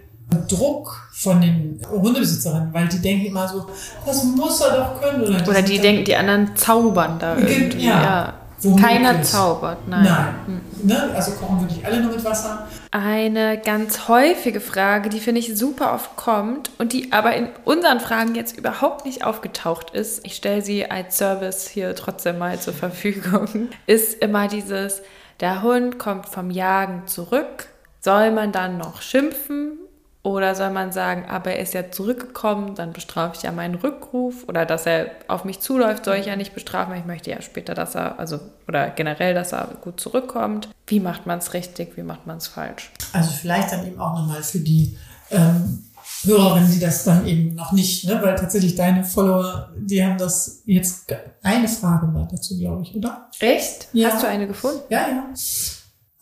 Druck 0.48 1.10
von 1.12 1.41
den 1.41 1.80
Hundebesitzerinnen, 1.90 2.74
weil 2.74 2.88
die 2.88 2.99
denken 2.99 3.28
immer 3.28 3.48
so, 3.48 3.68
das 4.06 4.24
muss 4.24 4.62
er 4.62 4.78
doch 4.78 5.02
können. 5.02 5.24
Oder, 5.24 5.48
oder 5.48 5.62
die 5.62 5.80
denken, 5.80 6.06
die 6.06 6.16
anderen 6.16 6.56
zaubern 6.56 7.20
da 7.20 7.38
irgendwie. 7.38 7.86
Ja. 7.86 8.02
ja. 8.02 8.34
Keiner 8.80 9.24
zaubert, 9.24 9.88
nein. 9.88 10.03
Nein. 10.03 10.36
Hm. 10.45 10.88
Ne? 10.88 11.10
Also 11.16 11.32
kochen 11.32 11.62
wirklich 11.62 11.84
alle 11.84 11.99
nur 12.02 12.12
mit 12.12 12.24
Wasser. 12.24 12.68
Eine 12.91 13.60
ganz 13.60 14.08
häufige 14.08 14.62
Frage, 14.62 15.10
die 15.10 15.20
finde 15.20 15.40
ich 15.40 15.58
super 15.58 15.94
oft 15.94 16.16
kommt 16.16 16.70
und 16.78 16.94
die 16.94 17.12
aber 17.12 17.36
in 17.36 17.49
unseren 17.66 17.99
Fragen 17.99 18.36
jetzt 18.36 18.56
überhaupt 18.58 19.06
nicht 19.06 19.24
aufgetaucht 19.24 19.91
ist, 19.91 20.26
ich 20.26 20.36
stelle 20.36 20.62
sie 20.62 20.90
als 20.90 21.18
Service 21.18 21.68
hier 21.68 21.95
trotzdem 21.95 22.38
mal 22.38 22.60
zur 22.60 22.74
Verfügung, 22.74 23.70
ist 23.88 24.22
immer 24.22 24.48
dieses, 24.48 25.02
der 25.40 25.64
Hund 25.64 25.98
kommt 25.98 26.28
vom 26.28 26.52
Jagen 26.52 27.08
zurück, 27.08 27.68
soll 27.99 28.32
man 28.32 28.52
dann 28.52 28.78
noch 28.78 29.02
schimpfen 29.02 29.81
oder 30.23 30.53
soll 30.53 30.69
man 30.69 30.91
sagen, 30.91 31.26
aber 31.27 31.53
er 31.53 31.60
ist 31.60 31.73
ja 31.73 31.89
zurückgekommen, 31.89 32.76
dann 32.76 32.93
bestrafe 32.93 33.35
ich 33.38 33.43
ja 33.43 33.52
meinen 33.52 33.76
Rückruf 33.76 34.48
oder 34.48 34.65
dass 34.65 34.85
er 34.85 35.11
auf 35.27 35.45
mich 35.45 35.60
zuläuft, 35.60 36.06
soll 36.06 36.18
ich 36.18 36.27
ja 36.27 36.35
nicht 36.35 36.53
bestrafen. 36.53 36.95
Ich 36.95 37.06
möchte 37.06 37.31
ja 37.31 37.41
später, 37.41 37.73
dass 37.73 37.95
er, 37.95 38.19
also 38.19 38.39
oder 38.68 38.89
generell, 38.89 39.34
dass 39.34 39.52
er 39.52 39.68
gut 39.81 39.99
zurückkommt. 39.99 40.69
Wie 40.85 40.99
macht 40.99 41.26
man 41.26 41.39
es 41.39 41.53
richtig, 41.53 41.98
wie 41.98 42.03
macht 42.03 42.27
man 42.27 42.38
es 42.38 42.48
falsch? 42.48 42.91
Also 43.14 43.31
vielleicht 43.31 43.72
dann 43.72 43.88
eben 43.88 43.99
auch 43.99 44.14
nochmal 44.14 44.43
für 44.43 44.60
die 44.60 44.95
ähm, 45.31 45.85
Hörerinnen, 46.23 46.72
die 46.72 46.80
das 46.80 47.03
dann 47.03 47.26
eben 47.26 47.56
noch 47.56 47.72
nicht, 47.72 48.06
ne, 48.06 48.19
weil 48.22 48.35
tatsächlich 48.35 48.76
deine 48.76 49.03
Follower, 49.03 49.69
die 49.76 50.03
haben 50.03 50.19
das 50.19 50.61
jetzt 50.65 51.11
eine 51.41 51.68
Frage 51.68 52.14
war 52.14 52.27
dazu, 52.30 52.57
glaube 52.60 52.84
ich, 52.84 52.95
oder? 52.95 53.27
Echt? 53.39 53.88
Ja. 53.93 54.11
Hast 54.11 54.22
du 54.22 54.27
eine 54.27 54.45
gefunden? 54.45 54.81
Ja, 54.89 55.07
ja. 55.07 55.26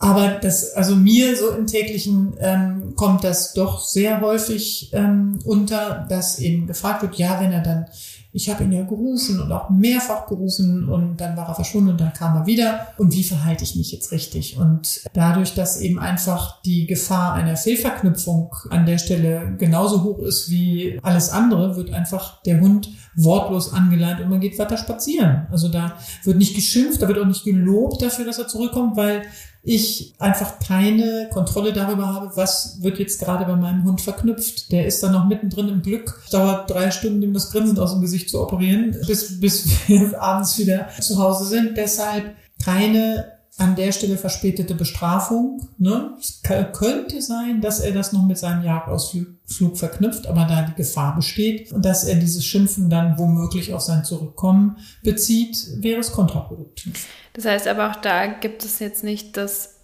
Aber 0.02 0.38
das, 0.40 0.72
also 0.72 0.96
mir 0.96 1.36
so 1.36 1.50
im 1.50 1.66
täglichen 1.66 2.32
ähm, 2.40 2.94
kommt 2.96 3.22
das 3.22 3.52
doch 3.52 3.84
sehr 3.84 4.22
häufig 4.22 4.90
ähm, 4.94 5.38
unter, 5.44 6.06
dass 6.08 6.38
eben 6.38 6.66
gefragt 6.66 7.02
wird, 7.02 7.16
ja, 7.16 7.38
wenn 7.38 7.52
er 7.52 7.62
dann, 7.62 7.84
ich 8.32 8.48
habe 8.48 8.64
ihn 8.64 8.72
ja 8.72 8.82
gerufen 8.82 9.38
und 9.40 9.52
auch 9.52 9.68
mehrfach 9.68 10.26
gerufen 10.26 10.88
und 10.88 11.18
dann 11.18 11.36
war 11.36 11.48
er 11.48 11.54
verschwunden 11.54 11.90
und 11.90 12.00
dann 12.00 12.14
kam 12.14 12.34
er 12.34 12.46
wieder. 12.46 12.86
Und 12.96 13.12
wie 13.12 13.22
verhalte 13.22 13.62
ich 13.62 13.76
mich 13.76 13.92
jetzt 13.92 14.10
richtig? 14.10 14.56
Und 14.56 15.02
dadurch, 15.12 15.52
dass 15.52 15.78
eben 15.82 15.98
einfach 15.98 16.62
die 16.62 16.86
Gefahr 16.86 17.34
einer 17.34 17.58
Fehlverknüpfung 17.58 18.54
an 18.70 18.86
der 18.86 18.96
Stelle 18.96 19.54
genauso 19.58 20.02
hoch 20.02 20.20
ist 20.20 20.50
wie 20.50 20.98
alles 21.02 21.28
andere, 21.28 21.76
wird 21.76 21.92
einfach 21.92 22.40
der 22.44 22.60
Hund 22.60 22.88
wortlos 23.24 23.72
angeleint 23.72 24.20
und 24.20 24.30
man 24.30 24.40
geht 24.40 24.58
weiter 24.58 24.76
spazieren. 24.76 25.46
Also 25.50 25.68
da 25.68 25.96
wird 26.24 26.38
nicht 26.38 26.54
geschimpft, 26.54 27.02
da 27.02 27.08
wird 27.08 27.18
auch 27.18 27.26
nicht 27.26 27.44
gelobt 27.44 28.02
dafür, 28.02 28.24
dass 28.24 28.38
er 28.38 28.48
zurückkommt, 28.48 28.96
weil 28.96 29.22
ich 29.62 30.14
einfach 30.18 30.58
keine 30.58 31.28
Kontrolle 31.30 31.72
darüber 31.72 32.06
habe, 32.06 32.30
was 32.34 32.82
wird 32.82 32.98
jetzt 32.98 33.20
gerade 33.20 33.44
bei 33.44 33.56
meinem 33.56 33.84
Hund 33.84 34.00
verknüpft. 34.00 34.72
Der 34.72 34.86
ist 34.86 35.02
dann 35.02 35.12
noch 35.12 35.26
mittendrin 35.26 35.68
im 35.68 35.82
Glück. 35.82 36.22
Dauert 36.30 36.70
drei 36.70 36.90
Stunden, 36.90 37.22
ihm 37.22 37.34
das 37.34 37.50
Grinsen 37.50 37.78
aus 37.78 37.92
dem 37.92 38.00
Gesicht 38.00 38.30
zu 38.30 38.40
operieren, 38.40 38.96
bis, 39.06 39.38
bis 39.38 39.68
wir 39.86 40.20
abends 40.22 40.58
wieder 40.58 40.88
zu 41.00 41.18
Hause 41.18 41.44
sind. 41.44 41.76
Deshalb 41.76 42.34
keine 42.64 43.39
an 43.60 43.76
der 43.76 43.92
Stelle 43.92 44.16
verspätete 44.16 44.74
Bestrafung. 44.74 45.68
Ne? 45.78 46.16
Es 46.18 46.42
könnte 46.72 47.20
sein, 47.20 47.60
dass 47.60 47.80
er 47.80 47.92
das 47.92 48.12
noch 48.12 48.24
mit 48.24 48.38
seinem 48.38 48.64
Jagdausflug 48.64 49.76
verknüpft, 49.76 50.26
aber 50.26 50.46
da 50.46 50.62
die 50.62 50.74
Gefahr 50.74 51.14
besteht 51.14 51.70
und 51.72 51.84
dass 51.84 52.04
er 52.04 52.16
dieses 52.16 52.44
Schimpfen 52.44 52.88
dann 52.88 53.18
womöglich 53.18 53.74
auf 53.74 53.82
sein 53.82 54.04
Zurückkommen 54.04 54.78
bezieht, 55.02 55.56
wäre 55.76 56.00
es 56.00 56.12
kontraproduktiv. 56.12 57.06
Das 57.34 57.44
heißt 57.44 57.68
aber 57.68 57.90
auch 57.90 57.96
da 57.96 58.26
gibt 58.26 58.64
es 58.64 58.78
jetzt 58.78 59.04
nicht 59.04 59.36
das, 59.36 59.74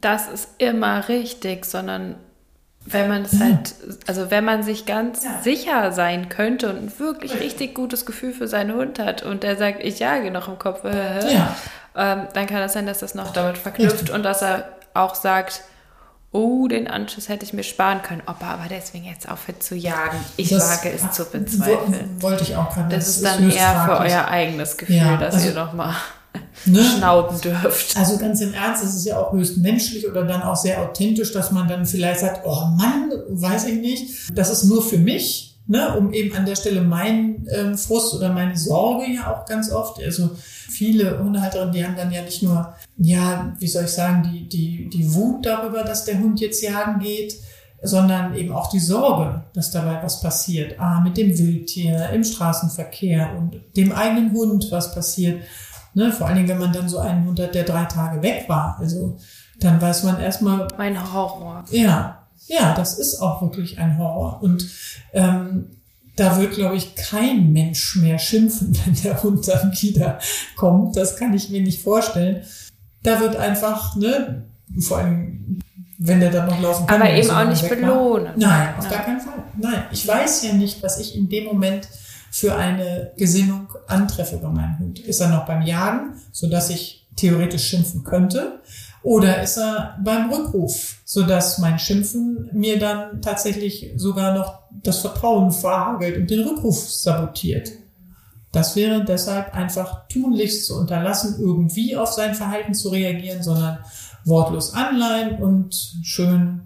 das 0.00 0.28
ist 0.28 0.48
immer 0.58 1.08
richtig, 1.08 1.64
sondern 1.64 2.16
wenn 2.86 3.08
man 3.08 3.22
es 3.22 3.38
halt, 3.38 3.74
also 4.06 4.30
wenn 4.30 4.44
man 4.44 4.62
sich 4.62 4.86
ganz 4.86 5.22
ja. 5.22 5.42
sicher 5.42 5.92
sein 5.92 6.28
könnte 6.30 6.70
und 6.70 6.76
ein 6.76 6.98
wirklich 6.98 7.38
richtig 7.38 7.74
gutes 7.74 8.06
Gefühl 8.06 8.32
für 8.32 8.48
seinen 8.48 8.74
Hund 8.74 8.98
hat 8.98 9.22
und 9.22 9.42
der 9.42 9.56
sagt, 9.56 9.84
ich 9.84 9.98
jage 9.98 10.30
noch 10.30 10.48
im 10.48 10.58
Kopf, 10.58 10.84
äh, 10.84 11.32
ja 11.32 11.54
ähm, 11.96 12.28
dann 12.32 12.46
kann 12.46 12.62
es 12.62 12.72
sein, 12.72 12.86
dass 12.86 13.00
das 13.00 13.14
noch 13.14 13.32
damit 13.32 13.58
verknüpft 13.58 14.10
und 14.10 14.22
dass 14.22 14.42
er 14.42 14.68
auch 14.94 15.14
sagt, 15.14 15.62
oh, 16.32 16.68
den 16.68 16.86
Anschluss 16.86 17.28
hätte 17.28 17.44
ich 17.44 17.52
mir 17.52 17.64
sparen 17.64 18.02
können, 18.02 18.22
ob 18.26 18.40
er 18.42 18.50
aber 18.50 18.68
deswegen 18.70 19.04
jetzt 19.04 19.28
aufhört 19.28 19.62
zu 19.62 19.74
jagen. 19.74 20.18
Ich 20.36 20.50
das 20.50 20.68
wage 20.68 20.94
es 20.94 21.10
zu 21.10 21.24
bezweifeln. 21.24 22.16
Wollte 22.20 22.44
ich 22.44 22.56
auch 22.56 22.72
gerade. 22.72 22.94
Das, 22.94 23.06
das 23.06 23.16
ist 23.16 23.24
dann 23.24 23.50
eher 23.50 23.72
fraglich. 23.72 24.12
für 24.12 24.16
euer 24.16 24.28
eigenes 24.28 24.76
Gefühl, 24.76 24.96
ja, 24.96 25.16
dass 25.16 25.34
also, 25.34 25.48
ihr 25.48 25.54
nochmal 25.54 25.94
ne? 26.66 26.84
schnauden 26.84 27.40
dürft. 27.40 27.96
Also 27.96 28.18
ganz 28.18 28.40
im 28.40 28.54
Ernst, 28.54 28.84
es 28.84 28.94
ist 28.94 29.06
ja 29.06 29.18
auch 29.18 29.32
höchst 29.32 29.58
menschlich 29.58 30.08
oder 30.08 30.24
dann 30.24 30.42
auch 30.42 30.56
sehr 30.56 30.80
authentisch, 30.80 31.32
dass 31.32 31.50
man 31.50 31.66
dann 31.66 31.84
vielleicht 31.84 32.20
sagt, 32.20 32.42
oh 32.44 32.66
Mann, 32.76 33.10
weiß 33.28 33.66
ich 33.66 33.80
nicht, 33.80 34.30
das 34.32 34.50
ist 34.50 34.64
nur 34.64 34.82
für 34.82 34.98
mich 34.98 35.49
ne, 35.70 35.96
um 35.96 36.12
eben 36.12 36.36
an 36.36 36.46
der 36.46 36.56
Stelle 36.56 36.82
meinen 36.82 37.46
ähm, 37.54 37.78
Frust 37.78 38.12
oder 38.14 38.32
meine 38.32 38.56
Sorge 38.56 39.04
ja 39.08 39.32
auch 39.32 39.46
ganz 39.46 39.70
oft. 39.70 40.02
Also 40.02 40.30
viele 40.34 41.20
Hundehalterinnen, 41.20 41.72
die 41.72 41.84
haben 41.84 41.96
dann 41.96 42.10
ja 42.10 42.22
nicht 42.22 42.42
nur, 42.42 42.74
ja, 42.96 43.54
wie 43.56 43.68
soll 43.68 43.84
ich 43.84 43.92
sagen, 43.92 44.24
die, 44.24 44.48
die, 44.48 44.90
die 44.90 45.14
Wut 45.14 45.46
darüber, 45.46 45.84
dass 45.84 46.04
der 46.04 46.18
Hund 46.18 46.40
jetzt 46.40 46.60
jagen 46.60 46.98
geht, 46.98 47.36
sondern 47.82 48.34
eben 48.34 48.52
auch 48.52 48.68
die 48.68 48.80
Sorge, 48.80 49.44
dass 49.54 49.70
dabei 49.70 50.02
was 50.02 50.20
passiert. 50.20 50.74
Ah, 50.80 51.00
mit 51.02 51.16
dem 51.16 51.38
Wildtier 51.38 52.10
im 52.10 52.24
Straßenverkehr 52.24 53.36
und 53.38 53.60
dem 53.76 53.92
eigenen 53.92 54.32
Hund 54.32 54.66
was 54.72 54.92
passiert. 54.92 55.40
Ne, 55.94 56.12
vor 56.12 56.26
allen 56.26 56.36
Dingen, 56.36 56.48
wenn 56.48 56.58
man 56.58 56.72
dann 56.72 56.88
so 56.88 56.98
einen 56.98 57.26
Hund 57.26 57.38
hat, 57.38 57.54
der 57.54 57.64
drei 57.64 57.84
Tage 57.84 58.22
weg 58.22 58.46
war. 58.48 58.76
Also 58.80 59.18
dann 59.60 59.80
weiß 59.80 60.02
man 60.02 60.20
erstmal. 60.20 60.66
Mein 60.76 61.12
Horror. 61.12 61.64
Ja, 61.70 62.19
ja, 62.50 62.74
das 62.74 62.98
ist 62.98 63.20
auch 63.20 63.40
wirklich 63.42 63.78
ein 63.78 63.96
Horror. 63.96 64.42
Und 64.42 64.68
ähm, 65.12 65.66
da 66.16 66.36
wird, 66.38 66.54
glaube 66.54 66.76
ich, 66.76 66.96
kein 66.96 67.52
Mensch 67.52 67.96
mehr 67.96 68.18
schimpfen, 68.18 68.76
wenn 68.84 68.94
der 69.02 69.22
Hund 69.22 69.46
dann 69.46 69.72
wieder 69.80 70.18
kommt. 70.56 70.96
Das 70.96 71.16
kann 71.16 71.32
ich 71.32 71.48
mir 71.48 71.62
nicht 71.62 71.82
vorstellen. 71.82 72.42
Da 73.02 73.20
wird 73.20 73.36
einfach, 73.36 73.94
ne, 73.96 74.46
vor 74.80 74.98
allem, 74.98 75.60
wenn 75.98 76.18
der 76.18 76.30
dann 76.30 76.48
noch 76.48 76.60
laufen 76.60 76.86
kann. 76.86 77.00
Aber 77.00 77.10
eben 77.10 77.30
auch 77.30 77.48
nicht 77.48 77.68
belohnen. 77.68 78.32
Nein, 78.36 78.74
auf 78.76 78.84
Nein. 78.84 78.92
gar 78.92 79.04
keinen 79.04 79.20
Fall. 79.20 79.44
Nein, 79.56 79.84
ich 79.92 80.06
weiß 80.06 80.42
ja 80.44 80.52
nicht, 80.52 80.82
was 80.82 80.98
ich 80.98 81.16
in 81.16 81.28
dem 81.28 81.44
Moment 81.44 81.88
für 82.32 82.56
eine 82.56 83.12
Gesinnung 83.16 83.68
antreffe 83.86 84.38
bei 84.38 84.48
meinem 84.48 84.78
Hund. 84.78 84.98
Ist 84.98 85.20
er 85.20 85.28
noch 85.28 85.46
beim 85.46 85.62
Jagen, 85.62 86.14
so 86.32 86.48
dass 86.48 86.70
ich 86.70 87.06
theoretisch 87.16 87.64
schimpfen 87.68 88.02
könnte? 88.02 88.60
Oder 89.02 89.42
ist 89.42 89.56
er 89.56 89.98
beim 90.04 90.30
Rückruf, 90.30 90.96
so 91.04 91.22
dass 91.22 91.58
mein 91.58 91.78
Schimpfen 91.78 92.50
mir 92.52 92.78
dann 92.78 93.22
tatsächlich 93.22 93.92
sogar 93.96 94.34
noch 94.34 94.60
das 94.82 94.98
Vertrauen 94.98 95.52
verhagelt 95.52 96.16
und 96.16 96.30
den 96.30 96.46
Rückruf 96.46 96.90
sabotiert. 96.90 97.70
Das 98.52 98.76
wäre 98.76 99.04
deshalb 99.04 99.54
einfach 99.54 100.08
tunlichst 100.08 100.66
zu 100.66 100.76
unterlassen, 100.76 101.36
irgendwie 101.40 101.96
auf 101.96 102.12
sein 102.12 102.34
Verhalten 102.34 102.74
zu 102.74 102.88
reagieren, 102.88 103.42
sondern 103.42 103.78
wortlos 104.24 104.74
anleihen 104.74 105.40
und 105.40 105.74
schön 106.02 106.62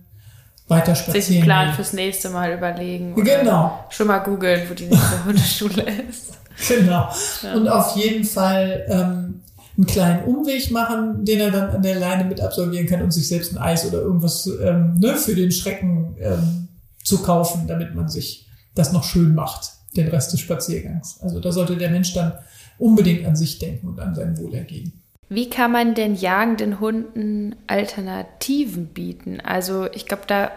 weiter 0.67 0.95
spazieren. 0.95 1.23
Sich 1.23 1.37
einen 1.37 1.45
Plan 1.45 1.75
fürs 1.75 1.93
nächste 1.93 2.31
Mal 2.31 2.55
überlegen. 2.55 3.15
Genau. 3.15 3.85
Schon 3.91 4.07
mal 4.07 4.19
googeln, 4.19 4.69
wo 4.69 4.75
die 4.75 4.87
nächste 4.87 5.25
Hundeschule 5.25 5.83
ist. 6.09 6.39
Genau. 6.69 7.09
Ja. 7.43 7.55
Und 7.55 7.69
auf 7.69 7.97
jeden 7.97 8.25
Fall 8.25 8.87
ähm, 8.89 9.34
einen 9.77 9.87
kleinen 9.87 10.25
Umweg 10.25 10.71
machen, 10.71 11.25
den 11.25 11.41
er 11.41 11.51
dann 11.51 11.71
an 11.71 11.83
der 11.83 11.99
Leine 11.99 12.25
mit 12.25 12.41
absolvieren 12.41 12.87
kann 12.87 13.03
und 13.03 13.13
sich 13.13 13.27
selbst 13.27 13.53
ein 13.53 13.59
Eis 13.59 13.87
oder 13.87 14.01
irgendwas 14.01 14.47
ähm, 14.63 14.95
ne, 15.01 15.17
für 15.17 15.35
den 15.35 15.51
Schrecken 15.51 16.17
ähm, 16.21 16.69
zu 17.03 17.23
kaufen, 17.23 17.67
damit 17.67 17.95
man 17.95 18.09
sich 18.09 18.49
das 18.75 18.93
noch 18.93 19.05
schön 19.05 19.35
macht, 19.35 19.73
den 19.97 20.09
Rest 20.09 20.33
des 20.33 20.41
Spaziergangs. 20.41 21.21
Also 21.21 21.41
da 21.41 21.53
sollte 21.53 21.77
der 21.77 21.91
Mensch 21.91 22.15
dann 22.15 22.33
unbedingt 22.79 23.27
an 23.27 23.37
sich 23.37 23.59
denken 23.59 23.89
und 23.89 24.01
an 24.01 24.15
sein 24.15 24.39
Wohlergehen. 24.39 25.01
Wie 25.29 25.49
kann 25.49 25.73
man 25.73 25.95
denn 25.95 26.15
jagenden 26.15 26.81
Hunden 26.81 27.57
Alternativen 27.67 28.89
bieten? 28.89 29.41
Also 29.41 29.87
ich 29.93 30.07
glaube, 30.07 30.25
da 30.27 30.53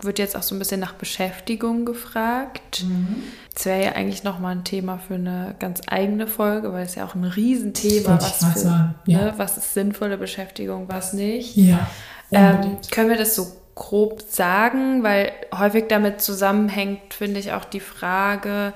wird 0.00 0.18
jetzt 0.18 0.36
auch 0.36 0.42
so 0.42 0.54
ein 0.54 0.58
bisschen 0.58 0.80
nach 0.80 0.94
Beschäftigung 0.94 1.84
gefragt. 1.84 2.84
Mhm. 2.84 3.22
Das 3.52 3.66
wäre 3.66 3.84
ja 3.84 3.92
eigentlich 3.92 4.22
nochmal 4.22 4.52
ein 4.52 4.64
Thema 4.64 4.98
für 4.98 5.14
eine 5.14 5.56
ganz 5.58 5.82
eigene 5.86 6.26
Folge, 6.28 6.72
weil 6.72 6.84
es 6.84 6.94
ja 6.94 7.04
auch 7.04 7.14
ein 7.14 7.24
Riesenthema, 7.24 8.16
was, 8.20 8.62
für, 8.62 8.94
ja. 9.06 9.18
ne, 9.18 9.34
was 9.36 9.56
ist 9.56 9.74
sinnvolle 9.74 10.16
Beschäftigung, 10.16 10.88
was 10.88 11.12
nicht. 11.12 11.56
Ja, 11.56 11.88
ähm, 12.30 12.78
können 12.92 13.08
wir 13.08 13.16
das 13.16 13.34
so 13.34 13.48
grob 13.74 14.22
sagen? 14.28 15.02
Weil 15.02 15.32
häufig 15.56 15.86
damit 15.88 16.20
zusammenhängt, 16.20 17.14
finde 17.14 17.40
ich, 17.40 17.52
auch 17.52 17.64
die 17.64 17.80
Frage, 17.80 18.74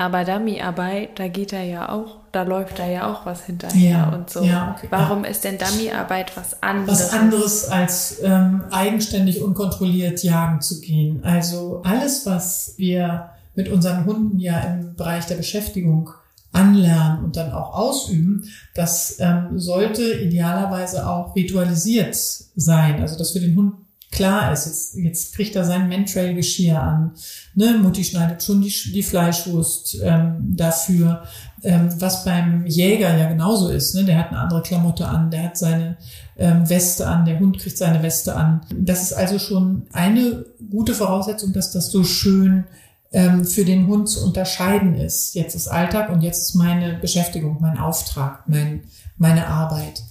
aber 0.00 0.24
Dummyarbeit, 0.24 1.18
da 1.18 1.28
geht 1.28 1.52
er 1.52 1.62
ja 1.62 1.90
auch, 1.90 2.16
da 2.32 2.44
läuft 2.44 2.78
da 2.78 2.86
ja 2.86 3.12
auch 3.12 3.26
was 3.26 3.44
hinterher 3.44 3.90
ja, 3.90 4.08
und 4.08 4.30
so. 4.30 4.42
Ja, 4.42 4.74
okay, 4.74 4.86
Warum 4.88 5.24
ja. 5.24 5.30
ist 5.30 5.44
denn 5.44 5.58
Dummyarbeit 5.58 6.34
was 6.38 6.62
anderes? 6.62 7.00
Was 7.00 7.12
anderes 7.12 7.68
als 7.68 8.16
ähm, 8.22 8.62
eigenständig 8.70 9.42
unkontrolliert 9.42 10.22
jagen 10.22 10.62
zu 10.62 10.80
gehen. 10.80 11.22
Also 11.22 11.82
alles, 11.84 12.24
was 12.24 12.76
wir 12.78 13.28
mit 13.54 13.68
unseren 13.68 14.06
Hunden 14.06 14.38
ja 14.38 14.58
im 14.60 14.94
Bereich 14.96 15.26
der 15.26 15.34
Beschäftigung 15.34 16.08
anlernen 16.50 17.22
und 17.22 17.36
dann 17.36 17.52
auch 17.52 17.74
ausüben, 17.74 18.44
das 18.74 19.18
ähm, 19.20 19.58
sollte 19.58 20.14
idealerweise 20.14 21.06
auch 21.06 21.36
ritualisiert 21.36 22.14
sein. 22.14 23.02
Also 23.02 23.18
dass 23.18 23.34
wir 23.34 23.42
den 23.42 23.54
Hund 23.54 23.74
klar 24.10 24.52
ist, 24.52 24.66
jetzt, 24.66 24.94
jetzt 24.96 25.34
kriegt 25.34 25.54
er 25.54 25.64
sein 25.64 25.88
Mentrail-Geschirr 25.88 26.80
an, 26.80 27.12
ne, 27.54 27.78
Mutti 27.80 28.04
schneidet 28.04 28.42
schon 28.42 28.60
die, 28.60 28.72
die 28.92 29.02
Fleischwurst 29.02 29.98
ähm, 30.02 30.36
dafür, 30.56 31.22
ähm, 31.62 31.88
was 31.98 32.24
beim 32.24 32.66
Jäger 32.66 33.16
ja 33.16 33.28
genauso 33.28 33.68
ist, 33.68 33.94
ne, 33.94 34.04
der 34.04 34.18
hat 34.18 34.28
eine 34.28 34.40
andere 34.40 34.62
Klamotte 34.62 35.06
an, 35.06 35.30
der 35.30 35.44
hat 35.44 35.56
seine 35.56 35.96
ähm, 36.36 36.68
Weste 36.68 37.06
an, 37.06 37.24
der 37.24 37.38
Hund 37.38 37.58
kriegt 37.58 37.78
seine 37.78 38.02
Weste 38.02 38.34
an. 38.34 38.62
Das 38.74 39.02
ist 39.02 39.12
also 39.12 39.38
schon 39.38 39.86
eine 39.92 40.44
gute 40.70 40.94
Voraussetzung, 40.94 41.52
dass 41.52 41.70
das 41.70 41.90
so 41.90 42.02
schön 42.02 42.64
ähm, 43.12 43.44
für 43.44 43.64
den 43.64 43.86
Hund 43.86 44.08
zu 44.08 44.24
unterscheiden 44.24 44.94
ist. 44.94 45.34
Jetzt 45.34 45.54
ist 45.54 45.68
Alltag 45.68 46.10
und 46.10 46.22
jetzt 46.22 46.48
ist 46.48 46.54
meine 46.54 46.94
Beschäftigung, 46.94 47.58
mein 47.60 47.78
Auftrag, 47.78 48.48
mein, 48.48 48.82
meine 49.18 49.46
Arbeit. 49.46 50.02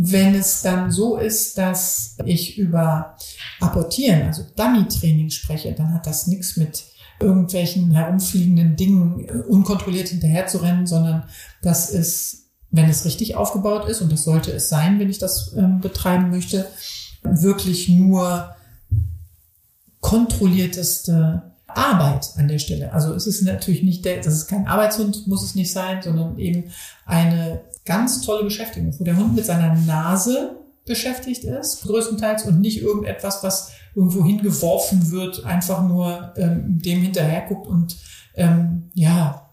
Wenn 0.00 0.36
es 0.36 0.62
dann 0.62 0.92
so 0.92 1.16
ist, 1.16 1.58
dass 1.58 2.14
ich 2.24 2.56
über 2.56 3.16
Apportieren, 3.58 4.28
also 4.28 4.44
Dummy-Training 4.54 5.30
spreche, 5.30 5.72
dann 5.72 5.92
hat 5.92 6.06
das 6.06 6.28
nichts 6.28 6.56
mit 6.56 6.84
irgendwelchen 7.18 7.90
herumfliegenden 7.90 8.76
Dingen 8.76 9.26
äh, 9.28 9.32
unkontrolliert 9.48 10.06
hinterher 10.06 10.46
zu 10.46 10.58
rennen, 10.58 10.86
sondern 10.86 11.24
das 11.62 11.90
ist, 11.90 12.44
wenn 12.70 12.88
es 12.88 13.04
richtig 13.04 13.34
aufgebaut 13.34 13.88
ist, 13.88 14.00
und 14.00 14.12
das 14.12 14.22
sollte 14.22 14.52
es 14.52 14.68
sein, 14.68 15.00
wenn 15.00 15.10
ich 15.10 15.18
das 15.18 15.52
ähm, 15.56 15.80
betreiben 15.80 16.30
möchte, 16.30 16.68
wirklich 17.24 17.88
nur 17.88 18.54
kontrollierteste 20.00 21.42
Arbeit 21.66 22.30
an 22.36 22.46
der 22.46 22.60
Stelle. 22.60 22.92
Also 22.92 23.14
es 23.14 23.26
ist 23.26 23.42
natürlich 23.42 23.82
nicht 23.82 24.04
der, 24.04 24.18
das 24.18 24.34
ist 24.34 24.46
kein 24.46 24.68
Arbeitshund, 24.68 25.26
muss 25.26 25.42
es 25.42 25.56
nicht 25.56 25.72
sein, 25.72 26.02
sondern 26.02 26.38
eben 26.38 26.70
eine 27.04 27.62
ganz 27.88 28.20
tolle 28.20 28.44
Beschäftigung, 28.44 28.94
wo 28.98 29.04
der 29.04 29.16
Hund 29.16 29.34
mit 29.34 29.46
seiner 29.46 29.74
Nase 29.74 30.56
beschäftigt 30.84 31.42
ist, 31.44 31.82
größtenteils, 31.82 32.44
und 32.44 32.60
nicht 32.60 32.82
irgendetwas, 32.82 33.42
was 33.42 33.72
irgendwo 33.94 34.24
hingeworfen 34.24 35.10
wird, 35.10 35.44
einfach 35.44 35.82
nur 35.82 36.34
ähm, 36.36 36.80
dem 36.82 37.00
hinterher 37.00 37.46
guckt 37.48 37.66
und 37.66 37.96
ähm, 38.34 38.90
ja, 38.94 39.48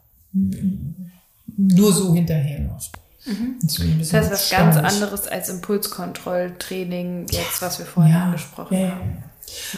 nur 1.57 1.94
so 1.94 2.14
hinterherläuft. 2.14 2.91
Mhm. 3.26 3.57
Das 3.99 4.14
heißt, 4.14 4.32
was 4.32 4.49
ganz 4.49 4.76
anderes 4.76 5.28
als 5.28 5.49
Impulskontrolltraining, 5.49 7.28
jetzt, 7.32 7.62
was 7.62 7.80
wir 7.80 7.86
vorhin 7.86 8.14
ja, 8.14 8.24
angesprochen 8.26 8.78
ja, 8.78 8.90
haben. 8.90 9.24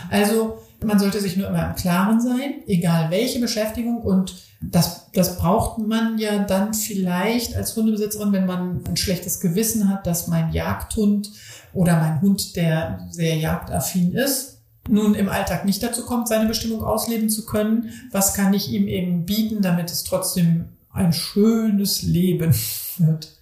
Also 0.10 0.64
man 0.84 0.98
sollte 1.00 1.22
sich 1.22 1.38
nur 1.38 1.48
immer 1.48 1.70
im 1.70 1.76
Klaren 1.76 2.20
sein, 2.20 2.56
egal 2.66 3.12
welche 3.12 3.40
Beschäftigung 3.40 4.02
und 4.02 4.36
das, 4.60 5.12
das 5.14 5.38
braucht 5.38 5.78
man 5.78 6.18
ja 6.18 6.40
dann 6.40 6.74
vielleicht 6.74 7.56
als 7.56 7.76
Hundebesitzerin, 7.76 8.32
wenn 8.32 8.46
man 8.46 8.84
ein 8.88 8.98
schlechtes 8.98 9.40
Gewissen 9.40 9.90
hat, 9.90 10.08
dass 10.08 10.28
mein 10.28 10.52
Jagdhund 10.52 11.32
oder 11.74 11.98
mein 11.98 12.22
Hund, 12.22 12.56
der 12.56 13.08
sehr 13.12 13.36
jagdaffin 13.36 14.14
ist, 14.14 14.58
nun 14.90 15.16
im 15.16 15.30
Alltag 15.30 15.66
nicht 15.66 15.84
dazu 15.84 16.06
kommt, 16.06 16.28
seine 16.28 16.48
Bestimmung 16.48 16.84
ausleben 16.84 17.30
zu 17.30 17.46
können. 17.46 17.92
Was 18.12 18.34
kann 18.34 18.54
ich 18.54 18.72
ihm 18.72 18.88
eben 18.88 19.26
bieten, 19.26 19.62
damit 19.62 19.92
es 19.92 20.04
trotzdem 20.04 20.70
ein 20.92 21.14
schönes 21.14 22.02
Leben 22.02 22.56
wird? 22.98 23.38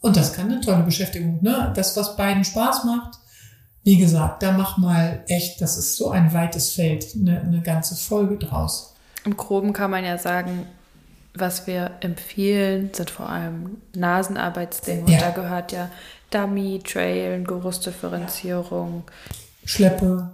Und 0.00 0.16
das 0.16 0.32
kann 0.32 0.50
eine 0.50 0.60
tolle 0.60 0.82
Beschäftigung, 0.82 1.42
ne? 1.42 1.72
Das, 1.74 1.96
was 1.96 2.16
beiden 2.16 2.44
Spaß 2.44 2.84
macht, 2.84 3.18
wie 3.84 3.96
gesagt, 3.96 4.42
da 4.42 4.52
mach 4.52 4.78
mal 4.78 5.24
echt, 5.26 5.60
das 5.60 5.76
ist 5.76 5.96
so 5.96 6.10
ein 6.10 6.32
weites 6.32 6.70
Feld, 6.70 7.06
eine, 7.16 7.40
eine 7.40 7.62
ganze 7.62 7.96
Folge 7.96 8.36
draus. 8.36 8.91
Im 9.24 9.36
Groben 9.36 9.72
kann 9.72 9.90
man 9.90 10.04
ja 10.04 10.18
sagen, 10.18 10.66
was 11.34 11.66
wir 11.66 11.92
empfehlen, 12.00 12.90
sind 12.92 13.10
vor 13.10 13.28
allem 13.28 13.78
Nasenarbeitsdinge. 13.94 15.10
Ja. 15.10 15.16
Und 15.16 15.22
da 15.22 15.30
gehört 15.30 15.72
ja 15.72 15.90
Dummy, 16.30 16.80
Trail, 16.84 17.42
Geruchsdifferenzierung. 17.44 19.04
Schleppe. 19.64 20.30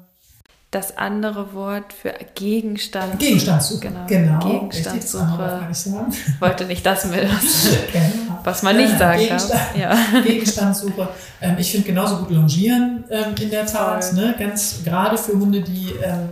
Das 0.70 0.98
andere 0.98 1.55
Wort 1.55 1.94
für 1.94 2.12
Gegenstand. 2.35 3.19
Gegenstandssuche. 3.19 3.81
Genau. 3.81 4.06
genau. 4.06 4.39
Gegenstandssuche. 4.39 5.66
Ich 5.70 6.40
wollte 6.40 6.66
nicht 6.66 6.85
das 6.85 7.06
mit, 7.06 7.23
genau. 7.93 8.39
was 8.44 8.62
man 8.62 8.77
nicht 8.77 8.98
sagen 8.98 9.19
Gegenstand, 9.19 9.60
darf. 9.60 9.77
Ja. 9.77 10.20
Gegenstandssuche. 10.27 11.09
Ähm, 11.40 11.56
ich 11.59 11.70
finde 11.70 11.86
genauso 11.86 12.19
gut 12.19 12.31
Longieren 12.31 13.05
ähm, 13.09 13.35
in 13.40 13.48
der 13.48 13.65
Tat. 13.65 14.12
Ne? 14.12 14.35
Ganz 14.39 14.85
gerade 14.85 15.16
für 15.16 15.32
Hunde, 15.32 15.62
die, 15.62 15.94
ähm, 16.05 16.28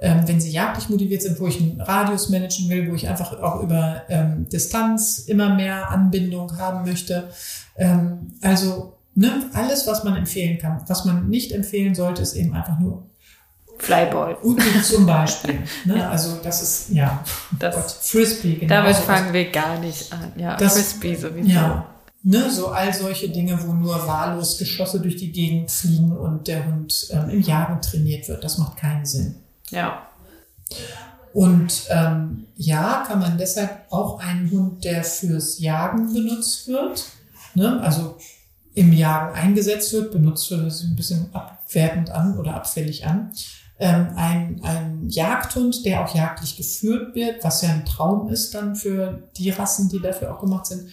ähm, 0.00 0.22
wenn 0.26 0.40
sie 0.40 0.50
jagdlich 0.50 0.88
motiviert 0.88 1.22
sind, 1.22 1.40
wo 1.40 1.46
ich 1.48 1.60
einen 1.60 1.80
Radius 1.80 2.28
managen 2.28 2.68
will, 2.68 2.90
wo 2.90 2.94
ich 2.94 3.08
einfach 3.08 3.32
auch 3.40 3.62
über 3.62 4.02
ähm, 4.08 4.48
Distanz 4.48 5.18
immer 5.18 5.54
mehr 5.54 5.90
Anbindung 5.90 6.56
haben 6.56 6.88
möchte. 6.88 7.28
Ähm, 7.76 8.32
also 8.40 8.98
ne, 9.14 9.50
alles, 9.52 9.86
was 9.86 10.04
man 10.04 10.16
empfehlen 10.16 10.58
kann. 10.58 10.82
Was 10.86 11.04
man 11.04 11.28
nicht 11.28 11.52
empfehlen 11.52 11.94
sollte, 11.94 12.22
ist 12.22 12.34
eben 12.34 12.54
einfach 12.54 12.78
nur 12.78 13.08
Flyball. 13.78 14.34
Und 14.42 14.62
zum 14.84 15.06
Beispiel. 15.06 15.58
Ne? 15.84 15.98
Ja. 15.98 16.10
Also 16.10 16.38
das 16.42 16.62
ist, 16.62 16.90
ja, 16.90 17.24
das, 17.58 17.74
Gott, 17.74 17.90
Frisbee. 17.90 18.54
Genau. 18.54 18.68
Damit 18.68 18.96
fangen 18.96 19.32
wir 19.32 19.50
gar 19.50 19.78
nicht 19.78 20.12
an. 20.12 20.32
Ja, 20.36 20.56
das, 20.56 20.74
Frisbee 20.74 21.14
sowieso. 21.14 21.48
Ja, 21.48 21.86
ne? 22.22 22.50
so 22.50 22.68
all 22.68 22.92
solche 22.92 23.28
Dinge, 23.30 23.58
wo 23.64 23.72
nur 23.72 24.06
wahllos 24.06 24.58
Geschosse 24.58 25.00
durch 25.00 25.16
die 25.16 25.32
Gegend 25.32 25.70
fliegen 25.70 26.12
und 26.12 26.46
der 26.48 26.66
Hund 26.66 27.08
ähm, 27.10 27.30
im 27.30 27.40
Jagen 27.40 27.80
trainiert 27.80 28.28
wird. 28.28 28.44
Das 28.44 28.58
macht 28.58 28.76
keinen 28.76 29.06
Sinn. 29.06 29.36
Ja. 29.70 30.06
Und 31.32 31.84
ähm, 31.90 32.46
ja, 32.56 33.04
kann 33.06 33.20
man 33.20 33.38
deshalb 33.38 33.86
auch 33.90 34.18
einen 34.20 34.50
Hund, 34.50 34.84
der 34.84 35.04
fürs 35.04 35.58
Jagen 35.60 36.12
benutzt 36.12 36.68
wird, 36.68 37.04
ne? 37.54 37.80
also 37.80 38.16
im 38.74 38.92
Jagen 38.92 39.34
eingesetzt 39.34 39.92
wird, 39.92 40.12
benutzt 40.12 40.50
wird, 40.50 40.66
das 40.66 40.82
ein 40.82 40.96
bisschen 40.96 41.28
abwertend 41.32 42.10
an 42.10 42.38
oder 42.38 42.54
abfällig 42.54 43.06
an, 43.06 43.32
ähm, 43.78 44.08
ein, 44.16 44.60
ein 44.64 45.08
Jagdhund, 45.08 45.84
der 45.84 46.04
auch 46.04 46.14
jagdlich 46.14 46.56
geführt 46.56 47.14
wird, 47.14 47.44
was 47.44 47.62
ja 47.62 47.70
ein 47.70 47.84
Traum 47.84 48.28
ist 48.28 48.54
dann 48.54 48.74
für 48.74 49.28
die 49.36 49.50
Rassen, 49.50 49.88
die 49.88 50.00
dafür 50.00 50.34
auch 50.34 50.40
gemacht 50.40 50.66
sind. 50.66 50.90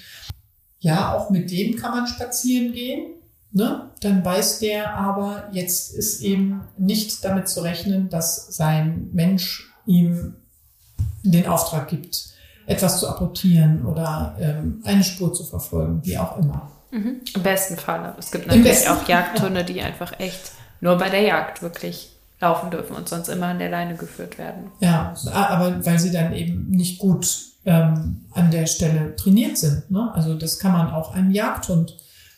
Ja, 0.80 1.16
auch 1.16 1.32
mit 1.32 1.50
dem 1.50 1.78
kann 1.78 1.92
man 1.92 2.08
spazieren 2.08 2.74
gehen. 2.74 3.15
Ne? 3.56 3.90
Dann 4.02 4.26
weiß 4.26 4.60
der 4.60 4.96
aber, 4.96 5.46
jetzt 5.54 5.96
ist 5.96 6.22
eben 6.22 6.64
nicht 6.78 7.24
damit 7.24 7.48
zu 7.48 7.62
rechnen, 7.62 8.10
dass 8.10 8.54
sein 8.54 9.08
Mensch 9.14 9.72
ihm 9.86 10.36
den 11.24 11.48
Auftrag 11.48 11.88
gibt, 11.88 12.34
etwas 12.66 13.00
zu 13.00 13.08
apportieren 13.08 13.86
oder 13.86 14.36
ähm, 14.42 14.82
eine 14.84 15.06
Spur 15.06 15.34
zu 15.34 15.46
verfolgen, 15.46 16.02
wie 16.04 16.18
auch 16.18 16.38
immer. 16.38 16.70
Mhm. 16.92 17.22
Im 17.34 17.44
besten 17.44 17.78
Fall. 17.78 18.14
Es 18.20 18.30
gibt 18.30 18.46
natürlich 18.48 18.90
auch 18.90 19.08
Jagdhunde, 19.08 19.64
die 19.64 19.82
einfach 19.82 20.20
echt 20.20 20.52
nur 20.82 20.98
bei 20.98 21.10
der 21.10 21.22
Jagd 21.22 21.62
wirklich 21.62 22.12
laufen 22.42 22.72
dürfen 22.72 22.94
und 22.94 23.08
sonst 23.08 23.30
immer 23.30 23.48
an 23.48 23.60
der 23.60 23.70
Leine 23.70 23.96
geführt 23.96 24.38
werden. 24.38 24.70
Ja, 24.82 25.14
aber 25.32 25.86
weil 25.86 25.98
sie 25.98 26.12
dann 26.12 26.34
eben 26.34 26.72
nicht 26.72 27.00
gut 27.00 27.38
ähm, 27.64 28.26
an 28.34 28.52
der 28.52 28.66
Stelle 28.66 29.16
trainiert 29.16 29.58
sind. 29.58 29.90
Ne? 29.90 30.12
Also 30.14 30.34
das 30.34 30.60
kann 30.60 30.74
man 30.74 30.92
auch 30.92 31.14
einem 31.14 31.32
Jagdhund 31.32 31.96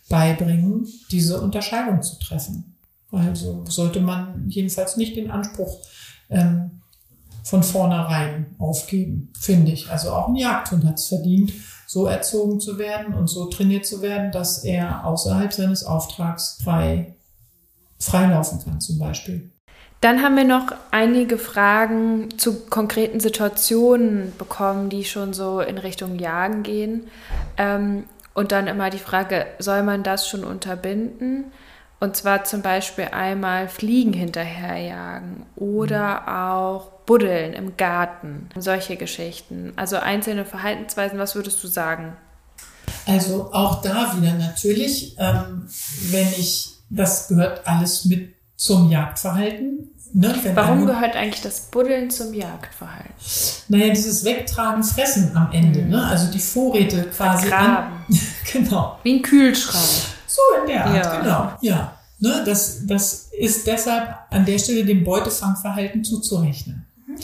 beibringen, 0.09 0.87
diese 1.11 1.41
Unterscheidung 1.41 2.01
zu 2.01 2.19
treffen. 2.19 2.77
Also 3.11 3.63
sollte 3.67 3.99
man 3.99 4.49
jedenfalls 4.49 4.97
nicht 4.97 5.15
den 5.15 5.31
Anspruch 5.31 5.79
ähm, 6.29 6.81
von 7.43 7.63
vornherein 7.63 8.55
aufgeben, 8.59 9.31
finde 9.39 9.71
ich. 9.71 9.89
Also 9.89 10.11
auch 10.11 10.27
ein 10.27 10.35
Jagdhund 10.35 10.85
hat 10.85 10.95
es 10.95 11.07
verdient, 11.07 11.53
so 11.87 12.05
erzogen 12.05 12.59
zu 12.59 12.77
werden 12.77 13.13
und 13.13 13.27
so 13.27 13.45
trainiert 13.45 13.85
zu 13.85 14.01
werden, 14.01 14.31
dass 14.31 14.63
er 14.65 15.05
außerhalb 15.05 15.53
seines 15.53 15.85
Auftrags 15.85 16.59
frei 16.63 17.15
freilaufen 17.99 18.63
kann, 18.63 18.79
zum 18.79 18.99
Beispiel. 18.99 19.49
Dann 20.01 20.21
haben 20.21 20.35
wir 20.35 20.43
noch 20.43 20.67
einige 20.91 21.39
Fragen 21.39 22.37
zu 22.37 22.65
konkreten 22.65 23.19
Situationen 23.19 24.31
bekommen, 24.37 24.89
die 24.89 25.03
schon 25.05 25.33
so 25.33 25.59
in 25.59 25.79
Richtung 25.79 26.19
Jagen 26.19 26.61
gehen. 26.61 27.07
Ähm, 27.57 28.03
und 28.37 28.51
dann 28.51 28.67
immer 28.67 28.91
die 28.91 28.99
Frage, 28.99 29.47
soll 29.57 29.81
man 29.81 30.03
das 30.03 30.29
schon 30.29 30.43
unterbinden? 30.43 31.45
Und 31.99 32.15
zwar 32.15 32.43
zum 32.43 32.61
Beispiel 32.61 33.05
einmal 33.05 33.67
Fliegen 33.67 34.13
hinterherjagen 34.13 35.47
oder 35.55 36.21
mhm. 36.21 36.27
auch 36.27 36.91
Buddeln 37.07 37.53
im 37.53 37.77
Garten, 37.77 38.49
solche 38.55 38.95
Geschichten. 38.95 39.73
Also 39.75 39.95
einzelne 39.95 40.45
Verhaltensweisen, 40.45 41.17
was 41.17 41.33
würdest 41.33 41.63
du 41.63 41.67
sagen? 41.67 42.15
Also 43.07 43.51
auch 43.53 43.81
da 43.81 44.15
wieder 44.15 44.33
natürlich, 44.33 45.15
ähm, 45.17 45.67
wenn 46.11 46.27
ich, 46.27 46.75
das 46.91 47.29
gehört 47.29 47.65
alles 47.65 48.05
mit 48.05 48.35
zum 48.55 48.91
Jagdverhalten. 48.91 49.89
Ne? 50.13 50.33
Warum 50.53 50.85
gehört 50.85 51.15
eigentlich 51.15 51.41
das 51.41 51.59
Buddeln 51.59 52.09
zum 52.09 52.33
Jagdverhalten? 52.33 53.13
Naja, 53.67 53.89
dieses 53.93 54.23
Wegtragen, 54.23 54.83
Fressen 54.83 55.35
am 55.35 55.51
Ende, 55.51 55.81
mhm. 55.81 55.89
ne? 55.89 56.05
also 56.05 56.31
die 56.31 56.39
Vorräte 56.39 57.03
quasi. 57.15 57.51
An, 57.51 58.05
genau. 58.51 58.97
Wie 59.03 59.15
ein 59.15 59.21
Kühlschrank. 59.21 59.85
So 60.27 60.41
in 60.61 60.67
der 60.67 60.85
Art, 60.85 60.95
ja. 60.95 61.19
genau. 61.19 61.51
Ja. 61.61 61.93
Ne? 62.19 62.43
Das, 62.45 62.85
das 62.85 63.29
ist 63.37 63.67
deshalb 63.67 64.15
an 64.29 64.45
der 64.45 64.57
Stelle 64.57 64.85
dem 64.85 65.03
Beutefangverhalten 65.03 66.03
zuzurechnen. 66.03 66.85
Mhm. 67.05 67.15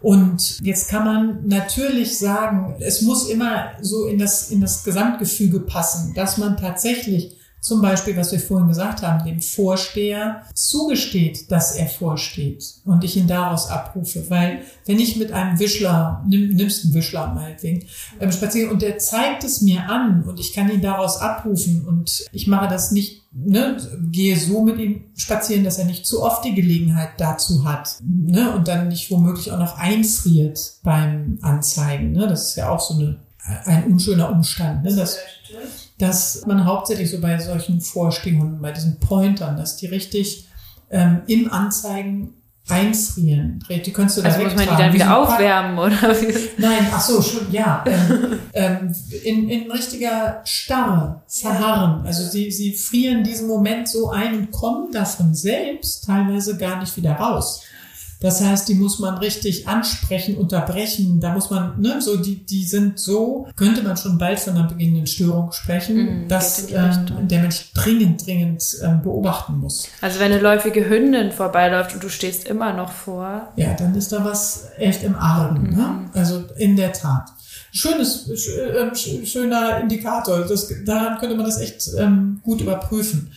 Und 0.00 0.60
jetzt 0.60 0.88
kann 0.88 1.04
man 1.04 1.46
natürlich 1.46 2.18
sagen, 2.18 2.76
es 2.80 3.02
muss 3.02 3.28
immer 3.28 3.72
so 3.80 4.06
in 4.06 4.18
das, 4.18 4.50
in 4.50 4.60
das 4.60 4.84
Gesamtgefüge 4.84 5.60
passen, 5.60 6.14
dass 6.14 6.38
man 6.38 6.56
tatsächlich 6.56 7.36
zum 7.60 7.82
Beispiel, 7.82 8.16
was 8.16 8.32
wir 8.32 8.40
vorhin 8.40 8.68
gesagt 8.68 9.02
haben, 9.02 9.24
dem 9.24 9.42
Vorsteher 9.42 10.42
zugesteht, 10.54 11.50
dass 11.50 11.74
er 11.74 11.86
vorsteht 11.86 12.64
und 12.84 13.02
ich 13.02 13.16
ihn 13.16 13.26
daraus 13.26 13.68
abrufe. 13.68 14.30
Weil 14.30 14.62
wenn 14.86 15.00
ich 15.00 15.16
mit 15.16 15.32
einem 15.32 15.58
Wischler, 15.58 16.24
nimm, 16.26 16.50
nimmst 16.50 16.84
einen 16.84 16.94
Wischler 16.94 17.34
meinetwegen, 17.34 17.84
ähm, 18.20 18.32
spazieren 18.32 18.70
und 18.70 18.82
der 18.82 18.98
zeigt 18.98 19.44
es 19.44 19.60
mir 19.60 19.88
an 19.88 20.22
und 20.22 20.38
ich 20.38 20.52
kann 20.52 20.70
ihn 20.70 20.80
daraus 20.80 21.18
abrufen 21.18 21.84
und 21.86 22.26
ich 22.32 22.46
mache 22.46 22.68
das 22.68 22.92
nicht, 22.92 23.24
ne, 23.32 23.76
gehe 24.10 24.38
so 24.38 24.62
mit 24.62 24.78
ihm 24.78 25.04
spazieren, 25.16 25.64
dass 25.64 25.78
er 25.78 25.84
nicht 25.84 26.06
zu 26.06 26.22
oft 26.22 26.44
die 26.44 26.54
Gelegenheit 26.54 27.10
dazu 27.18 27.64
hat 27.64 27.98
ne, 28.02 28.54
und 28.54 28.68
dann 28.68 28.88
nicht 28.88 29.10
womöglich 29.10 29.50
auch 29.50 29.58
noch 29.58 29.76
einfriert 29.76 30.74
beim 30.84 31.38
Anzeigen. 31.42 32.12
Ne, 32.12 32.28
das 32.28 32.50
ist 32.50 32.56
ja 32.56 32.70
auch 32.70 32.80
so 32.80 32.94
eine, 32.94 33.18
ein 33.64 33.84
unschöner 33.84 34.30
Umstand. 34.30 34.84
Ne, 34.84 34.94
das, 34.94 35.18
dass 35.98 36.46
man 36.46 36.64
hauptsächlich 36.64 37.10
so 37.10 37.20
bei 37.20 37.38
solchen 37.38 37.80
Vorstehungen, 37.80 38.60
bei 38.62 38.72
diesen 38.72 38.98
Pointern, 39.00 39.56
dass 39.56 39.76
die 39.76 39.86
richtig 39.86 40.48
ähm, 40.90 41.22
im 41.26 41.52
Anzeigen 41.52 42.34
einfrieren. 42.68 43.64
Die 43.68 43.92
kannst 43.92 44.18
du 44.18 44.22
also 44.22 44.40
muss 44.40 44.54
man 44.54 44.68
die 44.68 44.76
dann 44.76 44.92
wieder 44.92 45.16
aufwärmen 45.16 45.78
oder 45.78 46.20
wie? 46.20 46.34
Nein, 46.58 46.86
ach 46.92 47.00
so, 47.00 47.22
schon, 47.22 47.50
ja. 47.50 47.82
Ähm, 47.86 48.38
ähm, 48.52 48.94
in, 49.24 49.48
in 49.48 49.70
richtiger 49.70 50.42
Starre 50.44 51.22
verharren. 51.26 52.06
Also 52.06 52.28
sie, 52.28 52.50
sie 52.50 52.74
frieren 52.74 53.24
diesen 53.24 53.48
Moment 53.48 53.88
so 53.88 54.10
ein 54.10 54.36
und 54.36 54.50
kommen 54.50 54.92
davon 54.92 55.34
selbst 55.34 56.04
teilweise 56.04 56.56
gar 56.58 56.78
nicht 56.80 56.96
wieder 56.96 57.12
raus. 57.12 57.62
Das 58.20 58.42
heißt, 58.44 58.68
die 58.68 58.74
muss 58.74 58.98
man 58.98 59.18
richtig 59.18 59.68
ansprechen, 59.68 60.36
unterbrechen. 60.36 61.20
Da 61.20 61.32
muss 61.32 61.50
man, 61.50 61.80
ne, 61.80 62.00
so 62.00 62.16
die, 62.16 62.44
die 62.44 62.64
sind 62.64 62.98
so, 62.98 63.46
könnte 63.54 63.82
man 63.82 63.96
schon 63.96 64.18
bald 64.18 64.40
von 64.40 64.54
einer 64.54 64.66
beginnenden 64.66 65.06
Störung 65.06 65.52
sprechen, 65.52 66.24
mm, 66.24 66.28
dass 66.28 66.70
ähm, 66.72 67.28
der 67.28 67.42
Mensch 67.42 67.72
dringend, 67.74 68.26
dringend 68.26 68.64
ähm, 68.82 69.02
beobachten 69.02 69.58
muss. 69.58 69.88
Also 70.00 70.18
wenn 70.18 70.32
eine 70.32 70.40
läufige 70.40 70.88
Hündin 70.88 71.30
vorbeiläuft 71.30 71.94
und 71.94 72.02
du 72.02 72.08
stehst 72.08 72.48
immer 72.48 72.72
noch 72.72 72.90
vor. 72.90 73.52
Ja, 73.56 73.74
dann 73.74 73.94
ist 73.94 74.10
da 74.10 74.24
was 74.24 74.66
echt 74.76 75.04
im 75.04 75.14
Argen. 75.14 75.70
Mm. 75.70 75.76
Ne? 75.76 76.10
Also 76.14 76.44
in 76.56 76.74
der 76.74 76.92
Tat. 76.92 77.32
Schönes, 77.70 78.28
äh, 78.28 79.24
schöner 79.26 79.80
Indikator. 79.80 80.40
Das, 80.40 80.72
daran 80.84 81.18
könnte 81.18 81.36
man 81.36 81.44
das 81.44 81.60
echt 81.60 81.88
ähm, 81.98 82.40
gut 82.42 82.60
überprüfen. 82.60 83.30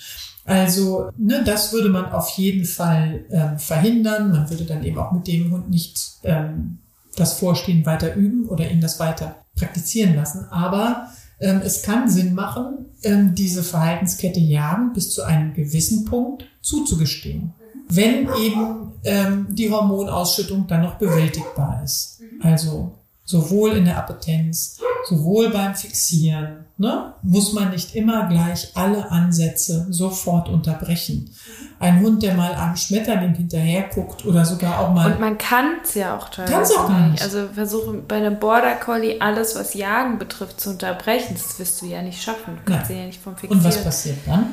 Also 0.46 1.12
ne, 1.18 1.44
das 1.46 1.72
würde 1.72 1.90
man 1.90 2.06
auf 2.12 2.30
jeden 2.32 2.66
Fall 2.66 3.26
ähm, 3.30 3.60
verhindern. 3.60 4.32
Man 4.32 4.50
würde 4.50 4.66
dann 4.66 4.84
eben 4.84 4.98
auch 4.98 5.12
mit 5.12 5.28
dem 5.28 5.52
Hund 5.52 5.70
nicht 5.70 6.20
ähm, 6.24 6.80
das 7.16 7.34
Vorstehen 7.34 7.86
weiter 7.86 8.16
üben 8.16 8.48
oder 8.48 8.70
ihn 8.70 8.82
das 8.82 9.00
weiter 9.00 9.36
praktizieren 9.56 10.16
lassen. 10.16 10.46
Aber 10.50 11.08
ähm, 11.40 11.62
es 11.64 11.84
kann 11.84 12.10
Sinn 12.10 12.34
machen, 12.34 12.86
ähm, 13.04 13.36
diese 13.36 13.64
Verhaltenskette 13.64 14.40
jagen 14.40 14.94
bis 14.94 15.12
zu 15.12 15.24
einem 15.24 15.54
gewissen 15.54 16.06
Punkt 16.06 16.46
zuzugestehen. 16.62 17.54
Wenn 17.90 18.30
eben 18.42 18.94
ähm, 19.04 19.48
die 19.50 19.70
Hormonausschüttung 19.70 20.68
dann 20.68 20.82
noch 20.82 20.96
bewältigbar 20.96 21.82
ist. 21.84 22.22
Also 22.42 23.01
sowohl 23.32 23.78
in 23.78 23.86
der 23.86 23.98
Appetenz, 23.98 24.78
sowohl 25.08 25.50
beim 25.50 25.74
Fixieren, 25.74 26.66
ne, 26.78 27.14
muss 27.24 27.54
man 27.54 27.70
nicht 27.70 27.96
immer 27.96 28.28
gleich 28.28 28.72
alle 28.76 29.10
Ansätze 29.10 29.88
sofort 29.90 30.50
unterbrechen. 30.50 31.34
Ein 31.80 32.02
Hund, 32.02 32.22
der 32.22 32.36
mal 32.36 32.54
einem 32.54 32.76
Schmetterling 32.76 33.34
hinterher 33.34 33.84
guckt 33.84 34.26
oder 34.26 34.46
sogar 34.46 34.80
auch 34.80 34.94
mal. 34.94 35.14
Und 35.14 35.20
man 35.20 35.38
kann 35.38 35.78
es 35.84 35.96
ja 35.96 36.16
auch 36.16 36.30
teilweise. 36.30 36.54
Kann's 36.54 36.76
auch 36.76 36.88
gar 36.88 37.08
nicht. 37.08 37.24
Also 37.24 37.48
versuche 37.54 37.94
bei 38.08 38.18
einem 38.18 38.38
Border 38.38 38.76
Collie 38.76 39.20
alles, 39.20 39.56
was 39.56 39.74
Jagen 39.74 40.20
betrifft, 40.20 40.60
zu 40.60 40.72
unterbrechen. 40.72 41.34
Das 41.34 41.58
wirst 41.58 41.82
du 41.82 41.88
ja 41.88 42.02
nicht 42.02 42.22
schaffen. 42.22 42.58
Du 42.64 42.72
kannst 42.72 42.92
ja. 42.92 42.98
ja 42.98 43.06
nicht 43.06 43.22
vom 43.22 43.36
Fixieren. 43.36 43.58
Und 43.58 43.66
was 43.66 43.84
passiert 43.84 44.18
dann? 44.28 44.48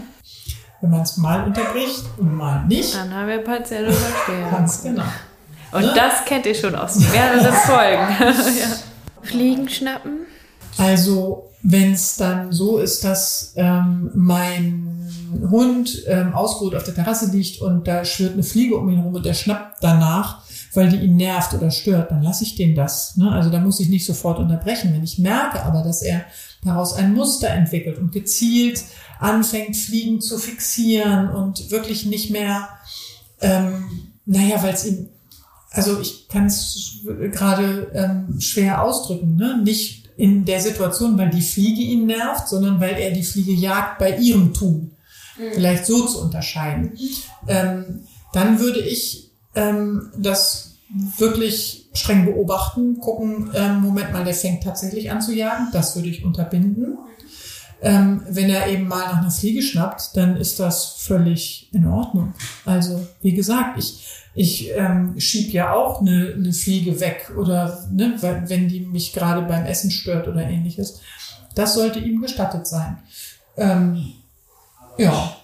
Wenn 0.81 0.91
man 0.91 1.03
es 1.03 1.17
mal 1.17 1.45
unterbricht 1.45 2.05
und 2.17 2.35
mal 2.35 2.65
nicht. 2.67 2.95
Dann 2.95 3.13
haben 3.13 3.27
wir 3.27 3.39
partielle 3.39 3.89
Überstehung. 3.89 4.51
Ganz 4.51 4.83
genau. 4.83 5.03
Und 5.73 5.83
ne? 5.83 5.93
das 5.95 6.25
kennt 6.25 6.47
ihr 6.47 6.55
schon 6.55 6.75
aus 6.75 6.99
mehreren 6.99 7.53
Folgen. 7.67 8.07
ja. 8.21 9.23
Fliegen 9.23 9.69
schnappen? 9.69 10.27
Also, 10.79 11.51
wenn 11.63 11.93
es 11.93 12.17
dann 12.17 12.53
so 12.53 12.79
ist, 12.79 13.05
dass 13.05 13.53
ähm, 13.57 14.11
mein 14.15 15.11
Hund 15.51 16.05
ähm, 16.07 16.33
ausgeruht 16.35 16.75
auf 16.75 16.85
der 16.85 16.95
Terrasse 16.95 17.31
liegt 17.31 17.61
und 17.61 17.87
da 17.87 18.05
schwirrt 18.05 18.35
eine 18.35 18.43
Fliege 18.43 18.77
um 18.77 18.89
ihn 18.89 18.99
herum 18.99 19.15
und 19.15 19.27
der 19.27 19.35
schnappt 19.35 19.79
danach, 19.83 20.43
weil 20.75 20.89
die 20.89 20.99
ihn 20.99 21.17
nervt 21.17 21.55
oder 21.55 21.71
stört, 21.71 22.11
dann 22.11 22.23
lasse 22.23 22.45
ich 22.45 22.55
den 22.55 22.75
das. 22.75 23.17
Ne? 23.17 23.31
Also 23.31 23.51
da 23.51 23.59
muss 23.59 23.81
ich 23.81 23.89
nicht 23.89 24.07
sofort 24.07 24.39
unterbrechen. 24.39 24.93
Wenn 24.95 25.03
ich 25.03 25.19
merke 25.19 25.63
aber, 25.65 25.83
dass 25.83 26.03
er 26.03 26.25
daraus 26.65 26.95
ein 26.95 27.15
Muster 27.15 27.49
entwickelt 27.49 27.99
und 27.99 28.13
gezielt 28.13 28.85
anfängt, 29.19 29.77
Fliegen 29.77 30.21
zu 30.21 30.39
fixieren 30.39 31.31
und 31.31 31.71
wirklich 31.71 32.07
nicht 32.07 32.31
mehr, 32.31 32.69
ähm, 33.41 33.85
naja, 34.27 34.63
weil 34.63 34.75
es 34.75 34.87
ihm 34.87 35.09
also 35.71 36.01
ich 36.01 36.29
kann 36.29 36.47
es 36.47 37.01
gerade 37.33 37.91
ähm, 37.95 38.41
schwer 38.41 38.83
ausdrücken, 38.83 39.37
ne? 39.37 39.61
nicht 39.63 40.09
in 40.17 40.45
der 40.45 40.61
Situation, 40.61 41.17
weil 41.19 41.31
die 41.31 41.43
Fliege 41.43 41.83
ihn 41.83 42.07
nervt, 42.07 42.49
sondern 42.49 42.81
weil 42.81 42.97
er 42.97 43.13
die 43.13 43.23
Fliege 43.23 43.53
jagt 43.53 43.99
bei 43.99 44.17
ihrem 44.17 44.53
Tun. 44.53 44.93
Mhm. 45.39 45.53
Vielleicht 45.55 45.87
so 45.87 46.07
zu 46.07 46.23
unterscheiden. 46.23 46.99
Ähm, 47.47 48.01
dann 48.33 48.59
würde 48.59 48.81
ich 48.81 49.31
ähm, 49.55 50.11
das 50.17 50.77
wirklich 51.19 51.89
streng 51.93 52.25
beobachten, 52.25 52.99
gucken, 52.99 53.51
ähm, 53.55 53.81
Moment 53.81 54.13
mal, 54.13 54.25
der 54.25 54.35
fängt 54.35 54.65
tatsächlich 54.65 55.11
an 55.11 55.21
zu 55.21 55.35
jagen, 55.35 55.69
das 55.73 55.95
würde 55.97 56.09
ich 56.09 56.25
unterbinden. 56.25 56.99
Ähm, 57.81 58.23
wenn 58.29 58.51
er 58.51 58.67
eben 58.69 58.89
mal 58.89 59.07
nach 59.07 59.19
einer 59.19 59.31
Fliege 59.31 59.63
schnappt, 59.63 60.17
dann 60.17 60.37
ist 60.37 60.59
das 60.59 60.97
völlig 60.99 61.69
in 61.73 61.87
Ordnung. 61.87 62.35
Also, 62.65 63.07
wie 63.23 63.35
gesagt, 63.35 63.79
ich, 63.79 64.05
ich 64.39 64.71
ähm, 64.77 65.19
schieb 65.19 65.53
ja 65.53 65.75
auch 65.75 66.01
eine, 66.01 66.33
eine 66.37 66.53
Fliege 66.53 67.01
weg 67.01 67.33
oder 67.37 67.85
ne, 67.91 68.15
wenn 68.23 68.69
die 68.69 68.79
mich 68.79 69.13
gerade 69.13 69.43
beim 69.43 69.67
Essen 69.67 69.91
stört 69.91 70.29
oder 70.29 70.43
ähnliches. 70.43 71.01
Das 71.57 71.75
sollte 71.75 71.99
ihm 71.99 72.23
gestattet 72.23 72.65
sein. 72.69 72.99
Ähm, 73.57 74.13
ja. 74.97 75.37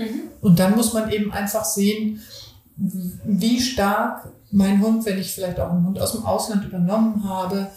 Mhm. 0.00 0.22
Und 0.40 0.58
dann 0.58 0.74
muss 0.74 0.94
man 0.94 1.12
eben 1.12 1.32
einfach 1.32 1.64
sehen, 1.64 2.18
wie 2.76 3.60
stark 3.60 4.32
mein 4.50 4.82
Hund, 4.82 5.06
wenn 5.06 5.20
ich 5.20 5.30
vielleicht 5.30 5.60
auch 5.60 5.70
einen 5.70 5.86
Hund 5.86 6.00
aus 6.00 6.10
dem 6.10 6.24
Ausland 6.24 6.64
übernommen 6.64 7.22
habe, 7.22 7.68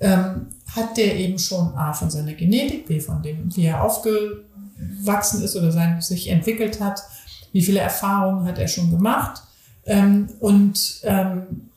ähm, 0.00 0.46
hat 0.74 0.96
der 0.96 1.16
eben 1.16 1.38
schon 1.38 1.74
A 1.74 1.92
von 1.92 2.08
seiner 2.08 2.32
Genetik, 2.32 2.86
B 2.86 2.98
von 2.98 3.22
dem, 3.22 3.54
wie 3.54 3.66
er 3.66 3.84
aufgewachsen 3.84 5.42
ist 5.42 5.54
oder 5.54 5.70
sein, 5.70 6.00
sich 6.00 6.28
entwickelt 6.30 6.80
hat, 6.80 7.02
wie 7.52 7.62
viele 7.62 7.80
Erfahrungen 7.80 8.46
hat 8.46 8.58
er 8.58 8.68
schon 8.68 8.90
gemacht 8.90 9.42
ähm, 9.84 10.28
und 10.40 11.00
ähm, 11.04 11.68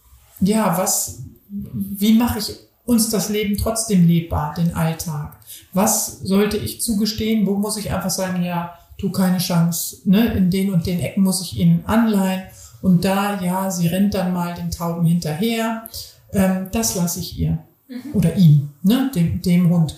ja, 0.42 0.78
was, 0.78 1.24
wie 1.50 2.14
mache 2.14 2.40
ich 2.40 2.56
uns 2.86 3.10
das 3.10 3.30
Leben 3.30 3.58
trotzdem 3.58 4.08
lebbar, 4.08 4.54
den 4.56 4.74
Alltag? 4.74 5.38
Was 5.74 6.20
sollte 6.20 6.58
ich 6.58 6.82
zugestehen? 6.82 7.46
Wo 7.46 7.56
muss 7.56 7.78
ich 7.78 7.92
einfach 7.92 8.10
sagen, 8.10 8.44
ja, 8.44 8.74
tu 8.98 9.12
keine 9.12 9.38
Chance, 9.38 9.98
ne? 10.06 10.34
in 10.34 10.52
den 10.52 10.74
und 10.74 10.86
den 10.86 11.00
Ecken 11.00 11.24
muss 11.24 11.42
ich 11.42 11.58
ihnen 11.58 11.86
anleihen 11.86 12.44
und 12.82 13.06
da, 13.06 13.42
ja, 13.42 13.72
sie 13.72 13.88
rennt 13.88 14.14
dann 14.14 14.34
mal 14.34 14.54
den 14.54 14.72
Tauben 14.72 15.06
hinterher, 15.06 15.88
ähm, 16.34 16.68
das 16.72 16.96
lasse 16.96 17.20
ich 17.20 17.38
ihr 17.40 17.60
mhm. 17.88 18.14
oder 18.14 18.36
ihm, 18.36 18.70
ne? 18.84 19.10
dem, 19.16 19.42
dem 19.42 19.70
Hund. 19.70 19.96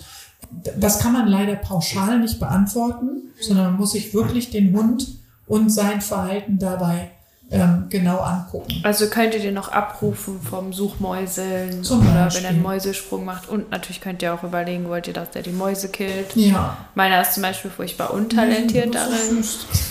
Das 0.80 1.00
kann 1.00 1.14
man 1.14 1.28
leider 1.28 1.56
pauschal 1.56 2.20
nicht 2.20 2.40
beantworten, 2.40 3.24
sondern 3.40 3.72
man 3.72 3.78
muss 3.78 3.94
sich 3.94 4.14
wirklich 4.14 4.52
den 4.52 4.76
Hund 4.76 5.08
und 5.48 5.70
sein 5.70 6.02
Verhalten 6.02 6.58
dabei 6.58 7.12
ähm, 7.54 7.86
genau 7.90 8.18
angucken. 8.20 8.82
Also 8.84 9.08
könntet 9.08 9.44
ihr 9.44 9.52
noch 9.52 9.72
abrufen 9.72 10.42
vom 10.42 10.74
Suchmäuseln 10.74 11.84
Zum 11.84 12.02
oder 12.02 12.26
Beispiel. 12.26 12.42
wenn 12.42 12.46
er 12.46 12.50
einen 12.52 12.62
Mäusesprung 12.64 13.26
macht. 13.26 13.48
Und 13.48 13.70
natürlich 13.70 14.02
könnt 14.02 14.22
ihr 14.22 14.34
auch 14.34 14.44
überlegen, 14.44 14.90
wollt 14.90 15.08
ihr, 15.08 15.14
dass 15.14 15.32
der 15.32 15.44
die 15.44 15.52
Mäuse 15.52 15.90
killt. 15.90 16.36
Ja. 16.36 16.78
Meiner 16.96 17.22
ist 17.22 17.34
zum 17.34 17.44
Beispiel 17.44 17.70
furchtbar 17.70 18.12
untalentiert 18.12 18.88
mhm, 18.88 18.92
darin. 18.92 19.44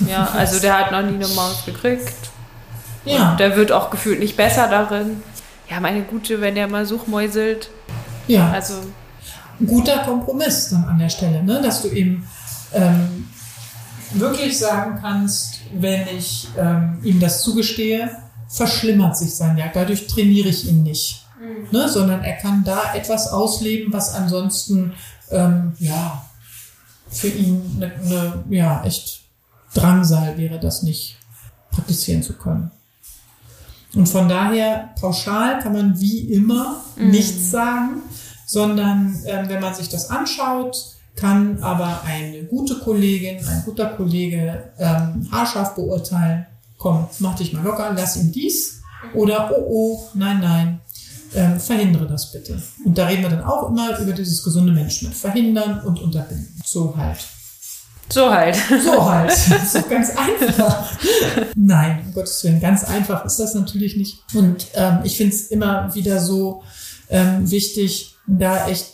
Ja, 0.09 0.29
also 0.37 0.59
der 0.59 0.79
hat 0.79 0.93
noch 0.93 1.03
nie 1.03 1.15
eine 1.15 1.29
Maus 1.29 1.65
gekriegt. 1.65 2.13
Ja. 3.05 3.33
Und 3.33 3.41
der 3.41 3.57
wird 3.57 3.71
auch 3.71 3.91
gefühlt 3.91 4.19
nicht 4.19 4.37
besser 4.37 4.69
darin. 4.69 5.23
Ja, 5.71 5.81
meine 5.81 6.03
Gute, 6.03 6.41
wenn 6.41 6.55
der 6.55 6.69
mal 6.69 6.85
suchmäuselt. 6.85 7.71
Ja. 8.27 8.51
Also. 8.51 8.75
Ein 9.61 9.67
guter 9.67 9.99
Kompromiss 9.99 10.71
dann 10.71 10.85
an 10.85 10.99
der 10.99 11.09
Stelle, 11.09 11.43
ne? 11.45 11.61
dass 11.63 11.83
du 11.83 11.89
eben 11.89 12.27
ähm, 12.73 13.29
wirklich 14.15 14.59
sagen 14.59 14.99
kannst, 15.01 15.61
wenn 15.75 16.07
ich 16.17 16.49
ähm, 16.59 16.99
ihm 17.03 17.21
das 17.21 17.43
zugestehe, 17.43 18.11
verschlimmert 18.49 19.17
sich 19.17 19.35
sein 19.35 19.57
Jagd. 19.57 19.77
Dadurch 19.77 20.07
trainiere 20.07 20.49
ich 20.49 20.69
ihn 20.69 20.83
nicht, 20.83 21.27
mhm. 21.41 21.69
ne, 21.71 21.89
sondern 21.89 22.23
er 22.23 22.37
kann 22.37 22.65
da 22.65 22.95
etwas 22.95 23.29
ausleben, 23.29 23.93
was 23.93 24.15
ansonsten 24.15 24.95
ähm, 25.31 25.73
ja 25.79 26.25
für 27.11 27.29
ihn 27.29 27.63
eine, 27.77 27.95
eine 27.95 28.45
ja 28.51 28.85
echt 28.85 29.23
Drangsal 29.75 30.37
wäre, 30.37 30.59
das 30.61 30.83
nicht 30.83 31.17
praktizieren 31.71 32.23
zu 32.23 32.35
können. 32.35 32.71
Und 33.95 34.09
von 34.09 34.29
daher 34.29 34.91
pauschal 35.01 35.59
kann 35.61 35.73
man 35.73 36.01
wie 36.01 36.21
immer 36.33 36.83
mhm. 36.97 37.11
nichts 37.11 37.51
sagen, 37.51 38.03
sondern 38.47 39.19
ähm, 39.27 39.49
wenn 39.49 39.61
man 39.61 39.75
sich 39.75 39.89
das 39.89 40.11
anschaut, 40.11 40.77
kann 41.15 41.63
aber 41.63 42.03
eine 42.05 42.45
gute 42.45 42.79
Kollegin, 42.79 43.45
ein 43.47 43.63
guter 43.65 43.87
Kollege 43.87 44.73
ähm, 44.79 45.29
haarscharf 45.31 45.75
beurteilen, 45.75 46.47
komm, 46.79 47.07
mach 47.19 47.37
dich 47.37 47.53
mal 47.53 47.63
locker, 47.63 47.93
lass 47.95 48.17
ihm 48.17 48.33
dies 48.33 48.81
oder 49.15 49.51
oh 49.55 49.65
oh, 49.69 50.09
nein, 50.15 50.41
nein, 50.41 50.81
ähm, 51.35 51.61
verhindere 51.61 52.07
das 52.07 52.33
bitte. 52.33 52.61
Und 52.85 52.97
da 52.97 53.07
reden 53.07 53.23
wir 53.23 53.31
dann 53.31 53.45
auch 53.45 53.69
immer 53.69 53.99
über 53.99 54.13
dieses 54.13 54.43
gesunde 54.43 54.73
Menschen 54.73 55.09
mit 55.09 55.17
verhindern 55.17 55.81
und 55.81 56.01
unterbinden. 56.01 56.61
So 56.65 56.97
halt. 56.97 57.19
So 58.09 58.31
halt. 58.31 58.57
So 58.57 59.05
halt. 59.11 59.33
So 59.33 59.83
ganz 59.89 60.11
einfach. 60.17 60.91
Nein, 61.55 62.05
um 62.07 62.15
Gottes 62.15 62.43
Willen, 62.45 62.61
ganz 62.61 62.85
einfach 62.85 63.25
ist 63.25 63.39
das 63.39 63.55
natürlich 63.55 63.97
nicht. 63.97 64.23
Und 64.35 64.67
ähm, 64.75 65.01
ich 65.05 65.17
finde 65.17 65.35
es 65.35 65.47
immer 65.49 65.95
wieder 65.95 66.21
so 66.21 66.63
ähm, 67.09 67.51
wichtig, 67.51 68.15
da 68.27 68.69
echt 68.69 68.87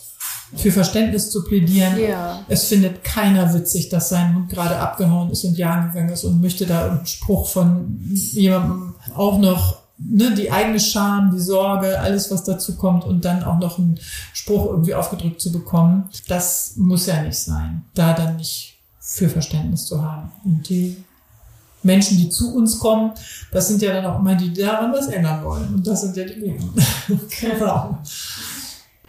für 0.57 0.73
Verständnis 0.73 1.31
zu 1.31 1.45
plädieren. 1.45 1.99
Ja. 1.99 2.43
Es 2.49 2.65
findet 2.65 3.05
keiner 3.05 3.53
witzig, 3.53 3.89
dass 3.89 4.09
sein 4.09 4.35
Hund 4.35 4.49
gerade 4.49 4.77
abgehauen 4.77 5.31
ist 5.31 5.45
und 5.45 5.59
jagen 5.59 5.93
gegangen 5.93 6.11
ist 6.11 6.25
und 6.25 6.41
möchte 6.41 6.67
da 6.67 6.91
einen 6.91 7.07
Spruch 7.07 7.49
von 7.49 7.99
jemandem 8.33 8.95
auch 9.15 9.39
noch 9.39 9.83
ne, 9.99 10.35
die 10.35 10.51
eigene 10.51 10.81
Scham, 10.81 11.31
die 11.33 11.41
Sorge, 11.41 12.01
alles, 12.01 12.31
was 12.31 12.45
dazu 12.45 12.77
kommt 12.77 13.05
und 13.05 13.25
dann 13.25 13.43
auch 13.43 13.59
noch 13.59 13.79
einen 13.79 13.99
Spruch 14.33 14.67
irgendwie 14.67 14.95
aufgedrückt 14.95 15.41
zu 15.41 15.53
bekommen. 15.53 16.09
Das 16.29 16.75
muss 16.77 17.07
ja 17.07 17.23
nicht 17.23 17.39
sein. 17.39 17.85
Da 17.95 18.15
dann 18.15 18.37
nicht 18.37 18.79
für 19.01 19.29
Verständnis 19.29 19.87
zu 19.87 20.03
haben. 20.03 20.31
Und 20.45 20.69
die 20.69 20.97
Menschen, 21.83 22.19
die 22.19 22.29
zu 22.29 22.55
uns 22.55 22.79
kommen, 22.79 23.13
das 23.53 23.69
sind 23.69 23.83
ja 23.83 23.93
dann 23.93 24.07
auch 24.07 24.19
immer 24.19 24.35
die, 24.35 24.53
die 24.53 24.63
daran 24.63 24.93
was 24.93 25.09
ändern 25.09 25.45
wollen. 25.45 25.75
Und 25.75 25.87
das 25.87 26.03
sind 26.03 26.17
ja 26.17 26.25
die 26.25 26.41
Guten. 26.41 26.73
genau. 27.41 27.99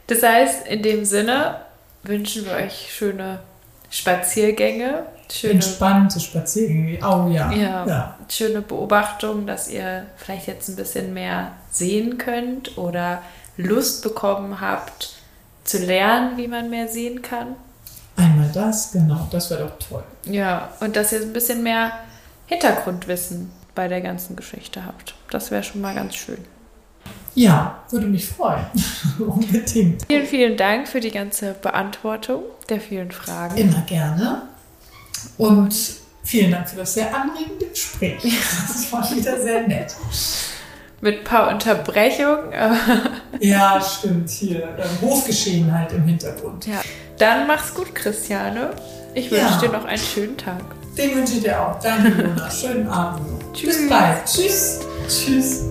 Das 0.10 0.24
heißt, 0.24 0.68
in 0.68 0.82
dem 0.82 1.06
Sinne 1.06 1.58
wünschen 2.02 2.46
wir 2.46 2.54
euch 2.54 2.92
schöne 2.92 3.40
Spaziergänge, 3.92 5.04
schöne, 5.32 5.54
Entspannte 5.54 6.20
Spaziergänge. 6.20 6.98
Oh 7.04 7.30
ja. 7.30 7.52
ja, 7.52 7.86
ja. 7.86 8.18
schöne 8.28 8.62
Beobachtung, 8.62 9.46
dass 9.46 9.70
ihr 9.70 10.08
vielleicht 10.18 10.48
jetzt 10.48 10.68
ein 10.68 10.76
bisschen 10.76 11.14
mehr 11.14 11.52
sehen 11.72 12.18
könnt 12.18 12.76
oder 12.78 13.22
Lust 13.56 14.02
bekommen 14.02 14.60
habt 14.60 15.14
zu 15.64 15.78
lernen, 15.78 16.38
wie 16.38 16.48
man 16.48 16.72
mehr 16.72 16.88
sehen 16.88 17.22
kann. 17.22 17.56
Einmal 18.16 18.50
das, 18.52 18.92
genau. 18.92 19.28
Das 19.32 19.52
wäre 19.52 19.66
doch 19.66 19.88
toll. 19.88 20.04
Ja, 20.26 20.70
und 20.80 20.96
dass 20.96 21.12
ihr 21.12 21.22
ein 21.22 21.34
bisschen 21.34 21.62
mehr 21.62 21.92
Hintergrundwissen 22.48 23.52
bei 23.76 23.88
der 23.88 24.02
ganzen 24.02 24.36
Geschichte 24.36 24.86
habt. 24.86 25.14
Das 25.30 25.52
wäre 25.52 25.62
schon 25.62 25.82
mal 25.82 25.94
ganz 25.94 26.16
schön. 26.16 26.44
Ja, 27.36 27.84
würde 27.90 28.08
mich 28.08 28.28
freuen. 28.28 28.66
Unbedingt. 29.20 30.04
Vielen, 30.08 30.26
vielen 30.26 30.58
Dank 30.58 30.88
für 30.88 31.00
die 31.00 31.12
ganze 31.12 31.54
Beantwortung 31.54 32.44
der 32.70 32.82
vielen 32.82 33.12
Fragen. 33.12 33.56
Immer 33.58 33.82
gerne. 33.82 34.42
Und 35.38 35.74
vielen 36.24 36.52
Dank 36.52 36.70
für 36.70 36.78
das 36.78 36.94
sehr 36.94 37.14
anregende 37.16 37.66
Gespräch. 37.68 38.22
Das 38.68 38.92
war 38.92 39.10
wieder 39.16 39.40
sehr 39.42 39.68
nett. 39.68 39.96
Mit 41.02 41.20
ein 41.20 41.24
paar 41.24 41.50
Unterbrechungen. 41.50 42.52
Ja, 43.40 43.80
stimmt. 43.82 44.30
Hier 44.30 44.64
ähm, 44.78 45.02
Hofgeschehen 45.10 45.74
halt 45.74 45.92
im 45.94 46.04
Hintergrund. 46.04 46.66
ja. 46.68 46.82
Dann 47.18 47.48
mach's 47.48 47.74
gut, 47.74 47.94
Christiane. 47.96 48.72
Ich 49.14 49.30
wünsche 49.32 49.46
Ja. 49.46 49.60
dir 49.60 49.70
noch 49.70 49.86
einen 49.86 49.98
schönen 49.98 50.38
Tag. 50.38 50.62
Den 50.98 51.16
wünsche 51.16 51.34
ich 51.36 51.44
dir 51.44 51.60
auch. 51.62 51.80
Danke, 51.80 52.22
Jonas. 52.22 52.62
Schönen 52.62 52.88
Abend. 52.88 53.26
Tschüss. 53.54 53.78
Bis 53.78 53.90
bald. 53.90 54.26
Tschüss. 54.26 54.80
Tschüss. 55.08 55.64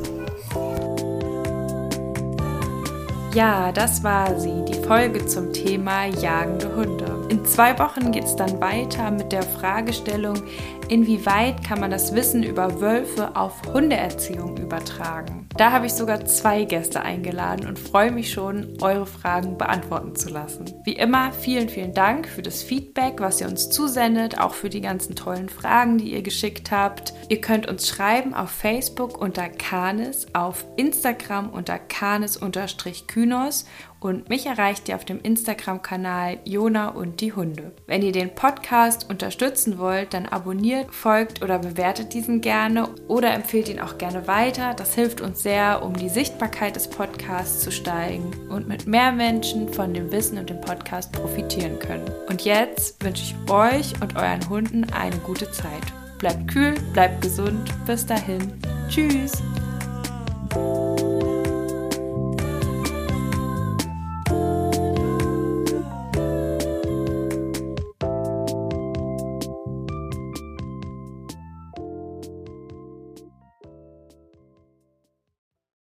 Ja, 3.39 3.70
das 3.70 4.02
war 4.02 4.36
sie, 4.40 4.65
die 4.65 4.82
Folge 4.82 5.24
zum 5.24 5.52
Thema 5.52 6.06
jagende 6.06 6.74
Hunde. 6.74 7.28
In 7.28 7.44
zwei 7.44 7.78
Wochen 7.78 8.10
geht 8.10 8.24
es 8.24 8.35
dann 8.35 8.60
weiter 8.60 9.12
mit 9.12 9.31
der 9.31 9.44
Fragestellung, 9.44 10.43
inwieweit 10.89 11.62
kann 11.62 11.78
man 11.78 11.93
das 11.93 12.16
Wissen 12.16 12.43
über 12.43 12.81
Wölfe 12.81 13.36
auf 13.36 13.55
Hundeerziehung 13.73 14.56
übertragen. 14.56 15.38
Da 15.59 15.73
habe 15.73 15.87
ich 15.87 15.93
sogar 15.95 16.25
zwei 16.25 16.63
Gäste 16.63 17.03
eingeladen 17.03 17.67
und 17.67 17.81
freue 17.81 18.13
mich 18.13 18.33
schon, 18.33 18.79
eure 18.81 19.07
Fragen 19.07 19.59
beantworten 19.59 20.15
zu 20.15 20.29
lassen. 20.29 20.67
Wie 20.85 20.93
immer, 20.93 21.33
vielen, 21.33 21.69
vielen 21.69 21.93
Dank 21.93 22.29
für 22.29 22.43
das 22.43 22.63
Feedback, 22.63 23.15
was 23.19 23.41
ihr 23.41 23.49
uns 23.49 23.69
zusendet, 23.69 24.39
auch 24.39 24.55
für 24.55 24.69
die 24.69 24.81
ganzen 24.81 25.17
tollen 25.17 25.49
Fragen, 25.49 25.99
die 25.99 26.13
ihr 26.13 26.23
geschickt 26.23 26.71
habt. 26.71 27.13
Ihr 27.29 27.41
könnt 27.41 27.67
uns 27.67 27.89
schreiben 27.89 28.35
auf 28.35 28.51
Facebook 28.51 29.21
unter 29.21 29.49
Canis, 29.49 30.29
auf 30.33 30.65
Instagram 30.77 31.51
unter 31.51 31.81
Canis-Kynos 31.81 33.67
und 34.01 34.29
mich 34.29 34.47
erreicht 34.47 34.89
ihr 34.89 34.95
auf 34.95 35.05
dem 35.05 35.20
Instagram-Kanal 35.20 36.39
Jona 36.45 36.89
und 36.89 37.20
die 37.20 37.33
Hunde. 37.33 37.73
Wenn 37.87 38.03
ihr 38.03 38.12
den 38.12 38.35
Podcast 38.35 39.09
unterstützen 39.11 39.79
wollt, 39.79 40.15
dann 40.15 40.27
abonniert, 40.27 40.95
folgt 40.95 41.43
oder 41.43 41.59
bewertet 41.59 42.15
diesen 42.15 42.41
gerne 42.41 42.89
oder 43.09 43.33
empfehlt 43.33 43.69
ihn 43.69 43.81
auch 43.81 43.99
gerne 43.99 44.27
weiter. 44.27 44.75
Das 44.75 44.95
hilft 44.95 45.20
uns 45.20 45.43
sehr, 45.43 45.83
um 45.83 45.95
die 45.95 46.09
Sichtbarkeit 46.09 46.77
des 46.77 46.89
Podcasts 46.89 47.61
zu 47.61 47.73
steigen 47.73 48.31
und 48.49 48.69
mit 48.69 48.87
mehr 48.87 49.12
Menschen 49.12 49.73
von 49.73 49.95
dem 49.95 50.12
Wissen 50.12 50.39
und 50.39 50.51
dem 50.51 50.61
Podcast 50.61 51.12
profitieren 51.12 51.79
können. 51.79 52.09
Und 52.29 52.45
jetzt 52.45 53.03
wünsche 53.03 53.23
ich 53.23 53.51
euch 53.51 54.01
und 54.01 54.16
euren 54.16 54.49
Hunden 54.49 54.85
eine 54.93 55.16
gute 55.19 55.51
Zeit. 55.51 55.83
Bleibt 56.19 56.49
kühl, 56.49 56.75
bleibt 56.93 57.23
gesund. 57.23 57.73
Bis 57.87 58.05
dahin. 58.05 58.53
Tschüss. 58.89 59.33